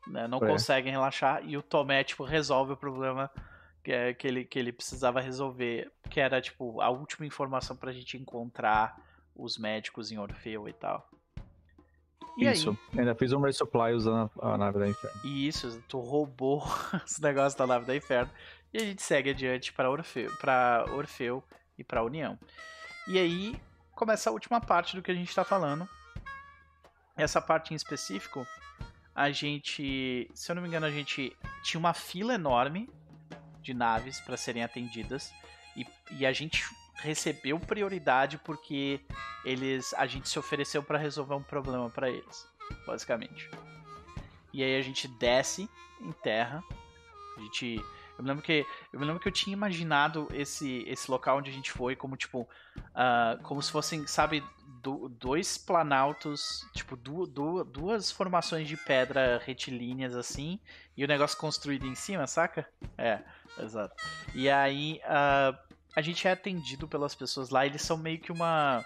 Né? 0.06 0.28
Não 0.28 0.40
é. 0.40 0.48
conseguem 0.48 0.92
relaxar. 0.92 1.42
E 1.46 1.56
o 1.56 1.62
Tomé, 1.62 2.04
tipo, 2.04 2.26
resolve 2.26 2.74
o 2.74 2.78
problema 2.78 3.32
que, 3.82 3.94
é, 3.94 4.14
que, 4.14 4.28
ele, 4.28 4.44
que 4.44 4.60
ele 4.60 4.74
precisava 4.74 5.22
resolver. 5.22 5.90
Que 6.10 6.20
era, 6.20 6.42
tipo, 6.42 6.82
a 6.82 6.90
última 6.90 7.26
informação 7.26 7.78
pra 7.78 7.94
gente 7.94 8.18
encontrar 8.18 8.98
os 9.34 9.58
médicos 9.58 10.12
em 10.12 10.18
Orfeu 10.18 10.68
e 10.68 10.74
tal. 10.74 11.10
E 12.38 12.46
Isso. 12.46 12.78
Aí? 12.92 13.00
Ainda 13.00 13.16
fiz 13.16 13.32
um 13.32 13.40
resupply 13.40 13.94
usando 13.94 14.30
a, 14.42 14.58
nave 14.58 14.80
da 14.80 14.88
Inferno. 14.88 15.22
Isso, 15.24 15.82
tu 15.88 16.00
roubou 16.00 16.62
os 17.06 17.20
negócios 17.20 17.56
da 17.56 17.66
nave 17.66 17.86
da 17.86 17.96
Inferno. 17.96 18.30
E 18.74 18.78
a 18.78 18.82
gente 18.82 19.02
segue 19.02 19.30
adiante 19.30 19.72
para 19.72 19.90
Orfeu, 19.90 20.30
para 20.42 20.86
Orfeu 20.92 21.42
e 21.82 21.84
para 21.84 22.04
União. 22.04 22.38
E 23.08 23.18
aí 23.18 23.60
começa 23.96 24.30
a 24.30 24.34
última 24.34 24.62
parte 24.62 24.96
do 24.96 25.02
que 25.02 25.12
a 25.12 25.14
gente 25.16 25.30
está 25.30 25.44
falando. 25.44 25.88
Essa 27.18 27.42
parte 27.42 27.74
em 27.74 27.76
específico, 27.76 28.46
a 29.14 29.32
gente, 29.32 30.30
se 30.34 30.52
eu 30.52 30.56
não 30.56 30.62
me 30.62 30.68
engano, 30.68 30.86
a 30.86 30.92
gente 30.92 31.36
tinha 31.64 31.80
uma 31.80 31.94
fila 31.94 32.34
enorme 32.34 32.90
de 33.62 33.74
naves 33.74 34.20
para 34.22 34.38
serem 34.38 34.64
atendidas 34.64 35.34
e, 35.76 35.86
e 36.12 36.26
a 36.26 36.32
gente 36.32 36.64
recebeu 36.96 37.60
prioridade 37.60 38.38
porque 38.38 39.02
eles 39.44 39.94
a 39.94 40.06
gente 40.06 40.28
se 40.28 40.38
ofereceu 40.38 40.84
para 40.84 40.98
resolver 40.98 41.34
um 41.34 41.44
problema 41.44 41.90
para 41.90 42.10
eles, 42.10 42.48
basicamente. 42.86 43.50
E 44.54 44.64
aí 44.64 44.78
a 44.78 44.82
gente 44.82 45.08
desce 45.08 45.70
em 46.02 46.12
terra. 46.12 46.64
A 47.38 47.42
gente 47.42 47.84
eu 48.20 48.24
me 48.24 48.30
lembro 48.30 48.44
que 48.44 48.66
eu 48.92 49.00
me 49.00 49.06
lembro 49.06 49.22
que 49.22 49.28
eu 49.30 49.32
tinha 49.32 49.54
imaginado 49.54 50.28
esse 50.34 50.84
esse 50.88 51.10
local 51.10 51.38
onde 51.38 51.50
a 51.50 51.54
gente 51.54 51.72
foi 51.72 51.96
como 51.96 52.18
tipo 52.18 52.42
uh, 52.42 53.42
como 53.44 53.62
se 53.62 53.72
fossem, 53.72 54.06
sabe, 54.06 54.44
do, 54.84 55.08
dois 55.08 55.58
planaltos, 55.58 56.68
tipo 56.74 56.98
du, 56.98 57.26
du, 57.26 57.64
duas 57.64 58.12
formações 58.12 58.68
de 58.68 58.76
pedra 58.76 59.42
retilíneas 59.46 60.16
assim, 60.16 60.60
e 60.98 61.04
o 61.06 61.08
negócio 61.08 61.38
construído 61.38 61.88
em 61.88 61.96
cima, 61.96 62.28
saca? 62.28 62.68
É, 62.98 63.20
exato. 63.58 63.96
E 64.36 64.50
aí 64.50 65.00
uh, 65.06 65.58
a 65.96 66.02
gente 66.02 66.28
é 66.28 66.32
atendido 66.32 66.90
pelas 66.90 67.16
pessoas 67.16 67.50
lá, 67.50 67.66
eles 67.66 67.82
são 67.82 67.98
meio 67.98 68.20
que 68.20 68.34
uma 68.34 68.86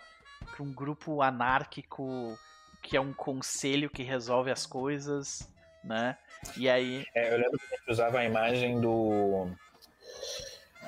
um 0.59 0.71
grupo 0.71 1.21
anárquico 1.21 2.37
que 2.83 2.95
é 2.95 3.01
um 3.01 3.13
conselho 3.13 3.89
que 3.89 4.03
resolve 4.03 4.51
as 4.51 4.65
coisas, 4.67 5.51
né? 5.83 6.17
E 6.57 6.69
aí. 6.69 7.05
É, 7.15 7.33
eu 7.33 7.37
lembro 7.37 7.59
que 7.85 7.91
usava 7.91 8.19
a 8.19 8.25
imagem 8.25 8.79
do. 8.79 9.47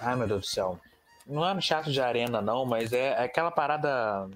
Ai 0.01 0.15
meu 0.15 0.27
Deus 0.27 0.41
do 0.41 0.47
céu. 0.47 0.79
Não 1.25 1.45
é 1.45 1.53
um 1.53 1.59
teatro 1.59 1.91
de 1.91 1.99
arena, 1.99 2.41
não, 2.41 2.65
mas 2.65 2.93
é, 2.93 3.07
é 3.09 3.23
aquela 3.23 3.51
parada. 3.51 4.29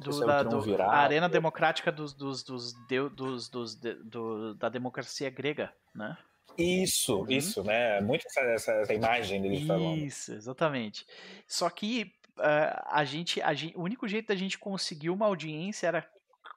Do, 0.00 0.26
da, 0.26 0.42
do, 0.42 0.82
a 0.82 0.96
arena 0.96 1.28
democrática 1.28 1.90
dos, 1.90 2.12
dos, 2.12 2.42
dos, 2.42 2.74
dos, 3.14 3.48
dos, 3.48 3.74
do, 3.76 4.54
da 4.54 4.68
democracia 4.68 5.30
grega, 5.30 5.72
né? 5.94 6.18
Isso, 6.58 7.20
uhum. 7.20 7.30
isso, 7.30 7.62
né? 7.62 8.00
Muito 8.00 8.26
essa, 8.26 8.40
essa, 8.40 8.72
essa 8.72 8.92
imagem 8.92 9.40
dele 9.40 9.56
isso, 9.56 9.66
falando. 9.66 9.98
Isso, 9.98 10.32
exatamente. 10.32 11.06
Só 11.46 11.70
que 11.70 12.12
uh, 12.36 12.82
a, 12.90 13.04
gente, 13.04 13.40
a 13.40 13.54
gente, 13.54 13.76
o 13.76 13.82
único 13.82 14.06
jeito 14.06 14.28
da 14.28 14.36
gente 14.36 14.58
conseguir 14.58 15.10
uma 15.10 15.26
audiência 15.26 15.86
era 15.86 16.06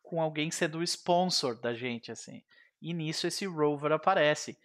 com 0.03 0.21
alguém 0.21 0.51
sendo 0.51 0.79
o 0.79 0.83
sponsor 0.83 1.55
da 1.55 1.73
gente, 1.73 2.11
assim. 2.11 2.41
E 2.81 2.93
nisso 2.93 3.27
esse 3.27 3.45
Rover 3.45 3.91
aparece. 3.91 4.57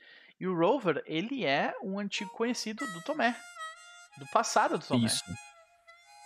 E 0.43 0.47
o 0.48 0.59
Rover, 0.59 1.05
ele 1.06 1.44
é 1.44 1.73
um 1.85 2.01
antigo 2.01 2.28
conhecido 2.32 2.85
do 2.89 3.01
Tomé. 3.02 3.32
Do 4.19 4.27
passado 4.32 4.77
do 4.77 4.85
Tomé. 4.85 5.06
Isso. 5.06 5.23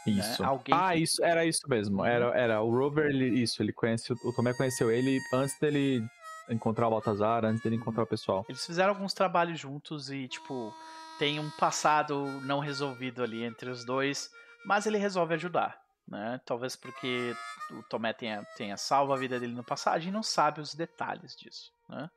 Isso. 0.07 0.41
Né? 0.41 0.49
Alguém 0.49 0.75
ah, 0.75 0.97
isso 0.97 1.23
era 1.23 1.45
isso 1.45 1.69
mesmo. 1.69 2.03
Era, 2.03 2.29
uhum. 2.29 2.35
era 2.35 2.63
o 2.63 2.71
Rover, 2.71 3.11
ele, 3.11 3.27
isso, 3.43 3.63
ele 3.63 3.75
conhece, 3.75 4.15
o 4.15 4.33
Tomé 4.33 4.55
conheceu 4.55 4.91
ele 4.91 5.21
antes 5.35 5.59
dele 5.59 6.03
encontrar 6.49 6.87
o 6.87 6.93
Baltazar, 6.93 7.45
antes 7.45 7.63
dele 7.63 7.77
encontrar 7.77 8.05
o 8.05 8.07
pessoal. 8.07 8.47
Eles 8.49 8.65
fizeram 8.65 8.95
alguns 8.95 9.13
trabalhos 9.13 9.61
juntos 9.61 10.11
e, 10.11 10.27
tipo, 10.29 10.73
tem 11.19 11.39
um 11.39 11.51
passado 11.51 12.25
não 12.41 12.59
resolvido 12.59 13.23
ali 13.23 13.45
entre 13.45 13.69
os 13.69 13.85
dois, 13.85 14.31
mas 14.65 14.87
ele 14.87 14.97
resolve 14.97 15.35
ajudar, 15.35 15.79
né? 16.09 16.41
Talvez 16.47 16.75
porque 16.75 17.37
o 17.71 17.83
Tomé 17.83 18.15
tenha, 18.15 18.43
tenha 18.57 18.79
salvo 18.79 19.13
a 19.13 19.17
vida 19.19 19.39
dele 19.39 19.53
no 19.53 19.63
passado 19.63 20.03
e 20.03 20.11
não 20.11 20.23
sabe 20.23 20.63
os 20.63 20.75
detalhes 20.75 21.37
disso, 21.37 21.71
né? 21.87 22.09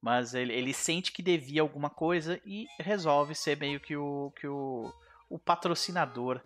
Mas 0.00 0.32
ele, 0.34 0.52
ele 0.52 0.72
sente 0.72 1.12
que 1.12 1.22
devia 1.22 1.60
alguma 1.60 1.90
coisa 1.90 2.40
e 2.44 2.66
resolve 2.78 3.34
ser 3.34 3.58
meio 3.58 3.78
que 3.78 3.96
o, 3.96 4.32
que 4.34 4.46
o, 4.46 4.92
o 5.28 5.38
patrocinador 5.38 6.40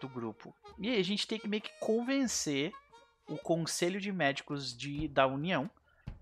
do 0.00 0.08
grupo. 0.08 0.54
E 0.78 0.88
aí 0.88 1.00
a 1.00 1.04
gente 1.04 1.26
tem 1.26 1.38
que 1.38 1.48
meio 1.48 1.62
que 1.62 1.72
convencer 1.80 2.72
o 3.28 3.36
conselho 3.36 4.00
de 4.00 4.12
médicos 4.12 4.76
de, 4.76 5.08
da 5.08 5.26
União 5.26 5.70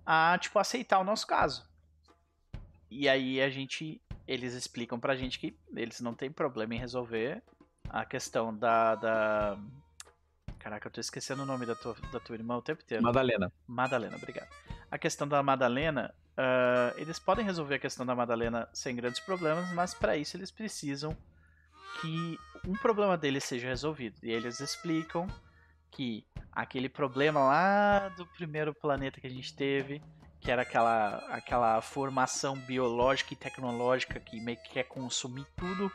a, 0.04 0.38
tipo, 0.38 0.58
aceitar 0.58 0.98
o 0.98 1.04
nosso 1.04 1.26
caso. 1.26 1.68
E 2.90 3.08
aí 3.08 3.40
a 3.40 3.50
gente. 3.50 4.00
Eles 4.26 4.52
explicam 4.52 5.00
pra 5.00 5.16
gente 5.16 5.38
que 5.38 5.58
eles 5.74 6.00
não 6.00 6.14
têm 6.14 6.30
problema 6.30 6.74
em 6.74 6.78
resolver 6.78 7.42
a 7.88 8.04
questão 8.04 8.54
da. 8.56 8.94
da... 8.94 9.58
Caraca, 10.58 10.88
eu 10.88 10.92
tô 10.92 11.00
esquecendo 11.00 11.42
o 11.42 11.46
nome 11.46 11.64
da 11.64 11.74
tua, 11.74 11.94
da 12.12 12.20
tua 12.20 12.36
irmã 12.36 12.56
o 12.56 12.62
tempo 12.62 12.82
inteiro. 12.82 13.02
Madalena. 13.02 13.52
Madalena, 13.66 14.16
obrigado. 14.16 14.48
A 14.90 14.98
questão 14.98 15.26
da 15.26 15.42
Madalena, 15.42 16.14
uh, 16.38 16.94
eles 16.96 17.18
podem 17.18 17.44
resolver 17.44 17.74
a 17.74 17.78
questão 17.78 18.06
da 18.06 18.14
Madalena 18.14 18.68
sem 18.72 18.94
grandes 18.94 19.20
problemas, 19.20 19.70
mas 19.72 19.92
para 19.92 20.16
isso 20.16 20.36
eles 20.36 20.50
precisam 20.50 21.16
que 22.00 22.38
um 22.64 22.74
problema 22.74 23.16
deles 23.16 23.44
seja 23.44 23.68
resolvido. 23.68 24.16
E 24.22 24.30
eles 24.30 24.60
explicam 24.60 25.26
que 25.90 26.24
aquele 26.52 26.88
problema 26.88 27.40
lá 27.40 28.08
do 28.10 28.24
primeiro 28.26 28.72
planeta 28.72 29.20
que 29.20 29.26
a 29.26 29.30
gente 29.30 29.54
teve, 29.54 30.00
que 30.40 30.50
era 30.50 30.62
aquela, 30.62 31.16
aquela 31.30 31.80
formação 31.80 32.56
biológica 32.56 33.32
e 33.32 33.36
tecnológica 33.36 34.20
que 34.20 34.40
meio 34.40 34.58
que 34.58 34.70
quer 34.70 34.84
consumir 34.84 35.46
tudo. 35.56 35.90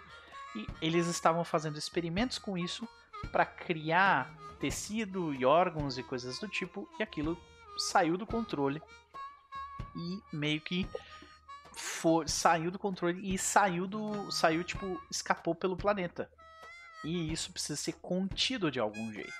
E 0.55 0.67
eles 0.81 1.07
estavam 1.07 1.43
fazendo 1.43 1.77
experimentos 1.77 2.37
com 2.37 2.57
isso 2.57 2.87
para 3.31 3.45
criar 3.45 4.35
tecido 4.59 5.33
e 5.33 5.45
órgãos 5.45 5.97
e 5.97 6.03
coisas 6.03 6.39
do 6.39 6.47
tipo, 6.47 6.87
e 6.99 7.03
aquilo 7.03 7.37
saiu 7.77 8.17
do 8.17 8.25
controle 8.25 8.81
e 9.95 10.21
meio 10.35 10.61
que 10.61 10.87
for, 11.75 12.27
saiu 12.29 12.71
do 12.71 12.79
controle 12.79 13.33
e 13.33 13.37
saiu 13.37 13.87
do 13.87 14.31
saiu 14.31 14.63
tipo 14.63 15.01
escapou 15.09 15.55
pelo 15.55 15.77
planeta. 15.77 16.29
E 17.03 17.31
isso 17.31 17.51
precisa 17.51 17.75
ser 17.75 17.93
contido 17.93 18.71
de 18.71 18.79
algum 18.79 19.11
jeito. 19.11 19.33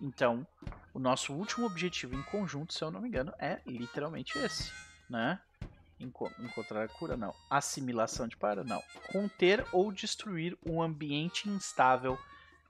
Então, 0.00 0.46
o 0.92 0.98
nosso 0.98 1.32
último 1.32 1.64
objetivo 1.64 2.14
em 2.14 2.22
conjunto, 2.22 2.74
se 2.74 2.82
eu 2.82 2.90
não 2.90 3.00
me 3.00 3.08
engano, 3.08 3.32
é 3.38 3.60
literalmente 3.64 4.36
esse, 4.38 4.72
né? 5.08 5.40
Encontrar 6.00 6.82
a 6.82 6.88
cura, 6.88 7.16
não. 7.16 7.32
Assimilação 7.48 8.26
de 8.26 8.36
para, 8.36 8.64
não. 8.64 8.82
Conter 9.12 9.64
ou 9.70 9.92
destruir 9.92 10.58
um 10.66 10.82
ambiente 10.82 11.48
instável 11.48 12.18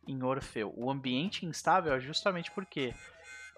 em 0.07 0.23
Orfeu. 0.23 0.75
O 0.77 0.91
ambiente 0.91 1.47
instável 1.47 1.95
é 1.95 2.01
justamente 2.01 2.51
porque 2.51 2.95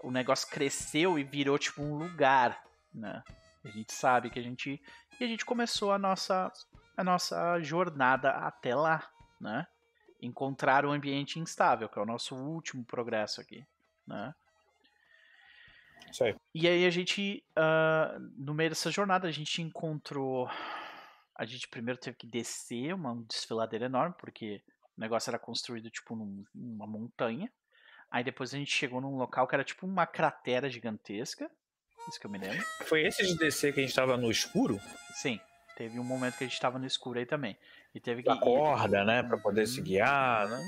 o 0.04 0.12
negócio 0.12 0.48
cresceu 0.48 1.18
e 1.18 1.24
virou 1.24 1.58
tipo 1.58 1.82
um 1.82 1.96
lugar, 1.96 2.62
né? 2.94 3.22
A 3.64 3.68
gente 3.68 3.92
sabe 3.92 4.30
que 4.30 4.38
a 4.38 4.42
gente 4.42 4.80
e 5.20 5.24
a 5.24 5.26
gente 5.26 5.44
começou 5.44 5.92
a 5.92 5.98
nossa 5.98 6.52
a 6.96 7.02
nossa 7.02 7.60
jornada 7.60 8.30
até 8.30 8.74
lá, 8.74 9.10
né? 9.40 9.66
Encontrar 10.22 10.84
o 10.84 10.90
um 10.90 10.92
ambiente 10.92 11.38
instável, 11.38 11.88
que 11.88 11.98
é 11.98 12.02
o 12.02 12.06
nosso 12.06 12.36
último 12.36 12.84
progresso 12.84 13.40
aqui, 13.40 13.66
né? 14.06 14.34
Isso 16.10 16.22
aí. 16.22 16.36
E 16.54 16.68
aí 16.68 16.86
a 16.86 16.90
gente, 16.90 17.44
uh, 17.58 18.20
no 18.36 18.54
meio 18.54 18.70
dessa 18.70 18.90
jornada, 18.90 19.26
a 19.26 19.32
gente 19.32 19.60
encontrou. 19.60 20.48
A 21.36 21.44
gente 21.44 21.68
primeiro 21.68 21.98
teve 21.98 22.16
que 22.16 22.26
descer 22.26 22.94
uma 22.94 23.16
desfiladeira 23.28 23.86
enorme, 23.86 24.14
porque 24.18 24.62
o 24.96 25.00
negócio 25.00 25.30
era 25.30 25.38
construído 25.38 25.90
tipo 25.90 26.14
num, 26.14 26.44
numa 26.54 26.86
montanha. 26.86 27.50
Aí 28.08 28.22
depois 28.22 28.54
a 28.54 28.58
gente 28.58 28.70
chegou 28.70 29.00
num 29.00 29.16
local 29.16 29.48
que 29.48 29.56
era 29.56 29.64
tipo 29.64 29.84
uma 29.84 30.06
cratera 30.06 30.70
gigantesca. 30.70 31.50
Isso 32.08 32.20
que 32.20 32.26
eu 32.26 32.30
me 32.30 32.38
lembro. 32.38 32.64
Foi 32.84 33.02
esse 33.02 33.26
de 33.26 33.36
descer 33.36 33.72
que 33.72 33.80
a 33.80 33.82
gente 33.82 33.94
tava 33.94 34.16
no 34.16 34.30
escuro? 34.30 34.80
Sim. 35.14 35.40
Teve 35.76 35.98
um 35.98 36.04
momento 36.04 36.36
que 36.38 36.44
a 36.44 36.46
gente 36.46 36.60
tava 36.60 36.78
no 36.78 36.86
escuro 36.86 37.18
aí 37.18 37.26
também. 37.26 37.56
E 37.94 38.00
teve 38.00 38.22
que. 38.22 38.30
A 38.30 38.36
corda, 38.36 39.04
né? 39.04 39.22
Pra 39.22 39.38
poder 39.38 39.66
se 39.66 39.80
guiar, 39.80 40.48
né? 40.48 40.62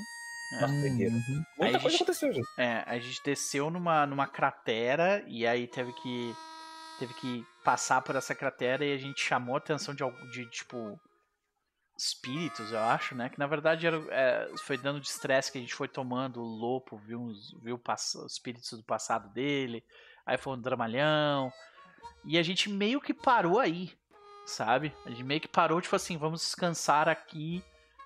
É. 0.53 0.65
Uhum. 0.65 1.43
Muita 1.57 1.79
coisa 1.79 1.89
gente, 1.89 1.95
aconteceu, 1.95 2.33
gente. 2.33 2.47
É, 2.57 2.83
a 2.85 2.97
gente 2.97 3.21
desceu 3.23 3.69
numa, 3.69 4.05
numa 4.05 4.27
cratera 4.27 5.23
e 5.27 5.45
aí 5.45 5.67
teve 5.67 5.93
que. 5.93 6.35
Teve 6.99 7.13
que 7.13 7.45
passar 7.63 8.01
por 8.01 8.15
essa 8.15 8.33
cratera 8.33 8.83
e 8.83 8.91
a 8.91 8.97
gente 8.97 9.21
chamou 9.21 9.55
a 9.55 9.59
atenção 9.59 9.93
de, 9.93 10.03
de 10.31 10.49
tipo. 10.49 10.99
Espíritos, 11.99 12.71
eu 12.71 12.79
acho, 12.79 13.15
né? 13.15 13.27
Que 13.27 13.39
na 13.39 13.47
verdade 13.47 13.87
era, 13.87 13.97
é, 14.11 14.47
foi 14.65 14.77
dando 14.77 14.99
de 14.99 15.07
estresse 15.07 15.51
que 15.51 15.57
a 15.57 15.61
gente 15.61 15.73
foi 15.73 15.87
tomando. 15.87 16.39
O 16.39 16.45
Lopo 16.45 16.95
viu, 16.95 17.31
viu 17.59 17.81
os 17.83 18.31
espíritos 18.31 18.69
do 18.71 18.83
passado 18.83 19.33
dele. 19.33 19.83
Aí 20.27 20.37
foi 20.37 20.53
um 20.53 20.61
dramalhão. 20.61 21.51
E 22.25 22.37
a 22.37 22.43
gente 22.43 22.69
meio 22.69 22.99
que 22.99 23.13
parou 23.13 23.57
aí, 23.57 23.97
sabe? 24.45 24.93
A 25.05 25.09
gente 25.09 25.23
meio 25.23 25.39
que 25.39 25.47
parou, 25.47 25.79
tipo 25.79 25.95
assim, 25.95 26.17
vamos 26.17 26.41
descansar 26.41 27.07
aqui 27.07 27.63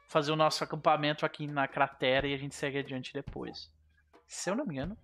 fazer 0.07 0.31
o 0.34 0.35
nosso 0.35 0.61
acampamento 0.61 1.26
aqui 1.26 1.48
na 1.48 1.69
cratera 1.69 2.27
e 2.27 2.34
a 2.34 2.38
gente 2.38 2.53
segue 2.53 2.77
adiante 2.77 3.14
depois. 3.14 3.72
Se 4.27 4.49
eu 4.49 4.56
não 4.56 4.65
me 4.65 4.76
engano, 4.76 4.98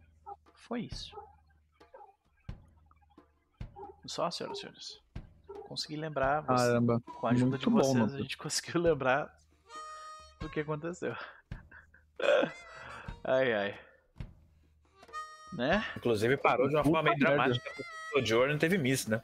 foi 0.54 0.82
isso. 0.82 1.16
Só, 4.06 4.30
senhoras 4.30 4.58
e 4.58 4.62
senhores. 4.62 5.02
Consegui 5.68 5.96
lembrar. 5.96 6.46
Caramba. 6.46 7.00
Com 7.00 7.28
a 7.28 7.32
ajuda 7.32 7.52
Muito 7.52 7.62
de 7.62 7.70
vocês, 7.70 8.12
bom, 8.12 8.16
a 8.16 8.22
gente 8.22 8.38
conseguiu 8.38 8.80
lembrar 8.84 9.34
do 10.42 10.50
que 10.50 10.60
aconteceu. 10.60 11.16
ai, 13.24 13.54
ai. 13.54 13.87
Né? 15.54 15.84
Inclusive 15.96 16.38
parou 16.38 16.68
de 16.68 16.76
uma 16.76 16.84
forma 16.84 17.04
meio 17.04 17.20
dramática. 17.20 17.72
O 18.16 18.26
Jordan 18.26 18.58
teve 18.58 18.78
miss, 18.78 19.08
né? 19.08 19.22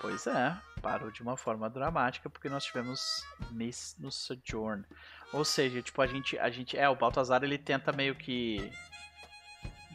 Pois 0.00 0.26
é 0.26 0.56
parou 0.82 1.10
de 1.10 1.22
uma 1.22 1.36
forma 1.36 1.70
dramática 1.70 2.28
porque 2.28 2.48
nós 2.48 2.64
tivemos 2.64 3.24
Miss 3.52 3.96
no 3.98 4.10
Sojourn. 4.10 4.84
Ou 5.32 5.44
seja, 5.44 5.80
tipo, 5.80 6.02
a 6.02 6.06
gente, 6.06 6.38
a 6.38 6.50
gente. 6.50 6.76
É, 6.76 6.88
o 6.88 6.96
Baltazar 6.96 7.42
ele 7.44 7.56
tenta 7.56 7.92
meio 7.92 8.16
que. 8.16 8.70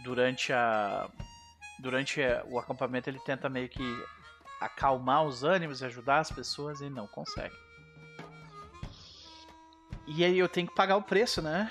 Durante 0.04 0.54
a. 0.54 1.10
Durante 1.80 2.22
o 2.45 2.58
acampamento 2.58 3.10
ele 3.10 3.20
tenta 3.20 3.49
meio 3.49 3.70
que 3.70 3.84
acalmar 4.60 5.24
os 5.26 5.44
ânimos 5.44 5.82
e 5.82 5.86
ajudar 5.86 6.20
as 6.20 6.32
pessoas 6.32 6.80
e 6.82 6.90
não 6.90 7.06
consegue. 7.06 7.54
E 10.08 10.24
aí 10.24 10.40
eu 10.40 10.48
tenho 10.48 10.68
que 10.68 10.74
pagar 10.74 10.95
o 10.95 11.04
preço, 11.04 11.41
né? 11.41 11.70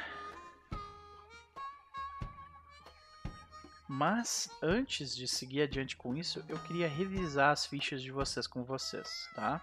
Mas 3.89 4.51
antes 4.61 5.15
de 5.15 5.29
seguir 5.29 5.63
adiante 5.63 5.97
com 5.97 6.17
isso, 6.17 6.45
eu 6.49 6.59
queria 6.59 6.89
revisar 6.89 7.53
as 7.53 7.67
fichas 7.67 8.03
de 8.03 8.11
vocês 8.11 8.47
com 8.47 8.65
vocês, 8.65 9.29
tá? 9.35 9.63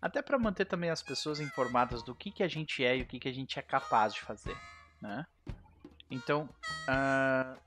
Até 0.00 0.20
para 0.20 0.38
manter 0.38 0.66
também 0.66 0.90
as 0.90 1.02
pessoas 1.02 1.40
informadas 1.40 2.02
do 2.02 2.14
que, 2.14 2.30
que 2.30 2.42
a 2.42 2.48
gente 2.48 2.84
é 2.84 2.98
e 2.98 3.02
o 3.02 3.06
que, 3.06 3.18
que 3.18 3.28
a 3.28 3.32
gente 3.32 3.58
é 3.58 3.62
capaz 3.62 4.12
de 4.12 4.20
fazer, 4.20 4.56
né? 5.00 5.26
Então, 6.10 6.48
uh... 6.88 7.58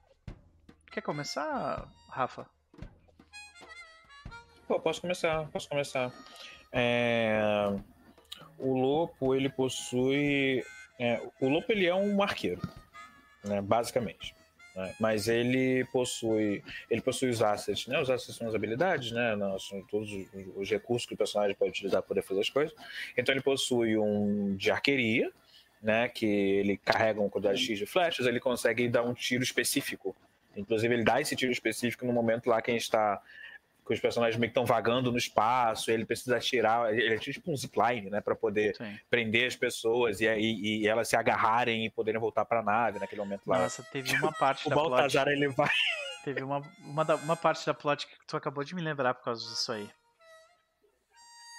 quer 0.91 1.01
começar, 1.01 1.87
Rafa? 2.09 2.47
Pô, 4.67 4.79
posso 4.79 5.01
começar, 5.01 5.47
posso 5.47 5.67
começar. 5.67 6.11
É... 6.71 7.41
O 8.59 8.79
lobo 8.79 9.33
ele 9.33 9.49
possui... 9.49 10.63
É... 10.99 11.19
O 11.41 11.49
lobo 11.49 11.65
ele 11.69 11.87
é 11.87 11.95
um 11.95 12.21
arqueiro, 12.21 12.61
né? 13.43 13.59
basicamente. 13.59 14.38
Né? 14.79 14.95
Mas 14.97 15.27
ele 15.27 15.83
possui, 15.91 16.63
ele 16.89 17.01
possui 17.01 17.29
os 17.29 17.41
assets, 17.41 17.85
né? 17.87 18.01
Os 18.01 18.09
assets 18.09 18.37
são 18.37 18.47
as 18.47 18.55
habilidades, 18.55 19.11
né? 19.11 19.35
são 19.59 19.81
todos 19.83 20.09
os 20.55 20.69
recursos 20.69 21.05
que 21.05 21.13
o 21.13 21.17
personagem 21.17 21.53
pode 21.53 21.71
utilizar 21.71 22.01
para 22.01 22.07
poder 22.07 22.21
fazer 22.21 22.39
as 22.39 22.49
coisas. 22.49 22.73
Então 23.17 23.35
ele 23.35 23.41
possui 23.41 23.97
um 23.97 24.55
de 24.55 24.71
arqueria, 24.71 25.33
né? 25.83 26.07
Que 26.07 26.25
ele 26.25 26.77
carrega 26.77 27.19
uma 27.19 27.29
quantidade 27.29 27.61
X 27.61 27.77
de 27.77 27.85
flechas, 27.85 28.25
ele 28.25 28.39
consegue 28.39 28.87
dar 28.87 29.03
um 29.03 29.13
tiro 29.13 29.43
específico. 29.43 30.15
Inclusive 30.55 30.93
ele 30.93 31.03
dá 31.03 31.19
esse 31.19 31.35
tiro 31.35 31.51
específico 31.51 32.05
no 32.05 32.13
momento 32.13 32.47
lá 32.47 32.61
que 32.61 32.71
a 32.71 32.73
gente 32.73 32.83
está 32.83 33.21
que 33.89 33.95
os 33.95 33.99
personagens 33.99 34.39
meio 34.39 34.51
que 34.51 34.59
estão 34.59 34.65
vagando 34.65 35.11
no 35.11 35.17
espaço, 35.17 35.89
ele 35.89 36.05
precisa 36.05 36.39
tirar, 36.39 36.93
ele 36.93 37.15
é 37.15 37.17
tipo 37.17 37.51
um 37.51 37.57
zipline, 37.57 38.09
né, 38.09 38.21
para 38.21 38.35
poder 38.35 38.75
Sim. 38.75 38.97
prender 39.09 39.47
as 39.47 39.55
pessoas 39.55 40.21
e, 40.21 40.27
e, 40.27 40.83
e, 40.83 40.87
elas 40.87 41.07
se 41.07 41.15
agarrarem 41.15 41.85
e 41.85 41.89
poderem 41.89 42.21
voltar 42.21 42.45
para 42.45 42.59
a 42.59 42.63
nave 42.63 42.99
naquele 42.99 43.21
momento 43.21 43.41
lá. 43.47 43.59
Nossa, 43.59 43.81
teve 43.91 44.15
uma 44.15 44.31
parte 44.31 44.65
o 44.67 44.69
da 44.69 44.75
Baltazar, 44.75 45.25
plot... 45.25 45.35
ele 45.35 45.47
vai 45.49 45.69
Teve 46.23 46.43
uma, 46.43 46.61
uma, 46.79 47.03
da, 47.03 47.15
uma 47.15 47.35
parte 47.35 47.65
da 47.65 47.73
plot 47.73 48.05
que 48.05 48.13
tu 48.27 48.37
acabou 48.37 48.63
de 48.63 48.75
me 48.75 48.81
lembrar 48.81 49.15
por 49.15 49.23
causa 49.23 49.41
disso 49.41 49.71
aí. 49.71 49.89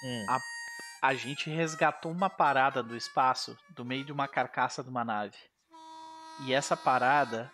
Hum. 0.05 0.27
A, 0.29 1.09
a 1.09 1.15
gente 1.15 1.51
resgatou 1.51 2.13
uma 2.13 2.31
parada 2.31 2.83
do 2.83 2.97
espaço, 2.97 3.57
do 3.71 3.85
meio 3.85 4.05
de 4.05 4.13
uma 4.13 4.29
carcaça 4.29 4.85
de 4.85 4.89
uma 4.89 5.05
nave. 5.05 5.37
E 6.47 6.55
essa 6.55 6.77
parada, 6.77 7.51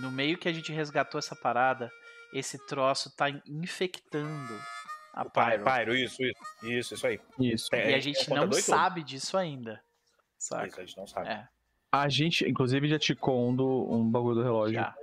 no 0.00 0.10
meio 0.10 0.38
que 0.38 0.48
a 0.48 0.52
gente 0.52 0.72
resgatou 0.72 1.18
essa 1.18 1.36
parada, 1.36 1.90
esse 2.32 2.58
troço 2.66 3.14
tá 3.16 3.30
infectando 3.46 4.54
a 5.12 5.24
Pyro. 5.24 5.64
Pyro, 5.64 5.96
isso, 5.96 6.22
isso, 6.22 6.36
isso, 6.62 6.94
isso 6.94 7.06
aí. 7.06 7.20
Isso. 7.38 7.68
E 7.74 7.94
a 7.94 8.00
gente 8.00 8.28
não 8.28 8.52
sabe 8.52 9.00
todo. 9.00 9.08
disso 9.08 9.36
ainda. 9.36 9.82
Saca? 10.38 10.66
Isso, 10.66 10.80
a 10.80 10.84
gente 10.84 10.96
não 10.98 11.06
sabe. 11.06 11.28
É. 11.28 11.48
A 11.90 12.08
gente, 12.08 12.46
inclusive, 12.46 12.88
já 12.88 12.98
ticou 12.98 13.48
um, 13.48 13.56
do, 13.56 13.90
um 13.90 14.10
bagulho 14.10 14.36
do 14.36 14.42
relógio. 14.42 14.74
Já. 14.74 14.94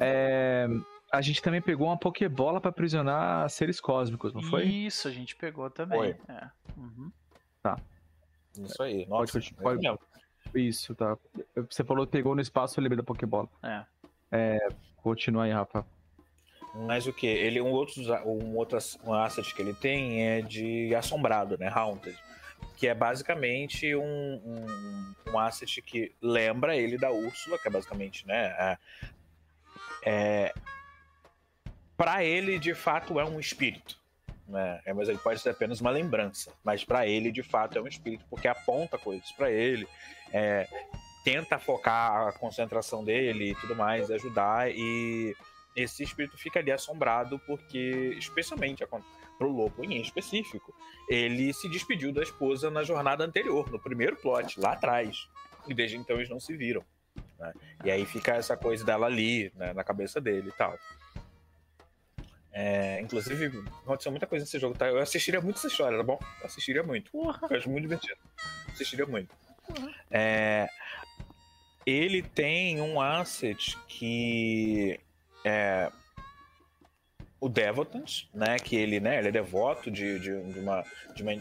É, 0.00 0.68
a 1.10 1.22
gente 1.22 1.40
também 1.40 1.62
pegou 1.62 1.86
uma 1.86 1.96
Pokébola 1.96 2.60
para 2.60 2.68
aprisionar 2.68 3.48
seres 3.48 3.80
cósmicos, 3.80 4.34
não 4.34 4.42
foi? 4.42 4.64
Isso, 4.64 5.08
a 5.08 5.10
gente 5.10 5.34
pegou 5.36 5.70
também. 5.70 5.98
Foi. 5.98 6.34
É. 6.34 6.50
Uhum. 6.76 7.10
Tá. 7.62 7.78
Isso 8.58 8.82
aí. 8.82 9.06
Nossa, 9.06 9.32
pode, 9.32 9.54
pode, 9.54 9.82
pode, 9.82 10.00
Isso, 10.54 10.94
tá. 10.94 11.16
Você 11.70 11.82
falou 11.82 12.04
que 12.04 12.12
pegou 12.12 12.34
no 12.34 12.42
espaço, 12.42 12.78
eu 12.78 12.82
lembrei 12.82 12.98
da 12.98 13.02
Pokébola. 13.02 13.48
É. 13.62 13.84
é 14.30 14.68
continua 14.98 15.44
aí, 15.44 15.52
Rafa. 15.52 15.86
Mas 16.74 17.06
o 17.06 17.12
que? 17.12 17.26
Ele 17.26 17.60
um 17.60 17.70
outro 17.70 18.02
um 18.24 18.56
outro 18.56 18.78
um 19.04 19.12
asset 19.12 19.54
que 19.54 19.60
ele 19.60 19.74
tem 19.74 20.26
é 20.26 20.40
de 20.40 20.94
assombrado, 20.94 21.58
né? 21.58 21.70
Haunted. 21.72 22.16
Que 22.76 22.88
é 22.88 22.94
basicamente 22.94 23.94
um, 23.94 24.02
um, 24.02 25.14
um 25.32 25.38
asset 25.38 25.82
que 25.82 26.12
lembra 26.20 26.76
ele 26.76 26.96
da 26.96 27.10
Úrsula, 27.10 27.58
que 27.58 27.68
é 27.68 27.70
basicamente, 27.70 28.26
né? 28.26 28.78
É, 30.04 30.52
para 31.96 32.24
ele, 32.24 32.58
de 32.58 32.74
fato, 32.74 33.20
é 33.20 33.24
um 33.24 33.38
espírito. 33.38 33.96
Né? 34.48 34.80
É, 34.84 34.92
mas 34.92 35.08
ele 35.08 35.18
pode 35.18 35.40
ser 35.40 35.50
apenas 35.50 35.80
uma 35.80 35.90
lembrança. 35.90 36.52
Mas 36.64 36.84
para 36.84 37.06
ele, 37.06 37.30
de 37.30 37.42
fato, 37.42 37.78
é 37.78 37.82
um 37.82 37.86
espírito, 37.86 38.24
porque 38.28 38.48
aponta 38.48 38.98
coisas 38.98 39.30
para 39.32 39.50
ele, 39.50 39.86
é, 40.32 40.66
tenta 41.24 41.58
focar 41.58 42.28
a 42.28 42.32
concentração 42.32 43.04
dele 43.04 43.52
e 43.52 43.54
tudo 43.54 43.76
mais, 43.76 44.10
ajudar 44.10 44.70
e 44.70 45.36
esse 45.74 46.02
espírito 46.02 46.36
fica 46.36 46.60
ali 46.60 46.70
assombrado 46.70 47.38
porque, 47.40 48.14
especialmente 48.18 48.84
pro 49.38 49.50
Lobo 49.50 49.84
em 49.84 50.00
específico, 50.00 50.74
ele 51.08 51.52
se 51.52 51.68
despediu 51.68 52.12
da 52.12 52.22
esposa 52.22 52.70
na 52.70 52.82
jornada 52.82 53.24
anterior, 53.24 53.70
no 53.70 53.78
primeiro 53.78 54.16
plot, 54.16 54.60
lá 54.60 54.72
atrás. 54.72 55.28
E 55.66 55.74
desde 55.74 55.96
então 55.96 56.16
eles 56.16 56.28
não 56.28 56.40
se 56.40 56.56
viram. 56.56 56.84
Né? 57.38 57.52
E 57.84 57.90
aí 57.90 58.04
fica 58.04 58.34
essa 58.34 58.56
coisa 58.56 58.84
dela 58.84 59.06
ali, 59.06 59.52
né, 59.56 59.72
na 59.72 59.82
cabeça 59.82 60.20
dele 60.20 60.48
e 60.48 60.52
tal. 60.52 60.78
É, 62.54 63.00
inclusive, 63.00 63.64
aconteceu 63.82 64.12
muita 64.12 64.26
coisa 64.26 64.44
nesse 64.44 64.58
jogo, 64.58 64.76
tá? 64.76 64.86
Eu 64.86 64.98
assistiria 64.98 65.40
muito 65.40 65.56
essa 65.56 65.68
história, 65.68 65.96
tá 65.96 66.04
bom? 66.04 66.18
Eu 66.40 66.46
assistiria 66.46 66.82
muito. 66.82 67.10
Porra. 67.10 67.40
Eu 67.50 67.56
acho 67.56 67.70
muito 67.70 67.82
divertido. 67.82 68.20
Assistiria 68.68 69.06
muito. 69.06 69.34
É, 70.10 70.68
ele 71.86 72.22
tem 72.22 72.78
um 72.80 73.00
asset 73.00 73.76
que 73.88 75.00
é 75.44 75.90
o 77.40 77.48
Devotant, 77.48 78.28
né? 78.32 78.56
Que 78.58 78.76
ele, 78.76 79.00
né, 79.00 79.18
ele 79.18 79.28
é 79.28 79.32
devoto 79.32 79.90
de, 79.90 80.18
de, 80.20 80.42
de, 80.52 80.58
uma, 80.60 80.84
de 81.14 81.22
uma 81.22 81.32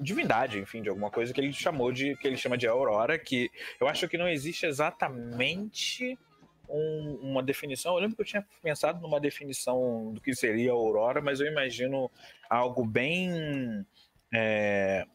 divindade, 0.00 0.58
enfim, 0.58 0.82
de 0.82 0.88
alguma 0.88 1.10
coisa 1.10 1.32
que 1.32 1.40
ele 1.40 1.52
chamou 1.52 1.92
de 1.92 2.16
que 2.16 2.26
ele 2.26 2.36
chama 2.36 2.58
de 2.58 2.66
Aurora, 2.66 3.18
que 3.18 3.50
eu 3.80 3.86
acho 3.86 4.08
que 4.08 4.18
não 4.18 4.28
existe 4.28 4.66
exatamente 4.66 6.18
um, 6.68 7.18
uma 7.22 7.42
definição. 7.42 7.94
Eu 7.94 8.00
lembro 8.00 8.16
que 8.16 8.22
eu 8.22 8.26
tinha 8.26 8.46
pensado 8.62 9.00
numa 9.00 9.20
definição 9.20 10.12
do 10.12 10.20
que 10.20 10.34
seria 10.34 10.72
Aurora, 10.72 11.20
mas 11.20 11.40
eu 11.40 11.46
imagino 11.46 12.10
algo 12.50 12.84
bem 12.84 13.86
é, 14.32 15.06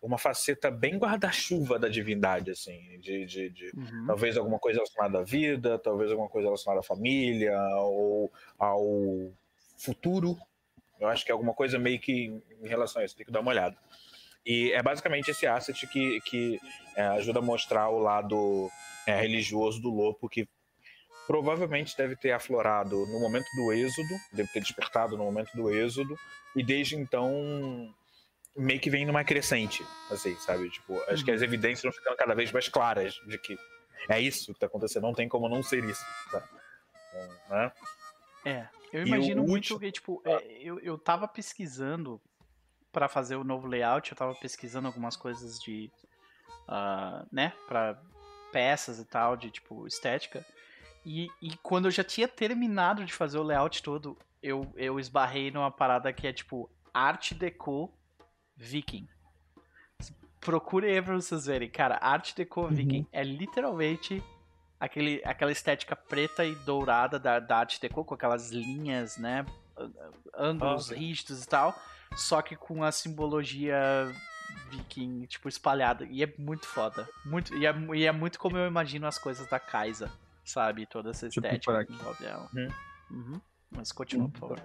uma 0.00 0.18
faceta 0.18 0.70
bem 0.70 0.96
guarda-chuva 0.96 1.78
da 1.78 1.88
divindade, 1.88 2.50
assim, 2.50 2.98
de, 3.00 3.26
de, 3.26 3.50
de 3.50 3.70
uhum. 3.76 4.06
talvez 4.06 4.36
alguma 4.36 4.58
coisa 4.58 4.78
relacionada 4.78 5.18
à 5.18 5.22
vida, 5.22 5.78
talvez 5.78 6.10
alguma 6.10 6.28
coisa 6.28 6.46
relacionada 6.46 6.80
à 6.80 6.84
família 6.84 7.58
ou 7.78 8.32
ao 8.58 9.32
futuro. 9.76 10.36
Eu 11.00 11.08
acho 11.08 11.24
que 11.24 11.30
é 11.30 11.34
alguma 11.34 11.54
coisa 11.54 11.78
meio 11.78 11.98
que 12.00 12.42
em 12.62 12.68
relação 12.68 13.02
a 13.02 13.04
isso, 13.04 13.16
tem 13.16 13.26
que 13.26 13.32
dar 13.32 13.40
uma 13.40 13.50
olhada. 13.50 13.76
E 14.46 14.72
é 14.72 14.82
basicamente 14.82 15.30
esse 15.30 15.46
asset 15.46 15.86
que, 15.86 16.20
que 16.22 16.58
é, 16.96 17.02
ajuda 17.02 17.40
a 17.40 17.42
mostrar 17.42 17.88
o 17.90 17.98
lado 17.98 18.70
é, 19.06 19.20
religioso 19.20 19.80
do 19.80 19.90
Lopo, 19.90 20.28
que 20.28 20.48
provavelmente 21.26 21.96
deve 21.96 22.16
ter 22.16 22.32
aflorado 22.32 22.96
no 23.06 23.20
momento 23.20 23.46
do 23.56 23.72
êxodo, 23.72 24.14
deve 24.32 24.48
ter 24.50 24.60
despertado 24.60 25.16
no 25.16 25.24
momento 25.24 25.54
do 25.54 25.70
êxodo, 25.70 26.16
e 26.56 26.62
desde 26.62 26.96
então 26.96 27.94
meio 28.58 28.80
que 28.80 28.90
vem 28.90 29.06
numa 29.06 29.24
crescente, 29.24 29.86
assim, 30.10 30.34
sabe? 30.36 30.68
Tipo, 30.70 31.00
acho 31.08 31.24
que 31.24 31.30
as 31.30 31.40
uhum. 31.40 31.46
evidências 31.46 31.82
vão 31.82 31.92
ficando 31.92 32.16
cada 32.16 32.34
vez 32.34 32.50
mais 32.50 32.68
claras 32.68 33.14
de 33.26 33.38
que 33.38 33.56
é 34.08 34.20
isso 34.20 34.52
que 34.52 34.60
tá 34.60 34.66
acontecendo, 34.66 35.04
não 35.04 35.14
tem 35.14 35.28
como 35.28 35.48
não 35.48 35.62
ser 35.62 35.84
isso, 35.84 36.04
tá? 36.30 36.42
Então, 37.08 37.56
né? 37.56 37.72
É, 38.44 38.68
eu 38.92 39.06
imagino 39.06 39.42
muito 39.42 39.74
último... 39.74 39.80
que, 39.80 39.92
tipo, 39.92 40.22
é, 40.24 40.44
eu, 40.60 40.78
eu 40.80 40.98
tava 40.98 41.28
pesquisando 41.28 42.20
para 42.90 43.08
fazer 43.08 43.36
o 43.36 43.44
novo 43.44 43.68
layout, 43.68 44.10
eu 44.10 44.16
tava 44.16 44.34
pesquisando 44.34 44.88
algumas 44.88 45.16
coisas 45.16 45.58
de, 45.60 45.90
uh, 46.68 47.26
né, 47.30 47.52
para 47.66 48.00
peças 48.50 48.98
e 48.98 49.04
tal, 49.04 49.36
de, 49.36 49.50
tipo, 49.50 49.86
estética, 49.86 50.44
e, 51.04 51.28
e 51.40 51.56
quando 51.58 51.86
eu 51.86 51.90
já 51.90 52.02
tinha 52.02 52.26
terminado 52.26 53.04
de 53.04 53.12
fazer 53.12 53.38
o 53.38 53.42
layout 53.42 53.82
todo, 53.82 54.18
eu, 54.42 54.72
eu 54.76 54.98
esbarrei 54.98 55.50
numa 55.50 55.70
parada 55.70 56.12
que 56.12 56.26
é, 56.26 56.32
tipo, 56.32 56.70
arte 56.92 57.34
deco 57.34 57.92
Viking. 58.58 59.08
Procure 60.40 60.86
aí 60.86 61.00
pra 61.00 61.14
vocês 61.14 61.46
verem. 61.46 61.70
Cara, 61.70 61.98
Art 62.00 62.34
Deco 62.34 62.62
uhum. 62.62 62.68
Viking 62.68 63.06
é 63.12 63.22
literalmente 63.22 64.22
aquele, 64.78 65.22
aquela 65.24 65.52
estética 65.52 65.94
preta 65.94 66.44
e 66.44 66.54
dourada 66.56 67.18
da, 67.18 67.38
da 67.38 67.58
Art 67.58 67.78
Deco, 67.80 68.04
com 68.04 68.14
aquelas 68.14 68.50
linhas, 68.50 69.16
né? 69.16 69.46
Ângulos 70.36 70.90
rígidos 70.90 71.44
e 71.44 71.48
tal. 71.48 71.74
Só 72.16 72.42
que 72.42 72.56
com 72.56 72.82
a 72.82 72.90
simbologia 72.90 74.12
viking, 74.70 75.26
tipo, 75.26 75.48
espalhada. 75.48 76.04
E 76.10 76.22
é 76.22 76.34
muito 76.38 76.66
foda. 76.66 77.08
Muito, 77.24 77.54
e, 77.56 77.66
é, 77.66 77.74
e 77.94 78.04
é 78.04 78.12
muito 78.12 78.38
como 78.38 78.56
eu 78.56 78.66
imagino 78.66 79.06
as 79.06 79.18
coisas 79.18 79.46
da 79.48 79.60
Kaisa, 79.60 80.10
sabe? 80.44 80.86
Toda 80.86 81.10
essa 81.10 81.28
tipo 81.28 81.46
estética 81.46 81.84
que 81.84 81.92
envolve 81.92 82.24
ela. 82.24 82.48
Uhum. 82.52 82.68
Uhum. 83.10 83.40
Mas 83.70 83.92
continua, 83.92 84.28
por 84.28 84.40
favor. 84.40 84.60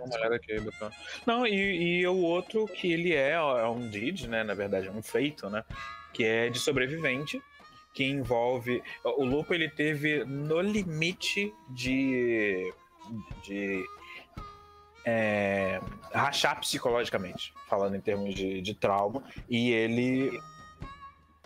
Não, 1.25 1.45
e, 1.45 1.99
e 1.99 2.07
o 2.07 2.17
outro 2.17 2.65
que 2.67 2.91
ele 2.91 3.13
é, 3.13 3.31
é 3.31 3.67
um 3.67 3.89
did, 3.89 4.25
né? 4.25 4.43
Na 4.43 4.53
verdade, 4.53 4.87
é 4.87 4.91
um 4.91 5.01
feito, 5.01 5.49
né? 5.49 5.63
Que 6.13 6.23
é 6.23 6.49
de 6.49 6.59
sobrevivente, 6.59 7.41
que 7.93 8.03
envolve. 8.03 8.81
O 9.03 9.23
Lupo 9.23 9.53
ele 9.53 9.69
teve 9.69 10.23
no 10.23 10.61
limite 10.61 11.53
de. 11.69 12.73
de. 13.43 13.83
É, 15.05 15.81
rachar 16.13 16.57
psicologicamente, 16.61 17.53
falando 17.67 17.95
em 17.95 17.99
termos 17.99 18.33
de, 18.33 18.61
de 18.61 18.73
trauma, 18.73 19.21
e 19.49 19.69
ele 19.71 20.39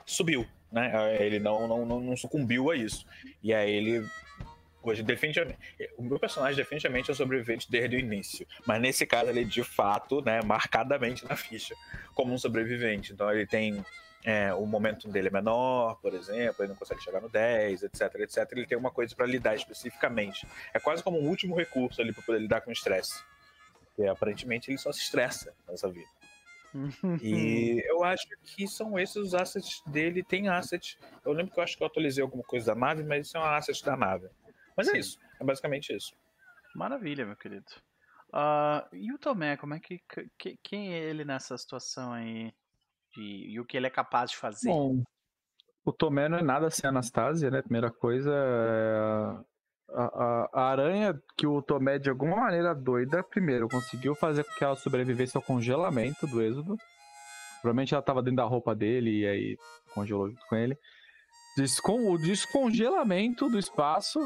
subiu, 0.06 0.46
né? 0.72 1.18
Ele 1.20 1.40
não, 1.40 1.68
não, 1.68 2.00
não 2.00 2.16
sucumbiu 2.16 2.70
a 2.70 2.76
isso. 2.76 3.04
E 3.42 3.52
aí 3.52 3.72
ele 3.72 4.08
Hoje, 4.88 5.04
definitivamente. 5.04 5.60
O 5.98 6.02
meu 6.02 6.18
personagem 6.18 6.56
definitivamente 6.56 7.12
é 7.12 7.14
sobrevivente 7.14 7.70
desde 7.70 7.98
o 7.98 8.00
início. 8.00 8.48
Mas 8.66 8.80
nesse 8.80 9.06
caso, 9.06 9.30
ele 9.30 9.44
de 9.44 9.62
fato, 9.62 10.22
né, 10.22 10.42
marcadamente 10.42 11.26
na 11.26 11.36
ficha, 11.36 11.76
como 12.14 12.34
um 12.34 12.38
sobrevivente. 12.38 13.12
Então 13.12 13.30
ele 13.30 13.46
tem. 13.46 13.84
É, 14.24 14.54
o 14.54 14.66
momento 14.66 15.10
dele 15.10 15.28
é 15.28 15.32
menor, 15.32 16.00
por 16.02 16.14
exemplo, 16.14 16.64
ele 16.64 16.70
não 16.70 16.76
consegue 16.76 17.02
chegar 17.04 17.22
no 17.22 17.30
10, 17.30 17.84
etc, 17.84 18.02
etc. 18.16 18.50
Ele 18.52 18.66
tem 18.66 18.78
uma 18.78 18.90
coisa 18.90 19.14
para 19.14 19.26
lidar 19.26 19.56
especificamente. 19.56 20.48
É 20.74 20.80
quase 20.80 21.04
como 21.04 21.20
um 21.20 21.28
último 21.28 21.56
recurso 21.56 22.02
ali 22.02 22.14
para 22.14 22.24
poder 22.24 22.40
lidar 22.40 22.62
com 22.62 22.70
o 22.70 22.74
estresse. 22.74 23.22
Porque 23.84 24.10
aparentemente 24.10 24.72
ele 24.72 24.78
só 24.78 24.92
se 24.94 25.02
estressa 25.02 25.54
nessa 25.68 25.90
vida. 25.90 26.10
e 27.22 27.84
eu 27.88 28.06
acho 28.06 28.26
que 28.44 28.68
são 28.68 28.98
esses 28.98 29.18
os 29.18 29.34
assets 29.34 29.82
dele. 29.86 30.24
Tem 30.24 30.48
assets. 30.48 30.98
Eu 31.26 31.34
lembro 31.34 31.54
que 31.54 31.60
eu 31.60 31.64
acho 31.64 31.78
que 31.78 31.84
eu 31.84 31.88
atualizei 31.88 32.24
alguma 32.24 32.44
coisa 32.44 32.68
da 32.68 32.76
nave, 32.76 33.04
mas 33.04 33.28
isso 33.28 33.38
é 33.38 33.40
um 33.42 33.44
asset 33.44 33.84
da 33.84 33.98
nave. 33.98 34.28
Mas 34.78 34.88
é 34.88 34.98
isso. 34.98 35.18
É 35.42 35.44
basicamente 35.44 35.94
isso. 35.96 36.14
Maravilha, 36.76 37.26
meu 37.26 37.36
querido. 37.36 37.66
Uh, 38.30 38.96
e 38.96 39.12
o 39.12 39.18
Tomé, 39.18 39.58
como 39.58 39.74
é 39.74 39.80
que, 39.80 40.00
que, 40.38 40.60
Quem 40.62 40.94
é 40.94 41.00
ele 41.00 41.26
nessa 41.26 41.58
situação 41.58 42.14
aí? 42.14 42.54
De, 43.16 43.52
e 43.52 43.60
o 43.60 43.66
que 43.66 43.76
ele 43.76 43.88
é 43.88 43.90
capaz 43.90 44.32
de 44.32 44.38
fazer? 44.38 44.70
Bom, 44.70 45.02
o 45.84 45.92
Tomé 45.94 46.28
não 46.28 46.38
é 46.38 46.44
nada 46.44 46.70
sem 46.70 46.88
Anastasia, 46.88 47.50
né? 47.50 47.62
Primeira 47.62 47.90
coisa 47.90 48.32
é. 48.32 49.58
A, 49.90 50.04
a, 50.04 50.50
a, 50.54 50.70
aranha 50.70 51.18
que 51.38 51.48
o 51.48 51.62
Tomé, 51.62 51.98
de 51.98 52.10
alguma 52.10 52.36
maneira 52.36 52.76
doida, 52.76 53.24
primeiro, 53.24 53.70
conseguiu 53.70 54.14
fazer 54.14 54.44
com 54.44 54.52
que 54.56 54.64
ela 54.64 54.76
sobrevivesse 54.76 55.38
ao 55.38 55.42
congelamento 55.42 56.28
do 56.28 56.42
êxodo. 56.42 56.76
Provavelmente 57.62 57.94
ela 57.94 58.02
estava 58.02 58.22
dentro 58.22 58.36
da 58.36 58.44
roupa 58.44 58.76
dele 58.76 59.22
e 59.22 59.26
aí 59.26 59.58
congelou 59.94 60.30
junto 60.30 60.46
com 60.48 60.58
ele. 60.58 60.78
Descon 61.56 62.12
o 62.12 62.18
descongelamento 62.18 63.50
do 63.50 63.58
espaço 63.58 64.20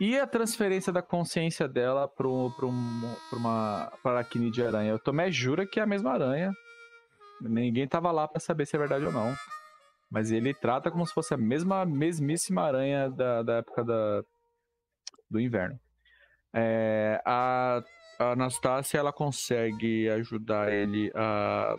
e 0.00 0.18
a 0.18 0.26
transferência 0.26 0.90
da 0.90 1.02
consciência 1.02 1.68
dela 1.68 2.08
para 2.08 2.26
um, 2.26 2.50
uma 3.34 3.92
aracne 4.02 4.50
de 4.50 4.64
aranha? 4.64 4.94
O 4.94 4.98
Tomé 4.98 5.30
jura 5.30 5.66
que 5.66 5.78
é 5.78 5.82
a 5.82 5.86
mesma 5.86 6.12
aranha. 6.12 6.52
Ninguém 7.38 7.86
tava 7.86 8.10
lá 8.10 8.26
para 8.26 8.40
saber 8.40 8.66
se 8.66 8.74
é 8.76 8.78
verdade 8.78 9.04
ou 9.04 9.12
não. 9.12 9.34
Mas 10.10 10.32
ele 10.32 10.54
trata 10.54 10.90
como 10.90 11.06
se 11.06 11.12
fosse 11.12 11.34
a 11.34 11.36
mesma, 11.36 11.84
mesmíssima 11.84 12.62
aranha 12.62 13.10
da, 13.10 13.42
da 13.42 13.54
época 13.56 13.84
da, 13.84 14.24
do 15.30 15.38
inverno. 15.38 15.78
É, 16.52 17.20
a, 17.24 17.82
a 18.18 18.32
Anastácia 18.32 18.98
ela 18.98 19.12
consegue 19.12 20.08
ajudar 20.08 20.72
ele 20.72 21.12
a 21.14 21.76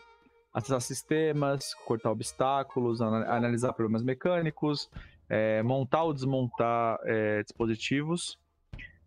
acessar 0.54 0.82
sistemas, 0.82 1.74
cortar 1.86 2.12
obstáculos, 2.12 3.02
analisar 3.02 3.74
problemas 3.74 4.04
mecânicos, 4.04 4.90
é, 5.32 5.64
montar 5.64 6.04
ou 6.04 6.14
desmontar 6.14 7.00
é, 7.06 7.42
dispositivos. 7.42 8.38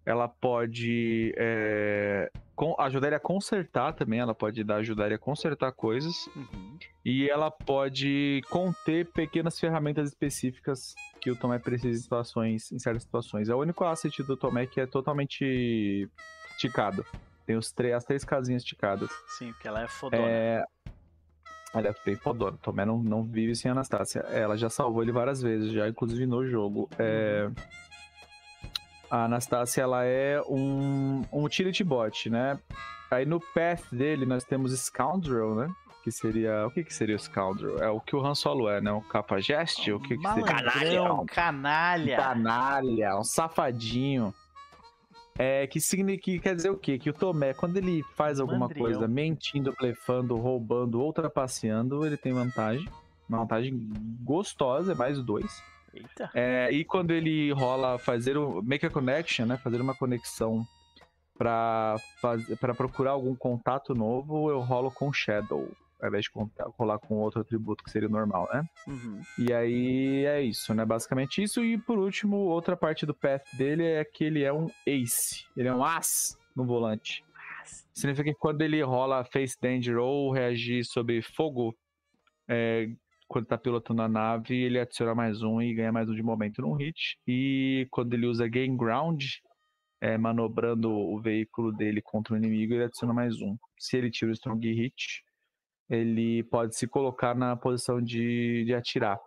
Ela 0.06 0.26
pode 0.26 1.34
é, 1.36 2.30
com, 2.56 2.74
ajudar 2.78 3.08
ele 3.08 3.16
a 3.16 3.20
consertar 3.20 3.92
também, 3.92 4.20
ela 4.20 4.34
pode 4.34 4.64
dar, 4.64 4.76
ajudar 4.76 5.06
ele 5.06 5.14
a 5.14 5.18
consertar 5.18 5.70
coisas. 5.72 6.26
Uhum. 6.34 6.78
E 7.04 7.28
ela 7.28 7.50
pode 7.50 8.40
conter 8.48 9.06
pequenas 9.12 9.60
ferramentas 9.60 10.08
específicas 10.08 10.94
que 11.20 11.30
o 11.30 11.36
Tomé 11.36 11.58
precisa 11.58 11.98
em, 11.98 12.02
situações, 12.02 12.72
em 12.72 12.78
certas 12.78 13.02
situações. 13.02 13.48
É 13.50 13.54
o 13.54 13.60
único 13.60 13.84
asset 13.84 14.22
do 14.22 14.36
Tomé 14.36 14.66
que 14.66 14.80
é 14.80 14.86
totalmente 14.86 16.08
esticado. 16.52 17.04
Tem 17.46 17.56
os 17.56 17.74
as 17.94 18.04
três 18.04 18.24
casinhas 18.24 18.62
esticadas. 18.62 19.10
Sim, 19.38 19.52
porque 19.52 19.68
ela 19.68 19.82
é 19.82 19.88
fodona. 19.88 20.26
É, 20.26 20.64
é 21.74 21.94
bem 22.04 22.16
fodona. 22.16 22.56
Tomé 22.62 22.84
não, 22.84 22.98
não 22.98 23.22
vive 23.22 23.54
sem 23.54 23.70
Anastácia. 23.70 24.20
Ela 24.30 24.56
já 24.56 24.70
salvou 24.70 25.02
ele 25.02 25.12
várias 25.12 25.42
vezes, 25.42 25.72
já 25.72 25.88
inclusive 25.88 26.26
no 26.26 26.46
jogo. 26.46 26.88
É... 26.98 27.50
A 29.10 29.24
Anastácia, 29.24 29.82
ela 29.82 30.04
é 30.04 30.40
um, 30.48 31.22
um 31.32 31.44
utility 31.44 31.84
bot, 31.84 32.28
né? 32.30 32.58
Aí 33.10 33.24
no 33.24 33.38
path 33.38 33.84
dele 33.92 34.26
nós 34.26 34.44
temos 34.44 34.72
Scoundrel, 34.78 35.54
né? 35.54 35.68
Que 36.02 36.10
seria. 36.10 36.66
O 36.66 36.70
que, 36.70 36.84
que 36.84 36.92
seria 36.92 37.16
o 37.16 37.18
Scoundrel? 37.18 37.78
É 37.78 37.88
o 37.88 38.00
que 38.00 38.14
o 38.14 38.24
Han 38.24 38.34
Solo 38.34 38.68
é, 38.68 38.80
né? 38.80 38.92
O 38.92 39.00
capajeste? 39.00 39.92
O 39.92 40.00
que, 40.00 40.18
que 40.18 40.28
seria? 40.28 40.44
Canalha! 40.44 41.24
Canalha! 41.26 42.16
Canalha, 42.16 43.16
um 43.16 43.24
safadinho. 43.24 44.34
É, 45.38 45.66
que, 45.66 45.80
significa, 45.80 46.42
quer 46.44 46.54
dizer 46.54 46.70
o 46.70 46.76
quê? 46.76 46.98
Que 46.98 47.10
o 47.10 47.12
Tomé, 47.12 47.52
quando 47.54 47.76
ele 47.76 48.02
faz 48.14 48.38
alguma 48.38 48.60
Mandrião. 48.60 48.84
coisa 48.84 49.08
mentindo, 49.08 49.74
blefando, 49.78 50.36
roubando 50.36 51.00
ou 51.00 51.12
trapaceando, 51.12 52.06
ele 52.06 52.16
tem 52.16 52.32
vantagem. 52.32 52.88
Uma 53.28 53.38
vantagem 53.38 53.72
gostosa, 54.22 54.92
é 54.92 54.94
mais 54.94 55.20
dois. 55.22 55.62
Eita. 55.92 56.30
É, 56.34 56.70
e 56.70 56.84
quando 56.84 57.10
ele 57.10 57.52
rola 57.52 57.98
fazer 57.98 58.36
o 58.36 58.62
make 58.62 58.86
a 58.86 58.90
connection, 58.90 59.46
né? 59.46 59.56
Fazer 59.56 59.80
uma 59.80 59.94
conexão 59.94 60.64
para 61.36 61.96
para 62.60 62.74
procurar 62.74 63.12
algum 63.12 63.34
contato 63.34 63.94
novo, 63.94 64.50
eu 64.50 64.60
rolo 64.60 64.90
com 64.90 65.12
Shadow, 65.12 65.68
ao 66.04 66.08
invés 66.08 66.26
de 66.26 66.30
rolar 66.78 66.98
com 66.98 67.16
outro 67.16 67.40
atributo 67.40 67.82
que 67.82 67.90
seria 67.90 68.08
o 68.08 68.12
normal, 68.12 68.46
né? 68.52 68.68
Uhum. 68.86 69.22
E 69.38 69.52
aí 69.54 70.26
é 70.26 70.42
isso, 70.42 70.74
né? 70.74 70.84
Basicamente 70.84 71.42
isso. 71.42 71.64
E 71.64 71.78
por 71.78 71.98
último, 71.98 72.36
outra 72.36 72.76
parte 72.76 73.06
do 73.06 73.14
path 73.14 73.42
dele 73.56 73.82
é 73.82 74.04
que 74.04 74.22
ele 74.22 74.42
é 74.42 74.52
um 74.52 74.68
ace. 74.86 75.46
Ele 75.56 75.68
é 75.68 75.74
um 75.74 75.82
as 75.82 76.38
no 76.54 76.66
volante. 76.66 77.24
Significa 77.94 78.30
que 78.30 78.38
quando 78.38 78.60
ele 78.60 78.82
rola 78.82 79.24
Face 79.24 79.56
Danger 79.60 79.96
ou 79.96 80.30
reagir 80.30 80.84
sob 80.84 81.22
fogo, 81.22 81.74
é, 82.46 82.90
quando 83.26 83.46
tá 83.46 83.56
pilotando 83.56 84.02
a 84.02 84.08
nave, 84.08 84.54
ele 84.54 84.78
adiciona 84.78 85.14
mais 85.14 85.42
um 85.42 85.62
e 85.62 85.72
ganha 85.72 85.90
mais 85.90 86.06
um 86.08 86.14
de 86.14 86.22
momento 86.22 86.60
num 86.60 86.74
hit. 86.74 87.18
E 87.26 87.88
quando 87.90 88.12
ele 88.12 88.26
usa 88.26 88.46
Gain 88.46 88.76
Ground, 88.76 89.24
é, 90.02 90.18
manobrando 90.18 90.92
o 90.92 91.18
veículo 91.18 91.72
dele 91.72 92.02
contra 92.02 92.34
o 92.34 92.36
inimigo, 92.36 92.74
ele 92.74 92.84
adiciona 92.84 93.14
mais 93.14 93.40
um. 93.40 93.56
Se 93.78 93.96
ele 93.96 94.10
tira 94.10 94.30
o 94.30 94.34
Strong 94.34 94.70
Hit, 94.70 95.23
ele 95.88 96.42
pode 96.44 96.76
se 96.76 96.86
colocar 96.86 97.34
na 97.34 97.56
posição 97.56 98.00
de, 98.00 98.64
de 98.64 98.74
atirar. 98.74 99.18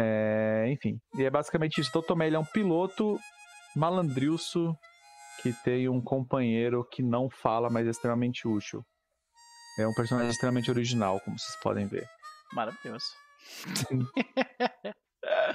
É, 0.00 0.66
enfim, 0.68 0.98
e 1.16 1.24
é 1.24 1.30
basicamente 1.30 1.80
isso. 1.80 1.92
Totomé 1.92 2.26
ele 2.26 2.36
é 2.36 2.38
um 2.38 2.44
piloto 2.44 3.18
malandrilso 3.76 4.74
que 5.42 5.52
tem 5.64 5.88
um 5.88 6.00
companheiro 6.00 6.86
que 6.90 7.02
não 7.02 7.28
fala, 7.28 7.68
mas 7.70 7.86
é 7.86 7.90
extremamente 7.90 8.46
útil. 8.46 8.84
É 9.78 9.86
um 9.86 9.94
personagem 9.94 10.30
extremamente 10.30 10.70
original, 10.70 11.20
como 11.20 11.38
vocês 11.38 11.56
podem 11.62 11.86
ver. 11.86 12.06
Maravilhoso. 12.52 13.06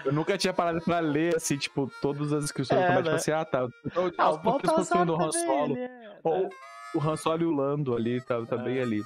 Eu 0.05 0.14
nunca 0.14 0.38
tinha 0.38 0.53
parado 0.53 0.81
pra 0.81 0.99
ler, 0.99 1.35
assim, 1.35 1.57
tipo, 1.57 1.91
todas 2.01 2.31
as 2.31 2.45
inscrições 2.45 2.80
é, 2.80 3.01
né? 3.01 3.11
assim, 3.11 3.31
ah, 3.31 3.43
tá. 3.43 3.68
Então, 3.85 4.11
ah, 4.18 4.31
o 4.31 4.38
Baltazar 4.38 5.05
do 5.05 5.15
Han 5.15 5.31
Solo. 5.31 5.77
É, 5.77 6.19
ou 6.23 6.43
né? 6.43 6.49
o 6.95 6.99
Han 7.01 7.18
Solo 7.18 7.43
e 7.43 7.45
o 7.45 7.51
Lando 7.51 7.95
ali, 7.95 8.22
tá, 8.22 8.43
tá 8.45 8.55
é. 8.55 8.64
bem 8.64 8.80
ali. 8.80 9.03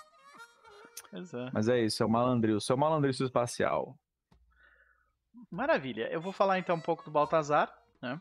É. 1.13 1.49
Mas 1.51 1.67
é 1.67 1.79
isso, 1.81 2.01
é 2.01 2.05
o 2.05 2.09
malandrilso, 2.09 2.71
é 2.71 2.75
o 2.75 2.79
malandrilso 2.79 3.23
espacial. 3.23 3.97
Maravilha. 5.49 6.07
Eu 6.11 6.21
vou 6.21 6.31
falar 6.31 6.59
então 6.59 6.75
um 6.75 6.81
pouco 6.81 7.03
do 7.03 7.11
Baltazar, 7.11 7.73
né? 8.01 8.19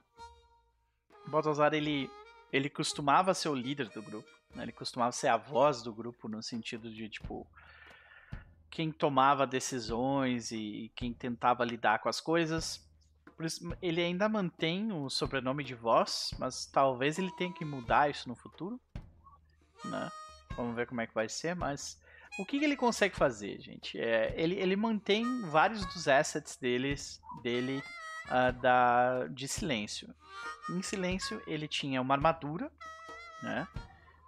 O 1.26 1.30
Baltazar, 1.30 1.72
ele, 1.74 2.10
ele 2.52 2.68
costumava 2.68 3.34
ser 3.34 3.48
o 3.48 3.54
líder 3.54 3.88
do 3.90 4.02
grupo, 4.02 4.28
né? 4.54 4.64
Ele 4.64 4.72
costumava 4.72 5.12
ser 5.12 5.28
a 5.28 5.36
voz 5.36 5.82
do 5.82 5.92
grupo 5.92 6.28
no 6.28 6.42
sentido 6.42 6.90
de, 6.92 7.08
tipo, 7.08 7.46
quem 8.70 8.90
tomava 8.90 9.46
decisões 9.46 10.50
e 10.50 10.90
quem 10.94 11.12
tentava 11.12 11.64
lidar 11.64 12.00
com 12.00 12.08
as 12.08 12.20
coisas. 12.20 12.88
ele 13.82 14.02
ainda 14.02 14.28
mantém 14.28 14.92
o 14.92 15.08
sobrenome 15.10 15.64
de 15.64 15.74
voz, 15.74 16.32
mas 16.38 16.66
talvez 16.66 17.18
ele 17.18 17.30
tenha 17.36 17.52
que 17.52 17.64
mudar 17.64 18.10
isso 18.10 18.28
no 18.28 18.34
futuro. 18.34 18.80
Né? 19.84 20.10
Vamos 20.56 20.74
ver 20.74 20.86
como 20.86 21.00
é 21.00 21.06
que 21.06 21.14
vai 21.14 21.28
ser, 21.28 21.54
mas 21.54 21.99
o 22.38 22.44
que, 22.46 22.58
que 22.58 22.64
ele 22.64 22.76
consegue 22.76 23.16
fazer, 23.16 23.60
gente? 23.60 23.98
É, 23.98 24.34
ele, 24.36 24.54
ele 24.56 24.76
mantém 24.76 25.42
vários 25.42 25.84
dos 25.86 26.08
assets 26.08 26.56
deles, 26.56 27.20
dele 27.42 27.82
uh, 28.26 28.52
da, 28.60 29.26
de 29.28 29.48
silêncio. 29.48 30.14
Em 30.70 30.82
silêncio, 30.82 31.42
ele 31.46 31.66
tinha 31.66 32.00
uma 32.00 32.14
armadura, 32.14 32.70
né? 33.42 33.66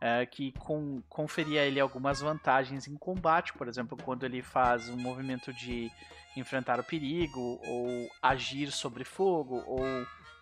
é, 0.02 0.26
que 0.26 0.50
com, 0.58 1.00
conferia 1.08 1.60
a 1.60 1.64
ele 1.64 1.78
algumas 1.78 2.20
vantagens 2.20 2.88
em 2.88 2.96
combate, 2.96 3.52
por 3.52 3.68
exemplo, 3.68 3.96
quando 3.96 4.24
ele 4.24 4.42
faz 4.42 4.88
um 4.88 4.96
movimento 4.96 5.52
de 5.52 5.92
enfrentar 6.36 6.80
o 6.80 6.82
perigo, 6.84 7.60
ou 7.64 8.10
agir 8.20 8.72
sobre 8.72 9.04
fogo, 9.04 9.62
ou 9.64 9.80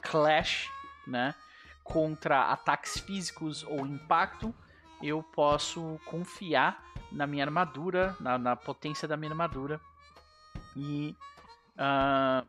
clash, 0.01 0.67
né, 1.07 1.35
contra 1.85 2.45
ataques 2.45 2.99
físicos 3.01 3.63
ou 3.65 3.87
impacto, 3.87 4.55
eu 5.03 5.23
posso 5.23 6.01
confiar 6.07 6.83
na 7.13 7.27
minha 7.27 7.45
armadura, 7.45 8.17
na, 8.21 8.39
na 8.39 8.57
potência 8.57 9.07
da 9.07 9.17
minha 9.17 9.31
armadura 9.31 9.81
e 10.77 11.15
uh, 11.77 12.47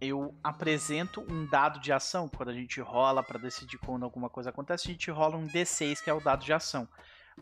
eu 0.00 0.34
apresento 0.42 1.20
um 1.28 1.46
dado 1.46 1.80
de 1.80 1.92
ação. 1.92 2.28
Quando 2.28 2.50
a 2.50 2.54
gente 2.54 2.80
rola 2.80 3.22
para 3.22 3.38
decidir 3.38 3.78
quando 3.78 4.04
alguma 4.04 4.28
coisa 4.28 4.50
acontece, 4.50 4.88
a 4.88 4.92
gente 4.92 5.10
rola 5.10 5.36
um 5.36 5.46
D6, 5.46 6.02
que 6.02 6.10
é 6.10 6.12
o 6.14 6.20
dado 6.20 6.44
de 6.44 6.52
ação. 6.52 6.88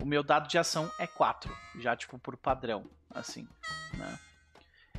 O 0.01 0.05
meu 0.05 0.23
dado 0.23 0.49
de 0.49 0.59
ação 0.59 0.91
é 0.99 1.07
4, 1.07 1.55
já 1.79 1.97
tipo 1.97 2.19
por 2.19 2.37
padrão, 2.37 2.85
assim, 3.11 3.47
né? 3.95 4.19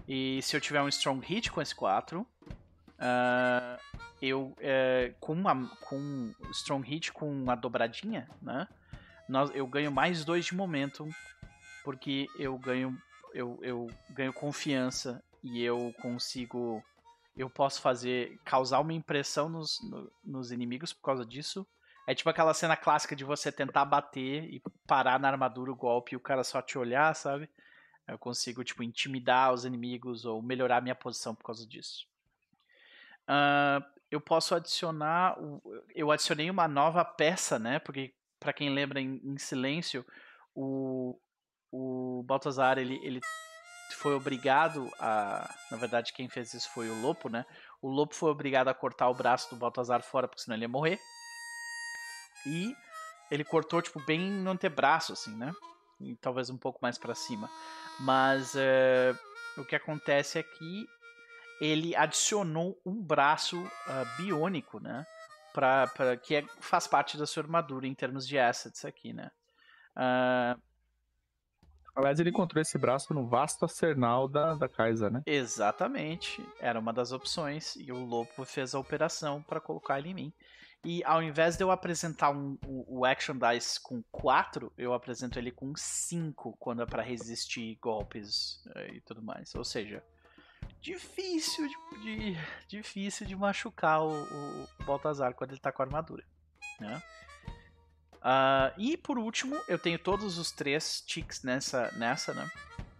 E 0.07 0.41
se 0.41 0.55
eu 0.55 0.61
tiver 0.61 0.81
um 0.81 0.89
strong 0.89 1.25
hit 1.25 1.51
com 1.51 1.61
esse 1.61 1.73
4, 1.73 2.19
uh, 2.19 2.27
ah, 2.99 3.79
eu 4.21 4.55
uh, 4.57 5.15
com 5.19 5.33
uma 5.33 5.67
com 5.81 6.33
strong 6.51 6.85
hit 6.87 7.13
com 7.13 7.49
a 7.49 7.55
dobradinha, 7.55 8.29
né? 8.41 8.67
Nós, 9.31 9.49
eu 9.53 9.65
ganho 9.65 9.91
mais 9.91 10.25
2 10.25 10.45
de 10.45 10.55
momento 10.55 11.07
porque 11.83 12.27
eu 12.37 12.57
ganho 12.57 12.95
eu, 13.33 13.57
eu 13.61 13.87
ganho 14.09 14.33
confiança 14.33 15.23
e 15.41 15.63
eu 15.63 15.95
consigo 16.01 16.83
eu 17.35 17.49
posso 17.49 17.81
fazer 17.81 18.37
causar 18.43 18.79
uma 18.79 18.93
impressão 18.93 19.47
nos, 19.47 19.79
no, 19.81 20.11
nos 20.23 20.51
inimigos 20.51 20.91
por 20.91 21.01
causa 21.01 21.25
disso. 21.25 21.65
É 22.05 22.13
tipo 22.13 22.29
aquela 22.29 22.53
cena 22.53 22.75
clássica 22.75 23.15
de 23.15 23.23
você 23.23 23.51
tentar 23.51 23.85
bater 23.85 24.43
e 24.53 24.61
parar 24.85 25.19
na 25.19 25.29
armadura 25.29 25.71
o 25.71 25.75
golpe 25.75 26.13
e 26.13 26.17
o 26.17 26.19
cara 26.19 26.43
só 26.43 26.61
te 26.61 26.77
olhar, 26.77 27.15
sabe? 27.15 27.49
Eu 28.07 28.17
consigo, 28.17 28.63
tipo, 28.63 28.83
intimidar 28.83 29.53
os 29.53 29.63
inimigos 29.63 30.25
ou 30.25 30.41
melhorar 30.41 30.81
minha 30.81 30.95
posição 30.95 31.33
por 31.33 31.45
causa 31.45 31.65
disso. 31.65 32.05
Uh, 33.21 33.81
eu 34.09 34.19
posso 34.19 34.53
adicionar. 34.53 35.37
Eu 35.95 36.11
adicionei 36.11 36.49
uma 36.49 36.67
nova 36.67 37.05
peça, 37.05 37.57
né? 37.57 37.79
Porque, 37.79 38.13
para 38.41 38.51
quem 38.51 38.73
lembra, 38.73 38.99
em, 38.99 39.21
em, 39.23 39.37
silêncio, 39.37 40.03
o, 40.55 41.15
o 41.71 42.23
Baltazar 42.25 42.79
ele, 42.79 42.99
ele 43.03 43.21
foi 43.95 44.15
obrigado 44.15 44.89
a. 44.99 45.47
Na 45.69 45.77
verdade, 45.77 46.11
quem 46.11 46.27
fez 46.27 46.51
isso 46.53 46.69
foi 46.71 46.89
o 46.89 47.01
Lopo, 47.01 47.29
né? 47.29 47.45
O 47.81 47.87
Lopo 47.87 48.15
foi 48.15 48.31
obrigado 48.31 48.67
a 48.67 48.73
cortar 48.73 49.09
o 49.09 49.13
braço 49.13 49.51
do 49.51 49.55
Baltazar 49.55 50.01
fora, 50.01 50.27
porque 50.27 50.41
senão 50.41 50.57
ele 50.57 50.65
ia 50.65 50.69
morrer. 50.69 50.99
E 52.47 52.75
ele 53.29 53.43
cortou, 53.43 53.79
tipo, 53.79 54.03
bem 54.05 54.19
no 54.19 54.49
antebraço, 54.49 55.13
assim, 55.13 55.35
né? 55.37 55.53
E 55.99 56.15
talvez 56.15 56.49
um 56.49 56.57
pouco 56.57 56.79
mais 56.81 56.97
para 56.97 57.13
cima. 57.13 57.47
Mas 57.99 58.55
uh, 58.55 59.15
o 59.55 59.63
que 59.63 59.75
acontece 59.75 60.39
é 60.39 60.43
que 60.43 60.85
ele 61.61 61.95
adicionou 61.95 62.81
um 62.83 62.99
braço 62.99 63.61
uh, 63.61 64.17
biônico, 64.17 64.79
né? 64.79 65.05
Pra, 65.53 65.87
pra, 65.87 66.17
que 66.17 66.35
é, 66.35 66.45
faz 66.59 66.87
parte 66.87 67.17
da 67.17 67.25
sua 67.25 67.43
armadura 67.43 67.85
em 67.85 67.93
termos 67.93 68.27
de 68.27 68.39
assets 68.39 68.85
aqui, 68.85 69.13
né? 69.13 69.29
Uh, 69.95 70.59
Aliás, 71.93 72.19
ele 72.19 72.29
encontrou 72.29 72.61
esse 72.61 72.77
braço 72.77 73.13
no 73.13 73.27
vasto 73.27 73.63
arsenal 73.63 74.27
da, 74.27 74.55
da 74.55 74.69
Kaiser, 74.69 75.11
né? 75.11 75.21
Exatamente. 75.25 76.43
Era 76.59 76.79
uma 76.79 76.93
das 76.93 77.11
opções. 77.11 77.75
E 77.75 77.91
o 77.91 78.05
Lobo 78.05 78.45
fez 78.45 78.73
a 78.73 78.79
operação 78.79 79.41
para 79.43 79.59
colocar 79.59 79.99
ele 79.99 80.09
em 80.09 80.13
mim. 80.13 80.33
E 80.83 81.03
ao 81.03 81.21
invés 81.21 81.57
de 81.57 81.63
eu 81.63 81.69
apresentar 81.69 82.31
um, 82.31 82.57
o, 82.65 82.99
o 83.01 83.05
Action 83.05 83.37
Dice 83.37 83.79
com 83.79 84.01
4, 84.11 84.71
eu 84.77 84.93
apresento 84.93 85.37
ele 85.37 85.51
com 85.51 85.73
5 85.75 86.55
quando 86.57 86.81
é 86.81 86.85
para 86.85 87.03
resistir 87.03 87.77
golpes 87.79 88.63
eh, 88.75 88.95
e 88.95 89.01
tudo 89.01 89.21
mais. 89.21 89.53
Ou 89.53 89.63
seja, 89.63 90.03
difícil 90.81 91.67
de, 91.67 91.75
de 92.01 92.37
difícil 92.67 93.27
de 93.27 93.35
machucar 93.35 94.01
o, 94.01 94.23
o, 94.23 94.67
Baltazar 94.83 95.33
quando 95.33 95.51
ele 95.51 95.59
tá 95.59 95.71
com 95.71 95.81
a 95.81 95.85
armadura. 95.85 96.23
Né? 96.79 97.01
Uh, 98.15 98.73
e 98.77 98.97
por 98.97 99.17
último, 99.17 99.59
eu 99.67 99.77
tenho 99.77 99.99
todos 99.99 100.37
os 100.37 100.51
três 100.51 101.01
ticks 101.01 101.43
nessa, 101.43 101.91
nessa 101.97 102.33
né? 102.33 102.51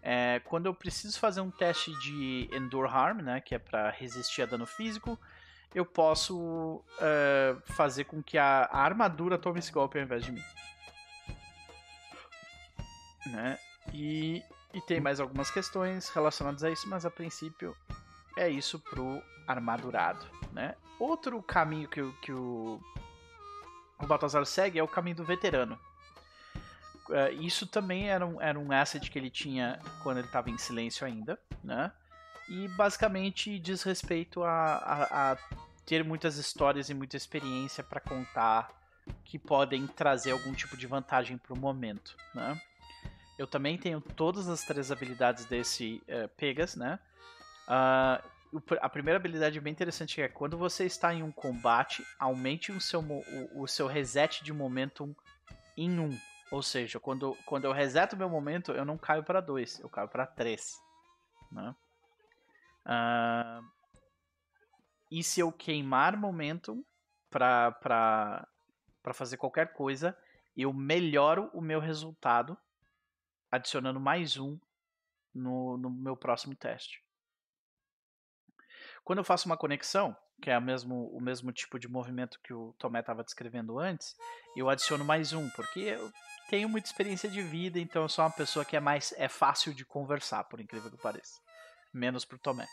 É, 0.03 0.39
quando 0.45 0.65
eu 0.65 0.73
preciso 0.73 1.19
fazer 1.19 1.41
um 1.41 1.51
teste 1.51 1.93
de 1.99 2.49
Endure 2.51 2.89
Harm, 2.89 3.21
né, 3.21 3.39
que 3.39 3.53
é 3.53 3.59
para 3.59 3.91
resistir 3.91 4.41
a 4.41 4.47
dano 4.47 4.65
físico, 4.65 5.19
eu 5.75 5.85
posso 5.85 6.37
uh, 6.37 7.61
fazer 7.65 8.05
com 8.05 8.21
que 8.21 8.37
a, 8.37 8.63
a, 8.63 8.79
armadura 8.79 9.37
tome 9.37 9.59
esse 9.59 9.71
golpe 9.71 9.99
ao 9.99 10.03
invés 10.03 10.25
de 10.25 10.31
mim. 10.31 10.43
Né? 13.27 13.59
E, 13.93 14.43
e 14.73 14.81
tem 14.81 14.99
mais 14.99 15.19
algumas 15.19 15.49
questões 15.51 16.09
relacionadas 16.09 16.63
a 16.63 16.69
isso, 16.69 16.87
mas 16.89 17.05
a 17.05 17.11
princípio 17.11 17.75
é 18.37 18.49
isso 18.49 18.79
pro 18.79 19.21
armadurado. 19.47 20.25
Né? 20.51 20.75
Outro 20.99 21.41
caminho 21.41 21.87
que, 21.87 22.01
que 22.21 22.31
o 22.31 22.81
o 24.01 24.07
Baltazar 24.07 24.45
segue 24.45 24.79
é 24.79 24.83
o 24.83 24.87
caminho 24.87 25.17
do 25.17 25.23
veterano. 25.23 25.79
Uh, 27.07 27.31
isso 27.41 27.67
também 27.67 28.09
era 28.09 28.25
um, 28.25 28.41
era 28.41 28.57
um 28.57 28.71
asset 28.71 29.09
que 29.09 29.19
ele 29.19 29.29
tinha 29.29 29.79
quando 30.01 30.17
ele 30.17 30.27
estava 30.27 30.49
em 30.49 30.57
silêncio 30.57 31.05
ainda, 31.05 31.39
né? 31.63 31.91
E 32.49 32.67
basicamente 32.69 33.59
diz 33.59 33.83
respeito 33.83 34.43
a, 34.43 34.75
a, 34.75 35.31
a 35.31 35.37
ter 35.85 36.03
muitas 36.03 36.37
histórias 36.37 36.89
e 36.89 36.93
muita 36.93 37.17
experiência 37.17 37.83
para 37.83 37.99
contar 37.99 38.71
que 39.25 39.37
podem 39.37 39.87
trazer 39.87 40.31
algum 40.31 40.53
tipo 40.53 40.77
de 40.77 40.87
vantagem 40.87 41.37
para 41.37 41.53
o 41.53 41.57
momento, 41.57 42.15
né? 42.33 42.59
Eu 43.41 43.47
também 43.47 43.75
tenho 43.75 43.99
todas 43.99 44.47
as 44.47 44.63
três 44.63 44.91
habilidades 44.91 45.45
desse 45.45 45.99
uh, 46.07 46.27
Pegas, 46.37 46.75
né? 46.75 46.99
Uh, 47.67 48.61
a 48.79 48.87
primeira 48.87 49.17
habilidade 49.17 49.59
bem 49.59 49.71
interessante 49.71 50.21
é 50.21 50.27
quando 50.27 50.59
você 50.59 50.85
está 50.85 51.11
em 51.11 51.23
um 51.23 51.31
combate, 51.31 52.05
aumente 52.19 52.71
o 52.71 52.79
seu, 52.79 52.99
o, 53.01 53.63
o 53.63 53.67
seu 53.67 53.87
reset 53.87 54.43
de 54.43 54.53
momentum 54.53 55.15
em 55.75 55.99
1. 55.99 56.03
Um. 56.03 56.19
Ou 56.51 56.61
seja, 56.61 56.99
quando, 56.99 57.35
quando 57.43 57.65
eu 57.65 57.71
reseto 57.71 58.15
meu 58.15 58.29
momento, 58.29 58.73
eu 58.73 58.85
não 58.85 58.95
caio 58.95 59.23
para 59.23 59.41
2, 59.41 59.79
eu 59.79 59.89
caio 59.89 60.07
para 60.07 60.27
3. 60.27 60.79
Né? 61.51 61.75
Uh, 62.85 63.65
e 65.09 65.23
se 65.23 65.39
eu 65.39 65.51
queimar 65.51 66.15
momentum 66.15 66.83
para 67.31 68.45
fazer 69.15 69.37
qualquer 69.37 69.73
coisa, 69.73 70.15
eu 70.55 70.71
melhoro 70.71 71.49
o 71.55 71.59
meu 71.61 71.79
resultado 71.79 72.55
adicionando 73.51 73.99
mais 73.99 74.37
um 74.37 74.57
no, 75.33 75.77
no 75.77 75.89
meu 75.89 76.15
próximo 76.15 76.55
teste. 76.55 77.03
Quando 79.03 79.19
eu 79.19 79.23
faço 79.23 79.47
uma 79.47 79.57
conexão, 79.57 80.15
que 80.41 80.49
é 80.49 80.57
o 80.57 80.61
mesmo, 80.61 81.07
o 81.07 81.19
mesmo 81.19 81.51
tipo 81.51 81.77
de 81.77 81.87
movimento 81.87 82.39
que 82.43 82.53
o 82.53 82.73
Tomé 82.77 82.99
estava 82.99 83.23
descrevendo 83.23 83.79
antes, 83.79 84.15
eu 84.55 84.69
adiciono 84.69 85.03
mais 85.03 85.33
um, 85.33 85.49
porque 85.51 85.79
eu 85.79 86.11
tenho 86.49 86.69
muita 86.69 86.87
experiência 86.87 87.29
de 87.29 87.41
vida, 87.41 87.79
então 87.79 88.03
eu 88.03 88.09
sou 88.09 88.23
uma 88.23 88.31
pessoa 88.31 88.65
que 88.65 88.75
é 88.75 88.79
mais 88.79 89.13
é 89.17 89.27
fácil 89.27 89.73
de 89.73 89.85
conversar, 89.85 90.43
por 90.45 90.59
incrível 90.59 90.89
que 90.89 90.97
pareça. 90.97 91.39
Menos 91.93 92.25
pro 92.25 92.39
Tomé. 92.39 92.67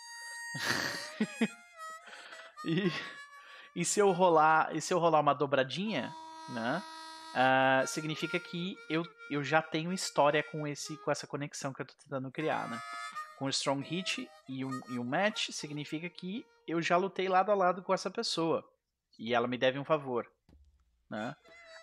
e, 2.65 2.91
e 3.77 3.85
se 3.85 4.01
eu 4.01 4.13
rolar, 4.13 4.75
e 4.75 4.81
se 4.81 4.93
eu 4.93 4.99
rolar 4.99 5.21
uma 5.21 5.35
dobradinha, 5.35 6.13
né? 6.51 6.83
Uh, 7.35 7.87
significa 7.87 8.39
que 8.41 8.77
eu, 8.89 9.05
eu 9.31 9.45
já 9.45 9.61
tenho 9.61 9.93
história 9.93 10.43
com 10.43 10.67
esse 10.67 10.97
com 10.99 11.11
essa 11.11 11.27
conexão 11.27 11.73
que 11.73 11.83
eu 11.83 11.85
estou 11.85 12.01
tentando 12.03 12.31
criar, 12.31 12.69
né? 12.69 12.81
Com 13.39 13.45
o 13.45 13.51
Strong 13.51 13.87
Hit 13.87 14.29
e 14.49 14.65
um, 14.65 14.81
e 14.89 14.99
um 14.99 15.05
Match, 15.05 15.51
significa 15.51 16.09
que 16.09 16.45
eu 16.67 16.83
já 16.83 16.97
lutei 16.97 17.29
lado 17.29 17.51
a 17.51 17.55
lado 17.55 17.83
com 17.83 17.95
essa 17.95 18.11
pessoa. 18.11 18.65
E 19.19 19.35
ela 19.35 19.47
me 19.47 19.57
deve 19.57 19.79
um 19.79 19.85
favor. 19.85 20.31
Né? 21.09 21.35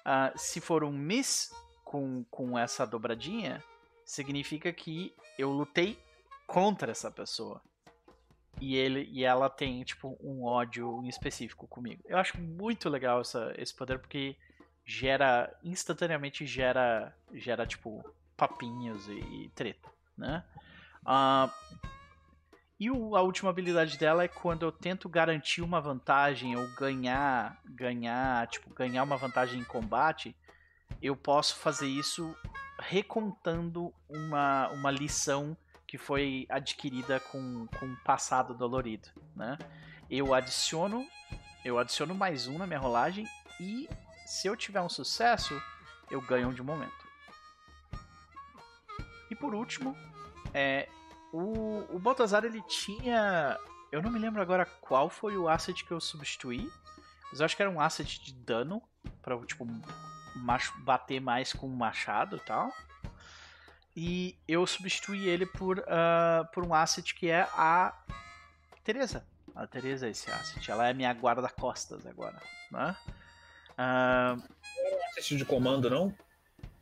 Uh, 0.06 0.38
se 0.38 0.62
for 0.62 0.84
um 0.84 0.92
Miss 0.92 1.52
com, 1.84 2.24
com 2.26 2.58
essa 2.58 2.86
dobradinha, 2.86 3.64
significa 4.06 4.72
que 4.72 5.14
eu 5.38 5.52
lutei 5.52 5.98
contra 6.46 6.92
essa 6.92 7.10
pessoa. 7.10 7.62
E, 8.62 8.76
ele, 8.76 9.10
e 9.12 9.26
ela 9.26 9.50
tem, 9.50 9.84
tipo, 9.84 10.18
um 10.22 10.46
ódio 10.46 11.04
específico 11.06 11.68
comigo. 11.68 12.02
Eu 12.06 12.18
acho 12.18 12.40
muito 12.40 12.88
legal 12.88 13.22
essa, 13.22 13.54
esse 13.58 13.74
poder, 13.74 14.00
porque 14.00 14.38
gera 14.86 15.52
instantaneamente 15.64 16.46
gera 16.46 17.14
gera 17.34 17.66
tipo 17.66 18.04
papinhos 18.38 19.08
e, 19.08 19.20
e 19.20 19.52
treta, 19.56 19.90
né? 20.18 20.44
Uh, 21.02 21.52
e 22.80 22.92
o, 22.92 23.16
a 23.16 23.22
última 23.22 23.50
habilidade 23.50 23.98
dela 23.98 24.24
é 24.24 24.28
quando 24.28 24.64
eu 24.64 24.72
tento 24.72 25.08
garantir 25.08 25.62
uma 25.62 25.80
vantagem 25.82 26.56
ou 26.56 26.68
ganhar 26.76 27.60
ganhar 27.66 28.48
tipo 28.48 28.72
ganhar 28.74 29.04
uma 29.04 29.18
vantagem 29.18 29.60
em 29.60 29.64
combate, 29.64 30.36
eu 31.02 31.16
posso 31.16 31.56
fazer 31.56 31.88
isso 31.88 32.36
recontando 32.78 33.94
uma, 34.08 34.68
uma 34.70 34.92
lição 34.92 35.58
que 35.88 35.98
foi 35.98 36.46
adquirida 36.50 37.20
com, 37.20 37.68
com 37.80 37.86
um 37.86 37.96
passado 38.04 38.54
dolorido, 38.54 39.10
né? 39.36 39.58
Eu 40.10 40.34
adiciono 40.34 41.08
eu 41.64 41.80
adiciono 41.80 42.14
mais 42.14 42.48
um 42.48 42.60
na 42.60 42.68
minha 42.68 42.78
rolagem 42.78 43.26
e 43.60 43.90
se 44.26 44.48
eu 44.48 44.56
tiver 44.56 44.82
um 44.82 44.90
sucesso, 44.90 45.62
eu 46.10 46.22
ganho 46.22 46.50
um 46.50 46.54
de 46.54 46.64
momento. 46.64 47.06
E 49.30 49.36
por 49.36 49.54
último, 49.54 49.96
é, 50.54 50.88
o, 51.32 51.86
o 51.96 52.00
Baltazar 52.00 52.44
ele 52.46 52.62
tinha. 52.64 53.58
Eu 53.92 54.02
não 54.02 54.12
me 54.12 54.20
lembro 54.20 54.42
agora 54.42 54.66
qual 54.66 55.10
foi 55.10 55.38
o 55.38 55.48
asset 55.48 55.84
que 55.84 55.92
eu 55.92 56.02
substituí, 56.02 56.70
mas 57.30 57.40
eu 57.40 57.46
acho 57.46 57.56
que 57.56 57.62
era 57.62 57.72
um 57.72 57.80
asset 57.80 58.22
de 58.24 58.34
dano, 58.34 58.82
para 59.22 59.38
tipo, 59.46 59.66
bater 60.84 61.20
mais 61.20 61.54
com 61.54 61.68
o 61.68 61.76
machado 61.76 62.38
e 62.38 62.40
tal. 62.40 62.72
E 63.96 64.38
eu 64.48 64.68
substituí 64.68 65.28
ele 65.28 65.46
por, 65.46 65.80
uh, 65.80 66.46
por 66.54 66.66
um 66.66 66.74
asset 66.74 67.16
que 67.16 67.30
é 67.30 67.48
a 67.54 67.94
Teresa. 68.84 69.26
A 69.56 69.66
Teresa 69.66 70.08
é 70.08 70.10
esse 70.10 70.30
asset. 70.30 70.70
Ela 70.70 70.90
é 70.90 70.94
minha 70.94 71.12
guarda-costas 71.14 72.06
agora. 72.06 72.42
Né? 72.70 72.96
Uh, 73.78 74.42
era 74.78 74.96
um 74.96 75.06
assist 75.10 75.36
de 75.36 75.46
comando, 75.46 75.90
não? 75.90 76.16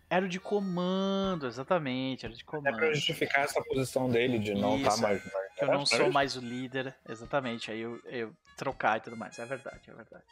Era 0.10 0.26
o 0.26 0.30
de 0.30 0.40
comando, 0.40 1.48
exatamente, 1.48 2.26
era 2.26 2.36
de 2.36 2.44
comando. 2.44 2.68
É 2.68 2.72
pra 2.78 2.94
justificar 2.94 3.46
essa 3.46 3.62
posição 3.64 4.10
dele 4.10 4.38
de 4.38 4.54
não 4.54 4.78
estar 4.78 4.92
tá 4.92 4.98
mais. 4.98 5.24
Que 5.58 5.64
eu 5.64 5.68
não 5.68 5.86
sou 5.86 6.12
mais 6.12 6.36
o 6.36 6.40
líder, 6.40 6.96
exatamente. 7.10 7.72
Aí 7.72 7.82
eu, 7.82 8.00
eu 8.06 8.32
trocar 8.56 8.98
e 8.98 9.02
tudo 9.02 9.18
mais. 9.18 9.40
É 9.40 9.46
verdade, 9.46 9.82
é 9.88 9.94
verdade. 9.94 10.24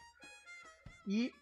E 1.08 1.34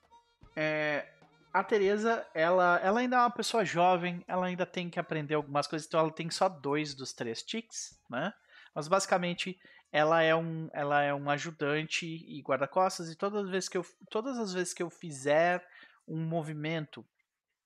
é, 0.55 1.05
a 1.53 1.63
Teresa, 1.63 2.25
ela, 2.33 2.79
ela 2.81 2.99
ainda 3.01 3.17
é 3.17 3.19
uma 3.19 3.29
pessoa 3.29 3.65
jovem, 3.65 4.23
ela 4.27 4.45
ainda 4.45 4.65
tem 4.65 4.89
que 4.89 4.99
aprender 4.99 5.35
algumas 5.35 5.67
coisas, 5.67 5.87
então 5.87 5.99
ela 5.99 6.11
tem 6.11 6.29
só 6.29 6.47
dois 6.47 6.93
dos 6.93 7.11
três 7.11 7.43
tics, 7.43 7.99
né? 8.09 8.33
Mas 8.73 8.87
basicamente 8.87 9.59
ela 9.91 10.21
é 10.21 10.35
um, 10.35 10.69
ela 10.73 11.01
é 11.01 11.13
um 11.13 11.29
ajudante 11.29 12.05
e 12.05 12.41
guarda-costas 12.41 13.09
e 13.09 13.15
todas 13.15 13.45
as 13.45 13.49
vezes 13.49 13.69
que 13.69 13.77
eu, 13.77 13.85
todas 14.09 14.37
as 14.37 14.53
vezes 14.53 14.73
que 14.73 14.83
eu 14.83 14.89
fizer 14.89 15.65
um 16.07 16.23
movimento 16.23 17.01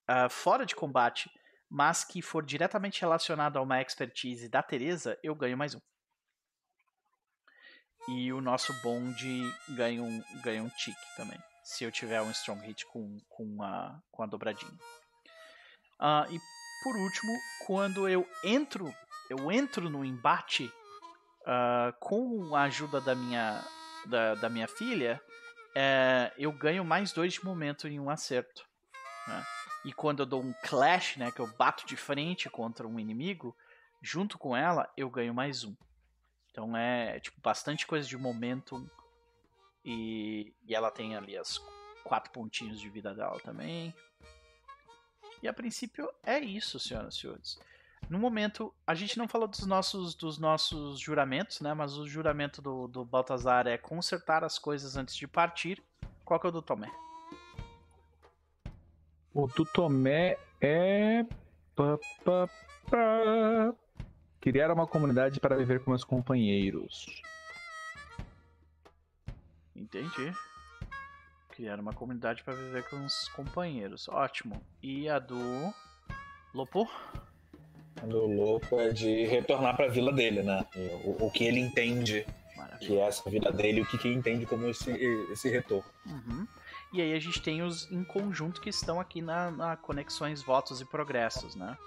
uh, 0.09 0.29
fora 0.29 0.65
de 0.65 0.75
combate, 0.75 1.29
mas 1.69 2.03
que 2.03 2.21
for 2.21 2.45
diretamente 2.45 3.01
relacionado 3.01 3.57
a 3.57 3.61
uma 3.61 3.81
expertise 3.81 4.47
da 4.47 4.63
Teresa, 4.63 5.17
eu 5.23 5.35
ganho 5.35 5.57
mais 5.57 5.75
um. 5.75 5.81
E 8.09 8.33
o 8.33 8.41
nosso 8.41 8.73
bonde 8.81 9.41
ganha 9.69 10.01
um, 10.01 10.21
ganha 10.43 10.61
um 10.61 10.69
tique 10.69 11.15
também, 11.15 11.39
se 11.63 11.83
eu 11.83 11.91
tiver 11.91 12.21
um 12.21 12.31
strong 12.31 12.65
hit 12.65 12.85
com, 12.87 13.17
com, 13.29 13.63
a, 13.63 13.99
com 14.11 14.23
a 14.23 14.25
dobradinha. 14.25 14.77
Uh, 15.99 16.29
e 16.29 16.39
por 16.83 16.97
último, 16.97 17.31
quando 17.65 18.09
eu 18.09 18.27
entro, 18.43 18.93
eu 19.29 19.49
entro 19.49 19.89
no 19.89 20.03
embate 20.03 20.69
uh, 21.43 21.93
com 21.99 22.55
a 22.55 22.63
ajuda 22.63 22.99
da 22.99 23.15
minha, 23.15 23.63
da, 24.05 24.35
da 24.35 24.49
minha 24.49 24.67
filha, 24.67 25.21
é, 25.75 26.31
eu 26.37 26.51
ganho 26.51 26.83
mais 26.83 27.11
dois 27.11 27.33
de 27.33 27.43
momento 27.43 27.87
em 27.87 27.99
um 27.99 28.09
acerto. 28.09 28.65
Né? 29.27 29.45
E 29.85 29.93
quando 29.93 30.21
eu 30.21 30.25
dou 30.25 30.41
um 30.41 30.53
clash, 30.63 31.17
né, 31.17 31.31
que 31.31 31.39
eu 31.39 31.47
bato 31.57 31.85
de 31.85 31.97
frente 31.97 32.49
contra 32.49 32.87
um 32.87 32.99
inimigo, 32.99 33.55
junto 34.01 34.37
com 34.37 34.55
ela, 34.55 34.91
eu 34.95 35.09
ganho 35.09 35.33
mais 35.33 35.63
um. 35.63 35.75
Então 36.51 36.77
é 36.77 37.19
tipo 37.19 37.41
bastante 37.41 37.85
coisa 37.85 38.07
de 38.07 38.17
momento. 38.17 38.89
E, 39.83 40.53
e 40.65 40.73
ela 40.73 40.91
tem 40.91 41.15
ali 41.15 41.37
as 41.37 41.59
quatro 42.03 42.31
pontinhos 42.31 42.79
de 42.79 42.89
vida 42.89 43.13
dela 43.13 43.39
também. 43.39 43.93
E 45.41 45.47
a 45.47 45.53
princípio 45.53 46.09
é 46.23 46.39
isso, 46.39 46.79
senhoras 46.79 47.15
e 47.15 47.19
senhores. 47.19 47.59
No 48.09 48.19
momento, 48.19 48.73
a 48.85 48.93
gente 48.93 49.17
não 49.17 49.27
falou 49.27 49.47
dos 49.47 49.65
nossos, 49.65 50.13
dos 50.13 50.37
nossos 50.37 50.99
juramentos, 50.99 51.61
né? 51.61 51.73
Mas 51.73 51.97
o 51.97 52.07
juramento 52.07 52.61
do, 52.61 52.87
do 52.87 53.05
Baltazar 53.05 53.65
é 53.67 53.77
consertar 53.77 54.43
as 54.43 54.59
coisas 54.59 54.95
antes 54.95 55.15
de 55.15 55.27
partir. 55.27 55.81
Qual 56.23 56.39
que 56.39 56.45
é 56.45 56.49
o 56.49 56.51
do 56.51 56.61
Tomé? 56.61 56.91
O 59.33 59.47
do 59.47 59.65
Tomé 59.65 60.37
é. 60.61 61.25
Criar 64.39 64.71
uma 64.71 64.85
comunidade 64.85 65.39
para 65.39 65.55
viver 65.55 65.83
com 65.83 65.91
meus 65.91 66.03
companheiros. 66.03 67.21
Entendi. 69.75 70.31
Criar 71.49 71.79
uma 71.79 71.93
comunidade 71.93 72.43
para 72.43 72.53
viver 72.53 72.87
com 72.89 73.03
os 73.05 73.27
companheiros. 73.29 74.07
Ótimo. 74.07 74.61
E 74.81 75.09
a 75.09 75.17
do. 75.17 75.73
Lopo? 76.53 76.87
Do 78.01 78.25
louco 78.25 78.79
é 78.79 78.89
de 78.89 79.25
retornar 79.25 79.75
para 79.75 79.85
a 79.85 79.89
vila 79.89 80.11
dele, 80.11 80.43
né? 80.43 80.65
O, 81.05 81.27
o 81.27 81.31
que 81.31 81.43
ele 81.45 81.59
entende 81.59 82.25
Maravilha. 82.55 82.79
que 82.79 82.99
é 82.99 83.07
essa 83.07 83.29
vida 83.29 83.51
dele, 83.51 83.81
o 83.81 83.85
que, 83.85 83.97
que 83.97 84.07
entende 84.07 84.45
como 84.45 84.67
esse, 84.67 84.91
esse 85.31 85.49
retorno. 85.49 85.89
Uhum. 86.05 86.47
E 86.91 87.01
aí 87.01 87.13
a 87.13 87.19
gente 87.19 87.41
tem 87.41 87.63
os 87.63 87.91
em 87.91 88.03
conjunto 88.03 88.61
que 88.61 88.69
estão 88.69 88.99
aqui 88.99 89.21
na, 89.21 89.49
na 89.49 89.75
conexões, 89.75 90.43
votos 90.43 90.79
e 90.81 90.85
progressos, 90.85 91.55
né? 91.55 91.77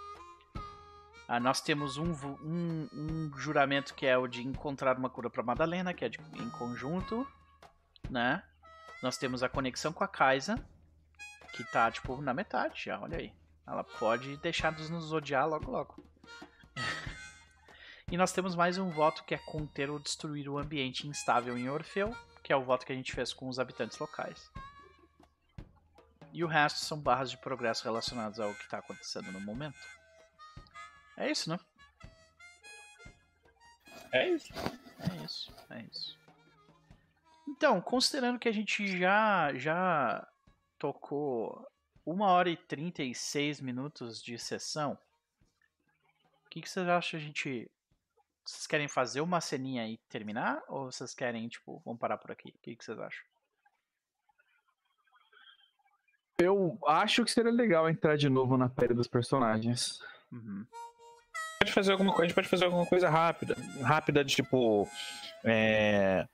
Ah, 1.29 1.41
nós 1.41 1.61
temos 1.61 1.97
um, 1.97 2.13
um, 2.43 2.89
um, 2.93 3.31
juramento 3.37 3.95
que 3.95 4.07
é 4.07 4.17
o 4.17 4.29
de 4.29 4.47
encontrar 4.47 4.97
uma 4.97 5.11
cura 5.11 5.29
para 5.29 5.43
Madalena, 5.43 5.93
que 5.93 6.05
é 6.05 6.09
de, 6.09 6.19
em 6.35 6.51
conjunto, 6.51 7.27
né? 8.09 8.43
Nós 9.03 9.17
temos 9.17 9.43
a 9.43 9.49
conexão 9.49 9.93
com 9.93 10.05
a 10.05 10.09
Kaisa, 10.09 10.57
que 11.53 11.65
tá 11.65 11.91
tipo 11.91 12.21
na 12.21 12.33
metade 12.33 12.85
já, 12.85 13.01
olha 13.01 13.19
aí. 13.19 13.33
Ela 13.67 13.83
pode 13.83 14.37
deixar 14.37 14.73
de 14.73 14.91
nos 14.91 15.13
odiar 15.13 15.49
logo 15.49 15.71
logo. 15.71 16.05
e 18.11 18.17
nós 18.17 18.33
temos 18.33 18.55
mais 18.55 18.79
um 18.79 18.91
voto 18.91 19.25
que 19.25 19.35
é 19.35 19.39
conter 19.39 19.91
ou 19.91 19.99
destruir 19.99 20.49
o 20.49 20.59
ambiente 20.59 21.09
instável 21.09 21.59
em 21.59 21.69
Orfeu, 21.69 22.15
que 22.43 22.53
é 22.53 22.57
o 22.57 22.65
voto 22.65 22.87
que 22.87 22.93
a 22.93 22.97
gente 22.97 23.13
fez 23.13 23.33
com 23.33 23.49
os 23.49 23.59
habitantes 23.59 23.99
locais. 23.99 24.51
E 26.33 26.45
o 26.45 26.47
resto 26.47 26.79
são 26.81 27.01
barras 27.01 27.31
de 27.31 27.39
progresso 27.39 27.83
relacionadas 27.83 28.39
ao 28.39 28.55
que 28.55 28.63
está 28.63 28.79
acontecendo 28.79 29.33
no 29.33 29.41
momento. 29.41 29.81
É 31.17 31.31
isso, 31.31 31.49
né? 31.49 31.59
É 34.13 34.29
isso. 34.29 34.53
É 34.99 35.25
isso, 35.25 35.55
é 35.71 35.83
isso. 35.83 36.19
Então, 37.49 37.81
considerando 37.81 38.39
que 38.39 38.49
a 38.49 38.53
gente 38.53 38.99
já 38.99 39.53
já 39.55 40.27
tocou 40.79 41.67
uma 42.07 42.29
hora 42.29 42.49
e 42.49 42.57
36 42.57 43.61
minutos 43.61 44.23
de 44.23 44.39
sessão, 44.39 44.97
o 46.47 46.49
que, 46.49 46.63
que 46.63 46.71
vocês 46.71 46.89
acham 46.89 47.19
a 47.19 47.23
gente. 47.23 47.69
Vocês 48.45 48.67
querem 48.69 48.87
fazer 48.87 49.21
uma 49.21 49.41
ceninha 49.41 49.89
e 49.89 49.97
terminar? 50.09 50.63
Ou 50.69 50.91
vocês 50.91 51.13
querem, 51.13 51.49
tipo, 51.49 51.83
vamos 51.85 51.99
parar 51.99 52.17
por 52.17 52.31
aqui? 52.31 52.51
O 52.51 52.59
que, 52.63 52.77
que 52.77 52.85
vocês 52.85 52.99
acham? 52.99 53.25
Eu 56.39 56.79
acho 56.87 57.25
que 57.25 57.31
seria 57.31 57.51
legal 57.51 57.91
entrar 57.91 58.17
de 58.17 58.29
novo 58.29 58.57
na 58.57 58.69
pele 58.69 58.95
dos 58.95 59.09
personagens. 59.09 60.01
Uhum. 60.31 60.65
Pode 61.59 61.73
fazer 61.73 61.93
alguma 61.93 62.13
coisa, 62.13 62.23
a 62.23 62.27
gente 62.29 62.35
pode 62.35 62.49
fazer 62.49 62.67
alguma 62.67 62.87
coisa 62.87 63.11
rápida. 63.11 63.57
Rápida 63.83 64.25
de 64.25 64.37
tipo. 64.37 64.89
É... 65.43 66.29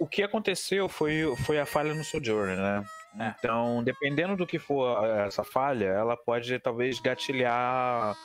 O 0.00 0.08
que 0.08 0.22
aconteceu 0.22 0.88
foi, 0.88 1.34
foi 1.44 1.60
a 1.60 1.66
falha 1.66 1.94
no 1.94 2.02
Sojourner, 2.02 2.56
né? 2.56 2.84
É. 3.18 3.34
Então, 3.38 3.82
dependendo 3.82 4.36
do 4.36 4.46
que 4.46 4.58
for 4.58 5.04
essa 5.26 5.42
falha, 5.42 5.86
ela 5.86 6.16
pode 6.16 6.58
talvez 6.58 7.00
gatilhar 7.00 8.16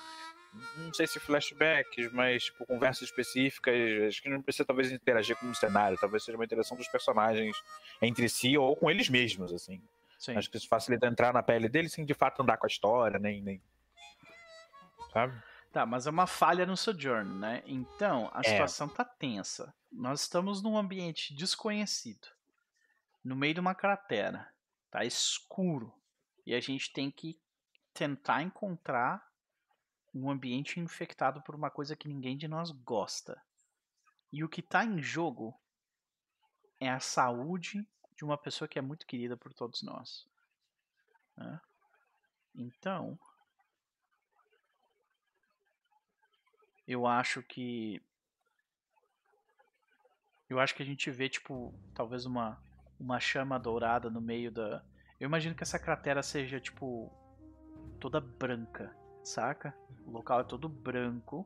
não 0.77 0.93
sei 0.93 1.07
se 1.07 1.19
flashbacks, 1.19 2.11
mas 2.11 2.45
tipo, 2.45 2.65
conversas 2.65 3.03
específicas. 3.03 3.73
Acho 4.07 4.21
que 4.21 4.29
não 4.29 4.41
precisa 4.41 4.65
talvez 4.65 4.91
interagir 4.91 5.35
com 5.37 5.49
o 5.49 5.55
cenário, 5.55 5.97
talvez 5.97 6.23
seja 6.23 6.37
uma 6.37 6.45
interação 6.45 6.75
dos 6.75 6.87
personagens 6.87 7.55
entre 8.01 8.27
si 8.27 8.57
ou 8.57 8.75
com 8.75 8.89
eles 8.89 9.09
mesmos, 9.09 9.53
assim. 9.53 9.81
Sim. 10.19 10.35
Acho 10.35 10.49
que 10.51 10.57
isso 10.57 10.67
facilita 10.67 11.07
entrar 11.07 11.33
na 11.33 11.41
pele 11.41 11.67
deles 11.67 11.93
sem 11.93 12.05
de 12.05 12.13
fato 12.13 12.41
andar 12.41 12.57
com 12.57 12.65
a 12.65 12.69
história, 12.69 13.17
nem. 13.17 13.41
nem... 13.41 13.61
Sabe? 15.11 15.41
Tá, 15.71 15.85
mas 15.85 16.05
é 16.05 16.09
uma 16.09 16.27
falha 16.27 16.65
no 16.65 16.75
Sojourn, 16.75 17.39
né? 17.39 17.63
Então, 17.65 18.29
a 18.33 18.41
é. 18.41 18.43
situação 18.43 18.89
tá 18.89 19.05
tensa. 19.05 19.73
Nós 19.91 20.21
estamos 20.21 20.61
num 20.61 20.77
ambiente 20.77 21.33
desconhecido, 21.33 22.27
no 23.23 23.37
meio 23.37 23.53
de 23.53 23.59
uma 23.61 23.73
cratera. 23.73 24.50
Tá 24.91 25.05
escuro. 25.05 25.91
E 26.45 26.53
a 26.53 26.59
gente 26.59 26.91
tem 26.91 27.09
que 27.09 27.39
tentar 27.93 28.43
encontrar 28.43 29.25
um 30.13 30.29
ambiente 30.29 30.79
infectado 30.79 31.41
por 31.41 31.55
uma 31.55 31.71
coisa 31.71 31.95
que 31.95 32.09
ninguém 32.09 32.37
de 32.37 32.47
nós 32.47 32.71
gosta. 32.71 33.41
E 34.31 34.43
o 34.43 34.49
que 34.49 34.59
está 34.59 34.83
em 34.83 35.01
jogo 35.01 35.57
é 36.79 36.89
a 36.89 36.99
saúde 36.99 37.87
de 38.15 38.25
uma 38.25 38.37
pessoa 38.37 38.67
que 38.67 38.77
é 38.77 38.81
muito 38.81 39.07
querida 39.07 39.37
por 39.37 39.53
todos 39.53 39.81
nós. 39.81 40.27
Né? 41.37 41.61
Então, 42.53 43.17
eu 46.85 47.07
acho 47.07 47.41
que 47.43 48.01
eu 50.49 50.59
acho 50.59 50.75
que 50.75 50.83
a 50.83 50.85
gente 50.85 51.09
vê 51.09 51.29
tipo 51.29 51.73
talvez 51.93 52.25
uma 52.25 52.61
uma 53.01 53.19
chama 53.19 53.59
dourada 53.59 54.09
no 54.09 54.21
meio 54.21 54.51
da 54.51 54.83
eu 55.19 55.27
imagino 55.27 55.53
que 55.53 55.63
essa 55.63 55.77
cratera 55.77 56.23
seja 56.23 56.59
tipo 56.59 57.11
toda 57.99 58.19
branca 58.19 58.91
saca? 59.23 59.73
O 60.05 60.11
local 60.11 60.41
é 60.41 60.43
todo 60.43 60.67
branco. 60.67 61.45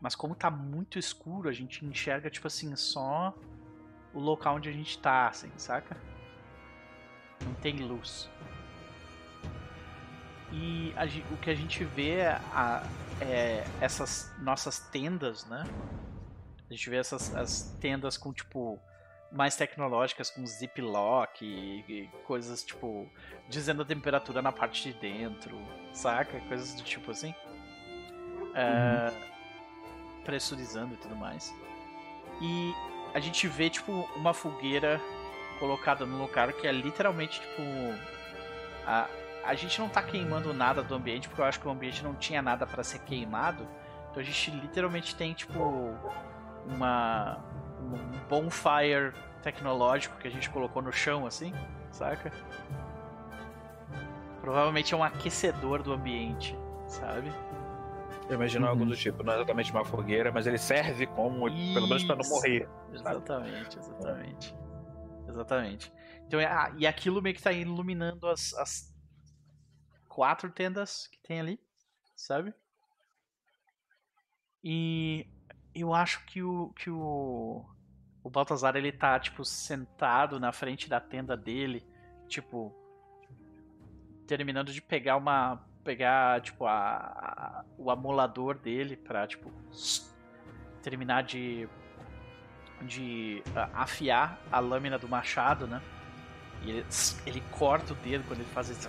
Mas 0.00 0.14
como 0.14 0.34
tá 0.34 0.50
muito 0.50 0.98
escuro, 0.98 1.48
a 1.48 1.52
gente 1.52 1.84
enxerga, 1.84 2.30
tipo 2.30 2.46
assim, 2.46 2.74
só 2.76 3.34
o 4.12 4.20
local 4.20 4.56
onde 4.56 4.68
a 4.68 4.72
gente 4.72 4.98
tá, 4.98 5.28
assim, 5.28 5.50
saca? 5.56 5.96
Não 7.44 7.54
tem 7.54 7.78
luz. 7.78 8.28
E 10.52 10.94
a, 10.96 11.04
o 11.34 11.36
que 11.38 11.50
a 11.50 11.54
gente 11.54 11.82
vê 11.84 12.18
é, 12.18 12.40
a, 12.52 12.82
é, 13.20 13.64
essas 13.80 14.32
nossas 14.38 14.78
tendas, 14.78 15.44
né? 15.46 15.64
A 16.68 16.72
gente 16.72 16.90
vê 16.90 16.96
essas 16.96 17.34
as 17.34 17.76
tendas 17.80 18.16
com, 18.16 18.32
tipo, 18.32 18.78
mais 19.36 19.54
tecnológicas, 19.56 20.30
com 20.30 20.46
ziplock 20.46 21.44
e, 21.44 21.84
e 21.88 22.08
coisas, 22.24 22.64
tipo, 22.64 23.08
dizendo 23.48 23.82
a 23.82 23.84
temperatura 23.84 24.40
na 24.40 24.50
parte 24.50 24.90
de 24.90 24.98
dentro, 24.98 25.58
saca? 25.92 26.40
Coisas 26.48 26.74
do 26.74 26.82
tipo 26.82 27.10
assim. 27.10 27.34
É, 28.54 29.10
uhum. 29.12 30.24
pressurizando 30.24 30.94
e 30.94 30.96
tudo 30.96 31.14
mais. 31.14 31.54
E 32.40 32.74
a 33.14 33.20
gente 33.20 33.46
vê, 33.46 33.68
tipo, 33.68 33.92
uma 34.16 34.32
fogueira 34.32 35.00
colocada 35.58 36.04
no 36.06 36.18
lugar 36.18 36.52
que 36.52 36.66
é 36.66 36.72
literalmente, 36.72 37.40
tipo. 37.40 37.62
A, 38.86 39.08
a 39.44 39.54
gente 39.54 39.78
não 39.80 39.88
tá 39.88 40.02
queimando 40.02 40.52
nada 40.52 40.82
do 40.82 40.94
ambiente, 40.94 41.28
porque 41.28 41.40
eu 41.40 41.46
acho 41.46 41.60
que 41.60 41.68
o 41.68 41.70
ambiente 41.70 42.02
não 42.02 42.14
tinha 42.14 42.42
nada 42.42 42.66
para 42.66 42.82
ser 42.82 43.00
queimado. 43.00 43.66
Então 44.10 44.20
a 44.20 44.24
gente 44.24 44.50
literalmente 44.50 45.14
tem, 45.14 45.34
tipo, 45.34 45.94
uma. 46.66 47.38
Um 47.94 48.28
bonfire 48.28 49.12
tecnológico 49.42 50.18
que 50.18 50.28
a 50.28 50.30
gente 50.30 50.50
colocou 50.50 50.82
no 50.82 50.92
chão, 50.92 51.26
assim, 51.26 51.52
saca? 51.92 52.32
Provavelmente 54.40 54.94
é 54.94 54.96
um 54.96 55.04
aquecedor 55.04 55.82
do 55.82 55.92
ambiente, 55.92 56.56
sabe? 56.88 57.30
Eu 58.28 58.34
imagino 58.34 58.64
uhum. 58.64 58.70
algo 58.70 58.84
do 58.84 58.96
tipo, 58.96 59.22
não 59.22 59.32
é 59.32 59.36
exatamente 59.36 59.70
uma 59.70 59.84
fogueira, 59.84 60.32
mas 60.32 60.46
ele 60.46 60.58
serve 60.58 61.06
como, 61.06 61.48
Isso. 61.48 61.74
pelo 61.74 61.88
menos 61.88 62.04
para 62.04 62.16
não 62.16 62.28
morrer. 62.28 62.68
Exatamente, 62.92 63.78
exatamente. 63.78 64.56
Exatamente. 65.28 65.92
Então, 66.26 66.40
ah, 66.40 66.72
e 66.76 66.86
aquilo 66.86 67.22
meio 67.22 67.34
que 67.34 67.42
tá 67.42 67.52
iluminando 67.52 68.28
as, 68.28 68.52
as 68.54 68.94
quatro 70.08 70.50
tendas 70.50 71.06
que 71.06 71.18
tem 71.20 71.40
ali, 71.40 71.60
sabe? 72.16 72.52
E 74.62 75.28
eu 75.74 75.94
acho 75.94 76.24
que 76.26 76.42
o 76.42 76.72
que 76.74 76.90
o 76.90 77.64
o 78.26 78.30
Baltazar 78.30 78.74
ele 78.74 78.90
tá 78.90 79.20
tipo 79.20 79.44
sentado 79.44 80.40
na 80.40 80.50
frente 80.50 80.88
da 80.88 80.98
tenda 81.00 81.36
dele, 81.36 81.86
tipo 82.26 82.74
terminando 84.26 84.72
de 84.72 84.82
pegar 84.82 85.16
uma. 85.16 85.64
pegar, 85.84 86.40
tipo, 86.40 86.66
a, 86.66 86.74
a 86.74 87.64
o 87.78 87.88
amolador 87.88 88.58
dele 88.58 88.96
pra, 88.96 89.28
tipo, 89.28 89.52
terminar 90.82 91.22
de. 91.22 91.68
de 92.82 93.44
afiar 93.72 94.40
a 94.50 94.58
lâmina 94.58 94.98
do 94.98 95.08
machado, 95.08 95.68
né? 95.68 95.80
E 96.62 96.70
ele, 96.70 96.86
ele 97.24 97.42
corta 97.52 97.92
o 97.92 97.96
dedo 97.96 98.24
quando 98.26 98.40
ele 98.40 98.50
faz 98.50 98.70
isso. 98.70 98.88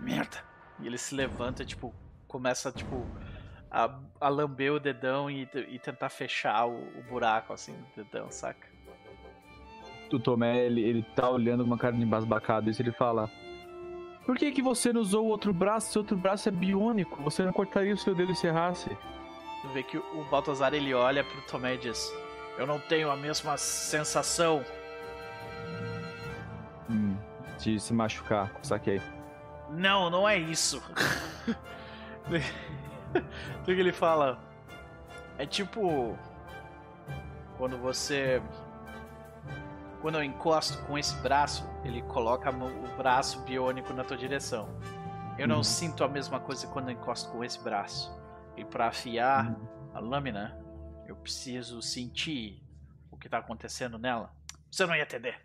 Merda! 0.00 0.42
E 0.80 0.86
ele 0.86 0.96
se 0.96 1.14
levanta, 1.14 1.62
tipo, 1.62 1.94
começa, 2.26 2.72
tipo, 2.72 3.06
a, 3.70 3.98
a 4.20 4.28
lamber 4.28 4.72
o 4.72 4.80
dedão 4.80 5.30
e, 5.30 5.48
e 5.68 5.78
tentar 5.78 6.08
fechar 6.08 6.66
o, 6.66 6.76
o 6.76 7.02
buraco, 7.08 7.52
assim, 7.52 7.72
do 7.72 8.04
dedão, 8.04 8.30
saca? 8.30 8.66
O 10.12 10.18
Tomé, 10.18 10.64
ele, 10.66 10.82
ele 10.82 11.02
tá 11.14 11.28
olhando 11.28 11.64
com 11.64 11.66
uma 11.66 11.78
cara 11.78 11.94
de 11.96 12.02
embasbacado, 12.02 12.70
e 12.70 12.74
ele 12.78 12.92
fala: 12.92 13.28
por 14.26 14.36
que, 14.36 14.50
que 14.50 14.60
você 14.60 14.92
não 14.92 15.00
usou 15.00 15.24
o 15.24 15.28
outro 15.28 15.52
braço? 15.52 15.92
Seu 15.92 16.02
outro 16.02 16.16
braço 16.16 16.48
é 16.48 16.52
biônico. 16.52 17.22
Você 17.22 17.44
não 17.44 17.52
cortaria 17.52 17.94
o 17.94 17.96
seu 17.96 18.12
dedo 18.12 18.32
e 18.32 18.36
serrasse? 18.36 18.90
Tu 19.62 19.68
vê 19.68 19.84
que 19.84 19.96
o 19.96 20.26
Baltazar 20.28 20.74
ele 20.74 20.92
olha 20.92 21.22
pro 21.22 21.40
Tomé 21.42 21.74
e 21.74 21.78
diz: 21.78 22.12
Eu 22.58 22.66
não 22.66 22.80
tenho 22.80 23.08
a 23.08 23.16
mesma 23.16 23.56
sensação. 23.56 24.64
Hum, 26.90 27.16
de 27.60 27.78
se 27.78 27.94
machucar, 27.94 28.50
saquei. 28.64 29.00
Não, 29.70 30.10
não 30.10 30.28
é 30.28 30.36
isso. 30.36 30.82
o 33.62 33.64
que 33.64 33.72
ele 33.72 33.92
fala? 33.92 34.38
É 35.38 35.46
tipo. 35.46 36.16
Quando 37.58 37.78
você 37.78 38.42
quando 40.06 40.16
eu 40.16 40.22
encosto 40.22 40.80
com 40.86 40.96
esse 40.96 41.16
braço, 41.16 41.68
ele 41.84 42.00
coloca 42.02 42.50
o 42.50 42.96
braço 42.96 43.40
biônico 43.40 43.92
na 43.92 44.04
tua 44.04 44.16
direção. 44.16 44.68
Eu 45.38 45.48
não 45.48 45.56
uhum. 45.56 45.64
sinto 45.64 46.04
a 46.04 46.08
mesma 46.08 46.38
coisa 46.38 46.66
quando 46.68 46.90
eu 46.90 46.94
encosto 46.94 47.30
com 47.32 47.42
esse 47.42 47.58
braço. 47.62 48.14
E 48.56 48.64
para 48.64 48.86
afiar 48.86 49.50
uhum. 49.50 49.90
a 49.94 49.98
lâmina, 49.98 50.64
eu 51.08 51.16
preciso 51.16 51.82
sentir 51.82 52.62
o 53.10 53.16
que 53.16 53.28
tá 53.28 53.38
acontecendo 53.38 53.98
nela. 53.98 54.32
Você 54.70 54.86
não 54.86 54.94
ia 54.94 55.02
entender. 55.02 55.40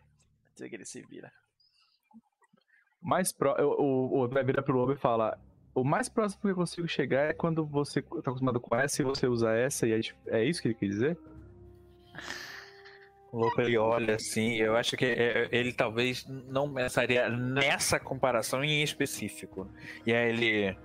Até 0.53 0.69
que 0.69 0.75
ele 0.75 0.85
se 0.85 1.01
vira. 1.01 1.31
Mais 3.01 3.31
pro... 3.31 3.51
o, 3.59 3.81
o, 3.81 4.23
o 4.25 4.29
vai 4.29 4.43
virar 4.43 4.61
pro 4.61 4.75
lobo 4.75 4.93
e 4.93 4.97
fala: 4.97 5.39
o 5.73 5.83
mais 5.83 6.09
próximo 6.09 6.41
que 6.41 6.49
eu 6.49 6.55
consigo 6.55 6.87
chegar 6.87 7.29
é 7.29 7.33
quando 7.33 7.65
você 7.65 8.01
tá 8.01 8.31
acostumado 8.31 8.59
com 8.59 8.75
essa 8.75 9.01
e 9.01 9.05
você 9.05 9.27
usa 9.27 9.51
essa, 9.53 9.87
e 9.87 9.93
é, 9.93 10.01
é 10.27 10.43
isso 10.43 10.61
que 10.61 10.69
ele 10.69 10.75
quer 10.75 10.85
dizer? 10.87 11.17
O 13.31 13.37
louco 13.39 13.61
ele 13.61 13.77
olha 13.77 14.15
assim, 14.15 14.55
eu 14.55 14.75
acho 14.75 14.97
que 14.97 15.05
é, 15.05 15.47
ele 15.51 15.71
talvez 15.71 16.25
não 16.27 16.71
pensaria 16.73 17.29
nessa 17.29 17.97
comparação 17.97 18.63
em 18.63 18.83
específico. 18.83 19.69
E 20.05 20.13
aí 20.13 20.29
ele. 20.29 20.77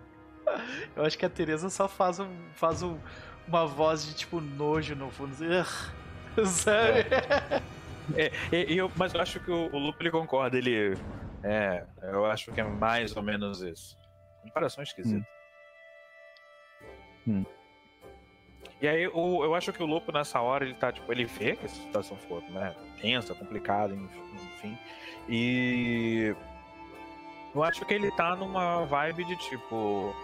Eu 0.95 1.05
acho 1.05 1.19
que 1.19 1.27
a 1.27 1.29
Teresa 1.29 1.69
só 1.69 1.89
faz, 1.89 2.21
um, 2.21 2.31
faz 2.55 2.83
um, 2.83 2.97
uma 3.49 3.67
voz 3.67 4.07
de 4.07 4.15
tipo 4.15 4.41
nojo 4.41 4.95
no 4.95 5.11
fundo. 5.11 5.33
Assim, 5.33 5.45
Sabe? 6.47 7.01
É, 8.15 8.31
é, 8.53 8.73
eu, 8.73 8.93
mas 8.95 9.13
eu 9.13 9.21
acho 9.21 9.41
que 9.41 9.51
o, 9.51 9.75
o 9.75 9.79
Lupo 9.79 10.01
ele 10.01 10.13
concorda, 10.13 10.57
ele. 10.57 10.97
É, 11.43 11.85
eu 12.03 12.25
acho 12.27 12.53
que 12.53 12.61
é 12.61 12.65
mais 12.65 13.17
ou 13.17 13.23
menos 13.25 13.61
isso. 13.61 13.99
Comparação 14.47 14.83
esquisita. 14.83 15.27
Hum. 17.27 17.45
Hum. 17.45 17.45
E 18.81 18.87
aí 18.87 19.09
o, 19.09 19.45
eu 19.45 19.55
acho 19.55 19.73
que 19.73 19.83
o 19.83 19.87
Lupo 19.87 20.13
nessa 20.13 20.41
hora 20.41 20.65
ele 20.65 20.75
tá, 20.75 20.93
tipo, 20.93 21.11
ele 21.11 21.25
vê 21.25 21.57
que 21.57 21.65
essa 21.65 21.75
situação 21.75 22.17
ficou 22.17 22.41
né, 22.51 22.75
tensa, 23.01 23.35
complicada, 23.35 23.95
enfim. 23.95 24.79
E 25.29 26.35
eu 27.55 27.63
acho 27.63 27.85
que 27.85 27.95
ele 27.95 28.11
tá 28.13 28.37
numa 28.37 28.85
vibe 28.85 29.25
de 29.25 29.37
tipo. 29.37 30.15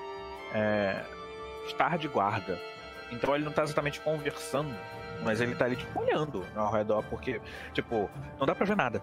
É, 0.55 1.03
estar 1.67 1.97
de 1.97 2.09
guarda. 2.09 2.59
Então 3.11 3.35
ele 3.35 3.45
não 3.45 3.53
tá 3.53 3.63
exatamente 3.63 4.01
conversando, 4.01 4.75
mas 5.23 5.41
ele 5.41 5.55
tá 5.55 5.65
ali, 5.65 5.77
tipo, 5.77 6.01
olhando 6.01 6.45
ao 6.55 6.71
redor, 6.71 7.03
porque, 7.05 7.41
tipo, 7.73 8.11
não 8.39 8.47
dá 8.47 8.55
pra 8.55 8.67
ver 8.67 8.77
nada. 8.77 9.03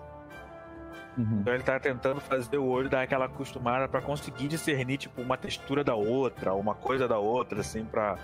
Uhum. 1.18 1.40
Então 1.42 1.54
ele 1.54 1.64
tá 1.64 1.80
tentando 1.80 2.22
fazer 2.22 2.58
o 2.58 2.66
olho 2.66 2.90
dar 2.90 3.02
aquela 3.02 3.26
acostumada 3.26 3.88
para 3.88 4.02
conseguir 4.02 4.48
discernir, 4.48 4.98
tipo, 4.98 5.22
uma 5.22 5.38
textura 5.38 5.84
da 5.84 5.96
outra, 5.96 6.54
uma 6.54 6.76
coisa 6.76 7.08
da 7.08 7.18
outra, 7.18 7.62
assim, 7.62 7.84
pra. 7.86 8.18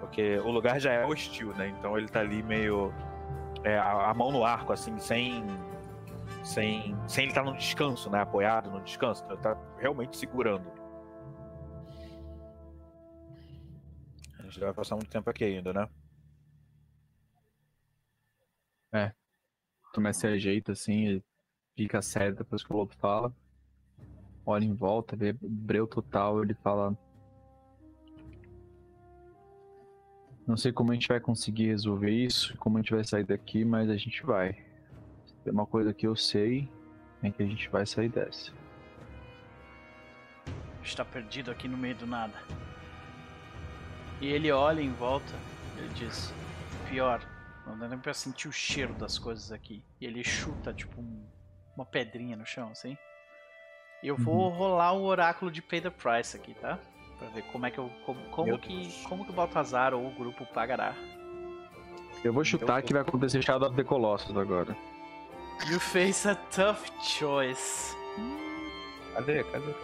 Porque 0.00 0.38
o 0.38 0.50
lugar 0.50 0.80
já 0.80 0.92
é 0.92 1.04
hostil, 1.04 1.54
né? 1.54 1.68
Então 1.68 1.96
ele 1.98 2.08
tá 2.08 2.20
ali 2.20 2.42
meio. 2.42 2.92
É, 3.64 3.78
a, 3.78 4.10
a 4.10 4.14
mão 4.14 4.30
no 4.30 4.44
arco, 4.44 4.72
assim, 4.72 4.98
sem. 4.98 5.44
Sem, 6.42 6.96
sem 7.08 7.24
ele 7.24 7.32
estar 7.32 7.44
tá 7.44 7.50
no 7.50 7.56
descanso, 7.56 8.08
né? 8.08 8.20
Apoiado 8.20 8.70
no 8.70 8.80
descanso. 8.80 9.22
Então 9.24 9.36
ele 9.36 9.42
tá 9.42 9.56
realmente 9.78 10.16
segurando. 10.16 10.70
A 14.38 14.42
gente 14.42 14.60
vai 14.60 14.72
passar 14.72 14.94
muito 14.94 15.10
tempo 15.10 15.28
aqui 15.28 15.44
ainda, 15.44 15.72
né? 15.72 15.88
É. 18.92 19.12
Tomé 19.92 20.12
se 20.12 20.26
ajeita 20.26 20.72
assim, 20.72 21.22
fica 21.76 22.00
sério 22.00 22.34
depois 22.34 22.64
que 22.64 22.72
o 22.72 22.76
lobo 22.76 22.94
fala. 22.98 23.32
Olha 24.44 24.64
em 24.64 24.74
volta, 24.74 25.14
vê 25.14 25.32
breu 25.40 25.86
total, 25.86 26.42
ele 26.42 26.54
fala. 26.54 26.96
Não 30.46 30.56
sei 30.56 30.72
como 30.72 30.92
a 30.92 30.94
gente 30.94 31.08
vai 31.08 31.20
conseguir 31.20 31.66
resolver 31.66 32.10
isso, 32.10 32.56
como 32.58 32.78
a 32.78 32.80
gente 32.80 32.94
vai 32.94 33.04
sair 33.04 33.24
daqui, 33.24 33.64
mas 33.64 33.90
a 33.90 33.96
gente 33.96 34.24
vai. 34.24 34.52
Tem 35.42 35.52
uma 35.52 35.66
coisa 35.66 35.92
que 35.92 36.06
eu 36.06 36.16
sei, 36.16 36.68
é 37.22 37.30
que 37.30 37.42
a 37.42 37.46
gente 37.46 37.68
vai 37.68 37.84
sair 37.84 38.08
dessa. 38.08 38.52
Está 40.82 41.04
perdido 41.04 41.50
aqui 41.50 41.66
no 41.66 41.76
meio 41.76 41.96
do 41.96 42.06
nada. 42.06 42.40
E 44.20 44.28
ele 44.28 44.50
olha 44.52 44.80
em 44.80 44.92
volta, 44.92 45.34
ele 45.76 45.88
diz: 45.94 46.32
Pior, 46.88 47.20
não 47.66 47.76
dá 47.76 47.88
nem 47.88 47.98
pra 47.98 48.14
sentir 48.14 48.46
o 48.46 48.52
cheiro 48.52 48.94
das 48.94 49.18
coisas 49.18 49.50
aqui. 49.50 49.82
E 50.00 50.06
ele 50.06 50.22
chuta, 50.22 50.72
tipo, 50.72 51.00
um, 51.00 51.24
uma 51.76 51.84
pedrinha 51.84 52.36
no 52.36 52.46
chão, 52.46 52.70
assim. 52.70 52.96
Eu 54.02 54.16
vou 54.16 54.50
uhum. 54.50 54.56
rolar 54.56 54.92
o 54.92 55.04
oráculo 55.04 55.50
de 55.50 55.62
Pay 55.62 55.80
the 55.80 55.90
Price 55.90 56.36
aqui, 56.36 56.54
tá? 56.54 56.78
Pra 57.18 57.28
ver 57.28 57.42
como 57.44 57.66
é 57.66 57.70
que 57.70 57.78
eu. 57.78 57.90
Como, 58.04 58.20
como 58.30 58.58
que. 58.58 59.02
Como 59.08 59.24
que 59.24 59.30
o 59.30 59.34
Baltazar 59.34 59.94
ou 59.94 60.06
o 60.06 60.10
grupo 60.10 60.44
pagará. 60.46 60.94
Eu 62.22 62.32
vou 62.32 62.44
chutar 62.44 62.82
que 62.82 62.92
vai 62.92 63.02
acontecer 63.02 63.42
Shadow 63.42 63.68
of 63.68 63.76
the 63.76 63.84
Colossus 63.84 64.36
agora. 64.36 64.76
You 65.70 65.80
face 65.80 66.28
a 66.28 66.34
tough 66.34 66.84
choice. 67.02 67.96
Cadê? 69.14 69.42
Cadê? 69.44 69.74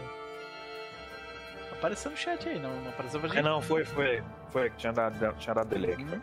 Apareceu 1.72 2.10
no 2.10 2.16
chat 2.16 2.48
aí, 2.48 2.58
não, 2.60 2.74
não 2.82 2.90
apareceu 2.90 3.18
pra 3.18 3.28
gente? 3.28 3.38
É, 3.38 3.42
não, 3.42 3.60
foi, 3.60 3.84
foi. 3.84 4.22
Foi, 4.50 4.70
tinha 4.70 4.92
dado, 4.92 5.34
tinha 5.38 5.54
dado 5.54 5.68
delay 5.68 5.94
aqui. 5.94 6.04
Uhum. 6.04 6.20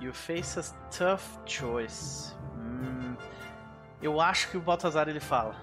You 0.00 0.12
face 0.12 0.58
a 0.58 0.62
tough 0.90 1.40
choice. 1.46 2.34
Hum, 2.56 3.16
eu 4.00 4.20
acho 4.20 4.50
que 4.50 4.56
o 4.56 4.60
Baltazar 4.60 5.08
ele 5.08 5.20
fala. 5.20 5.54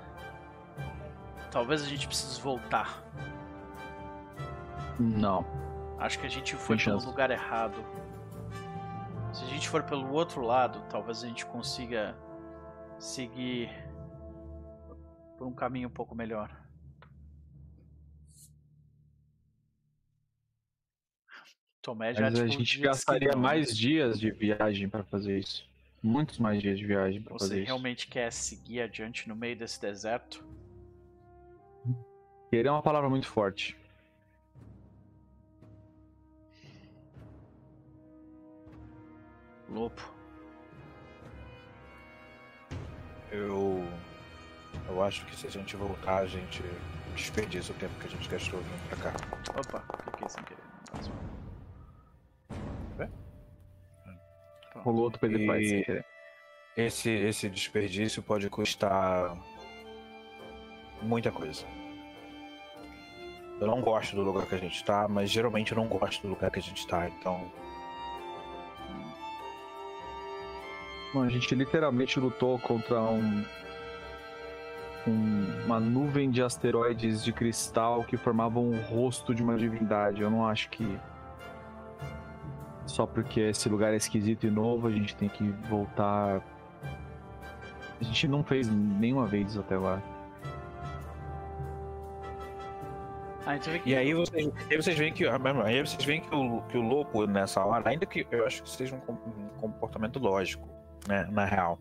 Talvez 1.51 1.81
a 1.81 1.85
gente 1.85 2.07
precise 2.07 2.39
voltar. 2.41 3.03
Não. 4.99 5.45
Acho 5.97 6.19
que 6.19 6.25
a 6.25 6.29
gente 6.29 6.55
foi 6.55 6.77
pelo 6.77 7.03
lugar 7.05 7.31
errado. 7.31 7.77
Se 9.33 9.43
a 9.43 9.47
gente 9.47 9.67
for 9.69 9.83
pelo 9.83 10.11
outro 10.11 10.41
lado, 10.41 10.81
talvez 10.89 11.23
a 11.23 11.27
gente 11.27 11.45
consiga 11.45 12.15
seguir 12.99 13.69
por 15.37 15.47
um 15.47 15.53
caminho 15.53 15.87
um 15.87 15.91
pouco 15.91 16.15
melhor. 16.15 16.49
Tomé 21.81 22.13
já 22.13 22.21
Mas 22.21 22.39
a 22.39 22.47
gente 22.47 22.79
gastaria 22.79 23.35
mais 23.35 23.75
dias 23.77 24.19
de 24.19 24.31
viagem 24.31 24.89
para 24.89 25.03
fazer 25.03 25.37
isso. 25.37 25.67
Muitos 26.05 26.37
mais 26.37 26.61
dias 26.61 26.77
de 26.77 26.85
viagem 26.85 27.19
para 27.19 27.33
fazer 27.33 27.55
isso. 27.55 27.63
Você 27.63 27.65
realmente 27.65 28.07
quer 28.07 28.31
seguir 28.31 28.79
adiante 28.79 29.27
no 29.27 29.35
meio 29.35 29.57
desse 29.57 29.81
deserto? 29.81 30.45
Querer 32.51 32.67
é 32.67 32.71
uma 32.71 32.83
palavra 32.83 33.09
muito 33.09 33.27
forte. 33.27 33.75
Lopo. 39.67 40.13
Eu. 43.31 43.83
Eu 44.87 45.01
acho 45.01 45.25
que 45.25 45.35
se 45.35 45.47
a 45.47 45.49
gente 45.49 45.75
voltar, 45.75 46.17
a 46.17 46.27
gente 46.27 46.61
desperdiça 47.15 47.71
o 47.71 47.75
tempo 47.77 47.99
que 47.99 48.05
a 48.05 48.09
gente 48.11 48.29
gastou 48.29 48.59
vindo 48.59 48.89
pra 48.89 49.11
cá. 49.11 49.13
Opa, 49.59 49.79
cliquei 50.03 50.29
sem 50.29 50.43
querer. 50.43 50.61
Rolou 54.75 55.03
outro 55.03 55.19
pra 55.19 55.29
ele 55.29 56.03
Esse, 56.75 57.09
esse 57.09 57.49
desperdício 57.49 58.21
pode 58.21 58.49
custar 58.49 59.37
muita 61.01 61.31
coisa. 61.31 61.65
Eu 63.59 63.67
não 63.67 63.81
gosto 63.81 64.15
do 64.15 64.21
lugar 64.21 64.45
que 64.45 64.55
a 64.55 64.57
gente 64.57 64.83
tá, 64.83 65.07
mas 65.07 65.31
geralmente 65.31 65.71
eu 65.71 65.77
não 65.77 65.87
gosto 65.87 66.21
do 66.21 66.29
lugar 66.29 66.51
que 66.51 66.59
a 66.59 66.61
gente 66.61 66.85
tá, 66.87 67.07
então. 67.07 67.49
A 71.15 71.29
gente 71.29 71.55
literalmente 71.55 72.19
lutou 72.19 72.59
contra 72.59 73.01
um, 73.01 73.45
um, 75.07 75.63
uma 75.65 75.79
nuvem 75.79 76.29
de 76.29 76.43
asteroides 76.43 77.23
de 77.23 77.31
cristal 77.31 78.03
que 78.03 78.17
formavam 78.17 78.69
o 78.69 78.81
rosto 78.81 79.33
de 79.33 79.41
uma 79.41 79.57
divindade. 79.57 80.21
Eu 80.21 80.29
não 80.29 80.45
acho 80.45 80.69
que 80.69 80.99
só 82.85 83.05
porque 83.05 83.39
esse 83.39 83.67
lugar 83.67 83.93
é 83.93 83.97
esquisito 83.97 84.45
e 84.45 84.51
novo, 84.51 84.87
a 84.87 84.91
gente 84.91 85.15
tem 85.15 85.29
que 85.29 85.43
voltar. 85.69 86.41
A 87.99 88.03
gente 88.03 88.27
não 88.27 88.43
fez 88.43 88.69
nenhuma 88.69 89.25
vez 89.25 89.57
até 89.57 89.77
lá. 89.77 90.01
Ah, 93.45 93.55
então 93.55 93.73
e 93.85 93.95
aí 93.95 94.13
vocês, 94.13 94.51
aí 94.69 94.77
vocês 94.77 94.97
veem 94.97 95.13
que. 95.13 95.27
Ah, 95.27 95.39
aí 95.63 95.79
vocês 95.79 96.03
veem 96.03 96.21
que 96.21 96.35
o, 96.35 96.61
que 96.63 96.77
o 96.77 96.81
louco 96.81 97.25
nessa 97.27 97.63
hora, 97.63 97.87
ainda 97.87 98.05
que 98.05 98.25
eu 98.31 98.45
acho 98.45 98.63
que 98.63 98.69
seja 98.69 98.95
um, 99.07 99.13
um 99.13 99.47
comportamento 99.59 100.19
lógico, 100.19 100.67
né, 101.07 101.27
na 101.31 101.45
real. 101.45 101.79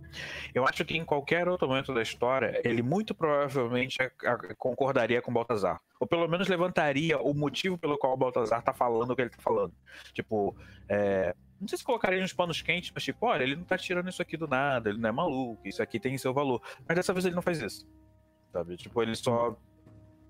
Eu 0.54 0.66
acho 0.66 0.84
que 0.84 0.96
em 0.96 1.04
qualquer 1.04 1.48
outro 1.48 1.68
momento 1.68 1.92
da 1.94 2.02
história, 2.02 2.60
ele 2.64 2.82
muito 2.82 3.14
provavelmente 3.14 3.98
concordaria 4.58 5.22
com 5.22 5.32
Baltazar. 5.32 5.80
Ou 5.98 6.06
pelo 6.06 6.28
menos 6.28 6.48
levantaria 6.48 7.18
o 7.20 7.32
motivo 7.34 7.78
pelo 7.78 7.96
qual 7.98 8.16
Baltazar 8.16 8.62
tá 8.62 8.72
falando 8.72 9.10
o 9.10 9.16
que 9.16 9.22
ele 9.22 9.30
tá 9.30 9.40
falando. 9.40 9.72
Tipo, 10.12 10.54
é, 10.88 11.34
não 11.60 11.68
sei 11.68 11.78
se 11.78 11.84
colocaria 11.84 12.20
nos 12.20 12.32
panos 12.32 12.60
quentes, 12.60 12.90
mas 12.94 13.04
tipo, 13.04 13.26
olha, 13.26 13.42
ele 13.42 13.56
não 13.56 13.64
tá 13.64 13.78
tirando 13.78 14.08
isso 14.08 14.20
aqui 14.20 14.36
do 14.36 14.46
nada, 14.46 14.90
ele 14.90 14.98
não 14.98 15.08
é 15.08 15.12
maluco, 15.12 15.66
isso 15.66 15.82
aqui 15.82 15.98
tem 15.98 16.16
seu 16.18 16.34
valor. 16.34 16.60
Mas 16.86 16.96
dessa 16.96 17.12
vez 17.12 17.24
ele 17.24 17.34
não 17.34 17.42
faz 17.42 17.60
isso. 17.62 17.88
Sabe? 18.52 18.76
Tipo, 18.76 19.02
ele 19.02 19.14
só 19.14 19.56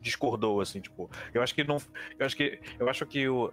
discordou, 0.01 0.61
assim, 0.61 0.81
tipo. 0.81 1.11
Eu 1.33 1.43
acho 1.43 1.55
que 1.55 1.65
não. 1.65 1.79
Eu 2.19 2.27
acho 2.27 2.37
que. 2.37 2.61
Eu 2.79 2.89
acho 2.89 3.07
que 3.07 3.29
o 3.29 3.53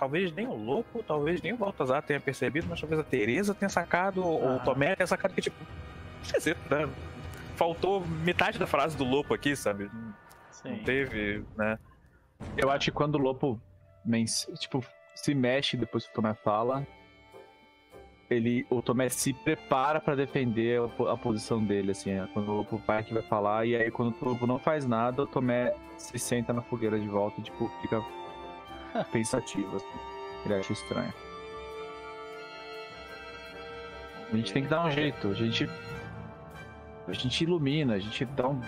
talvez 0.00 0.32
nem 0.32 0.46
o 0.46 0.54
louco, 0.54 1.02
talvez 1.02 1.42
nem 1.42 1.52
o 1.52 1.58
Baltazar 1.58 2.02
tenha 2.02 2.18
percebido, 2.18 2.66
mas 2.66 2.80
talvez 2.80 2.98
a 2.98 3.04
Teresa 3.04 3.54
tenha 3.54 3.68
sacado, 3.68 4.22
ah. 4.22 4.26
ou 4.26 4.56
o 4.56 4.60
Tomé 4.60 4.96
tenha 4.96 5.06
sacado 5.06 5.34
que, 5.34 5.42
tipo, 5.42 5.62
esquisito, 6.22 6.58
né? 6.70 6.88
Faltou 7.54 8.00
metade 8.06 8.58
da 8.58 8.66
frase 8.66 8.96
do 8.96 9.04
Lopo 9.04 9.34
aqui, 9.34 9.54
sabe? 9.54 9.90
Sim. 10.50 10.70
Não 10.70 10.78
teve, 10.84 11.44
né? 11.54 11.78
Eu 12.56 12.70
acho 12.70 12.86
que 12.86 12.90
quando 12.92 13.16
o 13.16 13.18
Lopo 13.18 13.60
tipo, 14.58 14.82
se 15.14 15.34
mexe 15.34 15.76
depois 15.76 16.06
que 16.06 16.10
o 16.10 16.14
Tomé 16.14 16.32
fala, 16.32 16.86
ele, 18.30 18.66
o 18.70 18.80
Tomé 18.80 19.10
se 19.10 19.34
prepara 19.34 20.00
para 20.00 20.14
defender 20.14 20.80
a, 20.80 21.12
a, 21.12 21.16
posição 21.18 21.62
dele, 21.62 21.90
assim, 21.90 22.10
é, 22.10 22.26
quando 22.32 22.48
o 22.48 22.56
Lopo 22.56 22.78
vai 22.86 23.04
que 23.04 23.12
vai 23.12 23.22
falar, 23.22 23.66
e 23.66 23.76
aí 23.76 23.90
quando 23.90 24.16
o 24.18 24.28
Lopo 24.30 24.46
não 24.46 24.58
faz 24.58 24.86
nada, 24.86 25.24
o 25.24 25.26
Tomé 25.26 25.74
se 25.98 26.18
senta 26.18 26.54
na 26.54 26.62
fogueira 26.62 26.98
de 26.98 27.06
volta 27.06 27.38
e, 27.38 27.44
tipo, 27.44 27.68
fica 27.82 28.02
pensativo, 29.12 29.76
assim. 29.76 29.98
Ele 30.44 30.54
acha 30.54 30.72
estranho. 30.72 31.12
A 34.32 34.36
gente 34.36 34.52
tem 34.52 34.62
que 34.62 34.68
dar 34.68 34.86
um 34.86 34.90
jeito, 34.90 35.28
a 35.28 35.34
gente. 35.34 35.68
A 37.08 37.12
gente 37.12 37.42
ilumina, 37.42 37.94
a 37.94 37.98
gente 37.98 38.24
dá 38.24 38.48
um. 38.48 38.60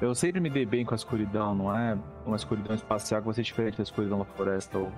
Eu 0.00 0.14
sempre 0.14 0.38
me 0.38 0.50
dei 0.50 0.66
bem 0.66 0.84
com 0.84 0.94
a 0.94 0.96
escuridão, 0.96 1.54
não 1.54 1.74
é 1.74 1.98
uma 2.24 2.36
escuridão 2.36 2.74
espacial 2.74 3.20
que 3.20 3.26
vai 3.26 3.34
ser 3.34 3.42
diferente 3.42 3.78
da 3.78 3.82
escuridão 3.82 4.18
da 4.18 4.24
floresta 4.24 4.78
ou 4.78 4.92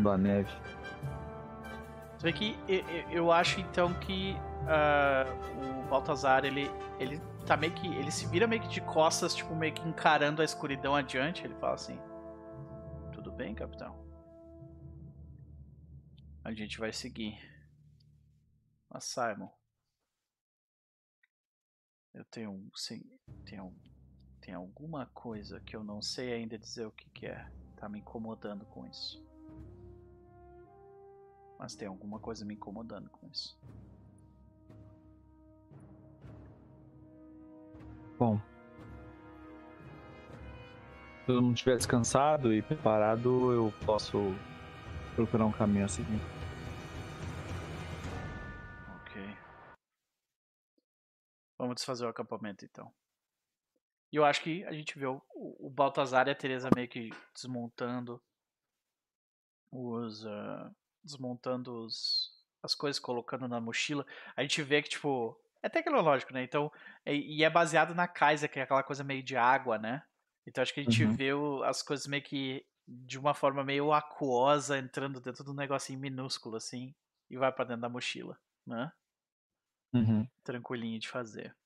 da 0.00 0.16
neve. 0.16 0.50
Vê 2.20 2.32
que 2.32 2.56
eu, 2.68 2.84
eu 3.10 3.32
acho 3.32 3.60
então 3.60 3.92
que 3.94 4.36
uh, 4.62 5.80
o 5.80 5.88
Baltazar 5.88 6.44
ele, 6.44 6.70
ele 7.00 7.20
tá 7.44 7.56
meio 7.56 7.74
que. 7.74 7.86
Ele 7.86 8.10
se 8.10 8.26
vira 8.26 8.46
meio 8.46 8.62
que 8.62 8.68
de 8.68 8.80
costas, 8.80 9.34
tipo, 9.34 9.54
meio 9.54 9.74
que 9.74 9.86
encarando 9.88 10.42
a 10.42 10.44
escuridão 10.44 10.94
adiante. 10.94 11.44
Ele 11.44 11.54
fala 11.54 11.74
assim: 11.74 11.98
Tudo 13.12 13.30
bem, 13.32 13.54
capitão? 13.54 14.02
A 16.44 16.52
gente 16.52 16.78
vai 16.78 16.92
seguir. 16.92 17.38
Mas 18.88 19.04
Simon. 19.04 19.48
Eu 22.12 22.24
tenho. 22.26 22.70
Sim, 22.74 23.02
tenho. 23.44 23.74
Tem 24.40 24.54
alguma 24.54 25.06
coisa 25.06 25.60
que 25.60 25.76
eu 25.76 25.84
não 25.84 26.02
sei 26.02 26.32
ainda 26.32 26.58
dizer 26.58 26.86
o 26.86 26.92
que, 26.92 27.08
que 27.10 27.26
é. 27.26 27.48
Tá 27.76 27.88
me 27.88 28.00
incomodando 28.00 28.64
com 28.66 28.86
isso. 28.86 29.24
Mas 31.58 31.76
tem 31.76 31.86
alguma 31.86 32.18
coisa 32.18 32.44
me 32.44 32.54
incomodando 32.54 33.08
com 33.08 33.28
isso. 33.28 33.56
Bom. 38.22 38.38
Se 41.18 41.26
todo 41.26 41.42
mundo 41.42 41.54
estiver 41.56 41.76
descansado 41.76 42.54
e 42.54 42.62
preparado, 42.62 43.50
eu 43.50 43.74
posso 43.84 44.16
procurar 45.16 45.46
um 45.46 45.50
caminho 45.50 45.84
a 45.84 45.88
seguir. 45.88 46.20
Ok. 49.00 49.20
Vamos 51.58 51.74
desfazer 51.74 52.06
o 52.06 52.10
acampamento 52.10 52.64
então. 52.64 52.94
E 54.12 54.16
eu 54.18 54.24
acho 54.24 54.40
que 54.40 54.64
a 54.66 54.72
gente 54.72 54.96
vê 54.96 55.06
o, 55.06 55.20
o 55.34 55.68
Baltazar 55.68 56.28
e 56.28 56.30
a 56.30 56.34
Teresa 56.36 56.70
meio 56.76 56.88
que 56.88 57.10
desmontando 57.34 58.22
os. 59.68 60.24
Uh, 60.24 60.72
desmontando 61.02 61.74
os, 61.74 62.30
as 62.62 62.72
coisas, 62.72 63.00
colocando 63.00 63.48
na 63.48 63.60
mochila, 63.60 64.06
a 64.36 64.42
gente 64.42 64.62
vê 64.62 64.80
que, 64.80 64.90
tipo, 64.90 65.41
é 65.62 65.68
tecnológico, 65.68 66.32
né? 66.32 66.42
Então, 66.42 66.70
e, 67.06 67.44
é 67.44 67.48
baseado 67.48 67.94
na 67.94 68.08
Kaiser, 68.08 68.50
que 68.50 68.58
é 68.58 68.62
aquela 68.62 68.82
coisa 68.82 69.04
meio 69.04 69.22
de 69.22 69.36
água, 69.36 69.78
né? 69.78 70.02
Então 70.46 70.60
acho 70.60 70.74
que 70.74 70.80
a 70.80 70.82
gente 70.82 71.04
uhum. 71.04 71.14
vê 71.14 71.30
as 71.64 71.82
coisas 71.82 72.06
meio 72.06 72.22
que 72.22 72.66
de 72.86 73.16
uma 73.18 73.32
forma 73.32 73.62
meio 73.62 73.92
aquosa 73.92 74.76
entrando 74.76 75.20
dentro 75.20 75.44
de 75.44 75.50
um 75.50 75.54
negocinho 75.54 76.00
minúsculo, 76.00 76.56
assim, 76.56 76.92
e 77.30 77.36
vai 77.36 77.52
para 77.52 77.64
dentro 77.64 77.82
da 77.82 77.88
mochila, 77.88 78.36
né? 78.66 78.92
Uhum. 79.94 80.26
Tranquilinho 80.42 80.98
de 80.98 81.08
fazer. 81.08 81.56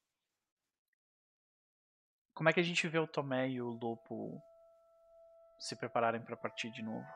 Como 2.35 2.51
é 2.51 2.53
que 2.53 2.61
a 2.61 2.63
gente 2.63 2.87
vê 2.87 2.99
o 2.99 3.07
Tomé 3.07 3.49
e 3.49 3.63
o 3.63 3.71
Lopo 3.71 4.43
se 5.59 5.75
prepararem 5.75 6.21
para 6.21 6.37
partir 6.37 6.71
de 6.71 6.83
novo? 6.83 7.07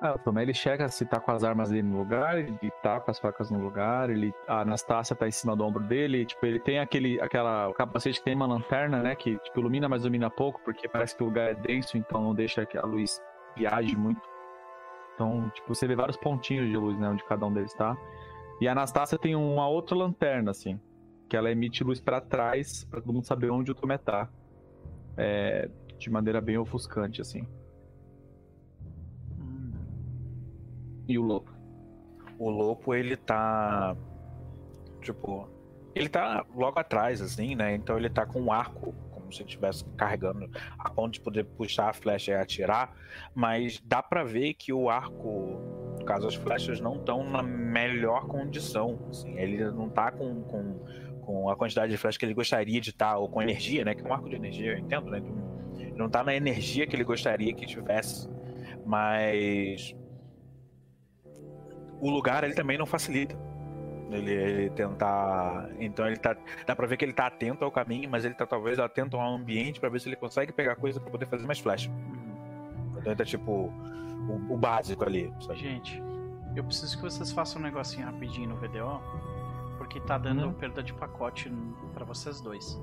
Ah, 0.00 0.16
Tomé 0.16 0.42
ele 0.42 0.54
chega 0.54 0.88
se 0.88 1.04
tá 1.04 1.20
com 1.20 1.30
as 1.30 1.44
armas 1.44 1.68
dele 1.68 1.82
no 1.82 1.98
lugar, 1.98 2.38
ele 2.38 2.56
tá 2.82 2.98
com 2.98 3.10
as 3.10 3.18
facas 3.18 3.50
no 3.50 3.60
lugar, 3.60 4.08
ele, 4.08 4.32
a 4.48 4.62
Anastácia 4.62 5.14
tá 5.14 5.28
em 5.28 5.30
cima 5.30 5.54
do 5.54 5.62
ombro 5.62 5.84
dele, 5.84 6.24
tipo, 6.24 6.46
ele 6.46 6.58
tem 6.58 6.78
aquele, 6.78 7.20
aquela, 7.20 7.68
o 7.68 7.74
capacete 7.74 8.18
que 8.18 8.24
tem 8.24 8.34
uma 8.34 8.46
lanterna, 8.46 9.02
né, 9.02 9.14
que 9.14 9.36
tipo, 9.38 9.60
ilumina, 9.60 9.90
mas 9.90 10.00
ilumina 10.00 10.30
pouco, 10.30 10.58
porque 10.64 10.88
parece 10.88 11.14
que 11.14 11.22
o 11.22 11.26
lugar 11.26 11.50
é 11.50 11.54
denso, 11.54 11.98
então 11.98 12.22
não 12.22 12.34
deixa 12.34 12.64
que 12.64 12.78
a 12.78 12.82
luz 12.82 13.20
viaje 13.54 13.94
muito. 13.94 14.22
Então, 15.14 15.50
tipo, 15.50 15.74
você 15.74 15.86
vê 15.86 15.94
vários 15.94 16.16
pontinhos 16.16 16.66
de 16.66 16.76
luz, 16.78 16.98
né, 16.98 17.10
onde 17.10 17.22
cada 17.24 17.44
um 17.44 17.52
deles 17.52 17.74
tá. 17.74 17.94
E 18.58 18.66
a 18.66 18.72
Anastácia 18.72 19.18
tem 19.18 19.36
uma 19.36 19.68
outra 19.68 19.94
lanterna, 19.94 20.50
assim, 20.50 20.80
que 21.28 21.36
ela 21.36 21.50
emite 21.50 21.84
luz 21.84 22.00
para 22.00 22.22
trás, 22.22 22.84
para 22.84 23.02
todo 23.02 23.12
mundo 23.12 23.26
saber 23.26 23.50
onde 23.50 23.70
o 23.70 23.74
Tomé 23.74 23.98
tá. 23.98 24.30
É, 25.18 25.68
de 25.98 26.10
maneira 26.10 26.40
bem 26.40 26.56
ofuscante, 26.56 27.20
assim. 27.20 27.46
E 31.10 31.18
o 31.18 31.22
Lopo? 31.22 31.52
O 32.38 32.48
Lopo, 32.48 32.94
ele 32.94 33.16
tá. 33.16 33.96
Tipo. 35.02 35.48
Ele 35.92 36.08
tá 36.08 36.46
logo 36.54 36.78
atrás, 36.78 37.20
assim, 37.20 37.56
né? 37.56 37.74
Então 37.74 37.98
ele 37.98 38.08
tá 38.08 38.24
com 38.24 38.40
um 38.40 38.52
arco, 38.52 38.94
como 39.10 39.32
se 39.32 39.42
estivesse 39.42 39.84
carregando, 39.96 40.48
a 40.78 40.88
ponto 40.88 41.14
de 41.14 41.20
poder 41.20 41.44
puxar 41.44 41.90
a 41.90 41.92
flecha 41.92 42.30
e 42.30 42.34
atirar. 42.36 42.94
Mas 43.34 43.82
dá 43.84 44.00
para 44.00 44.22
ver 44.22 44.54
que 44.54 44.72
o 44.72 44.88
arco, 44.88 45.58
no 45.98 46.04
caso, 46.04 46.28
as 46.28 46.36
flechas 46.36 46.80
não 46.80 46.94
estão 46.94 47.28
na 47.28 47.42
melhor 47.42 48.28
condição. 48.28 49.00
Assim, 49.10 49.36
ele 49.36 49.64
não 49.72 49.88
tá 49.88 50.12
com, 50.12 50.42
com, 50.44 50.78
com 51.22 51.50
a 51.50 51.56
quantidade 51.56 51.90
de 51.90 51.98
flechas 51.98 52.18
que 52.18 52.24
ele 52.24 52.34
gostaria 52.34 52.80
de 52.80 52.90
estar, 52.90 53.14
tá, 53.14 53.18
ou 53.18 53.28
com 53.28 53.42
energia, 53.42 53.84
né? 53.84 53.96
Que 53.96 54.06
é 54.06 54.08
um 54.08 54.12
arco 54.12 54.28
de 54.28 54.36
energia, 54.36 54.74
eu 54.74 54.78
entendo, 54.78 55.10
né? 55.10 55.20
Não 55.96 56.08
tá 56.08 56.22
na 56.22 56.36
energia 56.36 56.86
que 56.86 56.94
ele 56.94 57.04
gostaria 57.04 57.52
que 57.52 57.66
tivesse. 57.66 58.28
Mas 58.86 59.92
o 62.00 62.10
lugar 62.10 62.44
ele 62.44 62.54
também 62.54 62.78
não 62.78 62.86
facilita. 62.86 63.36
Ele, 64.10 64.32
ele, 64.32 64.70
tentar. 64.70 65.68
Então 65.78 66.06
ele 66.06 66.16
tá. 66.16 66.36
Dá 66.66 66.74
pra 66.74 66.86
ver 66.86 66.96
que 66.96 67.04
ele 67.04 67.12
tá 67.12 67.26
atento 67.26 67.64
ao 67.64 67.70
caminho, 67.70 68.10
mas 68.10 68.24
ele 68.24 68.34
tá 68.34 68.44
talvez 68.44 68.78
atento 68.78 69.16
ao 69.16 69.34
ambiente 69.34 69.78
para 69.78 69.88
ver 69.88 70.00
se 70.00 70.08
ele 70.08 70.16
consegue 70.16 70.52
pegar 70.52 70.74
coisa 70.74 70.98
para 70.98 71.10
poder 71.10 71.26
fazer 71.26 71.46
mais 71.46 71.60
flash. 71.60 71.88
Então 72.96 73.06
ele 73.12 73.16
tá 73.16 73.24
tipo. 73.24 73.72
O, 74.28 74.54
o 74.54 74.56
básico 74.56 75.04
ali. 75.04 75.32
Sabe? 75.40 75.58
Gente, 75.60 76.02
eu 76.54 76.64
preciso 76.64 76.96
que 76.96 77.02
vocês 77.02 77.30
façam 77.32 77.60
um 77.60 77.64
negocinho 77.64 78.04
rapidinho 78.04 78.48
no 78.48 78.56
VDO. 78.56 79.00
Porque 79.78 80.00
tá 80.00 80.18
dando 80.18 80.44
uhum. 80.44 80.52
perda 80.52 80.82
de 80.82 80.92
pacote 80.92 81.50
para 81.94 82.04
vocês 82.04 82.40
dois. 82.40 82.78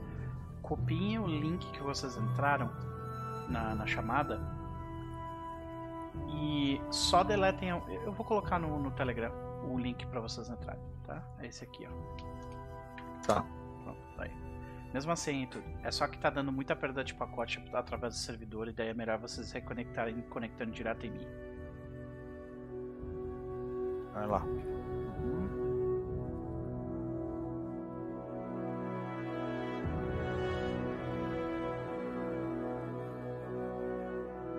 Copiem 0.62 1.20
o 1.20 1.28
link 1.28 1.70
que 1.72 1.84
vocês 1.84 2.18
entraram 2.18 2.72
na, 3.48 3.76
na 3.76 3.86
chamada 3.86 4.42
e 6.30 6.82
só 6.92 7.24
deletem. 7.24 7.70
Eu 7.70 8.12
vou 8.12 8.26
colocar 8.26 8.60
no, 8.60 8.80
no 8.80 8.92
Telegram 8.92 9.32
o 9.70 9.78
link 9.78 10.06
para 10.08 10.20
vocês 10.20 10.50
entrarem, 10.50 10.82
tá? 11.06 11.24
É 11.40 11.48
esse 11.48 11.64
aqui, 11.64 11.86
ó. 11.86 13.24
Tá. 13.26 13.46
Pronto, 13.84 14.00
tá 14.16 14.24
aí. 14.24 14.32
Mesmo 14.94 15.12
assim, 15.12 15.46
tudo. 15.48 15.66
É 15.84 15.92
só 15.92 16.08
que 16.08 16.18
tá 16.18 16.30
dando 16.30 16.52
muita 16.52 16.76
perda 16.76 17.04
de 17.04 17.14
pacote 17.14 17.64
através 17.74 18.14
do 18.14 18.20
servidor, 18.20 18.70
e 18.70 18.74
daí 18.74 18.90
é 18.90 18.94
melhor 18.94 19.20
vocês 19.20 19.52
reconectarem 19.52 20.22
conectando 20.30 20.72
direto 20.72 21.06
em 21.06 21.12
mim. 21.12 21.28
Vai 24.14 24.28
lá. 24.28 24.42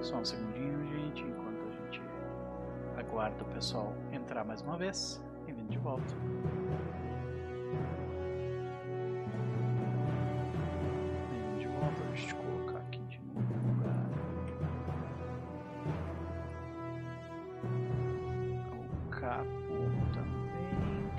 Só 0.00 0.16
um 0.16 0.24
segundinho, 0.24 0.57
aguarda 3.08 3.42
o 3.42 3.46
pessoal 3.46 3.94
entrar 4.12 4.44
mais 4.44 4.60
uma 4.60 4.76
vez 4.76 5.20
e 5.46 5.52
vindo 5.52 5.70
de 5.70 5.78
volta. 5.78 6.14
Vindo 11.30 11.58
de 11.58 11.66
volta, 11.66 12.04
deixa 12.10 12.36
eu 12.36 12.42
colocar 12.42 12.78
aqui 12.80 12.98
de 13.04 13.18
novo 13.20 13.40
no 13.40 13.72
lugar. 13.72 14.10
O 18.74 19.10
capo 19.10 19.48
também 20.12 21.10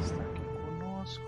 está 0.00 0.22
aqui 0.22 0.44
conosco. 0.64 1.22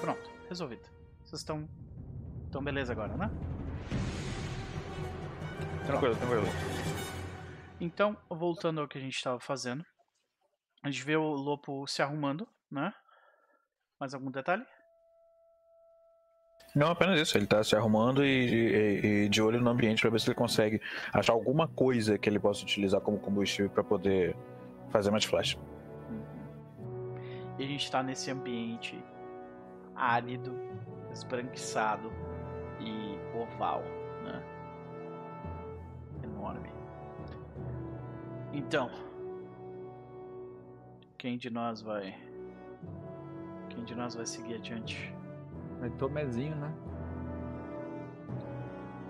Pronto 0.00 0.30
resolvido. 0.48 0.88
Vocês 1.24 1.40
estão. 1.40 1.68
Estão 2.60 2.64
beleza 2.64 2.92
agora, 2.92 3.16
né? 3.16 3.30
Tranquilo, 5.86 6.14
tranquilo. 6.14 6.44
Então, 7.80 8.14
voltando 8.28 8.82
ao 8.82 8.86
que 8.86 8.98
a 8.98 9.00
gente 9.00 9.16
estava 9.16 9.40
fazendo. 9.40 9.82
A 10.82 10.90
gente 10.90 11.02
vê 11.02 11.16
o 11.16 11.22
Lopo 11.22 11.86
se 11.86 12.02
arrumando, 12.02 12.46
né? 12.70 12.92
Mais 13.98 14.12
algum 14.12 14.30
detalhe? 14.30 14.62
Não, 16.76 16.88
apenas 16.88 17.18
isso. 17.18 17.38
Ele 17.38 17.46
tá 17.46 17.64
se 17.64 17.74
arrumando 17.74 18.22
e, 18.22 18.28
e, 18.28 19.24
e 19.24 19.28
de 19.30 19.40
olho 19.40 19.58
no 19.58 19.70
ambiente 19.70 20.02
para 20.02 20.10
ver 20.10 20.20
se 20.20 20.28
ele 20.28 20.34
consegue 20.34 20.82
achar 21.14 21.32
alguma 21.32 21.66
coisa 21.66 22.18
que 22.18 22.28
ele 22.28 22.38
possa 22.38 22.62
utilizar 22.62 23.00
como 23.00 23.18
combustível 23.18 23.70
para 23.70 23.82
poder 23.82 24.36
fazer 24.90 25.10
mais 25.10 25.24
flash. 25.24 25.54
Uhum. 26.10 27.56
E 27.58 27.64
a 27.64 27.66
gente 27.66 27.90
tá 27.90 28.02
nesse 28.02 28.30
ambiente 28.30 29.02
árido, 29.96 30.54
esbranquiçado 31.10 32.19
oval, 33.40 33.82
né? 34.24 34.42
Enorme. 36.22 36.70
Então, 38.52 38.90
quem 41.18 41.36
de 41.36 41.50
nós 41.50 41.82
vai 41.82 42.16
quem 43.68 43.84
de 43.84 43.94
nós 43.94 44.14
vai 44.14 44.26
seguir 44.26 44.54
adiante? 44.54 45.14
Vai 45.78 45.90
Tomezinho, 45.90 46.56
né? 46.56 46.72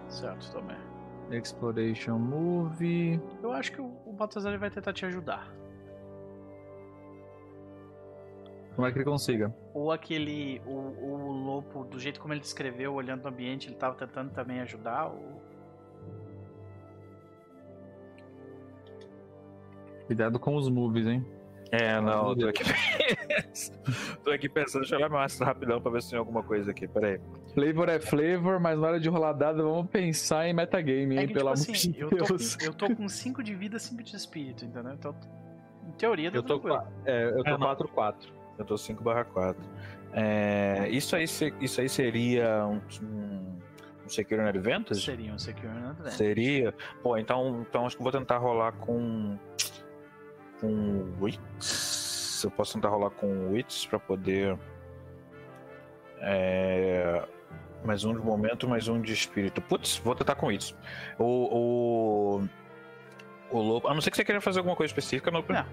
Certo, 0.08 0.52
Tomé. 0.52 0.76
Exploration 1.30 2.18
Move. 2.18 3.20
Eu 3.42 3.52
acho 3.52 3.72
que 3.72 3.80
o, 3.80 3.96
o 4.04 4.12
Baltazar 4.12 4.58
vai 4.58 4.70
tentar 4.70 4.92
te 4.92 5.06
ajudar. 5.06 5.59
Tomara 8.80 8.92
que 8.92 8.98
ele 8.98 9.04
consiga. 9.04 9.54
Ou 9.74 9.92
aquele. 9.92 10.62
O, 10.64 10.70
o 10.72 11.32
Lopo, 11.32 11.84
do 11.84 11.98
jeito 11.98 12.18
como 12.18 12.32
ele 12.32 12.40
descreveu, 12.40 12.94
olhando 12.94 13.26
o 13.26 13.28
ambiente, 13.28 13.68
ele 13.68 13.74
tava 13.74 13.94
tentando 13.94 14.30
também 14.30 14.60
ajudar? 14.60 15.08
Ou... 15.08 15.42
Cuidado 20.06 20.40
com 20.40 20.56
os 20.56 20.70
moves, 20.70 21.06
hein? 21.06 21.24
É, 21.70 22.00
não, 22.00 22.34
tô 22.34 22.48
aqui, 22.48 22.64
tô 24.24 24.30
aqui 24.32 24.48
pensando, 24.48 24.80
deixa 24.80 24.96
eu 24.96 24.98
olhar 24.98 25.08
mais 25.08 25.38
rapidão 25.38 25.80
pra 25.80 25.92
ver 25.92 26.02
se 26.02 26.10
tem 26.10 26.18
alguma 26.18 26.42
coisa 26.42 26.72
aqui, 26.72 26.88
peraí. 26.88 27.20
Flavor 27.54 27.88
é 27.88 28.00
flavor, 28.00 28.58
mas 28.58 28.76
na 28.76 28.88
hora 28.88 28.98
de 28.98 29.08
rolar 29.08 29.34
dado, 29.34 29.62
vamos 29.62 29.88
pensar 29.88 30.48
em 30.48 30.52
metagame, 30.52 31.14
hein, 31.14 31.24
é 31.24 31.26
que, 31.28 31.34
pelo 31.34 31.54
tipo 31.54 31.62
amor 31.62 31.76
assim, 31.76 31.92
de 31.92 32.00
Deus. 32.00 32.56
Eu 32.58 32.74
tô, 32.74 32.84
eu 32.84 32.88
tô 32.88 32.96
com 32.96 33.08
5 33.08 33.40
de 33.44 33.54
vida, 33.54 33.78
5 33.78 34.02
de 34.02 34.16
espírito, 34.16 34.64
entendeu? 34.64 34.94
Então, 34.94 35.14
em 35.86 35.92
teoria, 35.92 36.32
eu 36.34 36.42
tô, 36.42 36.60
é, 37.04 37.28
eu 37.28 37.44
tô 37.44 37.56
4-4. 37.56 37.60
É, 37.60 37.68
eu 37.68 37.76
tô 37.76 38.39
5 38.76 39.02
barra 39.02 39.24
4. 39.24 39.62
É, 40.12 40.88
isso, 40.90 41.14
aí, 41.14 41.24
isso 41.60 41.80
aí 41.80 41.88
seria 41.88 42.66
um, 42.66 42.80
um, 43.02 43.58
um 44.04 44.08
Secure 44.08 44.40
Advantage? 44.40 45.02
Seria 45.02 45.32
um 45.32 45.38
Secure 45.38 45.68
Advantage. 45.68 46.16
Seria? 46.16 46.74
Pô, 47.02 47.16
então, 47.16 47.64
então 47.68 47.86
acho 47.86 47.96
que 47.96 48.02
vou 48.02 48.12
tentar 48.12 48.38
rolar 48.38 48.72
com 48.72 49.38
com 50.60 51.14
Wits. 51.20 52.42
Eu 52.44 52.50
posso 52.50 52.74
tentar 52.74 52.88
rolar 52.88 53.10
com 53.10 53.52
Wits 53.52 53.86
para 53.86 53.98
poder. 53.98 54.56
É, 56.20 57.26
mais 57.84 58.04
um 58.04 58.12
de 58.14 58.20
momento, 58.20 58.68
mais 58.68 58.88
um 58.88 59.00
de 59.00 59.12
espírito. 59.12 59.60
Putz, 59.62 59.98
vou 59.98 60.14
tentar 60.14 60.34
com 60.34 60.46
Wits. 60.46 60.74
O, 61.18 61.24
o, 62.40 62.48
o 63.50 63.58
Lopo. 63.58 63.88
A 63.88 63.94
não 63.94 64.00
ser 64.00 64.10
que 64.10 64.16
você 64.16 64.24
queira 64.24 64.40
fazer 64.40 64.58
alguma 64.58 64.76
coisa 64.76 64.90
específica, 64.90 65.30
não. 65.30 65.42
Não, 65.48 65.66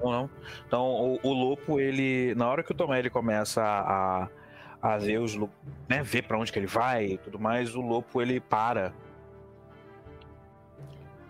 ou 0.00 0.12
não. 0.12 0.30
Então, 0.66 0.84
o, 0.84 1.20
o 1.22 1.32
Lopo, 1.32 1.80
ele. 1.80 2.34
Na 2.34 2.48
hora 2.48 2.62
que 2.62 2.72
o 2.72 2.74
Tomé 2.74 2.98
ele 2.98 3.10
começa 3.10 3.62
a, 3.62 4.28
a 4.80 4.98
ver 4.98 5.18
os. 5.18 5.36
Né, 5.88 6.02
ver 6.02 6.22
para 6.22 6.38
onde 6.38 6.52
que 6.52 6.58
ele 6.58 6.66
vai 6.66 7.06
e 7.06 7.18
tudo 7.18 7.38
mais, 7.38 7.74
o 7.74 7.80
Lopo 7.80 8.20
ele 8.20 8.40
para. 8.40 8.92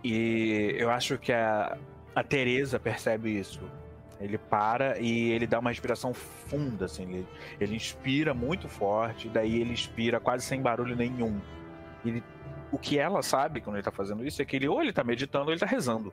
E 0.03 0.75
eu 0.77 0.91
acho 0.91 1.17
que 1.19 1.33
a, 1.33 1.79
a 2.15 2.23
Teresa 2.23 2.79
percebe 2.79 3.31
isso. 3.39 3.61
Ele 4.21 4.39
para 4.39 4.99
e 4.99 5.33
ele 5.33 5.47
dá 5.47 5.59
uma 5.59 5.71
respiração 5.71 6.15
funda, 6.15 6.85
assim. 6.85 7.03
Ele, 7.03 7.27
ele 7.61 7.77
inspira 7.77 8.33
muito 8.33 8.69
forte, 8.69 9.29
daí 9.29 9.61
ele 9.61 9.73
expira 9.73 10.21
quase 10.21 10.45
sem 10.45 10.61
barulho 10.61 10.95
nenhum. 10.95 11.41
Ele, 12.05 12.23
o 12.71 12.79
que 12.79 12.99
ela 12.99 13.23
sabe 13.23 13.61
quando 13.61 13.77
ele 13.77 13.83
tá 13.83 13.91
fazendo 13.91 14.25
isso 14.25 14.41
é 14.41 14.45
que 14.45 14.57
ele 14.57 14.69
ou 14.69 14.81
ele 14.81 14.93
tá 14.93 15.03
meditando 15.03 15.47
ou 15.47 15.51
ele 15.53 15.61
tá 15.61 15.67
rezando 15.67 16.13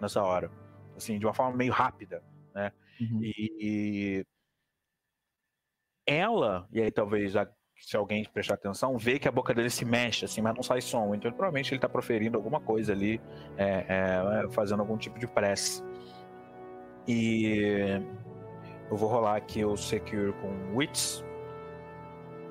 nessa 0.00 0.22
hora. 0.22 0.50
Assim, 0.96 1.18
de 1.18 1.26
uma 1.26 1.34
forma 1.34 1.56
meio 1.56 1.72
rápida, 1.72 2.22
né? 2.54 2.72
Uhum. 3.00 3.20
E, 3.22 3.34
e, 3.60 4.26
ela, 6.06 6.68
e 6.72 6.80
aí 6.80 6.90
talvez 6.90 7.36
a 7.36 7.48
se 7.82 7.96
alguém 7.96 8.24
prestar 8.32 8.54
atenção, 8.54 8.96
vê 8.96 9.18
que 9.18 9.26
a 9.26 9.32
boca 9.32 9.52
dele 9.52 9.68
se 9.68 9.84
mexe, 9.84 10.24
assim, 10.24 10.40
mas 10.40 10.54
não 10.54 10.62
sai 10.62 10.80
som. 10.80 11.14
Então, 11.14 11.30
provavelmente 11.32 11.70
ele 11.70 11.78
está 11.78 11.88
proferindo 11.88 12.38
alguma 12.38 12.60
coisa 12.60 12.92
ali, 12.92 13.20
é, 13.56 13.86
é, 13.88 14.48
fazendo 14.50 14.80
algum 14.80 14.96
tipo 14.96 15.18
de 15.18 15.26
prece. 15.26 15.82
E 17.08 18.00
eu 18.88 18.96
vou 18.96 19.08
rolar 19.08 19.36
aqui 19.36 19.64
o 19.64 19.76
Secure 19.76 20.32
com 20.34 20.76
Wits. 20.76 21.24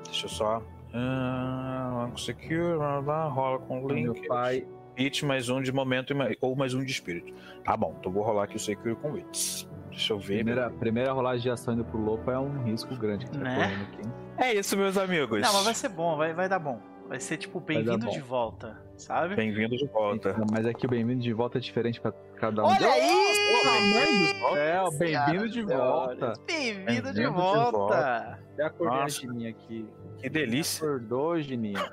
Deixa 0.05 0.25
eu 0.25 0.29
só. 0.29 0.63
Uh, 0.93 2.17
secure, 2.19 2.77
rola 2.77 3.59
com 3.59 3.87
Link. 3.87 4.03
Meu 4.03 4.27
pai. 4.27 4.67
Hit 5.01 5.25
mais 5.25 5.49
um 5.49 5.61
de 5.61 5.71
momento 5.71 6.13
ou 6.39 6.55
mais 6.55 6.73
um 6.75 6.83
de 6.83 6.91
espírito. 6.91 7.33
Tá 7.63 7.75
bom, 7.75 7.95
então 7.99 8.11
vou 8.11 8.23
rolar 8.23 8.43
aqui 8.43 8.55
o 8.55 8.59
Secure 8.59 8.95
com 8.95 9.13
Wits. 9.13 9.67
Deixa 9.89 10.13
eu 10.13 10.19
ver. 10.19 10.35
Primeira, 10.35 10.69
primeira 10.69 11.11
rolagem 11.11 11.41
de 11.41 11.49
ação 11.49 11.73
indo 11.73 11.83
pro 11.83 11.99
Lopo 11.99 12.29
é 12.29 12.39
um 12.39 12.63
risco 12.63 12.95
grande 12.95 13.25
que 13.25 13.31
tá 13.31 13.39
né? 13.39 13.55
correndo 13.55 13.83
aqui. 13.83 14.09
É 14.37 14.53
isso, 14.53 14.77
meus 14.77 14.97
amigos. 14.97 15.41
Não, 15.41 15.53
mas 15.53 15.63
vai 15.63 15.73
ser 15.73 15.89
bom, 15.89 16.15
vai, 16.15 16.33
vai 16.33 16.47
dar 16.47 16.59
bom. 16.59 16.79
Vai 17.07 17.19
ser 17.19 17.35
tipo 17.37 17.59
bem-vindo 17.59 18.09
de 18.09 18.21
volta, 18.21 18.81
sabe? 18.95 19.35
Bem-vindo 19.35 19.75
de 19.75 19.85
volta. 19.87 20.33
Mas 20.49 20.65
é 20.65 20.73
que 20.73 20.85
o 20.85 20.89
bem-vindo 20.89 21.21
de 21.21 21.33
volta 21.33 21.57
é 21.57 21.61
diferente 21.61 21.99
pra 21.99 22.13
cada 22.37 22.63
um. 22.63 22.67
Olha 22.67 22.97
isso! 22.99 23.41
Mãe 23.65 24.33
do 24.33 24.53
céu, 24.53 24.89
bem-vindo 24.97 25.49
de 25.49 25.61
volta. 25.63 26.33
Bem-vindo 26.47 27.13
de 27.13 27.27
volta. 27.27 28.39
Já 28.57 28.67
acordei 28.67 28.99
Nossa. 28.99 29.17
a 29.17 29.21
Gininha 29.21 29.49
aqui. 29.49 29.89
Que 30.19 30.29
delícia. 30.29 30.87
Acordou, 30.87 31.41
Gininha. 31.41 31.91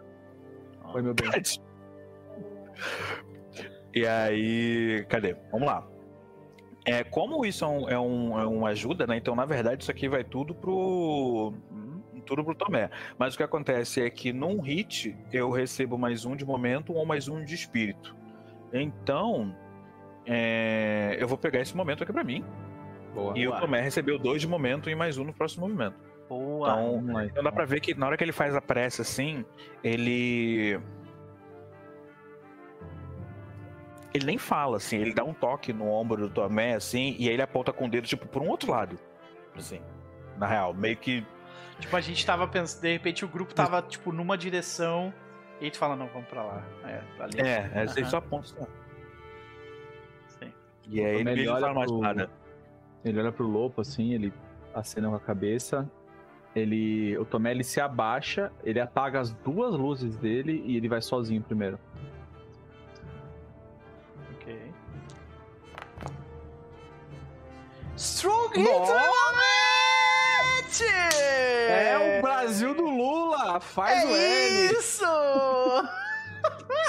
Foi 0.93 1.03
meu 1.03 1.15
bem. 1.15 1.31
E 3.95 4.07
aí, 4.07 5.05
cadê? 5.09 5.35
Vamos 5.51 5.67
lá. 5.67 5.87
É, 6.85 7.05
como 7.05 7.45
isso 7.45 7.65
é, 7.65 7.69
um, 7.69 7.89
é, 7.89 8.01
um, 8.01 8.39
é 8.39 8.47
uma 8.47 8.69
ajuda, 8.69 9.07
né? 9.07 9.17
Então, 9.17 9.35
na 9.35 9.45
verdade, 9.45 9.83
isso 9.83 9.91
aqui 9.91 10.09
vai 10.09 10.25
tudo 10.25 10.55
pro. 10.55 11.53
Tudo 12.25 12.45
pro 12.45 12.55
Tomé. 12.55 12.91
Mas 13.19 13.35
o 13.35 13.37
que 13.39 13.43
acontece 13.43 14.03
é 14.03 14.11
que 14.11 14.33
num 14.33 14.61
hit 14.61 15.17
eu 15.33 15.51
recebo 15.51 15.97
mais 15.97 16.27
um 16.27 16.37
de 16.37 16.45
momento 16.45 16.93
ou 16.93 17.07
mais 17.07 17.27
um 17.27 17.43
de 17.43 17.55
espírito. 17.55 18.15
Então, 18.73 19.55
é, 20.27 21.17
eu 21.19 21.27
vou 21.27 21.39
pegar 21.39 21.61
esse 21.61 21.75
momento 21.75 22.03
aqui 22.03 22.13
para 22.13 22.23
mim. 22.23 22.45
Boa, 23.15 23.33
e 23.37 23.47
boa. 23.47 23.57
o 23.57 23.61
Tomé 23.61 23.81
recebeu 23.81 24.19
dois 24.19 24.43
de 24.43 24.47
momento 24.47 24.91
e 24.91 24.95
mais 24.95 25.17
um 25.17 25.25
no 25.25 25.33
próximo 25.33 25.67
movimento. 25.67 25.97
Boa. 26.29 26.71
Então, 26.71 27.25
então 27.25 27.43
dá 27.43 27.51
pra 27.51 27.65
ver 27.65 27.81
que 27.81 27.95
na 27.95 28.07
hora 28.07 28.17
que 28.17 28.25
ele 28.25 28.33
faz 28.33 28.55
a 28.55 28.61
pressa 28.61 29.01
assim, 29.01 29.45
ele 29.83 30.79
ele 34.13 34.27
nem 34.27 34.39
fala, 34.39 34.79
assim, 34.79 34.97
ele 34.97 35.13
dá 35.13 35.25
um 35.25 35.35
toque 35.35 35.73
no 35.73 35.89
ombro 35.89 36.29
do 36.29 36.31
Tomé, 36.31 36.75
assim, 36.75 37.15
e 37.19 37.29
aí 37.29 37.35
ele 37.35 37.43
aponta 37.43 37.73
com 37.73 37.87
o 37.87 37.91
dedo, 37.91 38.07
tipo, 38.07 38.27
por 38.27 38.43
um 38.43 38.49
outro 38.49 38.71
lado. 38.71 38.99
Assim, 39.57 39.81
na 40.37 40.47
real, 40.47 40.73
meio 40.73 40.97
que. 40.97 41.27
Tipo, 41.79 41.97
a 41.97 42.01
gente 42.01 42.25
tava 42.25 42.47
pensando, 42.49 42.83
de 42.83 42.93
repente 42.93 43.25
o 43.25 43.29
grupo 43.29 43.55
tava, 43.55 43.83
tipo, 43.83 44.13
numa 44.13 44.37
direção, 44.37 45.13
e 45.61 45.67
aí 45.67 45.71
tu 45.71 45.79
fala, 45.79 45.95
não, 45.95 46.07
vamos 46.09 46.29
pra 46.29 46.43
lá. 46.43 46.65
É, 46.85 47.23
ali. 47.23 47.41
É, 47.41 47.71
é 47.75 47.87
ele 47.97 48.07
só 48.07 48.19
aponta. 48.19 48.47
Assim, 48.47 48.67
Sim. 50.27 50.53
E 50.89 51.05
aí 51.05 51.21
ele, 51.21 51.31
ele 51.31 51.47
fala 51.47 51.75
mais 51.75 51.91
pro... 51.91 52.01
nada. 52.01 52.31
Ele 53.05 53.21
olha 53.21 53.33
pro 53.33 53.47
Lopo, 53.47 53.81
assim, 53.81 54.15
ele 54.15 54.33
acena 54.75 55.09
com 55.09 55.17
a 55.17 55.21
cabeça. 55.21 55.89
Ele. 56.55 57.17
O 57.19 57.25
Tomé 57.25 57.51
ele 57.51 57.65
se 57.65 57.81
abaixa, 57.81 58.51
ele 58.65 58.81
apaga 58.81 59.21
as 59.21 59.33
duas 59.33 59.75
luzes 59.75 60.17
dele 60.17 60.63
e 60.65 60.77
ele 60.77 60.89
vai 60.89 61.01
sozinho 61.01 61.43
primeiro. 61.43 61.79
Strong 67.99 68.55
Hit 68.55 68.69
É 71.69 71.99
o 71.99 72.23
Brasil 72.23 72.73
do 72.73 72.85
Lula! 72.85 73.59
Faz 73.59 74.05
é 74.05 74.07
o 74.07 74.17
L! 74.17 74.79
Isso! 74.79 75.05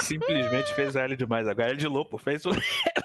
Simplesmente 0.06 0.72
fez 0.74 0.94
o 0.94 1.00
L 1.00 1.16
demais. 1.16 1.48
Agora 1.48 1.72
é 1.72 1.74
de 1.74 1.88
Lopo. 1.88 2.16
Fez 2.16 2.46
o, 2.46 2.52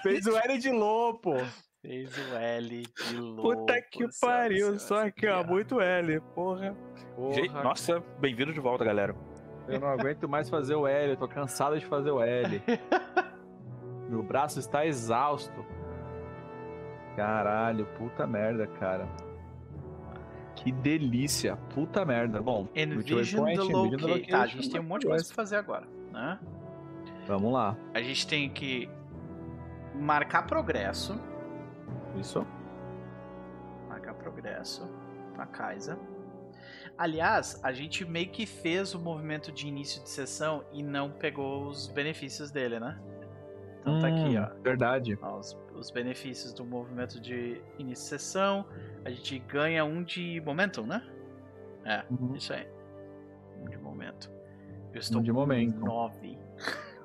fez 0.04 0.24
o 0.24 0.36
L 0.36 0.56
de 0.56 0.70
Lopo. 0.70 1.34
Fez 1.82 2.16
o 2.16 2.36
L 2.36 2.82
de 3.08 3.16
Lopo. 3.16 3.42
Puta 3.42 3.82
que 3.82 4.06
pariu. 4.20 4.78
Só 4.78 5.10
que, 5.10 5.26
ó, 5.26 5.42
muito 5.42 5.80
L. 5.80 6.20
Porra. 6.32 6.76
Porra. 7.16 7.62
Nossa, 7.64 7.98
bem-vindo 8.20 8.52
de 8.52 8.60
volta, 8.60 8.84
galera. 8.84 9.16
Eu 9.66 9.80
não 9.80 9.88
aguento 9.88 10.28
mais 10.28 10.48
fazer 10.48 10.76
o 10.76 10.86
L. 10.86 11.10
Eu 11.10 11.16
tô 11.16 11.26
cansado 11.26 11.76
de 11.76 11.84
fazer 11.84 12.12
o 12.12 12.22
L. 12.22 12.62
Meu 14.08 14.22
braço 14.22 14.60
está 14.60 14.86
exausto. 14.86 15.66
Caralho, 17.16 17.86
puta 17.96 18.26
merda, 18.26 18.66
cara. 18.66 19.08
Que 20.54 20.70
delícia, 20.70 21.56
puta 21.74 22.04
merda. 22.04 22.40
Bom, 22.42 22.68
Envision 22.74 23.46
the 23.46 23.62
Locate. 23.62 24.28
Tá, 24.28 24.42
a 24.42 24.46
gente 24.46 24.70
tem 24.70 24.80
um 24.80 24.84
monte 24.84 25.02
de 25.02 25.08
coisa 25.08 25.24
pra 25.24 25.34
fazer 25.34 25.56
agora, 25.56 25.86
né? 26.12 26.38
Vamos 27.26 27.52
lá. 27.52 27.76
A 27.94 28.02
gente 28.02 28.26
tem 28.26 28.50
que 28.50 28.88
marcar 29.94 30.46
progresso. 30.46 31.18
Isso. 32.20 32.46
Marcar 33.88 34.14
progresso 34.14 34.88
pra 35.34 35.46
Kaisa. 35.46 35.98
Aliás, 36.98 37.60
a 37.62 37.72
gente 37.72 38.04
meio 38.04 38.30
que 38.30 38.46
fez 38.46 38.94
o 38.94 39.00
movimento 39.00 39.52
de 39.52 39.68
início 39.68 40.02
de 40.02 40.08
sessão 40.08 40.64
e 40.72 40.82
não 40.82 41.10
pegou 41.10 41.66
os 41.66 41.86
benefícios 41.88 42.50
dele, 42.50 42.80
né? 42.80 42.98
Então 43.86 43.98
hum, 43.98 44.00
tá 44.00 44.08
aqui, 44.08 44.36
ó. 44.36 44.62
Verdade. 44.62 45.16
Ó, 45.22 45.38
os 45.38 45.56
os 45.78 45.90
benefícios 45.90 46.52
do 46.52 46.64
movimento 46.64 47.20
de 47.20 47.60
iniciação. 47.78 48.66
A 49.04 49.10
gente 49.10 49.38
ganha 49.38 49.84
um 49.84 50.02
de 50.02 50.40
momentum, 50.40 50.86
né? 50.86 51.02
É, 51.84 52.04
uhum. 52.10 52.34
isso 52.34 52.52
aí. 52.52 52.66
Um 53.62 53.68
de 53.68 53.78
momento. 53.78 54.30
Eu 54.92 55.00
estou 55.00 55.20
um 55.20 55.22
de 55.22 55.32
momento. 55.32 55.78
nove. 55.78 56.38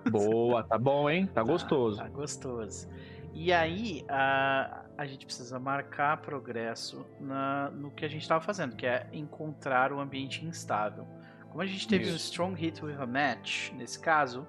Boa, 0.10 0.64
tá 0.64 0.78
bom, 0.78 1.10
hein? 1.10 1.28
Tá, 1.28 1.34
tá 1.42 1.44
gostoso. 1.44 1.98
Tá 1.98 2.10
gostoso. 2.10 2.88
E 3.34 3.54
aí, 3.54 4.04
a, 4.10 4.86
a 4.98 5.06
gente 5.06 5.26
precisa 5.26 5.60
marcar 5.60 6.18
progresso 6.22 7.06
na, 7.20 7.70
no 7.72 7.92
que 7.92 8.04
a 8.04 8.08
gente 8.08 8.24
estava 8.24 8.42
fazendo, 8.42 8.76
que 8.76 8.86
é 8.86 9.08
encontrar 9.14 9.94
o 9.94 10.00
ambiente 10.00 10.44
instável. 10.46 11.08
Como 11.50 11.62
a 11.62 11.66
gente 11.66 11.88
teve 11.88 12.06
Isso. 12.06 12.14
um 12.14 12.18
strong 12.18 12.60
hit 12.60 12.84
with 12.84 12.96
a 13.00 13.06
match, 13.06 13.72
nesse 13.74 14.00
caso, 14.00 14.48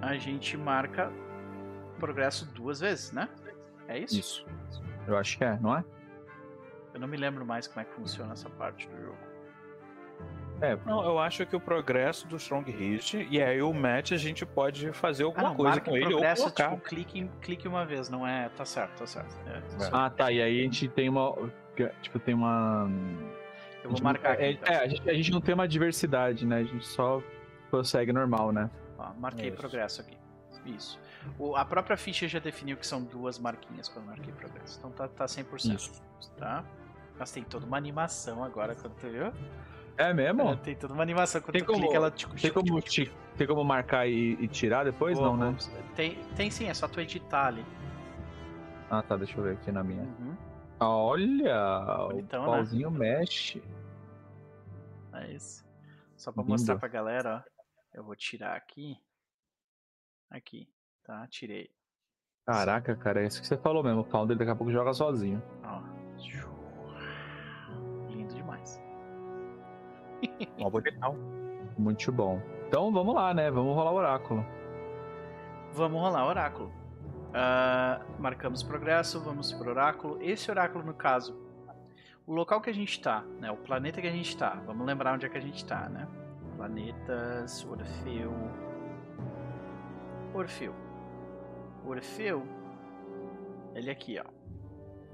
a 0.00 0.16
gente 0.16 0.56
marca 0.56 1.12
progresso 1.98 2.46
duas 2.52 2.80
vezes, 2.80 3.12
né? 3.12 3.28
É 3.86 3.98
isso? 3.98 4.18
Isso. 4.18 4.46
Eu 5.06 5.16
acho 5.16 5.36
que 5.36 5.44
é, 5.44 5.58
não 5.60 5.76
é? 5.76 5.84
Eu 6.94 7.00
não 7.00 7.08
me 7.08 7.16
lembro 7.16 7.44
mais 7.44 7.66
como 7.66 7.80
é 7.80 7.84
que 7.84 7.92
funciona 7.94 8.32
essa 8.32 8.48
parte 8.50 8.88
do 8.88 9.00
jogo. 9.00 9.30
É, 10.60 10.76
não, 10.84 11.02
eu 11.02 11.18
acho 11.18 11.46
que 11.46 11.56
o 11.56 11.60
progresso 11.60 12.28
do 12.28 12.36
Strong 12.36 12.70
Hit 12.70 13.26
e 13.30 13.42
aí 13.42 13.62
o 13.62 13.72
match 13.72 14.12
a 14.12 14.16
gente 14.16 14.44
pode 14.44 14.92
fazer 14.92 15.24
alguma 15.24 15.46
ah, 15.46 15.50
não, 15.50 15.56
coisa 15.56 15.80
com 15.80 15.96
ele 15.96 16.06
progresso, 16.06 16.44
ou 16.44 16.50
colocar. 16.50 16.76
Tipo, 16.76 16.88
clique, 16.88 17.30
clique 17.40 17.68
uma 17.68 17.86
vez, 17.86 18.10
não 18.10 18.26
é? 18.26 18.50
Tá 18.50 18.64
certo, 18.66 18.98
tá 18.98 19.06
certo. 19.06 19.34
É, 19.46 19.84
é. 19.84 19.88
Ah, 19.90 20.10
tá. 20.10 20.30
E 20.30 20.42
aí 20.42 20.60
a 20.60 20.62
gente 20.62 20.86
tem 20.88 21.08
uma. 21.08 21.34
Tipo, 22.02 22.18
tem 22.18 22.34
uma. 22.34 22.90
Eu 23.82 23.90
vou 23.90 24.02
marcar 24.02 24.32
aqui. 24.32 24.42
É, 24.42 24.50
então. 24.52 24.74
é 24.74 24.76
a, 24.76 24.88
gente, 24.88 25.10
a, 25.10 25.14
gente, 25.14 25.32
não 25.32 25.40
tem 25.40 25.54
uma 25.54 25.66
diversidade, 25.66 26.46
né? 26.46 26.58
A 26.58 26.64
gente 26.64 26.86
só 26.86 27.22
prossegue 27.70 28.12
normal, 28.12 28.52
né? 28.52 28.70
Ó, 29.00 29.14
marquei 29.18 29.48
Isso. 29.48 29.56
progresso 29.56 30.00
aqui. 30.02 30.16
Isso. 30.66 31.00
O, 31.38 31.56
a 31.56 31.64
própria 31.64 31.96
ficha 31.96 32.28
já 32.28 32.38
definiu 32.38 32.76
que 32.76 32.86
são 32.86 33.02
duas 33.02 33.38
marquinhas 33.38 33.88
quando 33.88 34.06
marquei 34.06 34.32
progresso. 34.32 34.78
Então 34.78 34.90
tá, 34.90 35.08
tá 35.08 35.24
100%. 35.24 35.74
Isso. 35.74 36.02
Tá? 36.36 36.62
Mas 37.18 37.32
tem 37.32 37.42
toda 37.42 37.64
uma 37.64 37.78
animação 37.78 38.44
agora 38.44 38.74
quando 38.74 38.94
tu 38.94 39.08
viu. 39.08 39.32
É 39.96 40.12
mesmo? 40.12 40.42
É, 40.50 40.56
tem 40.56 40.76
toda 40.76 40.92
uma 40.92 41.02
animação 41.02 41.40
quando 41.40 41.52
tem 41.52 41.62
tu 41.62 41.66
como, 41.66 41.80
clica, 41.80 41.96
ela 41.96 42.10
tipo, 42.10 42.34
tem, 42.34 42.52
como, 42.52 42.80
tipo, 42.80 43.14
tem 43.36 43.46
como 43.46 43.64
marcar 43.64 44.06
e, 44.06 44.32
e 44.40 44.48
tirar 44.48 44.84
depois? 44.84 45.18
não, 45.18 45.36
né? 45.36 45.56
Tem, 45.94 46.22
tem 46.36 46.50
sim, 46.50 46.68
é 46.68 46.74
só 46.74 46.86
tu 46.86 47.00
editar 47.00 47.46
ali. 47.46 47.64
Ah, 48.90 49.02
tá, 49.02 49.16
deixa 49.16 49.38
eu 49.38 49.44
ver 49.44 49.52
aqui 49.52 49.72
na 49.72 49.82
minha. 49.82 50.02
Uhum. 50.02 50.36
Olha, 50.80 52.08
Bonitão, 52.08 52.42
o 52.42 52.46
pauzinho 52.46 52.90
né? 52.90 52.98
mexe. 52.98 53.62
É 55.12 55.32
isso. 55.32 55.64
Só 56.16 56.32
pra 56.32 56.42
Lindo. 56.42 56.52
mostrar 56.52 56.76
pra 56.78 56.88
galera, 56.88 57.44
ó. 57.46 57.59
Eu 57.92 58.04
vou 58.04 58.14
tirar 58.14 58.56
aqui. 58.56 58.96
Aqui, 60.30 60.68
tá? 61.04 61.26
Tirei. 61.28 61.70
Caraca, 62.46 62.96
cara, 62.96 63.22
é 63.22 63.26
isso 63.26 63.40
que 63.40 63.46
você 63.46 63.56
falou 63.56 63.82
mesmo. 63.82 64.00
O 64.00 64.04
Founder 64.04 64.36
daqui 64.36 64.50
a 64.50 64.56
pouco 64.56 64.72
joga 64.72 64.92
sozinho. 64.92 65.42
Ó. 65.64 65.82
Lindo 68.08 68.34
demais. 68.34 68.80
Muito 71.78 72.12
bom. 72.12 72.40
Então 72.66 72.92
vamos 72.92 73.14
lá, 73.14 73.34
né? 73.34 73.50
Vamos 73.50 73.74
rolar 73.74 73.92
o 73.92 73.96
oráculo. 73.96 74.44
Vamos 75.72 76.00
rolar 76.00 76.24
o 76.24 76.28
oráculo. 76.28 76.68
Uh, 77.30 78.20
marcamos 78.20 78.62
progresso, 78.62 79.20
vamos 79.20 79.52
pro 79.52 79.70
oráculo. 79.70 80.20
Esse 80.20 80.50
oráculo, 80.50 80.84
no 80.84 80.94
caso, 80.94 81.36
o 82.26 82.32
local 82.32 82.60
que 82.60 82.70
a 82.70 82.74
gente 82.74 82.90
está, 82.92 83.22
né? 83.40 83.50
O 83.50 83.56
planeta 83.56 84.00
que 84.00 84.06
a 84.06 84.12
gente 84.12 84.28
está. 84.28 84.50
Vamos 84.66 84.86
lembrar 84.86 85.14
onde 85.14 85.26
é 85.26 85.28
que 85.28 85.38
a 85.38 85.40
gente 85.40 85.56
está, 85.56 85.88
né? 85.88 86.08
Planetas, 86.60 87.64
Orfeu. 87.64 88.34
Orfeu. 90.34 90.74
Orfeu, 91.86 92.46
ele 93.74 93.90
aqui, 93.90 94.20
ó. 94.20 94.26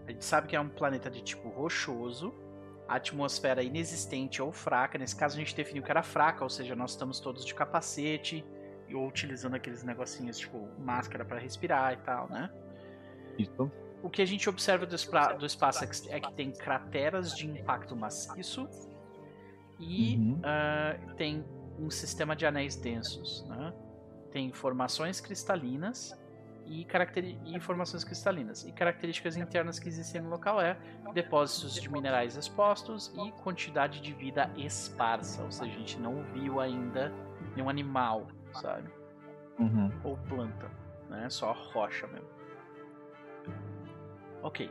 A 0.09 0.11
gente 0.11 0.25
sabe 0.25 0.49
que 0.49 0.57
é 0.57 0.61
um 0.61 0.69
planeta 0.69 1.09
de 1.09 1.23
tipo 1.23 1.49
rochoso, 1.49 2.35
atmosfera 2.89 3.63
inexistente 3.63 4.43
ou 4.43 4.51
fraca. 4.51 4.99
Nesse 4.99 5.15
caso 5.15 5.37
a 5.37 5.39
gente 5.39 5.55
definiu 5.55 5.85
que 5.85 5.91
era 5.91 6.03
fraca, 6.03 6.43
ou 6.43 6.51
seja, 6.51 6.75
nós 6.75 6.91
estamos 6.91 7.21
todos 7.21 7.45
de 7.45 7.55
capacete 7.55 8.45
ou 8.93 9.07
utilizando 9.07 9.55
aqueles 9.55 9.85
negocinhos 9.85 10.39
tipo 10.39 10.69
máscara 10.81 11.25
para 11.25 11.39
respirar 11.39 11.93
e 11.93 11.99
tal, 11.99 12.29
né? 12.29 12.51
Isso. 13.39 13.71
O 14.03 14.11
que 14.11 14.21
a 14.21 14.27
gente 14.27 14.49
observa 14.49 14.85
do, 14.85 14.97
do 15.39 15.47
espaço 15.47 15.85
é 16.11 16.19
que 16.19 16.33
tem 16.33 16.51
crateras 16.51 17.37
de 17.37 17.47
impacto 17.49 17.95
maciço 17.95 18.69
e 19.79 20.17
uhum. 20.17 20.41
uh, 20.41 21.15
tem 21.15 21.45
um 21.79 21.91
sistema 21.91 22.35
de 22.35 22.47
anéis 22.47 22.77
densos, 22.77 23.45
né? 23.49 23.73
Tem 24.31 24.53
formações 24.53 25.21
cristalinas 25.21 26.19
e, 26.67 26.87
e, 27.45 27.57
informações 27.57 28.05
cristalinas. 28.05 28.65
E 28.65 28.73
características 28.73 29.37
internas 29.37 29.79
que 29.79 29.89
existem 29.89 30.21
no 30.21 30.31
local 30.31 30.61
é 30.61 30.77
depósitos 31.13 31.75
de 31.75 31.91
minerais 31.91 32.37
expostos 32.37 33.13
e 33.17 33.33
quantidade 33.43 34.01
de 34.01 34.13
vida 34.13 34.51
esparsa. 34.57 35.43
Ou 35.43 35.51
seja, 35.51 35.71
a 35.71 35.79
gente 35.79 35.99
não 35.99 36.23
viu 36.33 36.61
ainda 36.61 37.13
nenhum 37.55 37.69
animal, 37.69 38.27
sabe? 38.53 38.91
Uhum. 39.59 39.91
Ou 40.05 40.17
planta, 40.29 40.71
né? 41.09 41.29
Só 41.31 41.53
rocha 41.53 42.07
mesmo. 42.09 42.29
Ok. 44.43 44.71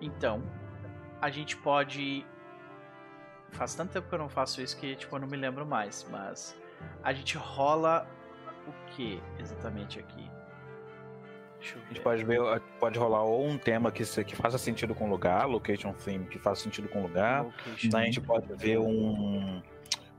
Então, 0.00 0.42
a 1.20 1.30
gente 1.30 1.56
pode. 1.56 2.24
Faz 3.52 3.74
tanto 3.74 3.92
tempo 3.92 4.08
que 4.08 4.14
eu 4.14 4.18
não 4.18 4.28
faço 4.28 4.60
isso 4.60 4.76
que 4.78 4.94
tipo, 4.96 5.16
eu 5.16 5.20
não 5.20 5.28
me 5.28 5.36
lembro 5.36 5.66
mais, 5.66 6.06
mas 6.10 6.56
a 7.02 7.12
gente 7.12 7.36
rola 7.36 8.06
o 8.66 8.72
que 8.90 9.22
exatamente 9.38 9.98
aqui? 9.98 10.30
A 11.60 11.88
gente 11.88 12.00
pode 12.00 12.24
ver, 12.24 12.40
pode 12.78 12.98
rolar 12.98 13.22
ou 13.22 13.46
um 13.46 13.58
tema 13.58 13.92
que, 13.92 14.02
que 14.24 14.34
faça 14.34 14.56
sentido 14.56 14.94
com 14.94 15.06
o 15.06 15.10
lugar, 15.10 15.46
location 15.46 15.92
theme 15.92 16.24
que 16.24 16.38
faça 16.38 16.62
sentido 16.62 16.88
com 16.88 17.00
o 17.00 17.02
lugar. 17.02 17.44
Location. 17.44 17.96
A 17.98 18.04
gente 18.04 18.20
pode 18.20 18.46
ver 18.54 18.78
um, 18.78 19.60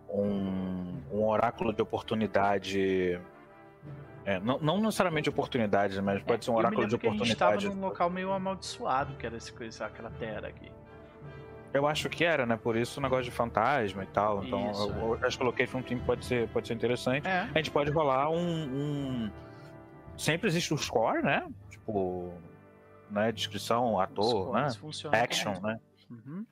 um, 0.08 1.02
um 1.12 1.28
oráculo 1.28 1.74
de 1.74 1.82
oportunidade. 1.82 3.20
É, 4.24 4.40
não, 4.40 4.60
não, 4.60 4.80
necessariamente 4.80 5.30
oportunidades, 5.30 5.98
mas 5.98 6.22
pode 6.22 6.42
é, 6.42 6.46
ser 6.46 6.52
um 6.52 6.56
oráculo 6.56 6.88
de 6.88 6.94
oportunidade. 6.94 7.44
a 7.44 7.48
gente 7.48 7.66
estava 7.66 7.76
num 7.76 7.88
local 7.88 8.10
meio 8.12 8.32
amaldiçoado, 8.32 9.16
que 9.16 9.26
era 9.26 9.36
esse 9.36 9.52
aquela 9.84 10.12
terra 10.12 10.48
aqui. 10.48 10.72
Eu 11.74 11.88
acho 11.88 12.10
que 12.10 12.24
era, 12.24 12.46
né? 12.46 12.58
Por 12.58 12.76
isso 12.76 13.00
o 13.00 13.04
negócio 13.04 13.26
de 13.26 13.32
fantasma 13.32 14.04
e 14.04 14.08
tal. 14.08 14.44
Então, 14.44 14.72
isso, 14.72 14.90
eu, 14.90 15.16
eu 15.16 15.28
acho 15.28 15.38
que 15.38 15.44
o 15.44 15.46
Location 15.46 15.82
Team 15.82 16.00
pode 16.00 16.26
ser, 16.26 16.48
pode 16.50 16.68
ser 16.68 16.74
interessante. 16.74 17.28
É. 17.28 17.50
A 17.54 17.58
gente 17.58 17.72
pode 17.72 17.92
rolar 17.92 18.30
um, 18.30 18.38
um 18.38 19.32
sempre 20.18 20.48
existe 20.48 20.74
o 20.74 20.78
score, 20.78 21.24
né? 21.24 21.48
Tipo, 21.70 22.34
né? 23.10 23.32
Descrição, 23.32 24.00
ator, 24.00 24.54
né? 24.54 24.68
Action, 25.14 25.54
né? 25.62 25.80
Uhum. 26.10 26.46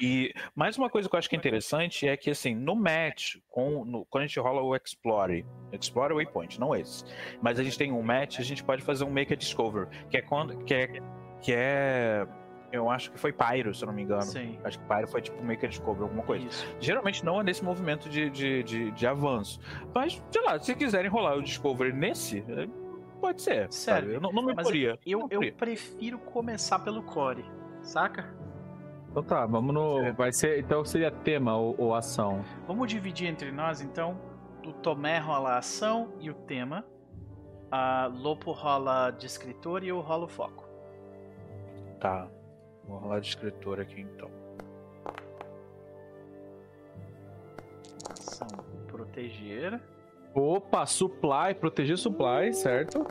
E 0.00 0.32
mais 0.54 0.78
uma 0.78 0.88
coisa 0.88 1.08
que 1.08 1.14
eu 1.14 1.18
acho 1.18 1.28
que 1.28 1.36
é 1.36 1.38
interessante 1.38 2.08
é 2.08 2.16
que, 2.16 2.30
assim, 2.30 2.54
no 2.54 2.74
match, 2.74 3.36
com, 3.50 3.84
no, 3.84 4.06
quando 4.06 4.24
a 4.24 4.26
gente 4.26 4.40
rola 4.40 4.62
o 4.62 4.74
Explore, 4.74 5.44
Explore 5.72 6.14
Waypoint, 6.14 6.58
não 6.58 6.74
esse, 6.74 7.04
mas 7.42 7.60
a 7.60 7.62
gente 7.62 7.76
tem 7.76 7.92
um 7.92 8.02
match, 8.02 8.38
a 8.38 8.42
gente 8.42 8.64
pode 8.64 8.82
fazer 8.82 9.04
um 9.04 9.10
Make 9.10 9.34
a 9.34 9.36
Discover, 9.36 9.88
que 10.08 10.16
é 10.16 10.22
quando. 10.22 10.56
que 10.64 10.74
é. 10.74 10.88
Que 11.42 11.52
é 11.54 12.26
eu 12.72 12.90
acho 12.90 13.10
que 13.10 13.18
foi 13.18 13.32
Pyro, 13.32 13.74
se 13.74 13.82
eu 13.82 13.86
não 13.86 13.94
me 13.94 14.02
engano. 14.02 14.22
Sim. 14.22 14.58
Acho 14.64 14.78
que 14.78 14.84
Pyro 14.86 15.08
foi 15.08 15.22
tipo 15.22 15.42
Make 15.42 15.66
a 15.66 15.68
Discover, 15.68 16.02
alguma 16.02 16.22
coisa. 16.22 16.46
Isso. 16.46 16.66
Geralmente 16.80 17.24
não 17.24 17.40
é 17.40 17.44
nesse 17.44 17.64
movimento 17.64 18.08
de, 18.08 18.30
de, 18.30 18.62
de, 18.62 18.90
de, 18.90 19.06
avanço. 19.06 19.60
Mas, 19.94 20.22
sei 20.30 20.42
lá, 20.42 20.58
se 20.58 20.74
quiserem 20.74 21.10
rolar 21.10 21.36
o 21.36 21.42
Discovery 21.42 21.92
nesse, 21.92 22.44
Pode 23.20 23.42
ser. 23.42 23.70
Sério. 23.70 24.12
Eu 24.12 24.20
não, 24.20 24.32
não 24.32 24.42
me 24.42 24.52
imporia. 24.52 24.98
Eu, 25.04 25.28
eu, 25.30 25.42
eu 25.42 25.52
prefiro 25.52 26.18
começar 26.18 26.78
pelo 26.78 27.02
core, 27.02 27.44
saca? 27.82 28.34
Então 29.10 29.22
tá, 29.22 29.44
vamos 29.44 29.74
no. 29.74 30.12
Vai 30.14 30.32
ser. 30.32 30.58
Então 30.58 30.84
seria 30.84 31.10
tema 31.10 31.56
ou, 31.56 31.74
ou, 31.76 31.94
ação? 31.94 32.42
Vamos 32.66 32.88
dividir 32.88 33.28
entre 33.28 33.52
nós, 33.52 33.80
então. 33.80 34.18
O 34.66 34.72
Tomé 34.72 35.18
rola 35.18 35.50
a 35.50 35.58
ação 35.58 36.12
e 36.20 36.30
o 36.30 36.34
tema. 36.34 36.84
A 37.70 38.10
Lopo 38.12 38.52
rola 38.52 39.10
de 39.10 39.26
escritor 39.26 39.84
e 39.84 39.88
eu 39.88 40.00
rolo 40.00 40.26
foco. 40.26 40.68
Tá. 42.00 42.28
Vou 42.90 42.98
rolar 42.98 43.20
de 43.20 43.28
escritor 43.28 43.80
aqui 43.80 44.00
então. 44.00 44.28
Ação 48.10 48.48
proteger. 48.88 49.80
Opa, 50.34 50.84
supply, 50.86 51.54
proteger 51.54 51.96
supply, 51.96 52.52
certo? 52.52 53.06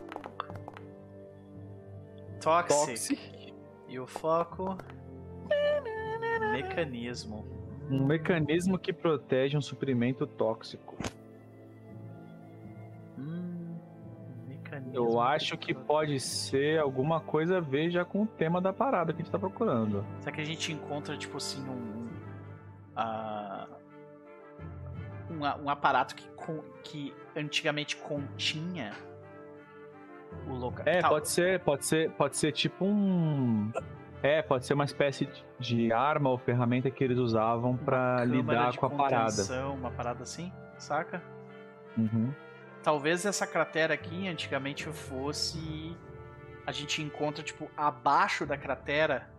Toxic. 2.42 2.88
Toxic. 2.88 3.54
E 3.88 3.98
o 3.98 4.06
foco. 4.06 4.78
Mecanismo. 6.52 7.46
Um 7.90 8.06
mecanismo 8.06 8.78
que 8.78 8.92
protege 8.92 9.58
um 9.58 9.62
suprimento 9.62 10.28
tóxico. 10.28 10.98
Hum, 13.18 13.49
Eu 14.94 15.20
acho 15.20 15.58
que, 15.58 15.74
pode 15.74 16.20
ser 16.20 16.80
alguma 16.80 17.20
coisa 17.20 17.58
a 17.58 17.62
ver 17.62 17.90
já 17.90 18.04
com 18.04 18.24
o 18.24 18.28
tema 18.28 18.60
da 18.60 18.74
parada 18.74 19.14
que 19.14 19.22
a 19.22 19.24
gente 19.24 19.32
tá 19.32 19.40
procurando. 19.40 20.06
Será 20.20 20.32
que 20.36 20.42
a 20.42 20.46
gente 20.46 20.72
encontra, 20.72 21.18
tipo 21.18 21.38
assim, 21.38 21.64
um. 21.68 22.10
Uh, 22.98 23.80
um, 25.30 25.66
um 25.66 25.70
aparato 25.70 26.16
que, 26.16 26.28
que 26.84 27.14
antigamente 27.36 27.96
continha 27.98 28.94
o 30.48 30.54
local. 30.54 30.84
É, 30.86 31.00
Tal. 31.00 31.12
pode 31.12 31.30
ser, 31.30 31.60
pode 31.62 31.86
ser, 31.86 32.12
pode 32.12 32.38
ser 32.38 32.52
tipo 32.52 32.86
um. 32.86 33.72
É, 34.22 34.42
pode 34.42 34.66
ser 34.66 34.74
uma 34.74 34.84
espécie 34.84 35.30
de 35.58 35.94
arma 35.94 36.30
ou 36.30 36.38
ferramenta 36.38 36.92
que 36.92 37.04
eles 37.04 37.18
usavam 37.18 37.78
para 37.78 38.26
lidar 38.26 38.76
com 38.76 38.86
a 38.86 38.90
parada. 38.90 39.44
Uma 39.72 39.92
parada 39.92 40.24
assim, 40.24 40.52
saca? 40.78 41.22
Uhum. 41.98 42.34
Talvez 42.82 43.26
essa 43.26 43.46
cratera 43.46 43.94
aqui 43.94 44.28
antigamente 44.28 44.86
fosse. 44.86 45.96
A 46.66 46.72
gente 46.72 47.02
encontra, 47.02 47.44
tipo, 47.44 47.70
abaixo 47.76 48.46
da 48.46 48.58
cratera, 48.58 49.30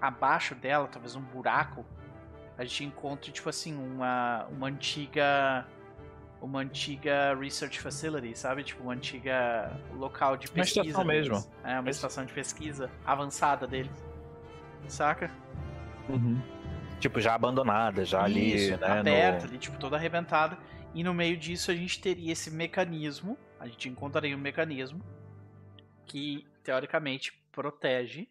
abaixo 0.00 0.54
dela, 0.54 0.88
talvez 0.88 1.14
um 1.14 1.20
buraco, 1.20 1.84
a 2.58 2.64
gente 2.64 2.84
encontra, 2.84 3.30
tipo 3.30 3.48
assim, 3.48 3.74
uma, 3.74 4.46
uma 4.50 4.66
antiga. 4.66 5.66
Uma 6.42 6.60
antiga 6.60 7.34
research 7.38 7.78
facility, 7.80 8.34
sabe? 8.36 8.64
Tipo, 8.64 8.82
uma 8.84 8.94
antiga 8.94 9.78
local 9.94 10.38
de 10.38 10.50
pesquisa. 10.50 10.80
Uma 10.80 10.86
estação 10.86 11.04
mesmo. 11.04 11.52
É, 11.62 11.78
uma 11.78 11.90
estação 11.90 12.24
de 12.24 12.32
pesquisa 12.32 12.90
avançada 13.04 13.66
deles. 13.66 13.92
Saca? 14.88 15.30
Uhum. 16.08 16.40
Tipo, 16.98 17.20
já 17.20 17.34
abandonada, 17.34 18.06
já 18.06 18.26
Isso, 18.26 18.74
ali, 18.74 18.80
né? 18.80 19.00
Aberta, 19.00 19.44
no... 19.44 19.50
ali, 19.50 19.58
tipo, 19.58 19.78
toda 19.78 19.96
arrebentada. 19.96 20.56
E 20.94 21.04
no 21.04 21.14
meio 21.14 21.36
disso 21.36 21.70
a 21.70 21.74
gente 21.74 22.00
teria 22.00 22.32
esse 22.32 22.50
mecanismo, 22.50 23.38
a 23.58 23.66
gente 23.66 23.88
encontraria 23.88 24.36
um 24.36 24.40
mecanismo 24.40 25.00
que, 26.06 26.46
teoricamente, 26.64 27.32
protege 27.52 28.28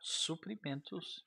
suprimentos 0.00 1.24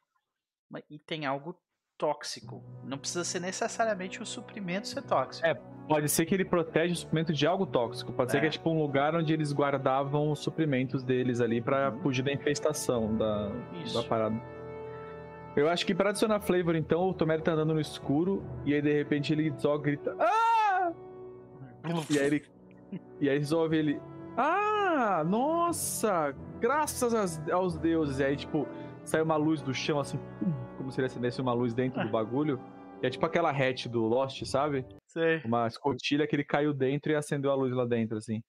e 0.89 0.99
tem 0.99 1.25
algo 1.25 1.55
tóxico. 1.97 2.63
Não 2.83 2.97
precisa 2.97 3.23
ser 3.23 3.39
necessariamente 3.39 4.21
o 4.21 4.25
suprimento 4.25 4.87
ser 4.87 5.03
tóxico. 5.03 5.45
É, 5.45 5.53
pode 5.87 6.09
ser 6.09 6.25
que 6.25 6.33
ele 6.33 6.43
protege 6.43 6.93
o 6.93 6.95
suprimento 6.95 7.31
de 7.31 7.45
algo 7.45 7.65
tóxico. 7.65 8.11
Pode 8.11 8.31
é. 8.31 8.33
ser 8.33 8.39
que 8.41 8.47
é 8.47 8.49
tipo 8.49 8.69
um 8.71 8.81
lugar 8.81 9.15
onde 9.15 9.31
eles 9.31 9.53
guardavam 9.53 10.31
os 10.31 10.39
suprimentos 10.39 11.03
deles 11.03 11.39
ali 11.39 11.61
para 11.61 11.91
uhum. 11.91 12.01
fugir 12.01 12.23
da 12.23 12.33
infestação 12.33 13.15
da, 13.15 13.49
da 13.93 14.03
parada. 14.07 14.60
Eu 15.55 15.67
acho 15.67 15.85
que 15.85 15.93
para 15.93 16.09
adicionar 16.09 16.39
flavor, 16.39 16.75
então, 16.75 17.09
o 17.09 17.13
Tomé 17.13 17.37
tá 17.37 17.51
andando 17.51 17.73
no 17.73 17.81
escuro 17.81 18.43
e 18.65 18.73
aí 18.73 18.81
de 18.81 18.93
repente 18.93 19.33
ele 19.33 19.53
só 19.57 19.77
grita. 19.77 20.15
Ah! 20.17 20.93
e 22.09 22.19
aí 22.19 22.25
ele. 22.25 22.45
E 23.19 23.29
aí 23.29 23.37
resolve 23.37 23.77
ele. 23.77 24.01
Ah! 24.37 25.23
Nossa! 25.25 26.33
Graças 26.59 27.39
aos 27.49 27.77
deuses! 27.77 28.19
E 28.19 28.23
aí, 28.23 28.35
tipo, 28.35 28.67
sai 29.03 29.21
uma 29.21 29.35
luz 29.35 29.61
do 29.61 29.73
chão 29.73 29.99
assim, 29.99 30.19
como 30.77 30.91
se 30.91 30.99
ele 30.99 31.07
acendesse 31.07 31.41
uma 31.41 31.53
luz 31.53 31.73
dentro 31.73 32.01
do 32.01 32.07
ah. 32.07 32.11
bagulho. 32.11 32.59
E 33.01 33.07
é 33.07 33.09
tipo 33.09 33.25
aquela 33.25 33.51
hatch 33.51 33.87
do 33.87 34.01
Lost, 34.01 34.45
sabe? 34.45 34.85
Sei. 35.07 35.41
Uma 35.43 35.67
escotilha 35.67 36.27
que 36.27 36.35
ele 36.35 36.43
caiu 36.43 36.73
dentro 36.73 37.11
e 37.11 37.15
acendeu 37.15 37.51
a 37.51 37.55
luz 37.55 37.73
lá 37.73 37.85
dentro, 37.85 38.17
assim. 38.17 38.41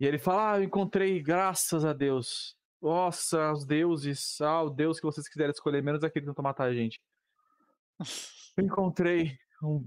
E 0.00 0.06
ele 0.06 0.18
fala: 0.18 0.52
Ah, 0.52 0.58
eu 0.58 0.64
encontrei, 0.64 1.20
graças 1.22 1.84
a 1.84 1.92
Deus. 1.92 2.56
Nossa, 2.86 3.50
os 3.50 3.66
deuses. 3.66 4.40
Ah, 4.40 4.62
o 4.62 4.70
Deus 4.70 5.00
que 5.00 5.06
vocês 5.06 5.28
quiserem 5.28 5.50
escolher, 5.50 5.82
menos 5.82 6.04
aquele 6.04 6.24
que 6.24 6.30
tentou 6.30 6.44
matar 6.44 6.68
a 6.68 6.72
gente. 6.72 7.00
Eu 8.56 8.64
encontrei 8.64 9.36
um, 9.60 9.84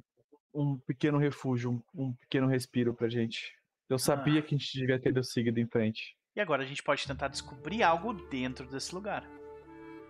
um 0.53 0.77
pequeno 0.79 1.17
refúgio, 1.17 1.71
um, 1.71 2.07
um, 2.07 2.13
pequeno 2.13 2.45
respiro 2.47 2.93
pra 2.93 3.07
gente. 3.07 3.55
Eu 3.87 3.97
sabia 3.97 4.41
ah. 4.41 4.43
que 4.43 4.53
a 4.53 4.57
gente 4.57 4.77
devia 4.77 4.99
ter 4.99 5.23
seguido 5.23 5.61
em 5.61 5.65
frente. 5.65 6.13
E 6.35 6.41
agora 6.41 6.61
a 6.61 6.65
gente 6.65 6.83
pode 6.83 7.07
tentar 7.07 7.29
descobrir 7.29 7.83
algo 7.83 8.13
dentro 8.27 8.67
desse 8.67 8.93
lugar. 8.93 9.25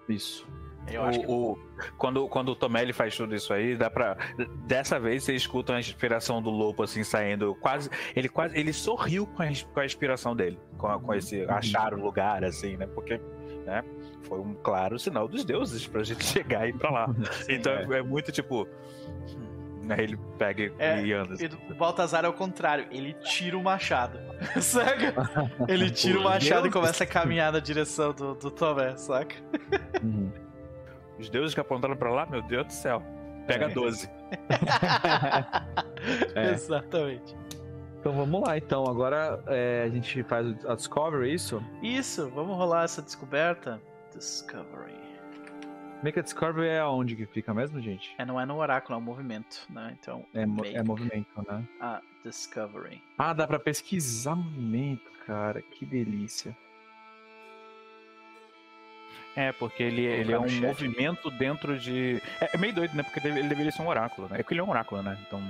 Isso. 0.09 0.47
Eu 0.91 1.03
o, 1.03 1.11
que... 1.11 1.25
o, 1.27 1.59
quando, 1.97 2.27
quando 2.27 2.49
o 2.49 2.55
Tomé 2.55 2.91
faz 2.91 3.15
tudo 3.15 3.35
isso 3.35 3.53
aí, 3.53 3.75
dá 3.75 3.89
pra. 3.89 4.17
Dessa 4.65 4.99
vez 4.99 5.23
você 5.23 5.35
escuta 5.35 5.73
a 5.73 5.79
inspiração 5.79 6.41
do 6.41 6.49
Lopo 6.49 6.83
assim 6.83 7.03
saindo. 7.03 7.55
Quase. 7.55 7.89
Ele 8.15 8.27
quase. 8.27 8.57
Ele 8.57 8.73
sorriu 8.73 9.27
com 9.27 9.43
a, 9.43 9.47
com 9.73 9.79
a 9.79 9.85
inspiração 9.85 10.35
dele. 10.35 10.59
Com, 10.77 10.99
com 10.99 11.13
esse 11.13 11.43
uhum. 11.43 11.51
achar 11.51 11.93
o 11.93 12.01
lugar, 12.01 12.43
assim, 12.43 12.77
né? 12.77 12.87
Porque. 12.87 13.19
Né, 13.65 13.83
foi 14.23 14.39
um 14.39 14.53
claro 14.53 14.97
sinal 14.97 15.27
dos 15.27 15.43
deuses 15.43 15.85
pra 15.85 16.03
gente 16.03 16.23
chegar 16.25 16.65
e 16.65 16.69
ir 16.69 16.77
pra 16.77 16.89
lá. 16.89 17.07
Sim, 17.43 17.53
então 17.53 17.73
é. 17.73 17.99
é 17.99 18.01
muito 18.01 18.31
tipo. 18.31 18.67
Aí 19.89 20.03
ele 20.03 20.19
pega 20.37 20.71
é, 20.77 21.01
e 21.01 21.13
anda. 21.13 21.33
Assim. 21.33 21.49
O 21.69 21.75
Baltazar 21.75 22.25
é 22.25 22.27
o 22.27 22.33
contrário, 22.33 22.87
ele 22.91 23.13
tira 23.13 23.57
o 23.57 23.63
machado. 23.63 24.19
saca? 24.61 25.13
Ele 25.67 25.89
tira 25.89 26.19
o 26.19 26.23
machado 26.23 26.61
Deus 26.61 26.67
e 26.67 26.71
começa 26.71 27.03
a 27.03 27.07
caminhar 27.07 27.51
na 27.51 27.59
direção 27.59 28.13
do, 28.13 28.35
do 28.35 28.49
Tomé, 28.49 28.95
saca? 28.95 29.35
Uhum. 30.01 30.31
Os 31.19 31.29
deuses 31.29 31.53
que 31.53 31.59
apontaram 31.59 31.97
pra 31.97 32.09
lá, 32.09 32.25
meu 32.25 32.41
Deus 32.41 32.67
do 32.67 32.73
céu. 32.73 33.03
Pega 33.45 33.65
é. 33.65 33.69
12. 33.69 34.07
é. 36.35 36.51
Exatamente. 36.51 37.35
Então 37.99 38.13
vamos 38.13 38.41
lá, 38.41 38.57
então. 38.57 38.85
Agora 38.85 39.43
é, 39.47 39.83
a 39.85 39.89
gente 39.89 40.23
faz 40.23 40.65
a 40.65 40.75
Discovery, 40.75 41.33
isso? 41.33 41.61
Isso, 41.83 42.29
vamos 42.29 42.55
rolar 42.55 42.85
essa 42.85 43.01
descoberta. 43.01 43.81
Discovery. 44.13 45.08
Make 46.01 46.17
a 46.17 46.21
Discovery 46.21 46.67
é 46.67 46.83
onde 46.83 47.15
que 47.15 47.25
fica 47.25 47.53
mesmo, 47.53 47.81
gente? 47.81 48.15
É, 48.17 48.25
não 48.25 48.39
é 48.39 48.45
no 48.45 48.57
oráculo, 48.57 48.95
é 48.95 48.97
o 48.97 49.01
movimento, 49.01 49.67
né? 49.69 49.97
Então. 49.99 50.25
É, 50.33 50.43
é 50.43 50.83
movimento, 50.83 51.45
né? 51.45 51.63
A 51.81 52.01
Discovery. 52.23 53.03
Ah, 53.17 53.33
dá 53.33 53.45
pra 53.45 53.59
pesquisar 53.59 54.35
movimento, 54.35 55.11
cara. 55.25 55.61
Que 55.61 55.85
delícia. 55.85 56.55
É, 59.35 59.51
porque 59.51 59.83
ele, 59.83 60.03
ele 60.03 60.31
é 60.31 60.39
um 60.39 60.47
chat. 60.47 60.61
movimento 60.61 61.29
dentro 61.31 61.77
de. 61.77 62.21
É, 62.39 62.49
é, 62.53 62.57
meio 62.57 62.73
doido, 62.73 62.95
né? 62.95 63.03
Porque 63.03 63.25
ele 63.27 63.43
deveria 63.43 63.71
ser 63.71 63.81
um 63.81 63.87
oráculo, 63.87 64.27
né? 64.29 64.39
É 64.39 64.43
porque 64.43 64.53
ele 64.53 64.61
é 64.61 64.63
um 64.63 64.69
oráculo, 64.69 65.03
né? 65.03 65.17
Então. 65.27 65.41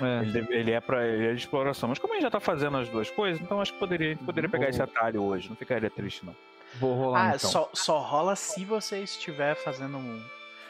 É. 0.00 0.22
Ele, 0.22 0.32
deve, 0.32 0.54
ele, 0.54 0.70
é 0.72 0.80
pra 0.80 1.06
ele 1.06 1.26
é 1.26 1.32
de 1.32 1.40
exploração. 1.40 1.88
Mas 1.88 1.98
como 1.98 2.12
a 2.12 2.16
gente 2.16 2.24
já 2.24 2.30
tá 2.30 2.40
fazendo 2.40 2.76
as 2.76 2.88
duas 2.88 3.10
coisas, 3.10 3.40
então 3.40 3.60
acho 3.60 3.72
que 3.72 3.78
poderia, 3.78 4.16
poderia 4.16 4.50
pegar 4.50 4.68
esse 4.68 4.82
atalho 4.82 5.22
hoje. 5.22 5.48
Não 5.48 5.56
ficaria 5.56 5.88
triste, 5.88 6.26
não. 6.26 6.34
Vou 6.80 6.94
rolar 6.94 7.32
ah, 7.32 7.36
então. 7.36 7.50
Só, 7.50 7.70
só 7.72 7.98
rola 8.00 8.34
se 8.36 8.64
você 8.64 9.00
estiver 9.00 9.54
fazendo 9.54 9.96
um. 9.96 10.22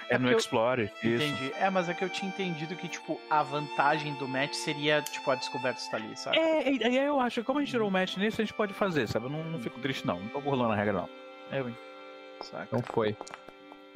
É, 0.09 0.17
é 0.17 0.19
no 0.19 0.31
Explore, 0.31 0.91
eu... 1.03 1.17
isso. 1.17 1.25
Entendi. 1.25 1.53
É, 1.59 1.71
mas 1.71 1.89
é 1.89 1.95
que 1.95 2.05
eu 2.05 2.11
tinha 2.11 2.29
entendido 2.29 2.77
que, 2.77 2.89
tipo, 2.89 3.19
a 3.31 3.43
vantagem 3.43 4.13
do 4.15 4.29
match 4.29 4.53
seria, 4.53 5.01
tipo, 5.01 5.31
a 5.31 5.35
descoberta 5.35 5.81
está 5.81 5.97
ali, 5.97 6.15
sabe? 6.17 6.37
É, 6.39 6.73
e 6.73 6.85
aí 6.85 6.97
eu 6.97 7.19
acho 7.21 7.41
que 7.41 7.47
como 7.47 7.59
a 7.59 7.63
gente 7.63 7.71
tirou 7.71 7.89
o 7.89 7.91
match 7.91 8.17
nisso, 8.19 8.41
a 8.41 8.45
gente 8.45 8.55
pode 8.55 8.75
fazer, 8.75 9.09
sabe? 9.09 9.27
Eu 9.27 9.31
não, 9.31 9.43
não 9.45 9.59
fico 9.59 9.81
triste, 9.81 10.07
não. 10.07 10.21
Não 10.21 10.29
tô 10.29 10.41
burlando 10.41 10.73
a 10.73 10.77
regra, 10.77 10.93
não. 10.93 11.09
É, 11.51 11.61
eu, 11.61 11.73
Saca? 12.43 12.69
Não 12.71 12.83
foi. 12.83 13.17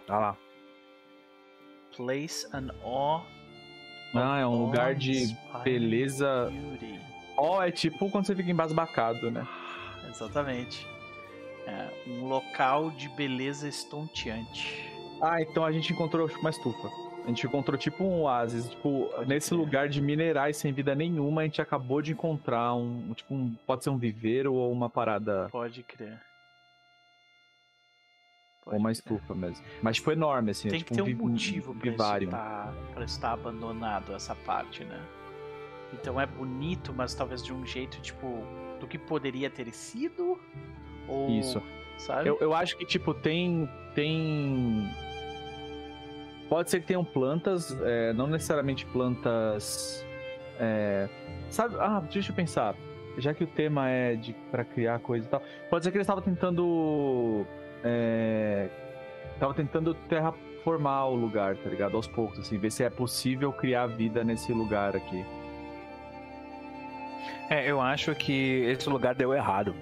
Tá 0.07 0.19
lá. 0.19 0.37
Place 1.95 2.47
an 2.55 2.71
awe. 2.83 3.23
Ah, 4.15 4.39
é 4.39 4.47
um 4.47 4.65
lugar 4.65 4.95
de 4.95 5.37
beleza. 5.63 6.51
Ó, 7.37 7.59
oh, 7.59 7.63
é 7.63 7.71
tipo 7.71 8.11
quando 8.11 8.27
você 8.27 8.35
fica 8.35 8.51
embasbacado, 8.51 9.31
né? 9.31 9.47
Exatamente. 10.09 10.87
É 11.69 11.91
um 12.07 12.27
local 12.27 12.91
de 12.91 13.09
beleza 13.11 13.69
estonteante. 13.69 14.91
Ah, 15.21 15.43
então 15.43 15.65
a 15.65 15.71
gente 15.71 15.93
encontrou 15.93 16.27
uma 16.41 16.51
estufa. 16.51 16.89
A 17.25 17.29
gente 17.29 17.47
encontrou 17.47 17.77
tipo 17.77 18.03
um 18.05 18.23
oásis, 18.23 18.71
tipo, 18.71 19.11
pode 19.11 19.29
nesse 19.29 19.53
lugar 19.53 19.87
de 19.87 20.01
minerais 20.01 20.57
sem 20.57 20.73
vida 20.73 20.95
nenhuma, 20.95 21.43
a 21.43 21.45
gente 21.45 21.61
acabou 21.61 22.01
de 22.01 22.13
encontrar 22.13 22.75
um, 22.75 23.13
tipo, 23.13 23.35
um, 23.35 23.55
pode 23.67 23.85
ser 23.85 23.91
um 23.91 23.99
viveiro 23.99 24.55
ou 24.55 24.73
uma 24.73 24.89
parada. 24.89 25.47
Pode 25.51 25.83
crer. 25.83 26.19
Pode 28.65 28.77
ou 28.77 28.81
uma 28.81 28.91
estufa 28.91 29.35
mesmo. 29.35 29.63
Mas 29.83 29.97
tipo 29.97 30.11
enorme 30.11 30.53
assim, 30.53 30.69
Tem 30.69 30.81
é, 30.81 30.83
tipo, 30.83 30.95
que 30.95 31.03
ter 31.03 31.15
um, 31.15 31.29
motivo 31.29 31.73
um, 31.73 31.79
pra, 31.79 31.91
estar, 32.23 32.73
pra 32.95 33.05
estar 33.05 33.33
abandonado 33.33 34.15
essa 34.15 34.35
parte, 34.35 34.85
né? 34.85 34.99
Então 35.93 36.19
é 36.19 36.25
bonito, 36.25 36.95
mas 36.95 37.15
talvez 37.15 37.43
de 37.43 37.53
um 37.53 37.67
jeito 37.67 38.01
tipo 38.01 38.43
do 38.81 38.87
que 38.87 38.99
poderia 38.99 39.51
ter 39.51 39.71
sido 39.73 40.41
ou, 41.09 41.31
Isso. 41.31 41.63
Sabe? 41.99 42.29
Eu, 42.29 42.39
eu 42.41 42.55
acho 42.55 42.77
que, 42.77 42.87
tipo, 42.87 43.13
tem. 43.13 43.69
Tem. 43.95 44.89
Pode 46.49 46.71
ser 46.71 46.81
que 46.81 46.87
tenham 46.87 47.05
plantas, 47.05 47.77
é, 47.83 48.13
não 48.13 48.27
necessariamente 48.27 48.87
plantas. 48.87 50.05
É, 50.59 51.09
sabe? 51.51 51.77
Ah, 51.79 52.03
deixa 52.11 52.31
eu 52.31 52.37
pensar. 52.37 52.75
Já 53.19 53.35
que 53.35 53.43
o 53.43 53.47
tema 53.47 53.89
é 53.91 54.15
de 54.15 54.33
para 54.51 54.65
criar 54.65 55.01
coisa 55.01 55.27
e 55.27 55.29
tal, 55.29 55.43
pode 55.69 55.85
ser 55.85 55.91
que 55.91 55.97
eles 55.97 56.05
estavam 56.05 56.23
tentando. 56.23 57.45
É, 57.83 58.69
tava 59.41 59.55
tentando 59.55 59.93
terraformar 59.95 61.09
o 61.09 61.15
lugar, 61.15 61.57
tá 61.57 61.69
ligado? 61.69 61.97
Aos 61.97 62.07
poucos, 62.07 62.39
assim, 62.39 62.59
ver 62.59 62.71
se 62.71 62.85
é 62.85 62.91
possível 62.91 63.53
criar 63.53 63.87
vida 63.87 64.23
nesse 64.23 64.53
lugar 64.53 64.97
aqui. 64.97 65.25
É, 67.51 67.69
eu 67.69 67.81
acho 67.81 68.15
que 68.15 68.65
esse 68.67 68.89
lugar 68.89 69.15
deu 69.15 69.33
errado. 69.33 69.75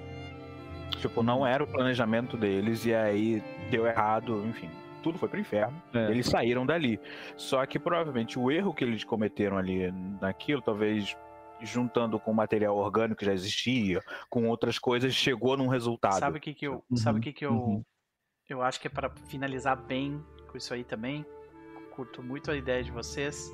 Tipo, 0.99 1.23
não 1.23 1.47
era 1.47 1.63
o 1.63 1.67
planejamento 1.67 2.37
deles 2.37 2.85
e 2.85 2.95
aí 2.95 3.43
deu 3.71 3.87
errado, 3.87 4.45
enfim. 4.47 4.71
Tudo 5.03 5.19
foi 5.19 5.29
pro 5.29 5.39
inferno. 5.39 5.81
É. 5.95 6.11
Eles 6.11 6.27
saíram 6.27 6.67
dali. 6.67 6.99
Só 7.37 7.65
que 7.67 7.79
provavelmente 7.79 8.39
o 8.39 8.51
erro 8.51 8.75
que 8.75 8.83
eles 8.83 9.05
cometeram 9.05 9.57
ali 9.57 9.93
naquilo, 10.21 10.63
talvez 10.63 11.17
juntando 11.61 12.19
com 12.19 12.33
material 12.33 12.77
orgânico 12.77 13.21
que 13.21 13.25
já 13.25 13.33
existia, 13.33 14.03
com 14.29 14.49
outras 14.49 14.79
coisas, 14.79 15.15
chegou 15.15 15.57
num 15.57 15.69
resultado. 15.69 16.19
Sabe 16.19 16.39
o 16.39 16.41
que, 16.41 16.55
que 16.55 16.67
eu, 16.67 16.85
uhum. 16.91 16.97
sabe 16.97 17.19
o 17.19 17.23
que, 17.23 17.33
que 17.33 17.47
eu, 17.47 17.53
uhum. 17.53 17.85
eu 18.49 18.63
acho 18.63 18.81
que 18.81 18.89
é 18.89 18.91
para 18.91 19.11
finalizar 19.29 19.77
bem 19.77 20.23
com 20.51 20.57
isso 20.57 20.75
aí 20.75 20.85
também. 20.85 21.25
Curto 21.93 22.23
muito 22.23 22.51
a 22.51 22.57
ideia 22.57 22.83
de 22.83 22.91
vocês. 22.91 23.51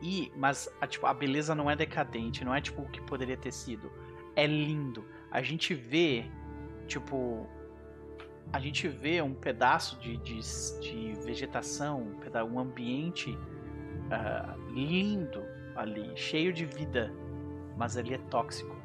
E, 0.00 0.30
mas 0.36 0.68
a, 0.80 0.86
tipo, 0.86 1.06
a 1.06 1.14
beleza 1.14 1.54
não 1.54 1.70
é 1.70 1.74
decadente, 1.74 2.44
não 2.44 2.54
é 2.54 2.60
tipo 2.60 2.82
o 2.82 2.88
que 2.88 3.00
poderia 3.00 3.36
ter 3.36 3.52
sido. 3.52 3.90
É 4.36 4.46
lindo. 4.46 5.04
A 5.30 5.42
gente 5.42 5.74
vê 5.74 6.26
Tipo, 6.86 7.46
a 8.52 8.58
gente 8.58 8.88
vê 8.88 9.20
um 9.22 9.34
pedaço 9.34 9.98
de, 9.98 10.16
de, 10.18 10.40
de 10.80 11.12
vegetação, 11.24 12.06
um 12.50 12.58
ambiente 12.58 13.30
uh, 13.30 14.72
lindo 14.72 15.42
ali, 15.76 16.12
cheio 16.14 16.52
de 16.52 16.64
vida, 16.64 17.12
mas 17.76 17.96
ele 17.96 18.14
é 18.14 18.18
tóxico. 18.18 18.76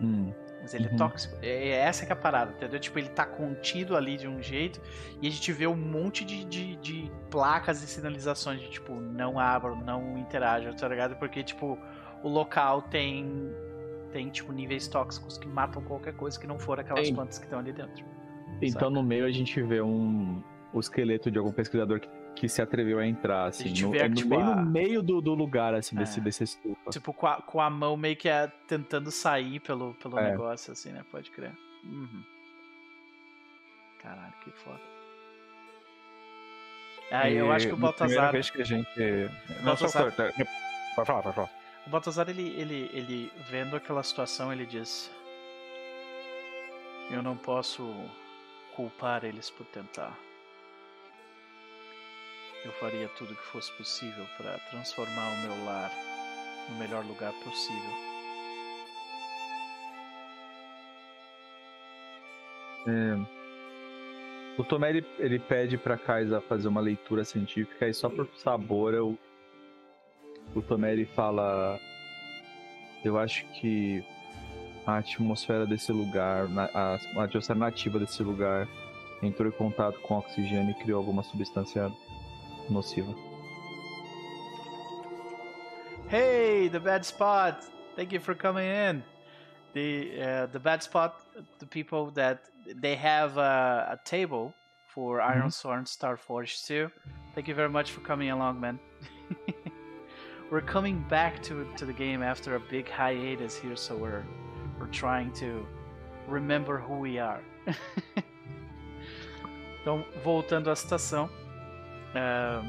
Hum. 0.00 0.32
Mas 0.60 0.74
ele 0.74 0.86
é 0.86 0.88
uhum. 0.90 0.94
é 0.94 0.98
tóxico. 0.98 1.36
É, 1.42 1.68
essa 1.70 2.06
que 2.06 2.12
é 2.12 2.14
a 2.14 2.18
parada, 2.18 2.52
entendeu? 2.52 2.78
Tipo, 2.78 2.98
ele 2.98 3.08
tá 3.08 3.26
contido 3.26 3.96
ali 3.96 4.16
de 4.16 4.28
um 4.28 4.40
jeito 4.40 4.80
e 5.20 5.26
a 5.26 5.30
gente 5.30 5.52
vê 5.52 5.66
um 5.66 5.76
monte 5.76 6.24
de, 6.24 6.44
de, 6.44 6.76
de 6.76 7.10
placas 7.30 7.82
e 7.82 7.86
sinalizações 7.86 8.60
de 8.60 8.70
tipo, 8.70 8.94
não 8.94 9.40
abram, 9.40 9.76
não 9.76 10.16
interajam, 10.16 10.72
tá 10.74 10.86
ligado? 10.86 11.16
Porque, 11.16 11.42
tipo, 11.42 11.76
o 12.22 12.28
local 12.28 12.82
tem 12.82 13.52
tem, 14.12 14.28
tipo, 14.30 14.52
níveis 14.52 14.86
tóxicos 14.86 15.38
que 15.38 15.48
matam 15.48 15.82
qualquer 15.82 16.14
coisa 16.14 16.38
que 16.38 16.46
não 16.46 16.58
for 16.58 16.78
aquelas 16.78 17.10
plantas 17.10 17.38
que 17.38 17.46
estão 17.46 17.58
ali 17.58 17.72
dentro. 17.72 18.04
Então 18.60 18.82
sabe? 18.82 18.94
no 18.94 19.02
meio 19.02 19.24
a 19.24 19.30
gente 19.30 19.60
vê 19.62 19.80
um, 19.80 20.42
o 20.72 20.78
esqueleto 20.78 21.30
de 21.30 21.38
algum 21.38 21.50
pesquisador 21.50 21.98
que, 21.98 22.08
que 22.36 22.48
se 22.48 22.62
atreveu 22.62 22.98
a 22.98 23.06
entrar, 23.06 23.46
assim. 23.46 23.72
No, 23.82 23.94
é 23.94 24.08
no, 24.08 24.14
tipo, 24.14 24.28
bem 24.28 24.44
no 24.44 24.64
meio 24.64 25.02
do, 25.02 25.20
do 25.20 25.34
lugar, 25.34 25.74
assim, 25.74 25.96
é. 25.96 26.00
desse, 26.00 26.20
desse 26.20 26.44
estufa. 26.44 26.90
Tipo, 26.90 27.12
com 27.12 27.26
a, 27.26 27.42
com 27.42 27.60
a 27.60 27.70
mão 27.70 27.96
meio 27.96 28.16
que 28.16 28.28
a, 28.28 28.48
tentando 28.68 29.10
sair 29.10 29.58
pelo, 29.60 29.94
pelo 29.94 30.18
é. 30.18 30.30
negócio, 30.30 30.72
assim, 30.72 30.92
né? 30.92 31.04
Pode 31.10 31.30
crer. 31.30 31.52
Uhum. 31.84 32.22
Caralho, 34.00 34.34
que 34.44 34.50
foda. 34.50 34.80
Ah, 37.10 37.30
eu 37.30 37.52
acho 37.52 37.68
que 37.68 37.74
o 37.74 37.76
Baltazar. 37.76 38.32
vez 38.32 38.48
que 38.48 38.62
a 38.62 38.64
gente. 38.64 38.88
Baltazar... 39.62 40.04
Não, 40.04 40.10
só... 40.10 40.32
Pode 40.94 41.06
falar, 41.06 41.22
pode 41.22 41.34
falar. 41.34 41.61
O 41.86 41.90
Baltazar, 41.90 42.28
ele, 42.28 42.48
ele, 42.50 42.90
ele 42.92 43.32
vendo 43.50 43.76
aquela 43.76 44.02
situação, 44.02 44.52
ele 44.52 44.64
diz: 44.64 45.10
Eu 47.10 47.22
não 47.22 47.36
posso 47.36 47.92
culpar 48.74 49.24
eles 49.24 49.50
por 49.50 49.66
tentar. 49.66 50.16
Eu 52.64 52.72
faria 52.72 53.08
tudo 53.08 53.32
o 53.32 53.36
que 53.36 53.46
fosse 53.46 53.72
possível 53.72 54.24
para 54.36 54.58
transformar 54.70 55.28
o 55.28 55.36
meu 55.38 55.64
lar 55.64 55.90
no 56.70 56.76
melhor 56.78 57.04
lugar 57.04 57.32
possível. 57.42 58.12
É. 62.86 63.42
O 64.58 64.64
Tomé 64.64 64.90
ele, 64.90 65.06
ele 65.18 65.38
pede 65.38 65.78
pra 65.78 65.96
Kaisa 65.96 66.40
fazer 66.40 66.68
uma 66.68 66.80
leitura 66.80 67.24
científica 67.24 67.88
e 67.88 67.94
só 67.94 68.08
por 68.08 68.28
sabor 68.36 68.94
eu, 68.94 69.18
o 70.54 70.62
Tomé 70.62 70.92
ele 70.92 71.06
fala: 71.06 71.78
Eu 73.04 73.18
acho 73.18 73.46
que 73.60 74.04
a 74.86 74.98
atmosfera 74.98 75.66
desse 75.66 75.92
lugar, 75.92 76.46
a, 76.74 76.98
a 77.16 77.24
atmosfera 77.24 77.58
nativa 77.58 77.98
desse 77.98 78.22
lugar 78.22 78.68
entrou 79.22 79.48
em 79.48 79.52
contato 79.52 79.98
com 80.00 80.18
oxigênio 80.18 80.70
e 80.70 80.82
criou 80.82 80.98
alguma 80.98 81.22
substância 81.22 81.90
nociva. 82.68 83.14
Hey, 86.10 86.68
the 86.68 86.78
bad 86.78 87.04
spot! 87.04 87.64
Thank 87.96 88.12
you 88.12 88.20
for 88.20 88.34
coming 88.34 88.66
in. 88.66 89.02
The 89.74 90.20
uh, 90.20 90.46
the 90.52 90.58
bad 90.58 90.82
spot, 90.82 91.14
the 91.58 91.66
people 91.66 92.10
that 92.14 92.40
they 92.80 92.94
have 92.96 93.38
a, 93.38 93.92
a 93.92 93.96
table 94.04 94.52
for 94.88 95.18
mm-hmm. 95.18 95.38
Iron 95.38 95.50
Sword 95.50 95.88
Star 95.88 96.16
Forge 96.16 96.62
2. 96.64 96.90
Thank 97.34 97.48
you 97.48 97.54
very 97.54 97.70
much 97.70 97.92
for 97.92 98.00
coming 98.00 98.30
along, 98.30 98.60
man. 98.60 98.78
we're 100.52 100.60
coming 100.60 101.02
back 101.08 101.42
to 101.42 101.66
to 101.78 101.86
the 101.86 101.94
game 101.94 102.22
after 102.22 102.56
a 102.56 102.60
big 102.60 102.88
hiatus 102.88 103.56
here, 103.56 103.74
so 103.74 103.96
we're 103.96 104.22
we're 104.78 104.92
trying 104.92 105.32
to 105.32 105.66
remember 106.28 106.78
who 106.78 106.98
we 106.98 107.18
are. 107.18 107.40
então, 109.80 110.04
voltando 110.22 110.70
à 110.70 110.76
citação, 110.76 111.30
uh, 112.14 112.62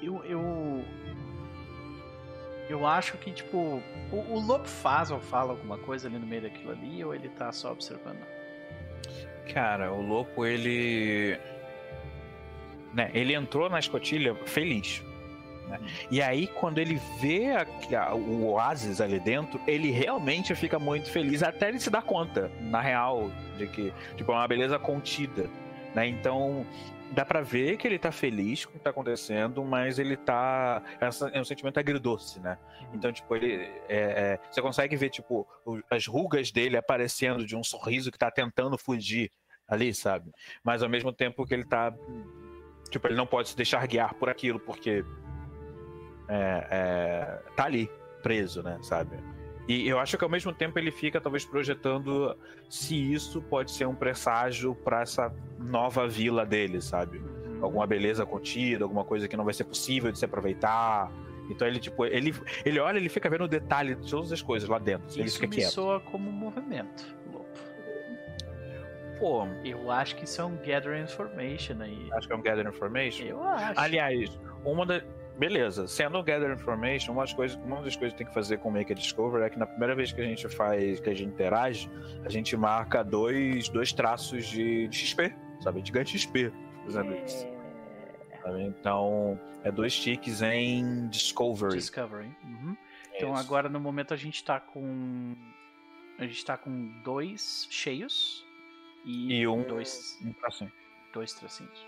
eu, 0.00 0.24
eu 0.24 0.84
eu 2.68 2.86
acho 2.86 3.18
que 3.18 3.32
tipo 3.32 3.82
o, 4.12 4.16
o 4.16 4.38
Lobo 4.38 4.68
faz 4.68 5.10
ou 5.10 5.18
fala 5.18 5.50
alguma 5.50 5.76
coisa 5.76 6.06
ali 6.06 6.18
no 6.18 6.26
meio 6.26 6.42
daquilo 6.42 6.70
ali 6.70 7.04
ou 7.04 7.12
ele 7.12 7.28
tá 7.30 7.50
só 7.50 7.72
observando? 7.72 8.24
Cara, 9.52 9.92
o 9.92 10.00
Lopo 10.00 10.46
ele 10.46 11.36
né, 12.94 13.10
ele 13.12 13.34
entrou 13.34 13.68
na 13.68 13.80
escotilha 13.80 14.32
feliz. 14.46 15.02
Né? 15.68 15.80
E 16.10 16.22
aí, 16.22 16.46
quando 16.46 16.78
ele 16.78 17.00
vê 17.20 17.52
a, 17.52 17.66
a, 18.00 18.14
o 18.14 18.50
oásis 18.52 19.00
ali 19.00 19.18
dentro, 19.18 19.60
ele 19.66 19.90
realmente 19.90 20.54
fica 20.54 20.78
muito 20.78 21.10
feliz, 21.10 21.42
até 21.42 21.68
ele 21.68 21.80
se 21.80 21.90
dar 21.90 22.02
conta, 22.02 22.50
na 22.60 22.80
real, 22.80 23.30
de 23.58 23.66
que 23.66 23.92
tipo, 24.16 24.32
é 24.32 24.34
uma 24.34 24.48
beleza 24.48 24.78
contida. 24.78 25.48
Né? 25.94 26.06
Então, 26.08 26.64
dá 27.12 27.24
para 27.24 27.40
ver 27.40 27.76
que 27.76 27.86
ele 27.86 27.98
tá 27.98 28.10
feliz 28.12 28.64
com 28.64 28.72
o 28.72 28.74
que 28.74 28.80
tá 28.80 28.90
acontecendo, 28.90 29.64
mas 29.64 29.98
ele 29.98 30.16
tá. 30.16 30.82
É 31.32 31.40
um 31.40 31.44
sentimento 31.44 31.78
agridoce, 31.78 32.40
né? 32.40 32.58
Então, 32.92 33.12
tipo, 33.12 33.34
ele. 33.34 33.54
É, 33.88 34.38
é, 34.38 34.40
você 34.50 34.60
consegue 34.60 34.96
ver, 34.96 35.10
tipo, 35.10 35.46
as 35.90 36.06
rugas 36.06 36.50
dele 36.50 36.76
aparecendo 36.76 37.46
de 37.46 37.56
um 37.56 37.64
sorriso 37.64 38.10
que 38.10 38.18
tá 38.18 38.30
tentando 38.30 38.76
fugir 38.78 39.30
ali, 39.68 39.94
sabe? 39.94 40.30
Mas 40.62 40.82
ao 40.82 40.88
mesmo 40.88 41.12
tempo 41.12 41.44
que 41.46 41.54
ele 41.54 41.64
tá. 41.64 41.92
Tipo, 42.90 43.08
ele 43.08 43.16
não 43.16 43.26
pode 43.26 43.48
se 43.48 43.56
deixar 43.56 43.84
guiar 43.86 44.14
por 44.14 44.28
aquilo, 44.28 44.60
porque 44.60 45.04
é, 46.28 46.66
é, 46.70 47.38
tá 47.54 47.64
ali, 47.64 47.90
preso, 48.22 48.62
né, 48.62 48.78
sabe? 48.82 49.16
E 49.68 49.88
eu 49.88 49.98
acho 49.98 50.16
que 50.16 50.22
ao 50.22 50.30
mesmo 50.30 50.52
tempo 50.52 50.78
ele 50.78 50.92
fica 50.92 51.20
talvez 51.20 51.44
projetando 51.44 52.36
se 52.68 53.12
isso 53.12 53.42
pode 53.42 53.72
ser 53.72 53.86
um 53.86 53.94
presságio 53.94 54.74
para 54.76 55.02
essa 55.02 55.32
nova 55.58 56.06
vila 56.06 56.46
dele, 56.46 56.80
sabe? 56.80 57.20
Alguma 57.60 57.86
beleza 57.86 58.24
contida, 58.24 58.84
alguma 58.84 59.04
coisa 59.04 59.26
que 59.26 59.36
não 59.36 59.44
vai 59.44 59.54
ser 59.54 59.64
possível 59.64 60.12
de 60.12 60.18
se 60.18 60.24
aproveitar. 60.24 61.10
Então 61.50 61.66
ele 61.66 61.80
tipo, 61.80 62.04
ele 62.04 62.32
ele 62.64 62.78
olha, 62.78 62.98
ele 62.98 63.08
fica 63.08 63.28
vendo 63.28 63.44
o 63.44 63.48
detalhe 63.48 63.96
de 63.96 64.08
todas 64.08 64.32
as 64.32 64.40
coisas 64.40 64.68
lá 64.68 64.78
dentro. 64.78 65.08
Isso 65.08 65.20
ele 65.20 65.30
fica 65.30 65.46
me 65.48 65.56
quieto. 65.56 65.70
soa 65.70 66.00
como 66.00 66.28
um 66.28 66.32
movimento. 66.32 67.16
Pô, 69.18 69.48
eu 69.64 69.90
acho 69.90 70.14
que 70.16 70.24
isso 70.24 70.40
é 70.40 70.44
um 70.44 70.56
gather 70.56 71.00
information 71.00 71.80
aí. 71.80 72.08
Acho 72.12 72.26
que 72.26 72.32
é 72.32 72.36
um 72.36 72.42
gather 72.42 72.66
information? 72.66 73.24
Eu 73.24 73.42
acho. 73.42 73.80
Aliás, 73.80 74.38
uma 74.64 74.84
da. 74.84 75.02
Beleza, 75.38 75.86
sendo 75.86 76.22
gather 76.22 76.50
information, 76.50 77.12
uma 77.12 77.22
das, 77.22 77.34
coisas, 77.34 77.58
uma 77.62 77.82
das 77.82 77.94
coisas 77.94 78.12
que 78.12 78.18
tem 78.18 78.26
que 78.26 78.32
fazer 78.32 78.58
com 78.58 78.70
o 78.70 78.72
Make 78.72 78.92
a 78.92 78.94
Discover 78.94 79.42
é 79.42 79.50
que 79.50 79.58
na 79.58 79.66
primeira 79.66 79.94
vez 79.94 80.10
que 80.10 80.20
a 80.20 80.24
gente 80.24 80.48
faz, 80.48 80.98
que 80.98 81.10
a 81.10 81.14
gente 81.14 81.28
interage, 81.28 81.90
a 82.24 82.28
gente 82.30 82.56
marca 82.56 83.04
dois, 83.04 83.68
dois 83.68 83.92
traços 83.92 84.46
de, 84.46 84.88
de 84.88 84.96
XP, 84.96 85.34
sabe? 85.60 85.82
De 85.82 85.92
ganho 85.92 86.06
XP, 86.06 86.50
exemplo. 86.86 87.14
É... 87.14 87.56
Então, 88.62 89.38
é 89.62 89.70
dois 89.70 89.98
ticks 89.98 90.40
em 90.40 91.08
Discovery. 91.08 91.76
Discovery. 91.76 92.30
Uhum. 92.44 92.76
Então 93.14 93.34
agora 93.34 93.68
no 93.68 93.80
momento 93.80 94.14
a 94.14 94.16
gente 94.16 94.44
tá 94.44 94.60
com. 94.60 95.34
A 96.18 96.24
gente 96.24 96.44
tá 96.44 96.56
com 96.56 96.88
dois 97.02 97.66
cheios 97.70 98.46
e, 99.04 99.40
e 99.40 99.48
um, 99.48 99.62
dois, 99.62 100.18
um 100.24 100.32
tracinho. 100.32 100.72
Dois 101.12 101.32
tracinhos. 101.34 101.86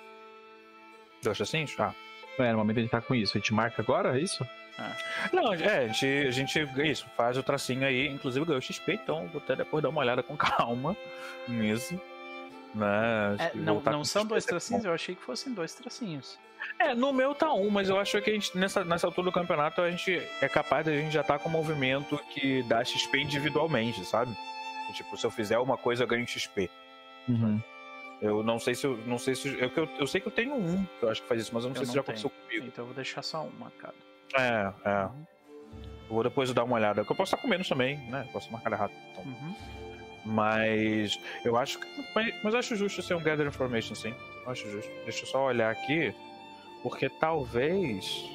Dois 1.23 1.37
tracinhos? 1.37 1.75
Ah. 1.79 1.95
É, 2.39 2.53
no 2.53 2.59
momento 2.59 2.79
a 2.79 2.81
gente 2.81 2.91
tá 2.91 3.01
com 3.01 3.15
isso. 3.15 3.37
A 3.37 3.41
gente 3.41 3.53
marca 3.53 3.83
agora, 3.83 4.19
é 4.19 4.21
isso? 4.21 4.47
Ah. 4.79 4.97
Não, 5.33 5.53
é, 5.53 5.85
a 5.85 5.87
gente, 5.89 6.07
a 6.07 6.31
gente 6.31 6.69
isso, 6.85 7.07
faz 7.17 7.37
o 7.37 7.43
tracinho 7.43 7.85
aí, 7.85 8.07
inclusive 8.07 8.47
ganhou 8.47 8.61
XP, 8.61 8.93
então 8.93 9.27
vou 9.29 9.43
até 9.43 9.57
depois 9.57 9.83
dar 9.83 9.89
uma 9.89 10.01
olhada 10.01 10.23
com 10.23 10.37
calma 10.39 10.97
nisso. 11.49 12.01
Né? 12.75 13.37
É, 13.39 13.57
não 13.57 13.81
não 13.81 14.05
são 14.05 14.25
dois 14.25 14.45
é 14.45 14.49
tracinhos, 14.49 14.85
eu 14.85 14.93
achei 14.93 15.15
que 15.15 15.23
fossem 15.23 15.53
dois 15.53 15.75
tracinhos. 15.75 16.39
É, 16.79 16.95
no 16.95 17.13
meu 17.13 17.35
tá 17.35 17.53
um, 17.53 17.71
mas 17.71 17.89
eu 17.89 17.99
acho 17.99 18.21
que 18.21 18.31
a 18.31 18.33
gente, 18.33 18.57
nessa, 18.57 18.85
nessa 18.85 19.07
altura 19.07 19.27
do 19.27 19.33
campeonato, 19.33 19.81
a 19.81 19.91
gente 19.91 20.23
é 20.41 20.49
capaz 20.49 20.85
de 20.85 20.93
a 20.93 21.01
gente 21.01 21.13
já 21.13 21.23
tá 21.23 21.39
com 21.39 21.49
um 21.49 21.53
movimento 21.53 22.19
que 22.33 22.63
dá 22.65 22.85
XP 22.85 23.19
individualmente, 23.19 24.05
sabe? 24.05 24.37
Tipo, 24.95 25.17
se 25.17 25.27
eu 25.27 25.31
fizer 25.31 25.59
uma 25.59 25.77
coisa, 25.77 26.05
eu 26.05 26.07
ganho 26.07 26.27
XP. 26.27 26.71
Uhum. 27.29 27.61
Eu 28.21 28.43
não 28.43 28.59
sei 28.59 28.75
se 28.75 28.87
eu. 28.87 28.97
Não 29.07 29.19
sei 29.19 29.35
se 29.35 29.49
eu, 29.49 29.71
eu, 29.77 29.89
eu, 30.01 30.07
sei 30.07 30.21
que 30.21 30.27
eu 30.27 30.33
tenho 30.33 30.55
um 30.55 30.85
que 30.85 31.05
eu 31.05 31.09
acho 31.09 31.23
que 31.23 31.29
faz 31.29 31.43
isso, 31.43 31.55
mas 31.55 31.65
eu 31.65 31.71
não 31.71 31.77
eu 31.77 31.85
sei 31.85 31.87
não 31.87 31.93
se 31.93 31.97
já 31.97 32.03
tenho. 32.03 32.19
aconteceu 32.19 32.31
comigo. 32.31 32.67
Então 32.67 32.83
eu 32.83 32.87
vou 32.87 32.95
deixar 32.95 33.23
só 33.23 33.45
um 33.45 33.51
marcado. 33.59 33.95
É, 34.35 34.73
é. 34.85 35.05
Uhum. 35.05 35.27
Vou 36.09 36.23
depois 36.23 36.53
dar 36.53 36.65
uma 36.65 36.77
olhada. 36.77 37.05
Que 37.05 37.13
eu 37.13 37.17
posso 37.17 37.35
estar 37.35 37.41
com 37.41 37.49
menos 37.49 37.69
também, 37.69 37.99
né? 38.11 38.29
Posso 38.33 38.51
marcar 38.51 38.73
errado. 38.73 38.93
Então. 39.13 39.25
Uhum. 39.25 39.55
Mas 40.25 41.19
eu 41.45 41.57
acho 41.57 41.79
que. 41.79 41.87
Mas, 42.43 42.55
acho 42.55 42.75
justo 42.77 43.01
ser 43.03 43.15
um 43.15 43.23
Gather 43.23 43.47
Information, 43.47 43.95
sim. 43.95 44.15
Eu 44.45 44.51
acho 44.51 44.69
justo. 44.71 44.91
Deixa 45.05 45.23
eu 45.23 45.27
só 45.27 45.45
olhar 45.45 45.71
aqui. 45.71 46.13
Porque 46.83 47.09
talvez. 47.09 48.31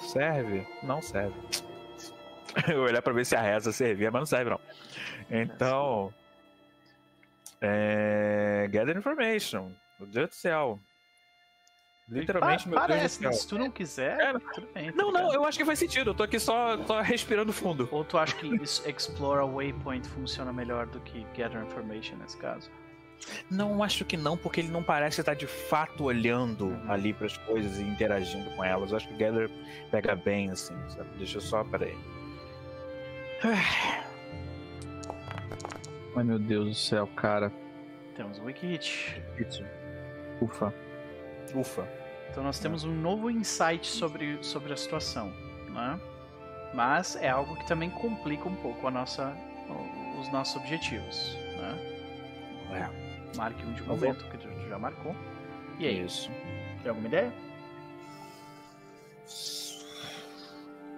Serve? 0.00 0.66
Não 0.82 1.00
serve. 1.00 1.34
eu 2.68 2.82
olhar 2.82 3.02
pra 3.02 3.12
ver 3.12 3.24
se 3.24 3.34
a 3.34 3.40
reza 3.40 3.72
servia, 3.72 4.10
mas 4.10 4.20
não 4.20 4.26
serve, 4.26 4.50
não. 4.50 4.60
Então. 5.30 6.12
É... 7.60 8.68
Gather 8.70 8.96
information. 8.96 9.72
Meu 9.98 10.08
Deus 10.08 10.28
do 10.30 10.34
céu. 10.34 10.80
Literalmente, 12.08 12.68
meu 12.68 12.78
Parece, 12.78 13.20
Deus 13.20 13.32
do 13.32 13.38
céu. 13.38 13.42
Se 13.42 13.48
tu 13.48 13.58
não 13.58 13.70
quiser, 13.70 14.20
é, 14.20 14.32
tudo 14.52 14.68
bem. 14.74 14.92
Tá 14.92 14.96
não, 14.96 15.10
não, 15.10 15.32
eu 15.32 15.44
acho 15.44 15.56
que 15.56 15.64
faz 15.64 15.78
sentido. 15.78 16.10
Eu 16.10 16.14
tô 16.14 16.22
aqui 16.22 16.38
só, 16.38 16.76
só 16.84 17.00
respirando 17.00 17.52
fundo. 17.52 17.88
Ou 17.90 18.04
tu 18.04 18.18
acha 18.18 18.36
que 18.36 18.46
isso, 18.62 18.86
Explore 18.88 19.50
Waypoint 19.50 20.06
funciona 20.08 20.52
melhor 20.52 20.86
do 20.86 21.00
que 21.00 21.24
Gather 21.36 21.62
Information 21.62 22.16
nesse 22.16 22.36
caso? 22.36 22.70
Não, 23.50 23.82
acho 23.82 24.04
que 24.04 24.18
não, 24.18 24.36
porque 24.36 24.60
ele 24.60 24.68
não 24.68 24.82
parece 24.82 25.20
estar 25.20 25.34
de 25.34 25.46
fato 25.46 26.04
olhando 26.04 26.66
uhum. 26.66 26.92
ali 26.92 27.14
para 27.14 27.26
as 27.26 27.38
coisas 27.38 27.78
e 27.78 27.82
interagindo 27.82 28.50
com 28.50 28.62
elas. 28.62 28.90
Eu 28.90 28.98
acho 28.98 29.08
que 29.08 29.14
Gather 29.14 29.48
pega 29.90 30.14
bem, 30.14 30.50
assim, 30.50 30.76
sabe? 30.90 31.08
Deixa 31.16 31.38
eu 31.38 31.40
só, 31.40 31.64
peraí. 31.64 31.96
Ai 36.16 36.22
meu 36.22 36.38
Deus 36.38 36.68
do 36.68 36.74
céu, 36.74 37.06
cara. 37.16 37.52
Temos 38.14 38.38
um 38.38 38.44
Wikihit. 38.44 39.20
Ufa. 40.40 40.72
Ufa. 41.54 41.88
Então 42.30 42.42
nós 42.42 42.58
temos 42.58 42.84
um 42.84 42.94
novo 42.94 43.30
insight 43.30 43.86
sobre, 43.86 44.42
sobre 44.42 44.72
a 44.72 44.76
situação, 44.76 45.32
né? 45.70 46.00
Mas 46.72 47.16
é 47.16 47.28
algo 47.28 47.56
que 47.56 47.66
também 47.66 47.90
complica 47.90 48.48
um 48.48 48.56
pouco 48.56 48.86
a 48.86 48.90
nossa, 48.90 49.36
os 50.20 50.32
nossos 50.32 50.56
objetivos, 50.56 51.36
né? 51.56 51.94
É. 52.72 53.36
Marque 53.36 53.64
um 53.64 53.72
de 53.72 53.82
momento, 53.82 54.24
que 54.30 54.38
tu 54.38 54.48
já 54.68 54.78
marcou. 54.78 55.14
E 55.78 55.86
aí? 55.86 56.04
Isso. 56.04 56.30
Tem 56.82 56.88
alguma 56.88 57.08
ideia? 57.08 57.32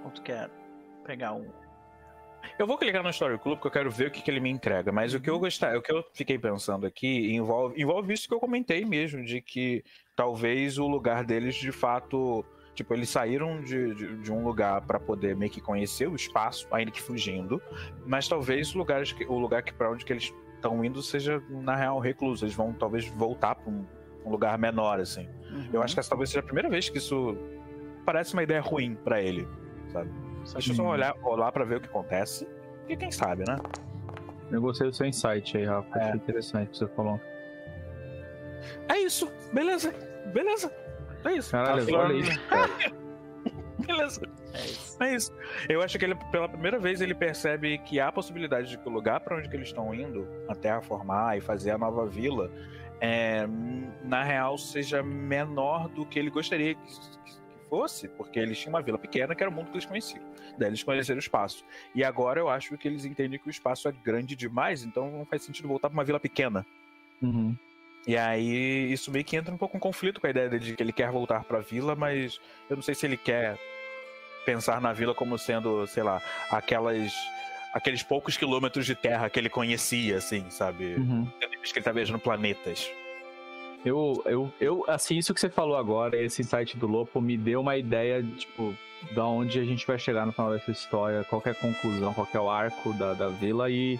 Ou 0.05 0.11
tu 0.11 0.23
quer 0.23 0.51
pegar 1.05 1.33
um. 1.35 1.51
Eu 2.59 2.67
vou 2.67 2.79
clicar 2.79 3.03
no 3.03 3.11
Story 3.11 3.39
Club 3.39 3.57
porque 3.57 3.69
eu 3.69 3.73
quero 3.73 3.91
ver 3.91 4.09
o 4.09 4.11
que, 4.11 4.23
que 4.23 4.31
ele 4.31 4.41
me 4.41 4.51
entrega. 4.51 4.91
Mas 4.91 5.13
o 5.13 5.21
que 5.21 5.29
eu 5.29 5.35
uhum. 5.35 5.41
gostar, 5.41 5.77
o 5.77 5.83
que 5.83 5.93
eu 5.93 6.05
fiquei 6.15 6.39
pensando 6.39 6.87
aqui 6.87 7.35
envolve, 7.35 7.81
envolve 7.81 8.13
isso 8.15 8.27
que 8.27 8.35
eu 8.35 8.41
comentei 8.41 8.85
mesmo, 8.85 9.23
de 9.23 9.41
que 9.43 9.85
talvez 10.15 10.79
o 10.79 10.87
lugar 10.87 11.25
deles 11.25 11.55
de 11.55 11.73
fato. 11.73 12.45
Tipo, 12.75 12.93
eles 12.93 13.09
saíram 13.09 13.63
de, 13.63 13.95
de, 13.95 14.17
de 14.19 14.33
um 14.33 14.45
lugar 14.45 14.83
para 14.83 15.01
poder 15.01 15.35
meio 15.35 15.51
que 15.51 15.63
conhecer 15.63 16.09
o 16.09 16.15
espaço, 16.15 16.69
ainda 16.71 16.91
que 16.91 17.01
fugindo, 17.01 17.61
mas 18.05 18.29
talvez 18.29 18.75
o 18.75 18.79
lugar, 18.79 19.03
o 19.29 19.39
lugar 19.39 19.63
que 19.63 19.73
para 19.73 19.91
onde 19.91 20.05
que 20.05 20.13
eles 20.13 20.31
estão 20.57 20.85
indo 20.85 21.03
seja, 21.03 21.43
na 21.49 21.75
real, 21.75 21.99
recluso. 21.99 22.45
Eles 22.45 22.55
vão 22.55 22.73
talvez 22.73 23.07
voltar 23.07 23.55
para 23.55 23.71
um, 23.71 23.87
um, 24.25 24.31
lugar 24.31 24.59
menor, 24.59 25.01
assim. 25.01 25.29
Uhum. 25.51 25.69
Eu 25.73 25.83
acho 25.83 25.95
que 25.95 26.01
essa 26.01 26.11
talvez 26.11 26.31
seja 26.31 26.41
a 26.41 26.43
primeira 26.43 26.69
vez 26.69 26.89
que 26.89 26.99
isso 26.99 27.37
parece 28.05 28.35
uma 28.35 28.43
ideia 28.43 28.61
ruim 28.61 28.95
para 28.95 29.23
ele, 29.23 29.49
sabe? 29.91 30.11
Deixa 30.53 30.73
eu 30.73 30.77
só 30.77 30.85
olhar, 30.85 31.15
olhar 31.23 31.53
pra 31.53 31.65
ver 31.65 31.79
o 31.79 31.81
que 31.81 31.89
acontece. 31.89 32.47
E 32.89 32.97
quem 32.97 33.11
sabe, 33.11 33.45
né? 33.47 33.59
Eu 34.51 34.61
gostei 34.61 34.89
do 34.89 34.95
seu 34.95 35.07
insight 35.07 35.57
aí, 35.57 35.65
Rafa. 35.65 35.99
É. 35.99 36.03
Achei 36.03 36.17
interessante 36.17 36.69
o 36.69 36.71
que 36.71 36.79
você 36.79 36.87
falou. 36.89 37.21
É 38.89 38.99
isso. 38.99 39.31
Beleza. 39.53 39.93
Beleza. 40.33 40.73
É 41.25 41.33
isso. 41.33 41.51
Caralho, 41.51 41.87
tá 41.87 41.99
olha 41.99 42.13
isso, 42.15 42.41
cara. 42.49 42.71
Beleza. 43.79 44.21
É 44.55 44.65
isso. 44.65 45.03
é 45.03 45.15
isso. 45.15 45.33
Eu 45.69 45.83
acho 45.83 45.99
que 45.99 46.05
ele, 46.05 46.15
pela 46.31 46.49
primeira 46.49 46.79
vez, 46.79 47.01
ele 47.01 47.15
percebe 47.15 47.79
que 47.79 48.01
há 48.01 48.09
a 48.09 48.13
possibilidade 48.13 48.69
de 48.69 48.79
que 48.79 48.89
o 48.89 48.93
lugar 48.93 49.21
para 49.21 49.37
onde 49.37 49.49
que 49.49 49.57
eles 49.57 49.69
estão 49.69 49.95
indo, 49.95 50.27
a 50.49 50.55
terraformar 50.55 51.37
e 51.37 51.41
fazer 51.41 51.73
a 51.73 51.79
nova 51.79 52.07
vila, 52.07 52.51
é, 53.01 53.47
na 54.03 54.23
real, 54.23 54.57
seja 54.57 55.03
menor 55.03 55.89
do 55.89 56.07
que 56.07 56.19
ele 56.19 56.31
gostaria 56.31 56.75
que, 56.75 56.83
fosse, 57.69 58.09
porque 58.09 58.39
eles 58.39 58.59
tinham 58.59 58.75
uma 58.75 58.83
vila 58.83 58.99
pequena 58.99 59.35
que 59.35 59.43
era 59.43 59.51
o 59.51 59.55
mundo 59.55 59.67
que 59.67 59.75
eles 59.75 59.87
conheciam. 59.87 60.23
Daí 60.59 60.69
eles 60.69 60.83
conheceram 60.83 61.17
o 61.17 61.21
espaço. 61.21 61.65
E 61.95 62.05
agora 62.05 62.41
eu 62.41 62.49
acho 62.49 62.77
que 62.77 62.89
eles 62.89 63.05
entendem 63.05 63.39
que 63.39 63.49
o 63.49 63.51
espaço 63.51 63.89
é 63.89 63.93
grande 63.93 64.35
demais, 64.35 64.85
então 64.85 65.11
não 65.11 65.27
faz 65.27 65.43
sentido 65.43 65.69
voltar 65.69 65.89
para 65.89 65.97
uma 65.97 66.05
vila 66.05 66.21
pequena. 66.21 66.65
Uhum. 67.21 67.57
E 68.07 68.17
aí 68.17 68.93
isso 68.93 69.11
meio 69.11 69.25
que 69.25 69.37
entra 69.37 69.53
um 69.53 69.59
pouco 69.59 69.77
em 69.77 69.81
conflito 69.81 70.21
com 70.21 70.27
a 70.27 70.31
ideia 70.31 70.49
de 70.49 70.75
que 70.75 70.83
ele 70.83 70.93
quer 70.93 71.11
voltar 71.11 71.45
para 71.45 71.59
a 71.59 71.63
vila, 71.63 71.97
mas 71.97 72.41
eu 72.71 72.77
não 72.77 72.83
sei 72.83 72.95
se 72.95 73.05
ele 73.05 73.17
quer 73.17 73.59
pensar 74.45 74.81
na 74.81 74.93
vila 74.93 75.13
como 75.13 75.37
sendo, 75.37 75.87
sei 75.89 76.05
lá, 76.05 76.23
aquelas 76.51 77.13
aqueles 77.75 78.03
poucos 78.03 78.39
quilômetros 78.39 78.87
de 78.87 78.95
terra 78.95 79.29
que 79.29 79.39
ele 79.39 79.51
conhecia, 79.51 80.17
assim, 80.17 80.49
sabe? 80.49 80.95
Uhum. 80.95 81.27
Que 81.39 81.79
ele 81.79 81.85
tá 81.85 81.93
viajando 81.93 82.19
planetas. 82.19 82.91
Eu, 83.87 84.21
eu, 84.27 84.53
eu, 84.61 84.85
assim, 84.89 85.17
isso 85.17 85.33
que 85.33 85.39
você 85.39 85.49
falou 85.49 85.77
agora, 85.77 86.21
esse 86.21 86.43
insight 86.43 86.77
do 86.77 86.89
Lopo, 86.89 87.21
me 87.21 87.39
deu 87.39 87.61
uma 87.61 87.77
ideia, 87.77 88.21
tipo, 88.21 88.75
da 89.15 89.25
onde 89.25 89.61
a 89.61 89.65
gente 89.65 89.87
vai 89.87 89.97
chegar 89.97 90.27
no 90.27 90.33
final 90.33 90.51
dessa 90.51 90.73
história, 90.73 91.23
qual 91.23 91.41
é 91.45 91.51
a 91.51 91.55
conclusão, 91.55 92.13
qual 92.13 92.27
é 92.35 92.41
o 92.41 92.51
arco 92.51 92.93
da, 92.95 93.15
da 93.15 93.29
vila 93.29 93.71
e 93.71 93.97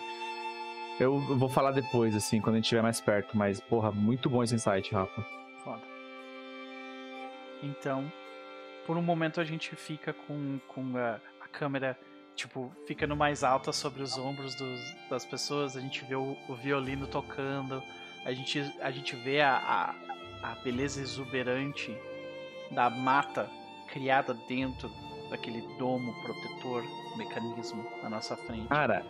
eu 0.99 1.21
vou 1.21 1.49
falar 1.49 1.71
depois, 1.71 2.17
assim, 2.17 2.41
quando 2.41 2.55
a 2.55 2.59
gente 2.59 2.65
estiver 2.65 2.83
mais 2.83 3.01
perto, 3.01 3.37
mas, 3.37 3.61
porra, 3.61 3.93
muito 3.93 4.29
bom 4.29 4.43
esse 4.43 4.57
insight, 4.57 4.93
Rafa. 4.93 5.25
Foda. 5.63 5.83
Então, 7.63 8.11
por 8.89 8.97
um 8.97 9.03
momento 9.03 9.41
a 9.41 9.45
gente 9.45 9.77
fica 9.77 10.13
com, 10.13 10.59
com 10.67 10.97
a, 10.97 11.21
a 11.41 11.47
câmera, 11.47 11.97
tipo, 12.35 12.73
ficando 12.89 13.15
mais 13.15 13.45
alta 13.45 13.73
sobre 13.73 14.03
os 14.03 14.19
ombros 14.19 14.57
dos, 14.57 14.81
das 15.09 15.25
pessoas, 15.25 15.77
a 15.77 15.81
gente 15.81 16.05
vê 16.05 16.17
o, 16.17 16.37
o 16.49 16.57
violino 16.57 17.07
tocando, 17.07 17.81
a 18.27 18.33
gente, 18.33 18.61
a 18.81 18.91
gente 18.91 19.15
vê 19.15 19.41
a, 19.41 19.57
a, 19.57 20.51
a 20.51 20.55
beleza 20.57 21.01
exuberante 21.01 21.97
da 22.73 22.91
mata 22.91 23.49
criada 23.93 24.35
dentro 24.49 24.91
daquele 25.31 25.61
domo 25.79 26.13
protetor, 26.25 26.83
mecanismo 27.17 27.89
na 28.03 28.11
nossa 28.11 28.37
frente. 28.37 28.67
Cara, 28.67 29.07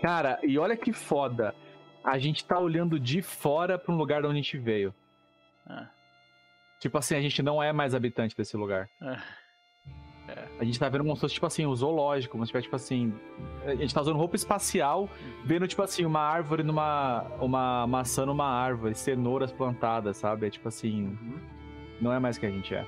cara, 0.00 0.38
e 0.44 0.56
olha 0.56 0.76
que 0.76 0.92
foda. 0.92 1.52
A 2.04 2.16
gente 2.16 2.44
tá 2.44 2.56
olhando 2.56 3.00
de 3.00 3.22
fora 3.22 3.76
para 3.76 3.92
um 3.92 3.96
lugar 3.96 4.20
de 4.22 4.28
onde 4.28 4.38
a 4.38 4.42
gente 4.42 4.56
veio. 4.56 4.94
Ah. 5.66 5.88
Tipo 6.78 6.98
assim, 6.98 7.16
a 7.16 7.20
gente 7.20 7.42
não 7.42 7.60
é 7.60 7.72
mais 7.72 7.92
habitante 7.92 8.36
desse 8.36 8.56
lugar. 8.56 8.88
Ah. 9.00 9.20
É. 10.58 10.62
A 10.62 10.64
gente 10.64 10.78
tá 10.78 10.88
vendo 10.88 11.02
como 11.04 11.14
se 11.14 11.20
fosse, 11.20 11.34
tipo 11.34 11.46
assim, 11.46 11.66
o 11.66 11.74
zoológico, 11.74 12.32
como 12.32 12.44
se 12.44 12.50
tivesse, 12.50 12.64
tipo 12.64 12.76
assim. 12.76 13.12
A 13.64 13.74
gente 13.74 13.92
tá 13.92 14.00
usando 14.00 14.16
roupa 14.16 14.36
espacial, 14.36 15.08
vendo, 15.44 15.66
tipo 15.66 15.82
assim, 15.82 16.04
uma 16.04 16.20
árvore 16.20 16.62
numa. 16.62 17.24
Uma 17.40 17.86
maçã 17.86 18.24
numa 18.24 18.46
árvore, 18.46 18.94
cenouras 18.94 19.52
plantadas, 19.52 20.16
sabe? 20.16 20.46
É 20.46 20.50
tipo 20.50 20.68
assim. 20.68 21.06
Uhum. 21.06 21.38
Não 22.00 22.12
é 22.12 22.18
mais 22.18 22.36
o 22.36 22.40
que 22.40 22.46
a 22.46 22.50
gente 22.50 22.74
é. 22.74 22.86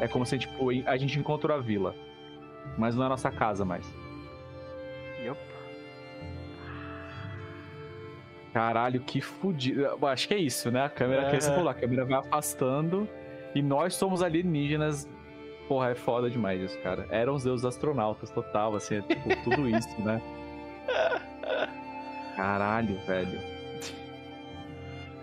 É 0.00 0.08
como 0.08 0.26
se, 0.26 0.38
tipo, 0.38 0.70
a 0.86 0.96
gente 0.96 1.18
encontrou 1.18 1.56
a 1.56 1.60
vila. 1.60 1.94
Mas 2.76 2.94
não 2.94 3.02
é 3.02 3.06
a 3.06 3.10
nossa 3.10 3.30
casa 3.30 3.64
mais. 3.64 3.86
Yup. 5.24 5.38
Caralho, 8.52 9.00
que 9.00 9.20
fudido. 9.20 9.84
Acho 10.06 10.28
que 10.28 10.34
é 10.34 10.38
isso, 10.38 10.70
né? 10.70 10.84
A 10.84 10.88
câmera, 10.88 11.22
é. 11.22 11.30
que 11.30 11.40
você 11.40 11.50
falou, 11.50 11.68
a 11.68 11.74
câmera 11.74 12.04
vai 12.04 12.18
afastando. 12.18 13.08
E 13.54 13.62
nós 13.62 13.94
somos 13.94 14.22
alienígenas. 14.22 15.08
Porra, 15.68 15.90
é 15.90 15.94
foda 15.94 16.28
demais 16.28 16.60
isso, 16.60 16.78
cara. 16.80 17.06
Eram 17.10 17.34
os 17.34 17.44
deuses 17.44 17.64
astronautas 17.64 18.30
total, 18.30 18.74
assim, 18.74 18.96
é, 18.96 19.02
tipo, 19.02 19.42
tudo 19.44 19.68
isso, 19.70 20.00
né? 20.02 20.20
Caralho, 22.36 22.98
velho. 23.06 23.54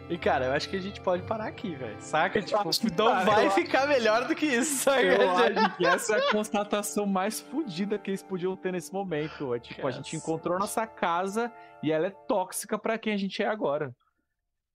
E 0.10 0.18
cara, 0.18 0.48
eu 0.48 0.52
acho 0.52 0.68
que 0.68 0.76
a 0.76 0.82
gente 0.82 1.00
pode 1.00 1.24
parar 1.24 1.48
aqui, 1.48 1.74
velho. 1.74 1.96
Saca? 2.02 2.42
Tipo, 2.42 2.70
não 2.98 3.26
vai 3.26 3.50
ficar 3.50 3.88
melhor 3.88 4.28
do 4.28 4.36
que 4.36 4.46
isso, 4.46 4.84
saca? 4.84 5.02
Eu 5.02 5.32
acho 5.32 5.78
que 5.78 5.86
essa 5.86 6.18
é 6.18 6.28
a 6.28 6.32
constatação 6.32 7.06
mais 7.06 7.40
fodida 7.40 7.98
que 7.98 8.12
eles 8.12 8.22
podiam 8.22 8.58
ter 8.58 8.74
nesse 8.74 8.92
momento. 8.92 9.56
É 9.56 9.60
tipo, 9.60 9.88
a 9.88 9.92
gente 9.92 10.16
encontrou 10.18 10.60
nossa 10.60 10.86
casa 10.86 11.50
e 11.82 11.94
ela 11.94 12.08
é 12.08 12.12
tóxica 12.28 12.78
para 12.78 12.98
quem 12.98 13.14
a 13.14 13.18
gente 13.18 13.42
é 13.42 13.48
agora. 13.48 13.96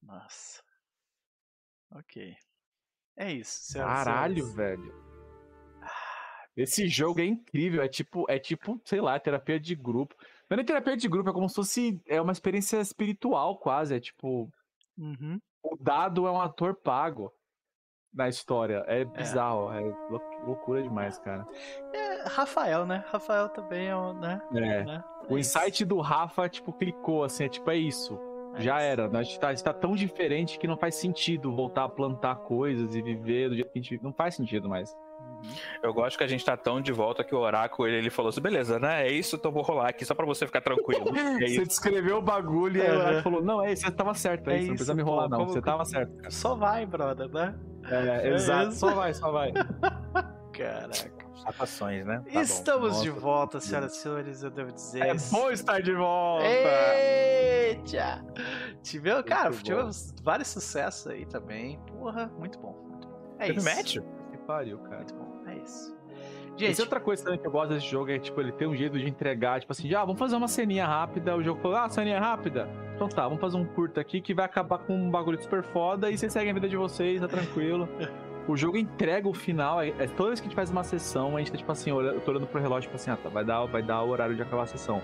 Nossa. 0.02 0.62
Ok. 1.92 2.34
É 3.16 3.32
isso. 3.32 3.78
Caralho, 3.78 4.46
velho. 4.52 4.94
Esse 6.56 6.88
jogo 6.88 7.20
é 7.20 7.24
incrível. 7.24 7.82
É 7.82 7.88
tipo, 7.88 8.24
é 8.28 8.38
tipo, 8.38 8.80
sei 8.84 9.00
lá, 9.00 9.18
terapia 9.18 9.60
de 9.60 9.74
grupo. 9.74 10.14
Não 10.48 10.58
é 10.58 10.64
terapia 10.64 10.96
de 10.96 11.08
grupo, 11.08 11.30
é 11.30 11.32
como 11.32 11.48
se 11.48 11.54
fosse 11.56 12.00
é 12.06 12.20
uma 12.20 12.32
experiência 12.32 12.78
espiritual, 12.78 13.58
quase. 13.58 13.94
É 13.94 14.00
tipo. 14.00 14.50
Uhum. 14.96 15.38
O 15.62 15.76
dado 15.76 16.26
é 16.26 16.30
um 16.30 16.40
ator 16.40 16.74
pago 16.74 17.32
na 18.14 18.28
história. 18.28 18.82
É, 18.86 19.00
é. 19.00 19.04
bizarro, 19.04 19.70
é, 19.72 19.82
é 19.82 20.44
loucura 20.44 20.82
demais, 20.82 21.18
cara. 21.18 21.46
É, 21.92 22.28
Rafael, 22.28 22.86
né? 22.86 23.04
Rafael 23.08 23.48
também 23.50 23.88
é 23.88 23.96
um, 23.96 24.14
né? 24.14 24.40
É. 24.54 24.84
Né? 24.84 25.04
O 25.28 25.36
insight 25.36 25.84
do 25.84 26.00
Rafa, 26.00 26.48
tipo, 26.48 26.72
clicou 26.72 27.24
assim, 27.24 27.44
é 27.44 27.48
tipo, 27.48 27.70
é 27.70 27.76
isso. 27.76 28.18
É 28.56 28.60
Já 28.62 28.80
era. 28.80 29.06
A 29.06 29.22
gente, 29.22 29.38
tá, 29.38 29.48
a 29.48 29.54
gente 29.54 29.64
tá 29.64 29.72
tão 29.72 29.94
diferente 29.94 30.58
que 30.58 30.66
não 30.66 30.76
faz 30.76 30.94
sentido 30.96 31.54
voltar 31.54 31.84
a 31.84 31.88
plantar 31.88 32.36
coisas 32.36 32.94
e 32.94 33.02
viver 33.02 33.50
do 33.50 33.54
jeito 33.54 33.70
que 33.70 33.78
a 33.78 33.82
gente 33.82 33.90
vive. 33.90 34.04
Não 34.04 34.12
faz 34.12 34.34
sentido 34.34 34.68
mais. 34.68 34.92
Uhum. 34.92 35.50
Eu 35.82 35.92
gosto 35.92 36.16
que 36.16 36.24
a 36.24 36.26
gente 36.26 36.44
tá 36.44 36.56
tão 36.56 36.80
de 36.80 36.92
volta 36.92 37.22
que 37.22 37.34
o 37.34 37.38
oráculo 37.38 37.86
ele, 37.86 37.98
ele 37.98 38.10
falou 38.10 38.30
assim: 38.30 38.40
beleza, 38.40 38.78
né? 38.78 39.06
É 39.06 39.12
isso, 39.12 39.36
então 39.36 39.52
vou 39.52 39.62
rolar 39.62 39.88
aqui 39.88 40.04
só 40.04 40.14
pra 40.14 40.24
você 40.24 40.46
ficar 40.46 40.60
tranquilo. 40.60 41.04
É 41.16 41.48
você 41.48 41.64
descreveu 41.64 42.18
o 42.18 42.22
bagulho 42.22 42.82
e 42.82 43.18
o 43.18 43.22
falou: 43.22 43.42
não, 43.42 43.62
é 43.62 43.72
isso, 43.72 43.82
você 43.82 43.90
tava 43.90 44.14
certo, 44.14 44.50
é, 44.50 44.54
é 44.54 44.56
isso, 44.58 44.66
não 44.68 44.74
precisa 44.74 44.94
me 44.94 45.02
enrolar, 45.02 45.28
não. 45.28 45.38
Como, 45.38 45.50
você 45.50 45.60
tava 45.60 45.84
certo. 45.84 46.12
Só 46.30 46.54
vai, 46.54 46.86
brother, 46.86 47.28
né? 47.28 47.54
É, 47.88 48.28
é 48.28 48.34
exato, 48.34 48.72
só 48.72 48.94
vai, 48.94 49.12
só 49.12 49.30
vai. 49.30 49.52
Caraca. 50.56 51.24
Constatações, 51.24 52.06
né? 52.06 52.22
Tá 52.32 52.40
Estamos 52.40 52.88
Nossa, 52.88 53.02
de 53.02 53.10
volta, 53.10 53.60
senhoras 53.60 53.92
e 53.94 53.96
senhores, 53.98 54.42
eu 54.42 54.50
devo 54.50 54.72
dizer. 54.72 55.02
É 55.02 55.14
bom 55.30 55.50
estar 55.50 55.82
de 55.82 55.92
volta! 55.92 56.46
Eita! 56.46 58.24
Tivemos, 58.82 59.22
cara, 59.24 59.50
tivemos 59.50 60.14
vários 60.22 60.48
sucessos 60.48 61.06
aí 61.08 61.26
também. 61.26 61.78
Porra, 61.86 62.30
muito 62.38 62.58
bom, 62.58 62.72
muito 62.88 63.06
bom. 63.08 63.36
É 63.38 63.46
Teve 63.46 63.58
isso. 63.58 63.76
match? 63.76 63.96
Que 64.30 64.38
pariu, 64.46 64.78
cara. 64.78 64.96
Muito 64.96 65.14
bom, 65.14 65.42
é 65.46 65.56
isso. 65.58 65.96
Gente, 66.56 66.80
outra 66.80 66.98
coisa 66.98 67.22
também 67.22 67.38
que 67.38 67.46
eu 67.46 67.50
gosto 67.50 67.74
desse 67.74 67.86
jogo 67.86 68.10
é, 68.10 68.18
tipo, 68.18 68.40
ele 68.40 68.50
tem 68.50 68.66
um 68.66 68.74
jeito 68.74 68.98
de 68.98 69.06
entregar, 69.06 69.60
tipo 69.60 69.70
assim, 69.72 69.92
ah, 69.94 70.00
vamos 70.06 70.18
fazer 70.18 70.36
uma 70.36 70.48
ceninha 70.48 70.86
rápida, 70.86 71.36
o 71.36 71.42
jogo 71.42 71.60
falou, 71.60 71.76
ah, 71.76 71.88
ceninha 71.90 72.18
rápida? 72.18 72.66
Então 72.94 73.10
tá, 73.10 73.24
vamos 73.24 73.42
fazer 73.42 73.58
um 73.58 73.66
curto 73.66 74.00
aqui 74.00 74.22
que 74.22 74.32
vai 74.32 74.46
acabar 74.46 74.78
com 74.78 74.94
um 74.94 75.10
bagulho 75.10 75.40
super 75.42 75.62
foda 75.62 76.10
e 76.10 76.16
vocês 76.16 76.32
seguem 76.32 76.50
a 76.50 76.54
vida 76.54 76.66
de 76.66 76.76
vocês, 76.76 77.20
tá 77.20 77.28
tranquilo. 77.28 77.86
o 78.48 78.56
jogo 78.56 78.76
entrega 78.76 79.28
o 79.28 79.34
final. 79.34 79.80
É, 79.80 79.88
é, 79.88 80.06
toda 80.06 80.30
vez 80.30 80.40
que 80.40 80.46
a 80.46 80.48
gente 80.48 80.56
faz 80.56 80.70
uma 80.70 80.84
sessão, 80.84 81.36
a 81.36 81.38
gente 81.38 81.52
tá 81.52 81.58
tipo 81.58 81.70
assim, 81.70 81.90
olhando, 81.92 82.14
eu 82.14 82.20
tô 82.20 82.30
olhando 82.30 82.46
pro 82.46 82.60
relógio, 82.60 82.88
tipo 82.88 82.96
assim, 82.96 83.10
ah, 83.10 83.16
tá, 83.16 83.28
vai 83.28 83.44
dar, 83.44 83.64
vai 83.66 83.82
dar 83.82 84.02
o 84.02 84.08
horário 84.08 84.34
de 84.34 84.42
acabar 84.42 84.62
a 84.62 84.66
sessão. 84.66 85.02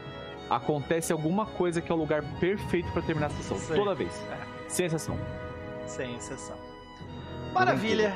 Acontece 0.48 1.12
alguma 1.12 1.46
coisa 1.46 1.80
que 1.80 1.90
é 1.90 1.94
o 1.94 1.98
lugar 1.98 2.22
perfeito 2.38 2.90
para 2.92 3.02
terminar 3.02 3.26
a 3.26 3.30
sessão. 3.30 3.58
Sei. 3.58 3.76
Toda 3.76 3.94
vez. 3.94 4.12
É. 4.30 4.68
Sem 4.68 4.86
exceção. 4.86 5.18
Sem 5.86 6.16
exceção. 6.16 6.56
Maravilha! 7.52 8.14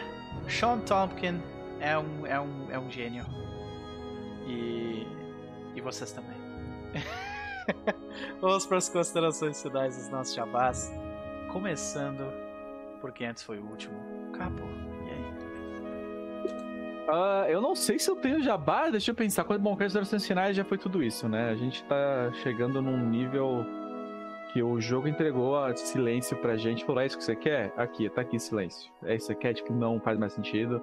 Sean 0.49 0.79
Tompkin 0.81 1.43
é 1.81 1.97
um, 1.99 2.27
é 2.27 2.41
um, 2.41 2.71
é 2.71 2.79
um 2.79 2.91
gênio. 2.91 3.25
E. 4.47 5.07
E 5.75 5.81
vocês 5.81 6.13
também. 6.13 6.37
Vamos 8.41 8.67
para 8.67 8.79
as 8.79 8.89
considerações 8.89 9.61
finais 9.63 9.97
dos 9.97 10.09
nossos 10.09 10.35
jabás. 10.35 10.91
Começando 11.53 12.25
por 13.01 13.13
quem 13.13 13.27
antes 13.27 13.43
foi 13.43 13.59
o 13.59 13.67
último. 13.67 13.97
Acabou. 14.33 14.86
Uh, 17.09 17.47
eu 17.49 17.61
não 17.61 17.75
sei 17.75 17.99
se 17.99 18.11
eu 18.11 18.17
tenho 18.17 18.43
jabá, 18.43 18.91
deixa 18.91 19.13
eu 19.13 19.15
pensar. 19.15 19.45
Bom, 19.45 19.77
considerações 19.77 20.27
finais 20.27 20.57
já 20.57 20.65
foi 20.65 20.77
tudo 20.77 21.03
isso, 21.03 21.29
né? 21.29 21.51
A 21.51 21.55
gente 21.55 21.85
tá 21.85 22.33
chegando 22.43 22.83
num 22.83 23.09
nível 23.09 23.65
que 24.53 24.63
o 24.63 24.81
jogo 24.81 25.07
entregou 25.07 25.57
a 25.57 25.75
silêncio 25.77 26.37
pra 26.39 26.57
gente. 26.57 26.85
Falou, 26.85 27.01
é 27.03 27.07
isso 27.07 27.17
que 27.17 27.23
você 27.23 27.37
quer? 27.37 27.73
Aqui, 27.77 28.09
tá 28.11 28.23
aqui 28.23 28.39
silêncio. 28.41 28.93
É 29.05 29.15
isso 29.15 29.27
que 29.29 29.35
você 29.35 29.39
quer? 29.39 29.55
Tipo, 29.55 29.73
não 29.73 30.01
faz 30.01 30.19
mais 30.19 30.33
sentido. 30.33 30.83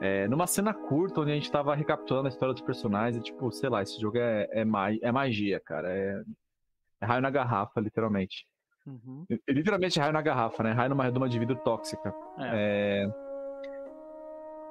É, 0.00 0.26
numa 0.26 0.46
cena 0.46 0.74
curta, 0.74 1.20
onde 1.20 1.30
a 1.30 1.34
gente 1.34 1.50
tava 1.50 1.74
recapitulando 1.74 2.26
a 2.26 2.28
história 2.28 2.52
dos 2.52 2.62
personagens, 2.62 3.16
e, 3.16 3.20
tipo, 3.20 3.50
sei 3.52 3.70
lá, 3.70 3.82
esse 3.82 4.00
jogo 4.00 4.18
é, 4.18 4.48
é, 4.50 4.64
é 5.02 5.12
magia, 5.12 5.60
cara. 5.60 5.88
É, 5.88 6.22
é 7.00 7.06
raio 7.06 7.22
na 7.22 7.30
garrafa, 7.30 7.80
literalmente. 7.80 8.44
Uhum. 8.84 9.24
Literalmente 9.48 9.98
raio 9.98 10.12
na 10.12 10.20
garrafa, 10.20 10.62
né? 10.64 10.72
Raio 10.72 10.90
numa 10.90 11.04
redoma 11.04 11.28
de 11.28 11.38
vidro 11.38 11.56
tóxica. 11.56 12.12
É. 12.38 13.06
é... 13.06 13.31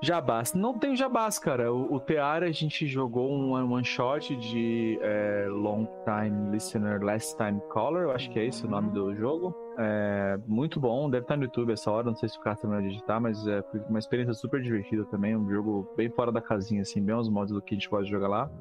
Jabás. 0.03 0.53
Não 0.55 0.73
tem 0.73 0.95
jabás, 0.95 1.37
cara. 1.37 1.71
O, 1.71 1.95
o 1.95 1.99
Teara 1.99 2.47
a 2.47 2.51
gente 2.51 2.87
jogou 2.87 3.31
um 3.31 3.51
one 3.53 3.85
shot 3.85 4.35
de 4.35 4.97
é, 4.99 5.45
Long 5.47 5.87
Time 6.03 6.51
Listener, 6.51 7.03
Last 7.03 7.37
Time 7.37 7.61
Caller, 7.71 8.03
eu 8.03 8.11
acho 8.11 8.27
que 8.31 8.39
é 8.39 8.45
esse 8.47 8.65
o 8.65 8.69
nome 8.69 8.89
do 8.89 9.13
jogo. 9.13 9.55
É, 9.77 10.39
muito 10.47 10.79
bom, 10.79 11.07
deve 11.07 11.23
estar 11.23 11.37
no 11.37 11.43
YouTube 11.43 11.71
essa 11.71 11.91
hora, 11.91 12.07
não 12.07 12.15
sei 12.15 12.29
se 12.29 12.37
o 12.37 12.41
cara 12.41 12.55
terminou 12.55 12.81
de 12.81 12.89
digitar, 12.89 13.21
mas 13.21 13.45
é 13.45 13.63
uma 13.87 13.99
experiência 13.99 14.33
super 14.33 14.59
divertida 14.61 15.05
também, 15.05 15.35
um 15.35 15.49
jogo 15.49 15.87
bem 15.95 16.09
fora 16.09 16.31
da 16.31 16.41
casinha, 16.41 16.81
assim, 16.81 17.01
bem 17.01 17.13
aos 17.13 17.29
modos 17.29 17.53
do 17.53 17.61
que 17.61 17.75
a 17.75 17.77
gente 17.77 17.89
pode 17.89 18.09
jogar 18.09 18.27
lá. 18.27 18.51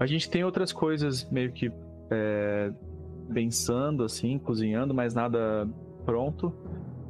A 0.00 0.06
gente 0.06 0.28
tem 0.30 0.44
outras 0.44 0.72
coisas 0.72 1.28
meio 1.30 1.52
que 1.52 1.70
é, 2.10 2.72
pensando, 3.32 4.02
assim, 4.02 4.38
cozinhando, 4.38 4.94
mas 4.94 5.14
nada 5.14 5.68
pronto. 6.06 6.52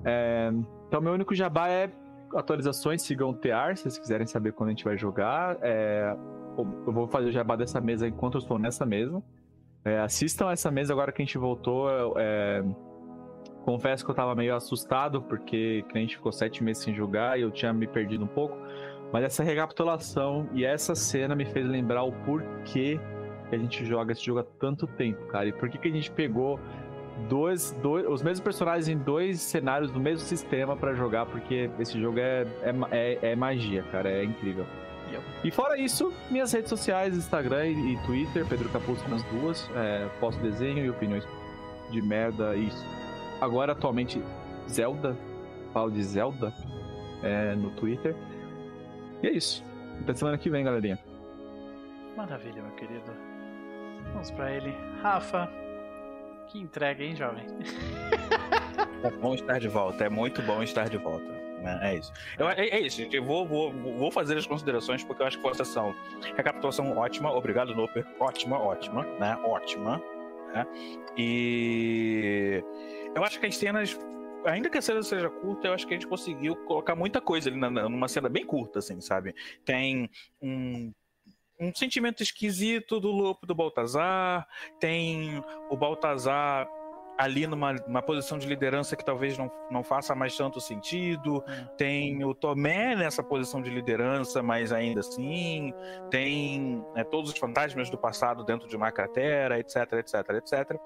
É, 0.05 0.53
então, 0.89 1.01
meu 1.01 1.13
único 1.13 1.35
jabá 1.35 1.69
é 1.69 1.91
atualizações, 2.35 3.03
sigam 3.03 3.31
o 3.31 3.35
TR, 3.35 3.77
se 3.77 3.83
vocês 3.83 3.99
quiserem 3.99 4.27
saber 4.27 4.53
quando 4.53 4.69
a 4.69 4.73
gente 4.73 4.85
vai 4.85 4.97
jogar. 4.97 5.57
É, 5.61 6.15
eu 6.57 6.93
vou 6.93 7.07
fazer 7.07 7.29
o 7.29 7.33
jabá 7.33 7.57
dessa 7.57 7.81
mesa 7.81 8.07
enquanto 8.07 8.35
eu 8.35 8.41
estou 8.41 8.59
nessa 8.59 8.85
mesa. 8.85 9.23
É, 9.85 9.99
assistam 9.99 10.51
essa 10.51 10.71
mesa 10.71 10.93
agora 10.93 11.13
que 11.13 11.21
a 11.21 11.25
gente 11.25 11.39
voltou. 11.39 11.89
É, 12.17 12.65
confesso 13.65 14.05
que 14.05 14.11
eu 14.11 14.15
estava 14.15 14.35
meio 14.35 14.55
assustado, 14.55 15.23
porque 15.23 15.85
a 15.95 15.99
gente 15.99 16.17
ficou 16.17 16.33
sete 16.33 16.63
meses 16.63 16.83
sem 16.83 16.95
jogar 16.95 17.39
e 17.39 17.43
eu 17.43 17.51
tinha 17.51 17.73
me 17.73 17.87
perdido 17.87 18.25
um 18.25 18.29
pouco. 18.29 18.57
Mas 19.13 19.25
essa 19.25 19.43
recapitulação 19.43 20.49
e 20.53 20.65
essa 20.65 20.95
cena 20.95 21.35
me 21.35 21.45
fez 21.45 21.67
lembrar 21.67 22.03
o 22.03 22.13
porquê 22.13 22.99
que 23.49 23.55
a 23.55 23.59
gente 23.59 23.85
joga 23.85 24.13
esse 24.13 24.25
jogo 24.25 24.41
há 24.41 24.45
tanto 24.59 24.87
tempo, 24.87 25.27
cara. 25.27 25.47
E 25.47 25.53
por 25.53 25.69
que, 25.69 25.79
que 25.79 25.89
a 25.89 25.91
gente 25.91 26.11
pegou 26.11 26.59
dois, 27.29 27.73
dois, 27.83 28.07
os 28.07 28.23
mesmos 28.23 28.41
personagens 28.41 28.89
em 28.89 28.97
dois 28.97 29.41
cenários 29.41 29.91
do 29.91 30.01
mesmo 30.01 30.21
sistema 30.21 30.77
para 30.77 30.95
jogar, 30.95 31.27
porque 31.27 31.71
esse 31.79 32.01
jogo 32.01 32.19
é, 32.19 32.47
é, 32.63 32.75
é, 32.91 33.19
é, 33.31 33.37
magia, 33.37 33.83
cara, 33.91 34.11
é 34.11 34.25
incrível. 34.25 34.67
E 35.45 35.51
fora 35.51 35.79
isso, 35.79 36.13
minhas 36.31 36.53
redes 36.53 36.69
sociais, 36.69 37.17
Instagram 37.17 37.69
e, 37.69 37.97
Twitter, 38.05 38.45
Pedro 38.49 38.69
Capuzzo 38.71 39.07
nas 39.09 39.23
duas, 39.25 39.71
é, 39.77 40.09
posto 40.19 40.43
desenho 40.43 40.85
e 40.85 40.91
opiniões 40.91 41.25
de 41.91 42.03
merda 42.03 42.57
e 42.57 42.69
agora 43.41 43.73
atualmente 43.73 44.21
Zelda, 44.69 45.17
falo 45.73 45.91
de 45.91 46.03
Zelda 46.03 46.53
é, 47.23 47.55
no 47.55 47.71
Twitter. 47.73 48.17
E 49.23 49.29
é 49.29 49.31
isso. 49.31 49.65
Até 50.01 50.15
semana 50.15 50.37
que 50.37 50.51
vem, 50.51 50.65
galerinha. 50.65 50.99
Maravilha, 52.17 52.63
meu 52.63 52.73
querido. 52.73 53.13
Vamos 54.13 54.31
para 54.31 54.51
ele. 54.51 54.75
Rafa, 55.03 55.51
que 56.45 56.59
entrega, 56.59 57.03
hein, 57.03 57.17
jovem? 57.17 57.47
É 59.03 59.11
bom 59.11 59.35
estar 59.35 59.59
de 59.59 59.69
volta, 59.69 60.05
é 60.05 60.09
muito 60.09 60.41
bom 60.43 60.63
estar 60.63 60.89
de 60.89 60.97
volta. 60.97 61.31
Né? 61.65 61.79
É 61.83 61.95
isso. 61.97 62.13
Eu, 62.39 62.49
é, 62.49 62.69
é, 62.69 62.81
isso, 62.81 62.99
gente. 62.99 63.17
Eu 63.17 63.25
vou, 63.25 63.47
vou, 63.47 63.73
vou 63.73 64.11
fazer 64.11 64.37
as 64.37 64.47
considerações 64.47 65.03
porque 65.03 65.23
eu 65.23 65.27
acho 65.27 65.37
que 65.37 65.43
foi 65.43 65.51
uma 65.51 65.57
sessão. 65.57 65.95
Recapitulação 66.37 66.97
ótima, 66.97 67.33
obrigado, 67.33 67.75
Noper. 67.75 68.07
Ótima, 68.21 68.59
ótima, 68.59 69.03
né? 69.19 69.37
Ótima. 69.45 70.03
Né? 70.55 70.67
E 71.17 72.63
eu 73.15 73.25
acho 73.25 73.41
que 73.41 73.47
as 73.47 73.57
cenas 73.57 73.99
ainda 74.45 74.69
que 74.69 74.79
a 74.79 74.83
cena 74.83 75.03
seja 75.03 75.31
curta, 75.31 75.69
eu 75.69 75.73
acho 75.73 75.87
que 75.87 75.95
a 75.95 75.97
gente 75.97 76.07
conseguiu 76.07 76.55
colocar 76.67 76.95
muita 76.95 77.21
coisa 77.21 77.49
ali 77.49 77.59
na, 77.59 77.71
numa 77.71 78.09
cena 78.09 78.29
bem 78.29 78.45
curta, 78.45 78.79
assim, 78.79 79.01
sabe? 79.01 79.35
Tem 79.65 80.11
um 80.41 80.93
um 81.69 81.75
sentimento 81.75 82.23
esquisito 82.23 83.01
do 83.01 83.11
lobo 83.11 83.41
do 83.47 83.55
Baltazar, 83.55 84.47
tem 84.79 85.43
o 85.71 85.77
Baltazar 85.77 86.69
ali 87.17 87.47
numa, 87.47 87.73
numa 87.73 88.03
posição 88.03 88.39
de 88.39 88.47
liderança 88.47 88.97
que 88.97 89.05
talvez 89.05 89.39
não, 89.39 89.51
não 89.71 89.85
faça 89.85 90.15
mais 90.15 90.37
tanto 90.37 90.61
sentido, 90.61 91.37
hum. 91.37 91.67
tem 91.77 92.25
o 92.25 92.35
Tomé 92.35 92.97
nessa 92.97 93.23
posição 93.23 93.63
de 93.63 93.71
liderança, 93.71 94.43
mas 94.43 94.73
ainda 94.73 95.01
assim, 95.01 95.73
tem 96.11 96.85
né, 96.95 97.05
todos 97.05 97.31
os 97.31 97.39
fantasmas 97.39 97.89
do 97.89 97.99
passado 97.99 98.45
dentro 98.45 98.69
de 98.69 98.77
uma 98.77 98.91
cratera, 98.91 99.59
etc, 99.59 99.93
etc, 99.93 100.15
etc. 100.31 100.81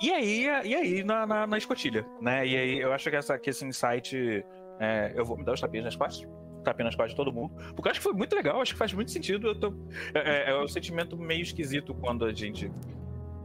E 0.00 0.10
aí, 0.12 0.44
e 0.64 0.74
aí 0.74 1.04
na, 1.04 1.26
na, 1.26 1.46
na 1.46 1.58
escotilha, 1.58 2.04
né? 2.20 2.46
E 2.46 2.56
aí 2.56 2.80
eu 2.80 2.92
acho 2.92 3.08
que, 3.08 3.16
essa, 3.16 3.38
que 3.38 3.50
esse 3.50 3.64
insight. 3.64 4.44
É, 4.80 5.12
eu 5.14 5.24
vou 5.24 5.36
me 5.36 5.44
dar 5.44 5.52
os 5.52 5.60
tapinhas 5.60 5.84
nas 5.84 5.96
costas? 5.96 6.28
Tapinha 6.64 6.86
nas 6.86 6.94
costas 6.94 7.10
de 7.10 7.16
todo 7.16 7.32
mundo. 7.32 7.54
Porque 7.74 7.88
eu 7.88 7.90
acho 7.90 8.00
que 8.00 8.04
foi 8.04 8.12
muito 8.12 8.34
legal, 8.34 8.60
acho 8.60 8.72
que 8.72 8.78
faz 8.78 8.92
muito 8.92 9.10
sentido. 9.10 9.48
Eu 9.48 9.54
tô, 9.54 9.74
é, 10.14 10.48
é, 10.48 10.50
é 10.50 10.58
um 10.60 10.68
sentimento 10.68 11.16
meio 11.16 11.42
esquisito 11.42 11.94
quando 11.94 12.24
a 12.24 12.32
gente 12.32 12.70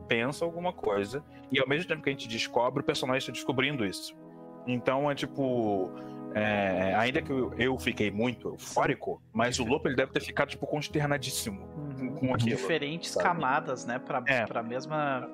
pensa 0.08 0.44
alguma 0.44 0.74
coisa 0.74 1.24
e 1.52 1.60
ao 1.60 1.68
mesmo 1.68 1.88
tempo 1.88 2.02
que 2.02 2.10
a 2.10 2.12
gente 2.12 2.28
descobre, 2.28 2.82
o 2.82 2.84
personagem 2.84 3.20
está 3.20 3.32
descobrindo 3.32 3.86
isso. 3.86 4.16
Então 4.66 5.10
é 5.10 5.16
tipo. 5.16 5.92
É, 6.36 6.94
ainda 6.96 7.24
que 7.24 7.32
eu, 7.32 7.52
eu, 7.58 7.80
fiquei 7.80 8.12
muito 8.12 8.50
eufórico, 8.50 9.20
mas 9.34 9.58
o 9.58 9.66
Lopo 9.66 9.88
ele 9.88 9.96
deve 9.96 10.12
ter 10.12 10.20
ficado 10.20 10.50
tipo 10.50 10.68
consternadíssimo 10.68 11.60
uhum. 11.76 12.14
com 12.14 12.36
aquilo. 12.36 12.56
Diferentes 12.56 13.10
sabe? 13.10 13.26
camadas, 13.26 13.84
né, 13.84 13.98
para 13.98 14.24
é. 14.28 14.46
a 14.48 14.62
mesma 14.62 15.28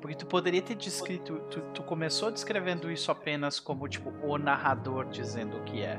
porque 0.00 0.16
tu 0.16 0.26
poderia 0.26 0.62
ter 0.62 0.74
descrito, 0.74 1.38
tu, 1.50 1.60
tu, 1.74 1.82
começou 1.82 2.30
descrevendo 2.30 2.90
isso 2.90 3.10
apenas 3.10 3.60
como 3.60 3.88
tipo 3.88 4.12
o 4.22 4.38
narrador 4.38 5.06
dizendo 5.08 5.58
o 5.58 5.62
que 5.62 5.82
é. 5.82 5.98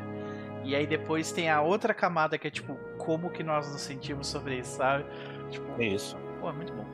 E 0.63 0.75
aí 0.75 0.85
depois 0.85 1.31
tem 1.31 1.49
a 1.49 1.61
outra 1.61 1.93
camada 1.93 2.37
que 2.37 2.47
é 2.47 2.51
tipo, 2.51 2.75
como 2.97 3.29
que 3.29 3.43
nós 3.43 3.71
nos 3.71 3.81
sentimos 3.81 4.27
sobre 4.27 4.59
isso, 4.59 4.77
sabe? 4.77 5.05
Tipo, 5.49 5.81
isso. 5.81 6.17
Pô, 6.39 6.49
é 6.49 6.53
muito 6.53 6.73
bom. 6.73 6.85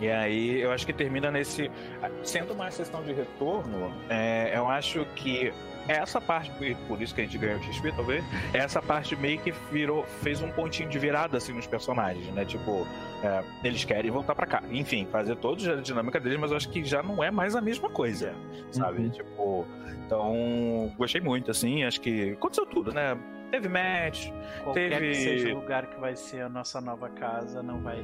E 0.00 0.08
aí 0.08 0.60
eu 0.60 0.70
acho 0.70 0.86
que 0.86 0.92
termina 0.92 1.30
nesse. 1.30 1.70
Sendo 2.22 2.54
uma 2.54 2.70
sessão 2.70 3.02
de 3.02 3.12
retorno, 3.12 3.92
é, 4.08 4.56
eu 4.56 4.68
acho 4.68 5.04
que 5.16 5.52
essa 5.88 6.20
parte, 6.20 6.52
por 6.86 7.00
isso 7.00 7.14
que 7.14 7.22
a 7.22 7.24
gente 7.24 7.38
ganhou 7.38 7.58
o 7.58 7.62
XP, 7.62 7.92
talvez, 7.92 8.22
essa 8.52 8.80
parte 8.80 9.16
meio 9.16 9.40
que 9.40 9.50
virou, 9.72 10.04
fez 10.22 10.42
um 10.42 10.50
pontinho 10.50 10.88
de 10.88 10.98
virada 10.98 11.38
assim 11.38 11.52
nos 11.54 11.66
personagens, 11.66 12.26
né? 12.34 12.44
Tipo, 12.44 12.86
é, 13.24 13.42
eles 13.64 13.84
querem 13.84 14.10
voltar 14.10 14.34
para 14.34 14.46
cá. 14.46 14.62
Enfim, 14.70 15.08
fazer 15.10 15.34
toda 15.36 15.78
a 15.78 15.80
dinâmica 15.80 16.20
deles, 16.20 16.38
mas 16.38 16.50
eu 16.50 16.58
acho 16.58 16.68
que 16.68 16.84
já 16.84 17.02
não 17.02 17.24
é 17.24 17.30
mais 17.30 17.56
a 17.56 17.60
mesma 17.60 17.88
coisa, 17.88 18.34
sabe? 18.70 19.00
Uhum. 19.00 19.10
Tipo, 19.10 19.66
então, 20.08 20.90
gostei 20.96 21.20
muito, 21.20 21.50
assim, 21.50 21.84
acho 21.84 22.00
que 22.00 22.32
aconteceu 22.32 22.64
tudo, 22.64 22.94
né? 22.94 23.16
Teve 23.50 23.68
match, 23.68 24.30
Qualquer 24.64 24.90
teve... 24.90 25.08
que 25.10 25.14
seja 25.16 25.54
o 25.54 25.60
lugar 25.60 25.86
que 25.86 26.00
vai 26.00 26.16
ser 26.16 26.40
a 26.40 26.48
nossa 26.48 26.80
nova 26.80 27.10
casa, 27.10 27.62
não 27.62 27.82
vai... 27.82 28.02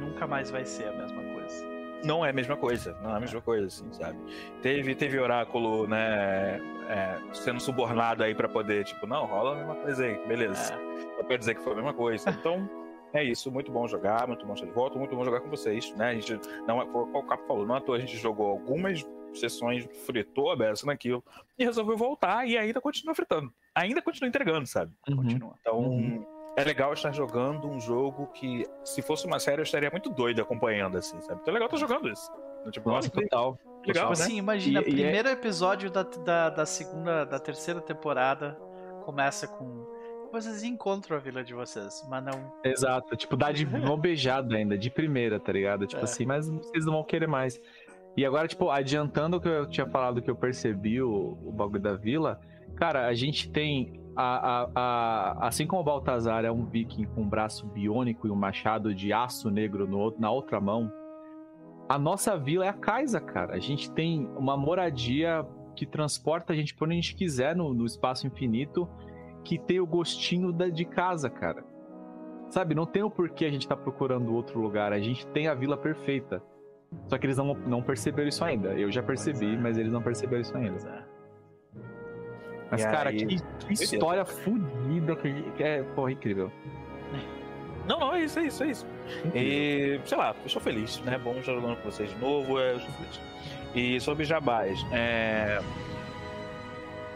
Nunca 0.00 0.26
mais 0.26 0.50
vai 0.50 0.64
ser 0.64 0.88
a 0.88 0.92
mesma 0.92 1.22
coisa. 1.22 1.64
Não 2.04 2.26
é 2.26 2.30
a 2.30 2.32
mesma 2.32 2.56
coisa, 2.56 2.96
não 3.00 3.12
é 3.12 3.16
a 3.16 3.20
mesma 3.20 3.40
coisa, 3.40 3.68
assim, 3.68 3.92
sabe? 3.92 4.18
Teve, 4.60 4.96
teve 4.96 5.20
oráculo, 5.20 5.86
né, 5.86 6.60
é, 6.88 7.18
sendo 7.32 7.60
subornado 7.60 8.24
aí 8.24 8.34
para 8.34 8.48
poder, 8.48 8.84
tipo, 8.84 9.06
não, 9.06 9.24
rola 9.24 9.52
a 9.52 9.56
mesma 9.56 9.76
coisa 9.76 10.04
aí, 10.04 10.26
beleza. 10.26 10.74
É. 10.74 11.16
Só 11.18 11.22
pra 11.22 11.36
dizer 11.36 11.54
que 11.54 11.62
foi 11.62 11.72
a 11.72 11.76
mesma 11.76 11.94
coisa. 11.94 12.30
Então, 12.30 12.68
é 13.12 13.22
isso, 13.22 13.48
muito 13.52 13.70
bom 13.70 13.86
jogar, 13.86 14.26
muito 14.26 14.44
bom 14.44 14.54
estar 14.54 14.66
de 14.66 14.72
volta, 14.72 14.98
muito 14.98 15.14
bom 15.14 15.24
jogar 15.24 15.40
com 15.40 15.48
vocês, 15.48 15.94
né? 15.94 16.08
A 16.08 16.14
gente, 16.14 16.40
não, 16.66 16.82
é, 16.82 16.84
o 16.84 17.22
Capo 17.22 17.46
falou, 17.46 17.64
não 17.64 17.76
à 17.76 17.80
toa 17.80 17.96
a 17.96 18.00
gente 18.00 18.16
jogou 18.16 18.50
algumas 18.50 19.06
sessões 19.34 19.88
fritou 20.06 20.50
a 20.50 20.56
beça 20.56 20.86
naquilo 20.86 21.22
e 21.58 21.64
resolveu 21.64 21.96
voltar 21.96 22.46
e 22.46 22.56
ainda 22.56 22.80
continua 22.80 23.14
fritando. 23.14 23.52
Ainda 23.74 24.02
continua 24.02 24.28
entregando, 24.28 24.66
sabe? 24.66 24.92
Uhum. 25.08 25.16
Continua. 25.16 25.54
Então, 25.60 25.78
uhum. 25.78 26.26
é 26.56 26.64
legal 26.64 26.92
estar 26.92 27.12
jogando 27.12 27.68
um 27.68 27.80
jogo 27.80 28.26
que, 28.28 28.66
se 28.84 29.02
fosse 29.02 29.26
uma 29.26 29.38
série, 29.38 29.60
eu 29.60 29.64
estaria 29.64 29.90
muito 29.90 30.10
doido 30.10 30.42
acompanhando, 30.42 30.98
assim, 30.98 31.20
sabe? 31.22 31.40
Então 31.40 31.52
é 31.52 31.54
legal 31.54 31.66
estar 31.66 31.78
jogando 31.78 32.10
isso. 32.10 32.30
Tipo, 32.70 32.90
Nossa, 32.90 33.10
total. 33.10 33.58
Legal, 33.84 34.12
tipo 34.12 34.18
né? 34.18 34.24
assim, 34.24 34.36
imagina, 34.36 34.80
e, 34.80 34.84
primeiro 34.84 35.28
é... 35.28 35.32
episódio 35.32 35.90
da, 35.90 36.02
da, 36.02 36.50
da 36.50 36.66
segunda, 36.66 37.24
da 37.24 37.38
terceira 37.38 37.80
temporada 37.80 38.56
começa 39.04 39.48
com 39.48 39.90
vocês 40.32 40.62
encontram 40.62 41.18
a 41.18 41.20
vila 41.20 41.44
de 41.44 41.52
vocês, 41.52 42.02
mas 42.08 42.24
não. 42.24 42.50
Exato, 42.64 43.14
tipo, 43.16 43.36
dá 43.36 43.52
de 43.52 43.66
mão 43.68 43.98
beijada 43.98 44.56
ainda, 44.56 44.78
de 44.78 44.88
primeira, 44.88 45.38
tá 45.38 45.52
ligado? 45.52 45.86
Tipo 45.86 46.00
é. 46.00 46.04
assim, 46.04 46.24
mas 46.24 46.48
vocês 46.48 46.86
não 46.86 46.94
vão 46.94 47.04
querer 47.04 47.28
mais. 47.28 47.60
E 48.16 48.26
agora, 48.26 48.46
tipo, 48.46 48.70
adiantando 48.70 49.38
o 49.38 49.40
que 49.40 49.48
eu 49.48 49.66
tinha 49.66 49.86
falado 49.86 50.20
que 50.20 50.30
eu 50.30 50.36
percebi 50.36 51.00
o, 51.00 51.38
o 51.42 51.52
bagulho 51.52 51.80
da 51.80 51.94
vila, 51.94 52.40
cara, 52.76 53.06
a 53.06 53.14
gente 53.14 53.50
tem 53.50 54.00
a, 54.14 54.24
a, 54.24 54.70
a, 54.74 55.48
assim 55.48 55.66
como 55.66 55.80
o 55.80 55.84
Baltazar 55.84 56.44
é 56.44 56.50
um 56.50 56.66
viking 56.66 57.04
com 57.06 57.22
um 57.22 57.28
braço 57.28 57.66
biônico 57.66 58.26
e 58.26 58.30
um 58.30 58.36
machado 58.36 58.94
de 58.94 59.12
aço 59.12 59.50
negro 59.50 59.86
no, 59.86 60.14
na 60.18 60.30
outra 60.30 60.60
mão, 60.60 60.92
a 61.88 61.98
nossa 61.98 62.36
vila 62.36 62.64
é 62.64 62.68
a 62.68 62.74
Kaisa, 62.74 63.20
cara. 63.20 63.54
A 63.54 63.58
gente 63.58 63.90
tem 63.90 64.26
uma 64.36 64.56
moradia 64.56 65.46
que 65.74 65.86
transporta 65.86 66.52
a 66.52 66.56
gente 66.56 66.74
para 66.74 66.86
onde 66.86 66.94
a 66.94 67.00
gente 67.00 67.14
quiser 67.14 67.56
no, 67.56 67.72
no, 67.72 67.84
espaço 67.84 68.26
infinito, 68.26 68.88
que 69.44 69.58
tem 69.58 69.80
o 69.80 69.86
gostinho 69.86 70.52
da, 70.52 70.68
de 70.68 70.84
casa, 70.84 71.28
cara. 71.28 71.64
Sabe, 72.50 72.74
não 72.74 72.84
tem 72.84 73.02
o 73.02 73.10
porquê 73.10 73.46
a 73.46 73.50
gente 73.50 73.66
tá 73.66 73.76
procurando 73.76 74.34
outro 74.34 74.60
lugar. 74.60 74.92
A 74.92 75.00
gente 75.00 75.26
tem 75.28 75.48
a 75.48 75.54
vila 75.54 75.76
perfeita. 75.76 76.42
Só 77.08 77.18
que 77.18 77.26
eles 77.26 77.36
não, 77.36 77.54
não 77.54 77.82
perceberam 77.82 78.28
isso 78.28 78.44
ainda. 78.44 78.68
Eu 78.70 78.90
já 78.90 79.02
percebi, 79.02 79.54
é. 79.54 79.58
mas 79.58 79.78
eles 79.78 79.92
não 79.92 80.02
perceberam 80.02 80.42
isso 80.42 80.56
ainda. 80.56 80.78
É. 80.88 81.02
Mas, 82.70 82.80
e 82.82 82.84
cara, 82.84 83.10
aí... 83.10 83.26
que, 83.26 83.42
que 83.66 83.72
história 83.72 84.24
fodida 84.24 85.14
que 85.16 85.44
é, 85.62 85.82
porra, 85.94 86.12
incrível. 86.12 86.50
Não, 87.84 87.98
não, 87.98 88.14
é 88.14 88.22
isso, 88.22 88.38
é 88.38 88.44
isso, 88.44 88.62
é 88.62 88.66
isso. 88.68 88.86
E, 89.34 90.00
sei 90.04 90.16
lá, 90.16 90.36
eu 90.40 90.48
sou 90.48 90.62
feliz, 90.62 91.00
né? 91.00 91.18
Bom 91.18 91.32
estar 91.32 91.52
jogando 91.52 91.74
com 91.78 91.90
vocês 91.90 92.08
de 92.08 92.16
novo, 92.16 92.60
eu 92.60 92.78
sou 92.78 92.88
feliz. 92.90 93.20
E 93.74 94.00
sobre 94.00 94.24
jabás, 94.24 94.78
é 94.92 95.58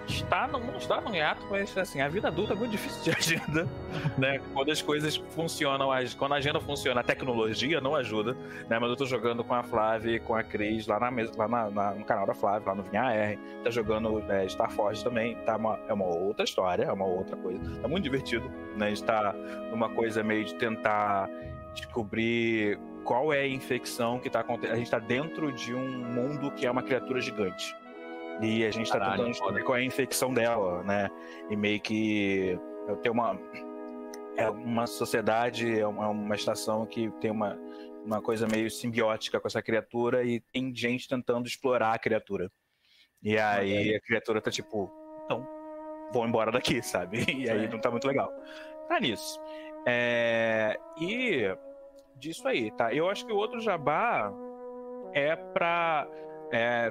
está 0.08 0.46
no, 0.46 0.58
não 0.58 0.76
está 0.76 1.00
no 1.00 1.14
hiato, 1.14 1.46
mas 1.50 1.76
assim, 1.76 2.00
a 2.00 2.08
vida 2.08 2.28
adulta 2.28 2.52
é 2.52 2.56
muito 2.56 2.70
difícil 2.72 3.02
de 3.02 3.10
agenda, 3.16 3.68
né? 4.16 4.40
Quando 4.52 4.70
as 4.70 4.80
coisas 4.82 5.16
funcionam, 5.30 5.88
quando 6.16 6.32
a 6.32 6.36
agenda 6.36 6.60
funciona, 6.60 7.00
a 7.00 7.04
tecnologia 7.04 7.80
não 7.80 7.94
ajuda, 7.94 8.34
né? 8.68 8.78
Mas 8.78 8.90
eu 8.90 8.96
tô 8.96 9.06
jogando 9.06 9.42
com 9.44 9.54
a 9.54 9.62
Flávia 9.62 10.16
e 10.16 10.20
com 10.20 10.34
a 10.34 10.42
Cris 10.42 10.86
lá, 10.86 10.98
na 10.98 11.10
mesa, 11.10 11.32
lá 11.36 11.48
na, 11.48 11.70
na, 11.70 11.90
no 11.92 12.04
canal 12.04 12.26
da 12.26 12.34
Flávia, 12.34 12.68
lá 12.68 12.74
no 12.74 12.82
Vinha 12.82 13.12
R, 13.12 13.38
tá 13.62 13.70
jogando 13.70 14.22
é, 14.30 14.48
Star 14.48 14.70
Forge 14.70 15.02
também, 15.02 15.36
tá 15.44 15.56
uma, 15.56 15.78
é 15.88 15.92
uma 15.92 16.06
outra 16.06 16.44
história, 16.44 16.84
é 16.84 16.92
uma 16.92 17.06
outra 17.06 17.36
coisa, 17.36 17.60
tá 17.80 17.88
muito 17.88 18.04
divertido, 18.04 18.48
né? 18.76 18.86
A 18.86 18.88
gente 18.90 19.04
tá 19.04 19.34
numa 19.70 19.88
coisa 19.88 20.22
meio 20.22 20.44
de 20.44 20.54
tentar 20.54 21.28
descobrir 21.74 22.78
qual 23.04 23.32
é 23.32 23.40
a 23.40 23.48
infecção 23.48 24.18
que 24.18 24.28
tá 24.28 24.40
acontecendo. 24.40 24.74
A 24.74 24.78
gente 24.78 24.90
tá 24.90 24.98
dentro 24.98 25.52
de 25.52 25.74
um 25.74 25.88
mundo 25.88 26.50
que 26.50 26.66
é 26.66 26.70
uma 26.70 26.82
criatura 26.82 27.20
gigante. 27.20 27.74
E 28.40 28.64
a 28.64 28.70
gente 28.70 28.90
tá 28.90 28.98
Caralho, 28.98 29.16
tentando 29.16 29.30
descobrir 29.32 29.64
qual 29.64 29.78
é 29.78 29.80
a 29.80 29.84
infecção 29.84 30.32
dela, 30.32 30.82
né? 30.82 31.08
E 31.50 31.56
meio 31.56 31.80
que 31.80 32.58
tem 33.02 33.10
uma. 33.10 33.38
É 34.36 34.50
uma 34.50 34.86
sociedade, 34.86 35.80
é 35.80 35.86
uma 35.86 36.34
estação 36.34 36.84
que 36.84 37.10
tem 37.22 37.30
uma, 37.30 37.58
uma 38.04 38.20
coisa 38.20 38.46
meio 38.46 38.70
simbiótica 38.70 39.40
com 39.40 39.48
essa 39.48 39.62
criatura 39.62 40.24
e 40.24 40.40
tem 40.52 40.74
gente 40.74 41.08
tentando 41.08 41.46
explorar 41.46 41.94
a 41.94 41.98
criatura. 41.98 42.52
E 43.22 43.38
aí 43.38 43.94
a 43.94 44.00
criatura 44.00 44.42
tá 44.42 44.50
tipo, 44.50 44.92
então, 45.24 45.46
vou 46.12 46.26
embora 46.26 46.52
daqui, 46.52 46.80
sabe? 46.84 47.24
E 47.32 47.48
aí 47.48 47.64
é. 47.64 47.68
não 47.68 47.80
tá 47.80 47.90
muito 47.90 48.06
legal. 48.06 48.30
Tá 48.88 49.00
nisso. 49.00 49.40
É... 49.86 50.78
E 51.00 51.44
disso 52.16 52.46
aí, 52.46 52.70
tá? 52.72 52.92
Eu 52.92 53.08
acho 53.08 53.24
que 53.26 53.32
o 53.32 53.36
outro 53.36 53.60
jabá 53.60 54.32
é 55.12 55.34
pra. 55.34 56.06
É... 56.52 56.90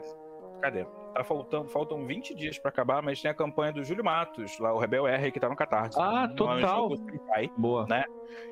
Cadê? 0.62 0.86
Tá 1.16 1.24
faltando, 1.24 1.70
faltam 1.70 2.06
20 2.06 2.36
dias 2.36 2.60
para 2.60 2.70
acabar, 2.70 3.02
mas 3.02 3.22
tem 3.22 3.32
a 3.32 3.34
campanha 3.34 3.72
do 3.72 3.84
Júlio 3.84 4.04
Matos, 4.04 4.60
lá 4.60 4.74
o 4.74 4.78
Rebel 4.78 5.08
R, 5.08 5.32
que 5.32 5.40
tá 5.40 5.48
no 5.48 5.56
Catarse. 5.56 5.98
Ah, 6.00 6.28
total. 6.28 6.90
Pai, 7.28 7.50
Boa. 7.58 7.86
Né? 7.88 8.04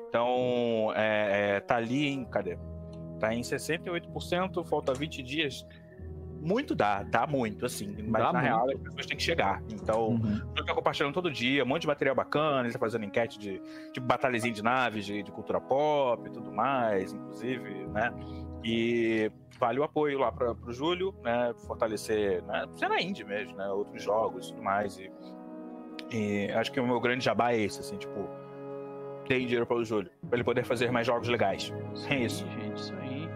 Então, 0.08 0.92
é, 0.96 1.56
é, 1.56 1.60
tá 1.60 1.76
ali 1.76 2.08
em. 2.08 2.24
Cadê? 2.24 2.58
Tá 3.20 3.34
em 3.34 3.42
68%, 3.42 4.64
falta 4.64 4.94
20 4.94 5.22
dias. 5.22 5.66
Muito 6.40 6.74
dá, 6.74 7.02
dá 7.02 7.26
muito, 7.26 7.64
assim. 7.64 7.94
Mas 8.06 8.22
dá 8.22 8.32
na 8.32 8.40
muito. 8.40 8.44
real 8.44 8.70
as 8.70 8.80
pessoas 8.80 9.06
têm 9.06 9.16
que 9.16 9.22
chegar. 9.22 9.62
Então, 9.72 10.08
uhum. 10.08 10.40
tô 10.54 10.74
compartilhando 10.74 11.14
todo 11.14 11.30
dia, 11.30 11.64
um 11.64 11.66
monte 11.66 11.82
de 11.82 11.86
material 11.86 12.14
bacana, 12.14 12.62
ele 12.62 12.72
tá 12.72 12.78
fazendo 12.78 13.04
enquete 13.04 13.38
de 13.38 13.60
tipo 13.92 14.06
batalhazinha 14.06 14.52
de 14.52 14.62
naves, 14.62 15.06
de, 15.06 15.22
de 15.22 15.32
cultura 15.32 15.60
pop 15.60 16.26
e 16.26 16.30
tudo 16.30 16.52
mais, 16.52 17.12
inclusive, 17.12 17.86
né? 17.88 18.12
E 18.64 19.30
vale 19.58 19.78
o 19.78 19.84
apoio 19.84 20.18
lá 20.18 20.32
para 20.32 20.52
o 20.52 20.72
Júlio, 20.72 21.14
né? 21.22 21.54
Fortalecer, 21.66 22.42
né? 22.44 22.66
Cena 22.72 23.00
indie 23.00 23.24
mesmo, 23.24 23.56
né? 23.56 23.68
Outros 23.68 24.02
jogos 24.02 24.46
e 24.46 24.52
tudo 24.52 24.62
mais. 24.62 24.98
E, 24.98 25.10
e 26.10 26.50
acho 26.52 26.72
que 26.72 26.80
o 26.80 26.86
meu 26.86 26.98
grande 27.00 27.24
jabá 27.24 27.52
é 27.52 27.60
esse, 27.60 27.80
assim, 27.80 27.96
tipo, 27.96 28.28
tem 29.26 29.46
dinheiro 29.46 29.66
para 29.66 29.76
o 29.76 29.84
Júlio, 29.84 30.10
para 30.28 30.36
ele 30.36 30.44
poder 30.44 30.64
fazer 30.64 30.90
mais 30.90 31.06
jogos 31.06 31.28
legais. 31.28 31.72
é 32.08 32.16
isso. 32.16 32.46
Gente, 32.46 32.80
isso 32.80 32.94
aí. 32.94 33.28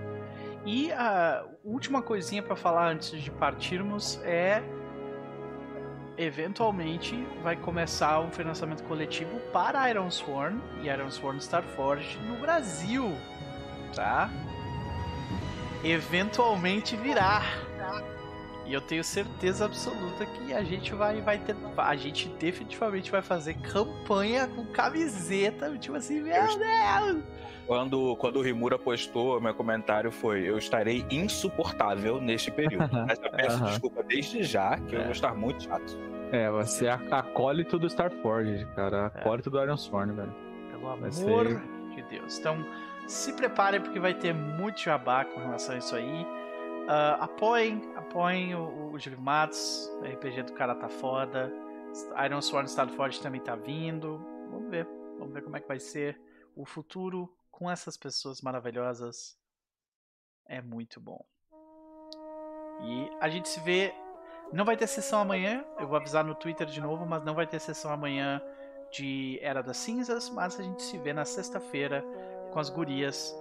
E 0.65 0.92
a 0.92 1.44
última 1.65 2.02
coisinha 2.02 2.42
para 2.42 2.57
falar 2.57 2.90
antes 2.90 3.20
de 3.20 3.31
partirmos 3.31 4.20
é 4.24 4.62
eventualmente 6.16 7.15
vai 7.42 7.57
começar 7.57 8.20
um 8.20 8.31
financiamento 8.31 8.82
coletivo 8.84 9.39
para 9.52 9.89
Iron 9.89 10.10
Sworn 10.10 10.60
e 10.82 10.89
Iron 10.89 11.10
Sworn 11.10 11.39
Starforge 11.40 12.18
no 12.26 12.36
Brasil, 12.39 13.12
tá? 13.94 14.28
Eventualmente 15.91 16.97
virar. 16.97 17.44
E 18.68 18.75
eu 18.75 18.83
tenho 18.83 19.02
certeza 19.02 19.65
absoluta 19.65 20.26
que 20.26 20.52
a 20.52 20.62
gente 20.62 20.94
vai, 20.94 21.23
vai 21.23 21.39
ter. 21.39 21.57
A 21.78 21.97
gente 21.97 22.28
definitivamente 22.28 23.10
vai 23.10 23.23
fazer 23.23 23.55
campanha 23.55 24.47
com 24.47 24.67
camiseta. 24.67 25.75
Tipo 25.78 25.97
assim, 25.97 26.20
meu 26.20 26.47
Deus! 26.47 27.25
Quando, 27.67 28.15
quando 28.17 28.36
o 28.36 28.42
Rimura 28.42 28.78
postou, 28.78 29.41
meu 29.41 29.55
comentário 29.55 30.12
foi: 30.12 30.47
Eu 30.47 30.58
estarei 30.58 31.07
insuportável 31.10 32.20
neste 32.20 32.50
período. 32.50 32.91
Mas 33.08 33.18
eu 33.23 33.31
peço 33.31 33.65
desculpa 33.65 34.02
desde 34.02 34.42
já, 34.42 34.78
que 34.78 34.94
é. 34.94 34.99
eu 34.99 35.02
vou 35.05 35.12
estar 35.12 35.34
muito 35.34 35.65
chato. 35.65 35.99
É, 36.31 36.50
vai 36.50 36.67
ser 36.67 36.89
a 36.89 36.97
acólito 37.10 37.78
do 37.78 37.86
Starforge, 37.86 38.67
cara. 38.76 39.07
Acólito 39.07 39.49
é. 39.49 39.52
do 39.52 39.62
Iron 39.62 39.78
Sworn, 39.78 40.12
velho. 40.12 40.34
Pelo 40.70 40.91
amor 40.91 41.10
ser... 41.10 41.60
de 41.94 42.02
Deus. 42.10 42.39
Então, 42.39 42.62
se 43.09 43.33
preparem 43.33 43.81
porque 43.81 43.99
vai 43.99 44.12
ter 44.12 44.35
muito 44.35 44.81
jabá 44.81 45.25
com 45.25 45.41
relação 45.41 45.75
a 45.75 45.78
isso 45.78 45.97
aí. 45.97 46.23
Uh, 46.23 47.20
apoiem, 47.20 47.83
apoiem 47.97 48.55
o, 48.55 48.93
o 48.95 49.20
Matos, 49.20 49.91
o 50.01 50.05
RPG 50.05 50.43
do 50.45 50.53
cara 50.53 50.75
tá 50.75 50.89
foda. 50.89 51.51
Iron 52.25 52.43
Sworn 52.43 52.69
Estado 52.69 52.93
Forte 52.93 53.20
também 53.20 53.41
tá 53.41 53.57
vindo. 53.57 54.19
Vamos 54.51 54.70
ver, 54.70 54.87
vamos 55.19 55.33
ver 55.33 55.43
como 55.43 55.57
é 55.57 55.61
que 55.61 55.67
vai 55.67 55.81
ser 55.81 56.20
o 56.55 56.67
futuro 56.67 57.35
com 57.51 57.70
essas 57.70 57.97
pessoas 57.97 58.43
maravilhosas. 58.43 59.39
É 60.47 60.61
muito 60.61 61.01
bom. 61.01 61.25
E 62.83 63.11
a 63.20 63.28
gente 63.28 63.49
se 63.49 63.61
vê. 63.61 63.95
Não 64.53 64.65
vai 64.65 64.77
ter 64.77 64.87
sessão 64.87 65.20
amanhã, 65.20 65.62
eu 65.78 65.87
vou 65.87 65.97
avisar 65.97 66.25
no 66.25 66.35
Twitter 66.35 66.67
de 66.67 66.81
novo, 66.81 67.05
mas 67.05 67.23
não 67.23 67.35
vai 67.35 67.47
ter 67.47 67.61
sessão 67.61 67.93
amanhã 67.93 68.41
de 68.91 69.39
Era 69.43 69.62
das 69.62 69.77
Cinzas, 69.77 70.31
mas 70.31 70.59
a 70.59 70.62
gente 70.62 70.83
se 70.83 70.97
vê 70.97 71.12
na 71.12 71.27
sexta-feira 71.27 72.03
com 72.59 72.61
as 72.61 72.70
gurias, 72.70 73.37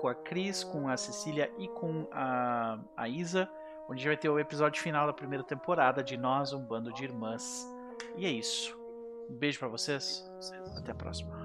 com 0.00 0.08
a 0.08 0.14
Cris, 0.14 0.64
com 0.64 0.88
a 0.88 0.96
Cecília 0.96 1.52
e 1.56 1.68
com 1.68 2.08
a, 2.10 2.80
a 2.96 3.08
Isa, 3.08 3.48
onde 3.88 3.92
a 3.92 4.02
gente 4.02 4.06
vai 4.08 4.16
ter 4.16 4.28
o 4.28 4.40
episódio 4.40 4.82
final 4.82 5.06
da 5.06 5.12
primeira 5.12 5.44
temporada 5.44 6.02
de 6.02 6.16
Nós, 6.16 6.52
um 6.52 6.60
bando 6.60 6.92
de 6.92 7.04
irmãs. 7.04 7.64
E 8.16 8.26
é 8.26 8.28
isso. 8.28 8.76
Um 9.30 9.34
beijo 9.34 9.60
para 9.60 9.68
vocês. 9.68 10.28
Até 10.76 10.90
a 10.90 10.94
próxima. 10.96 11.39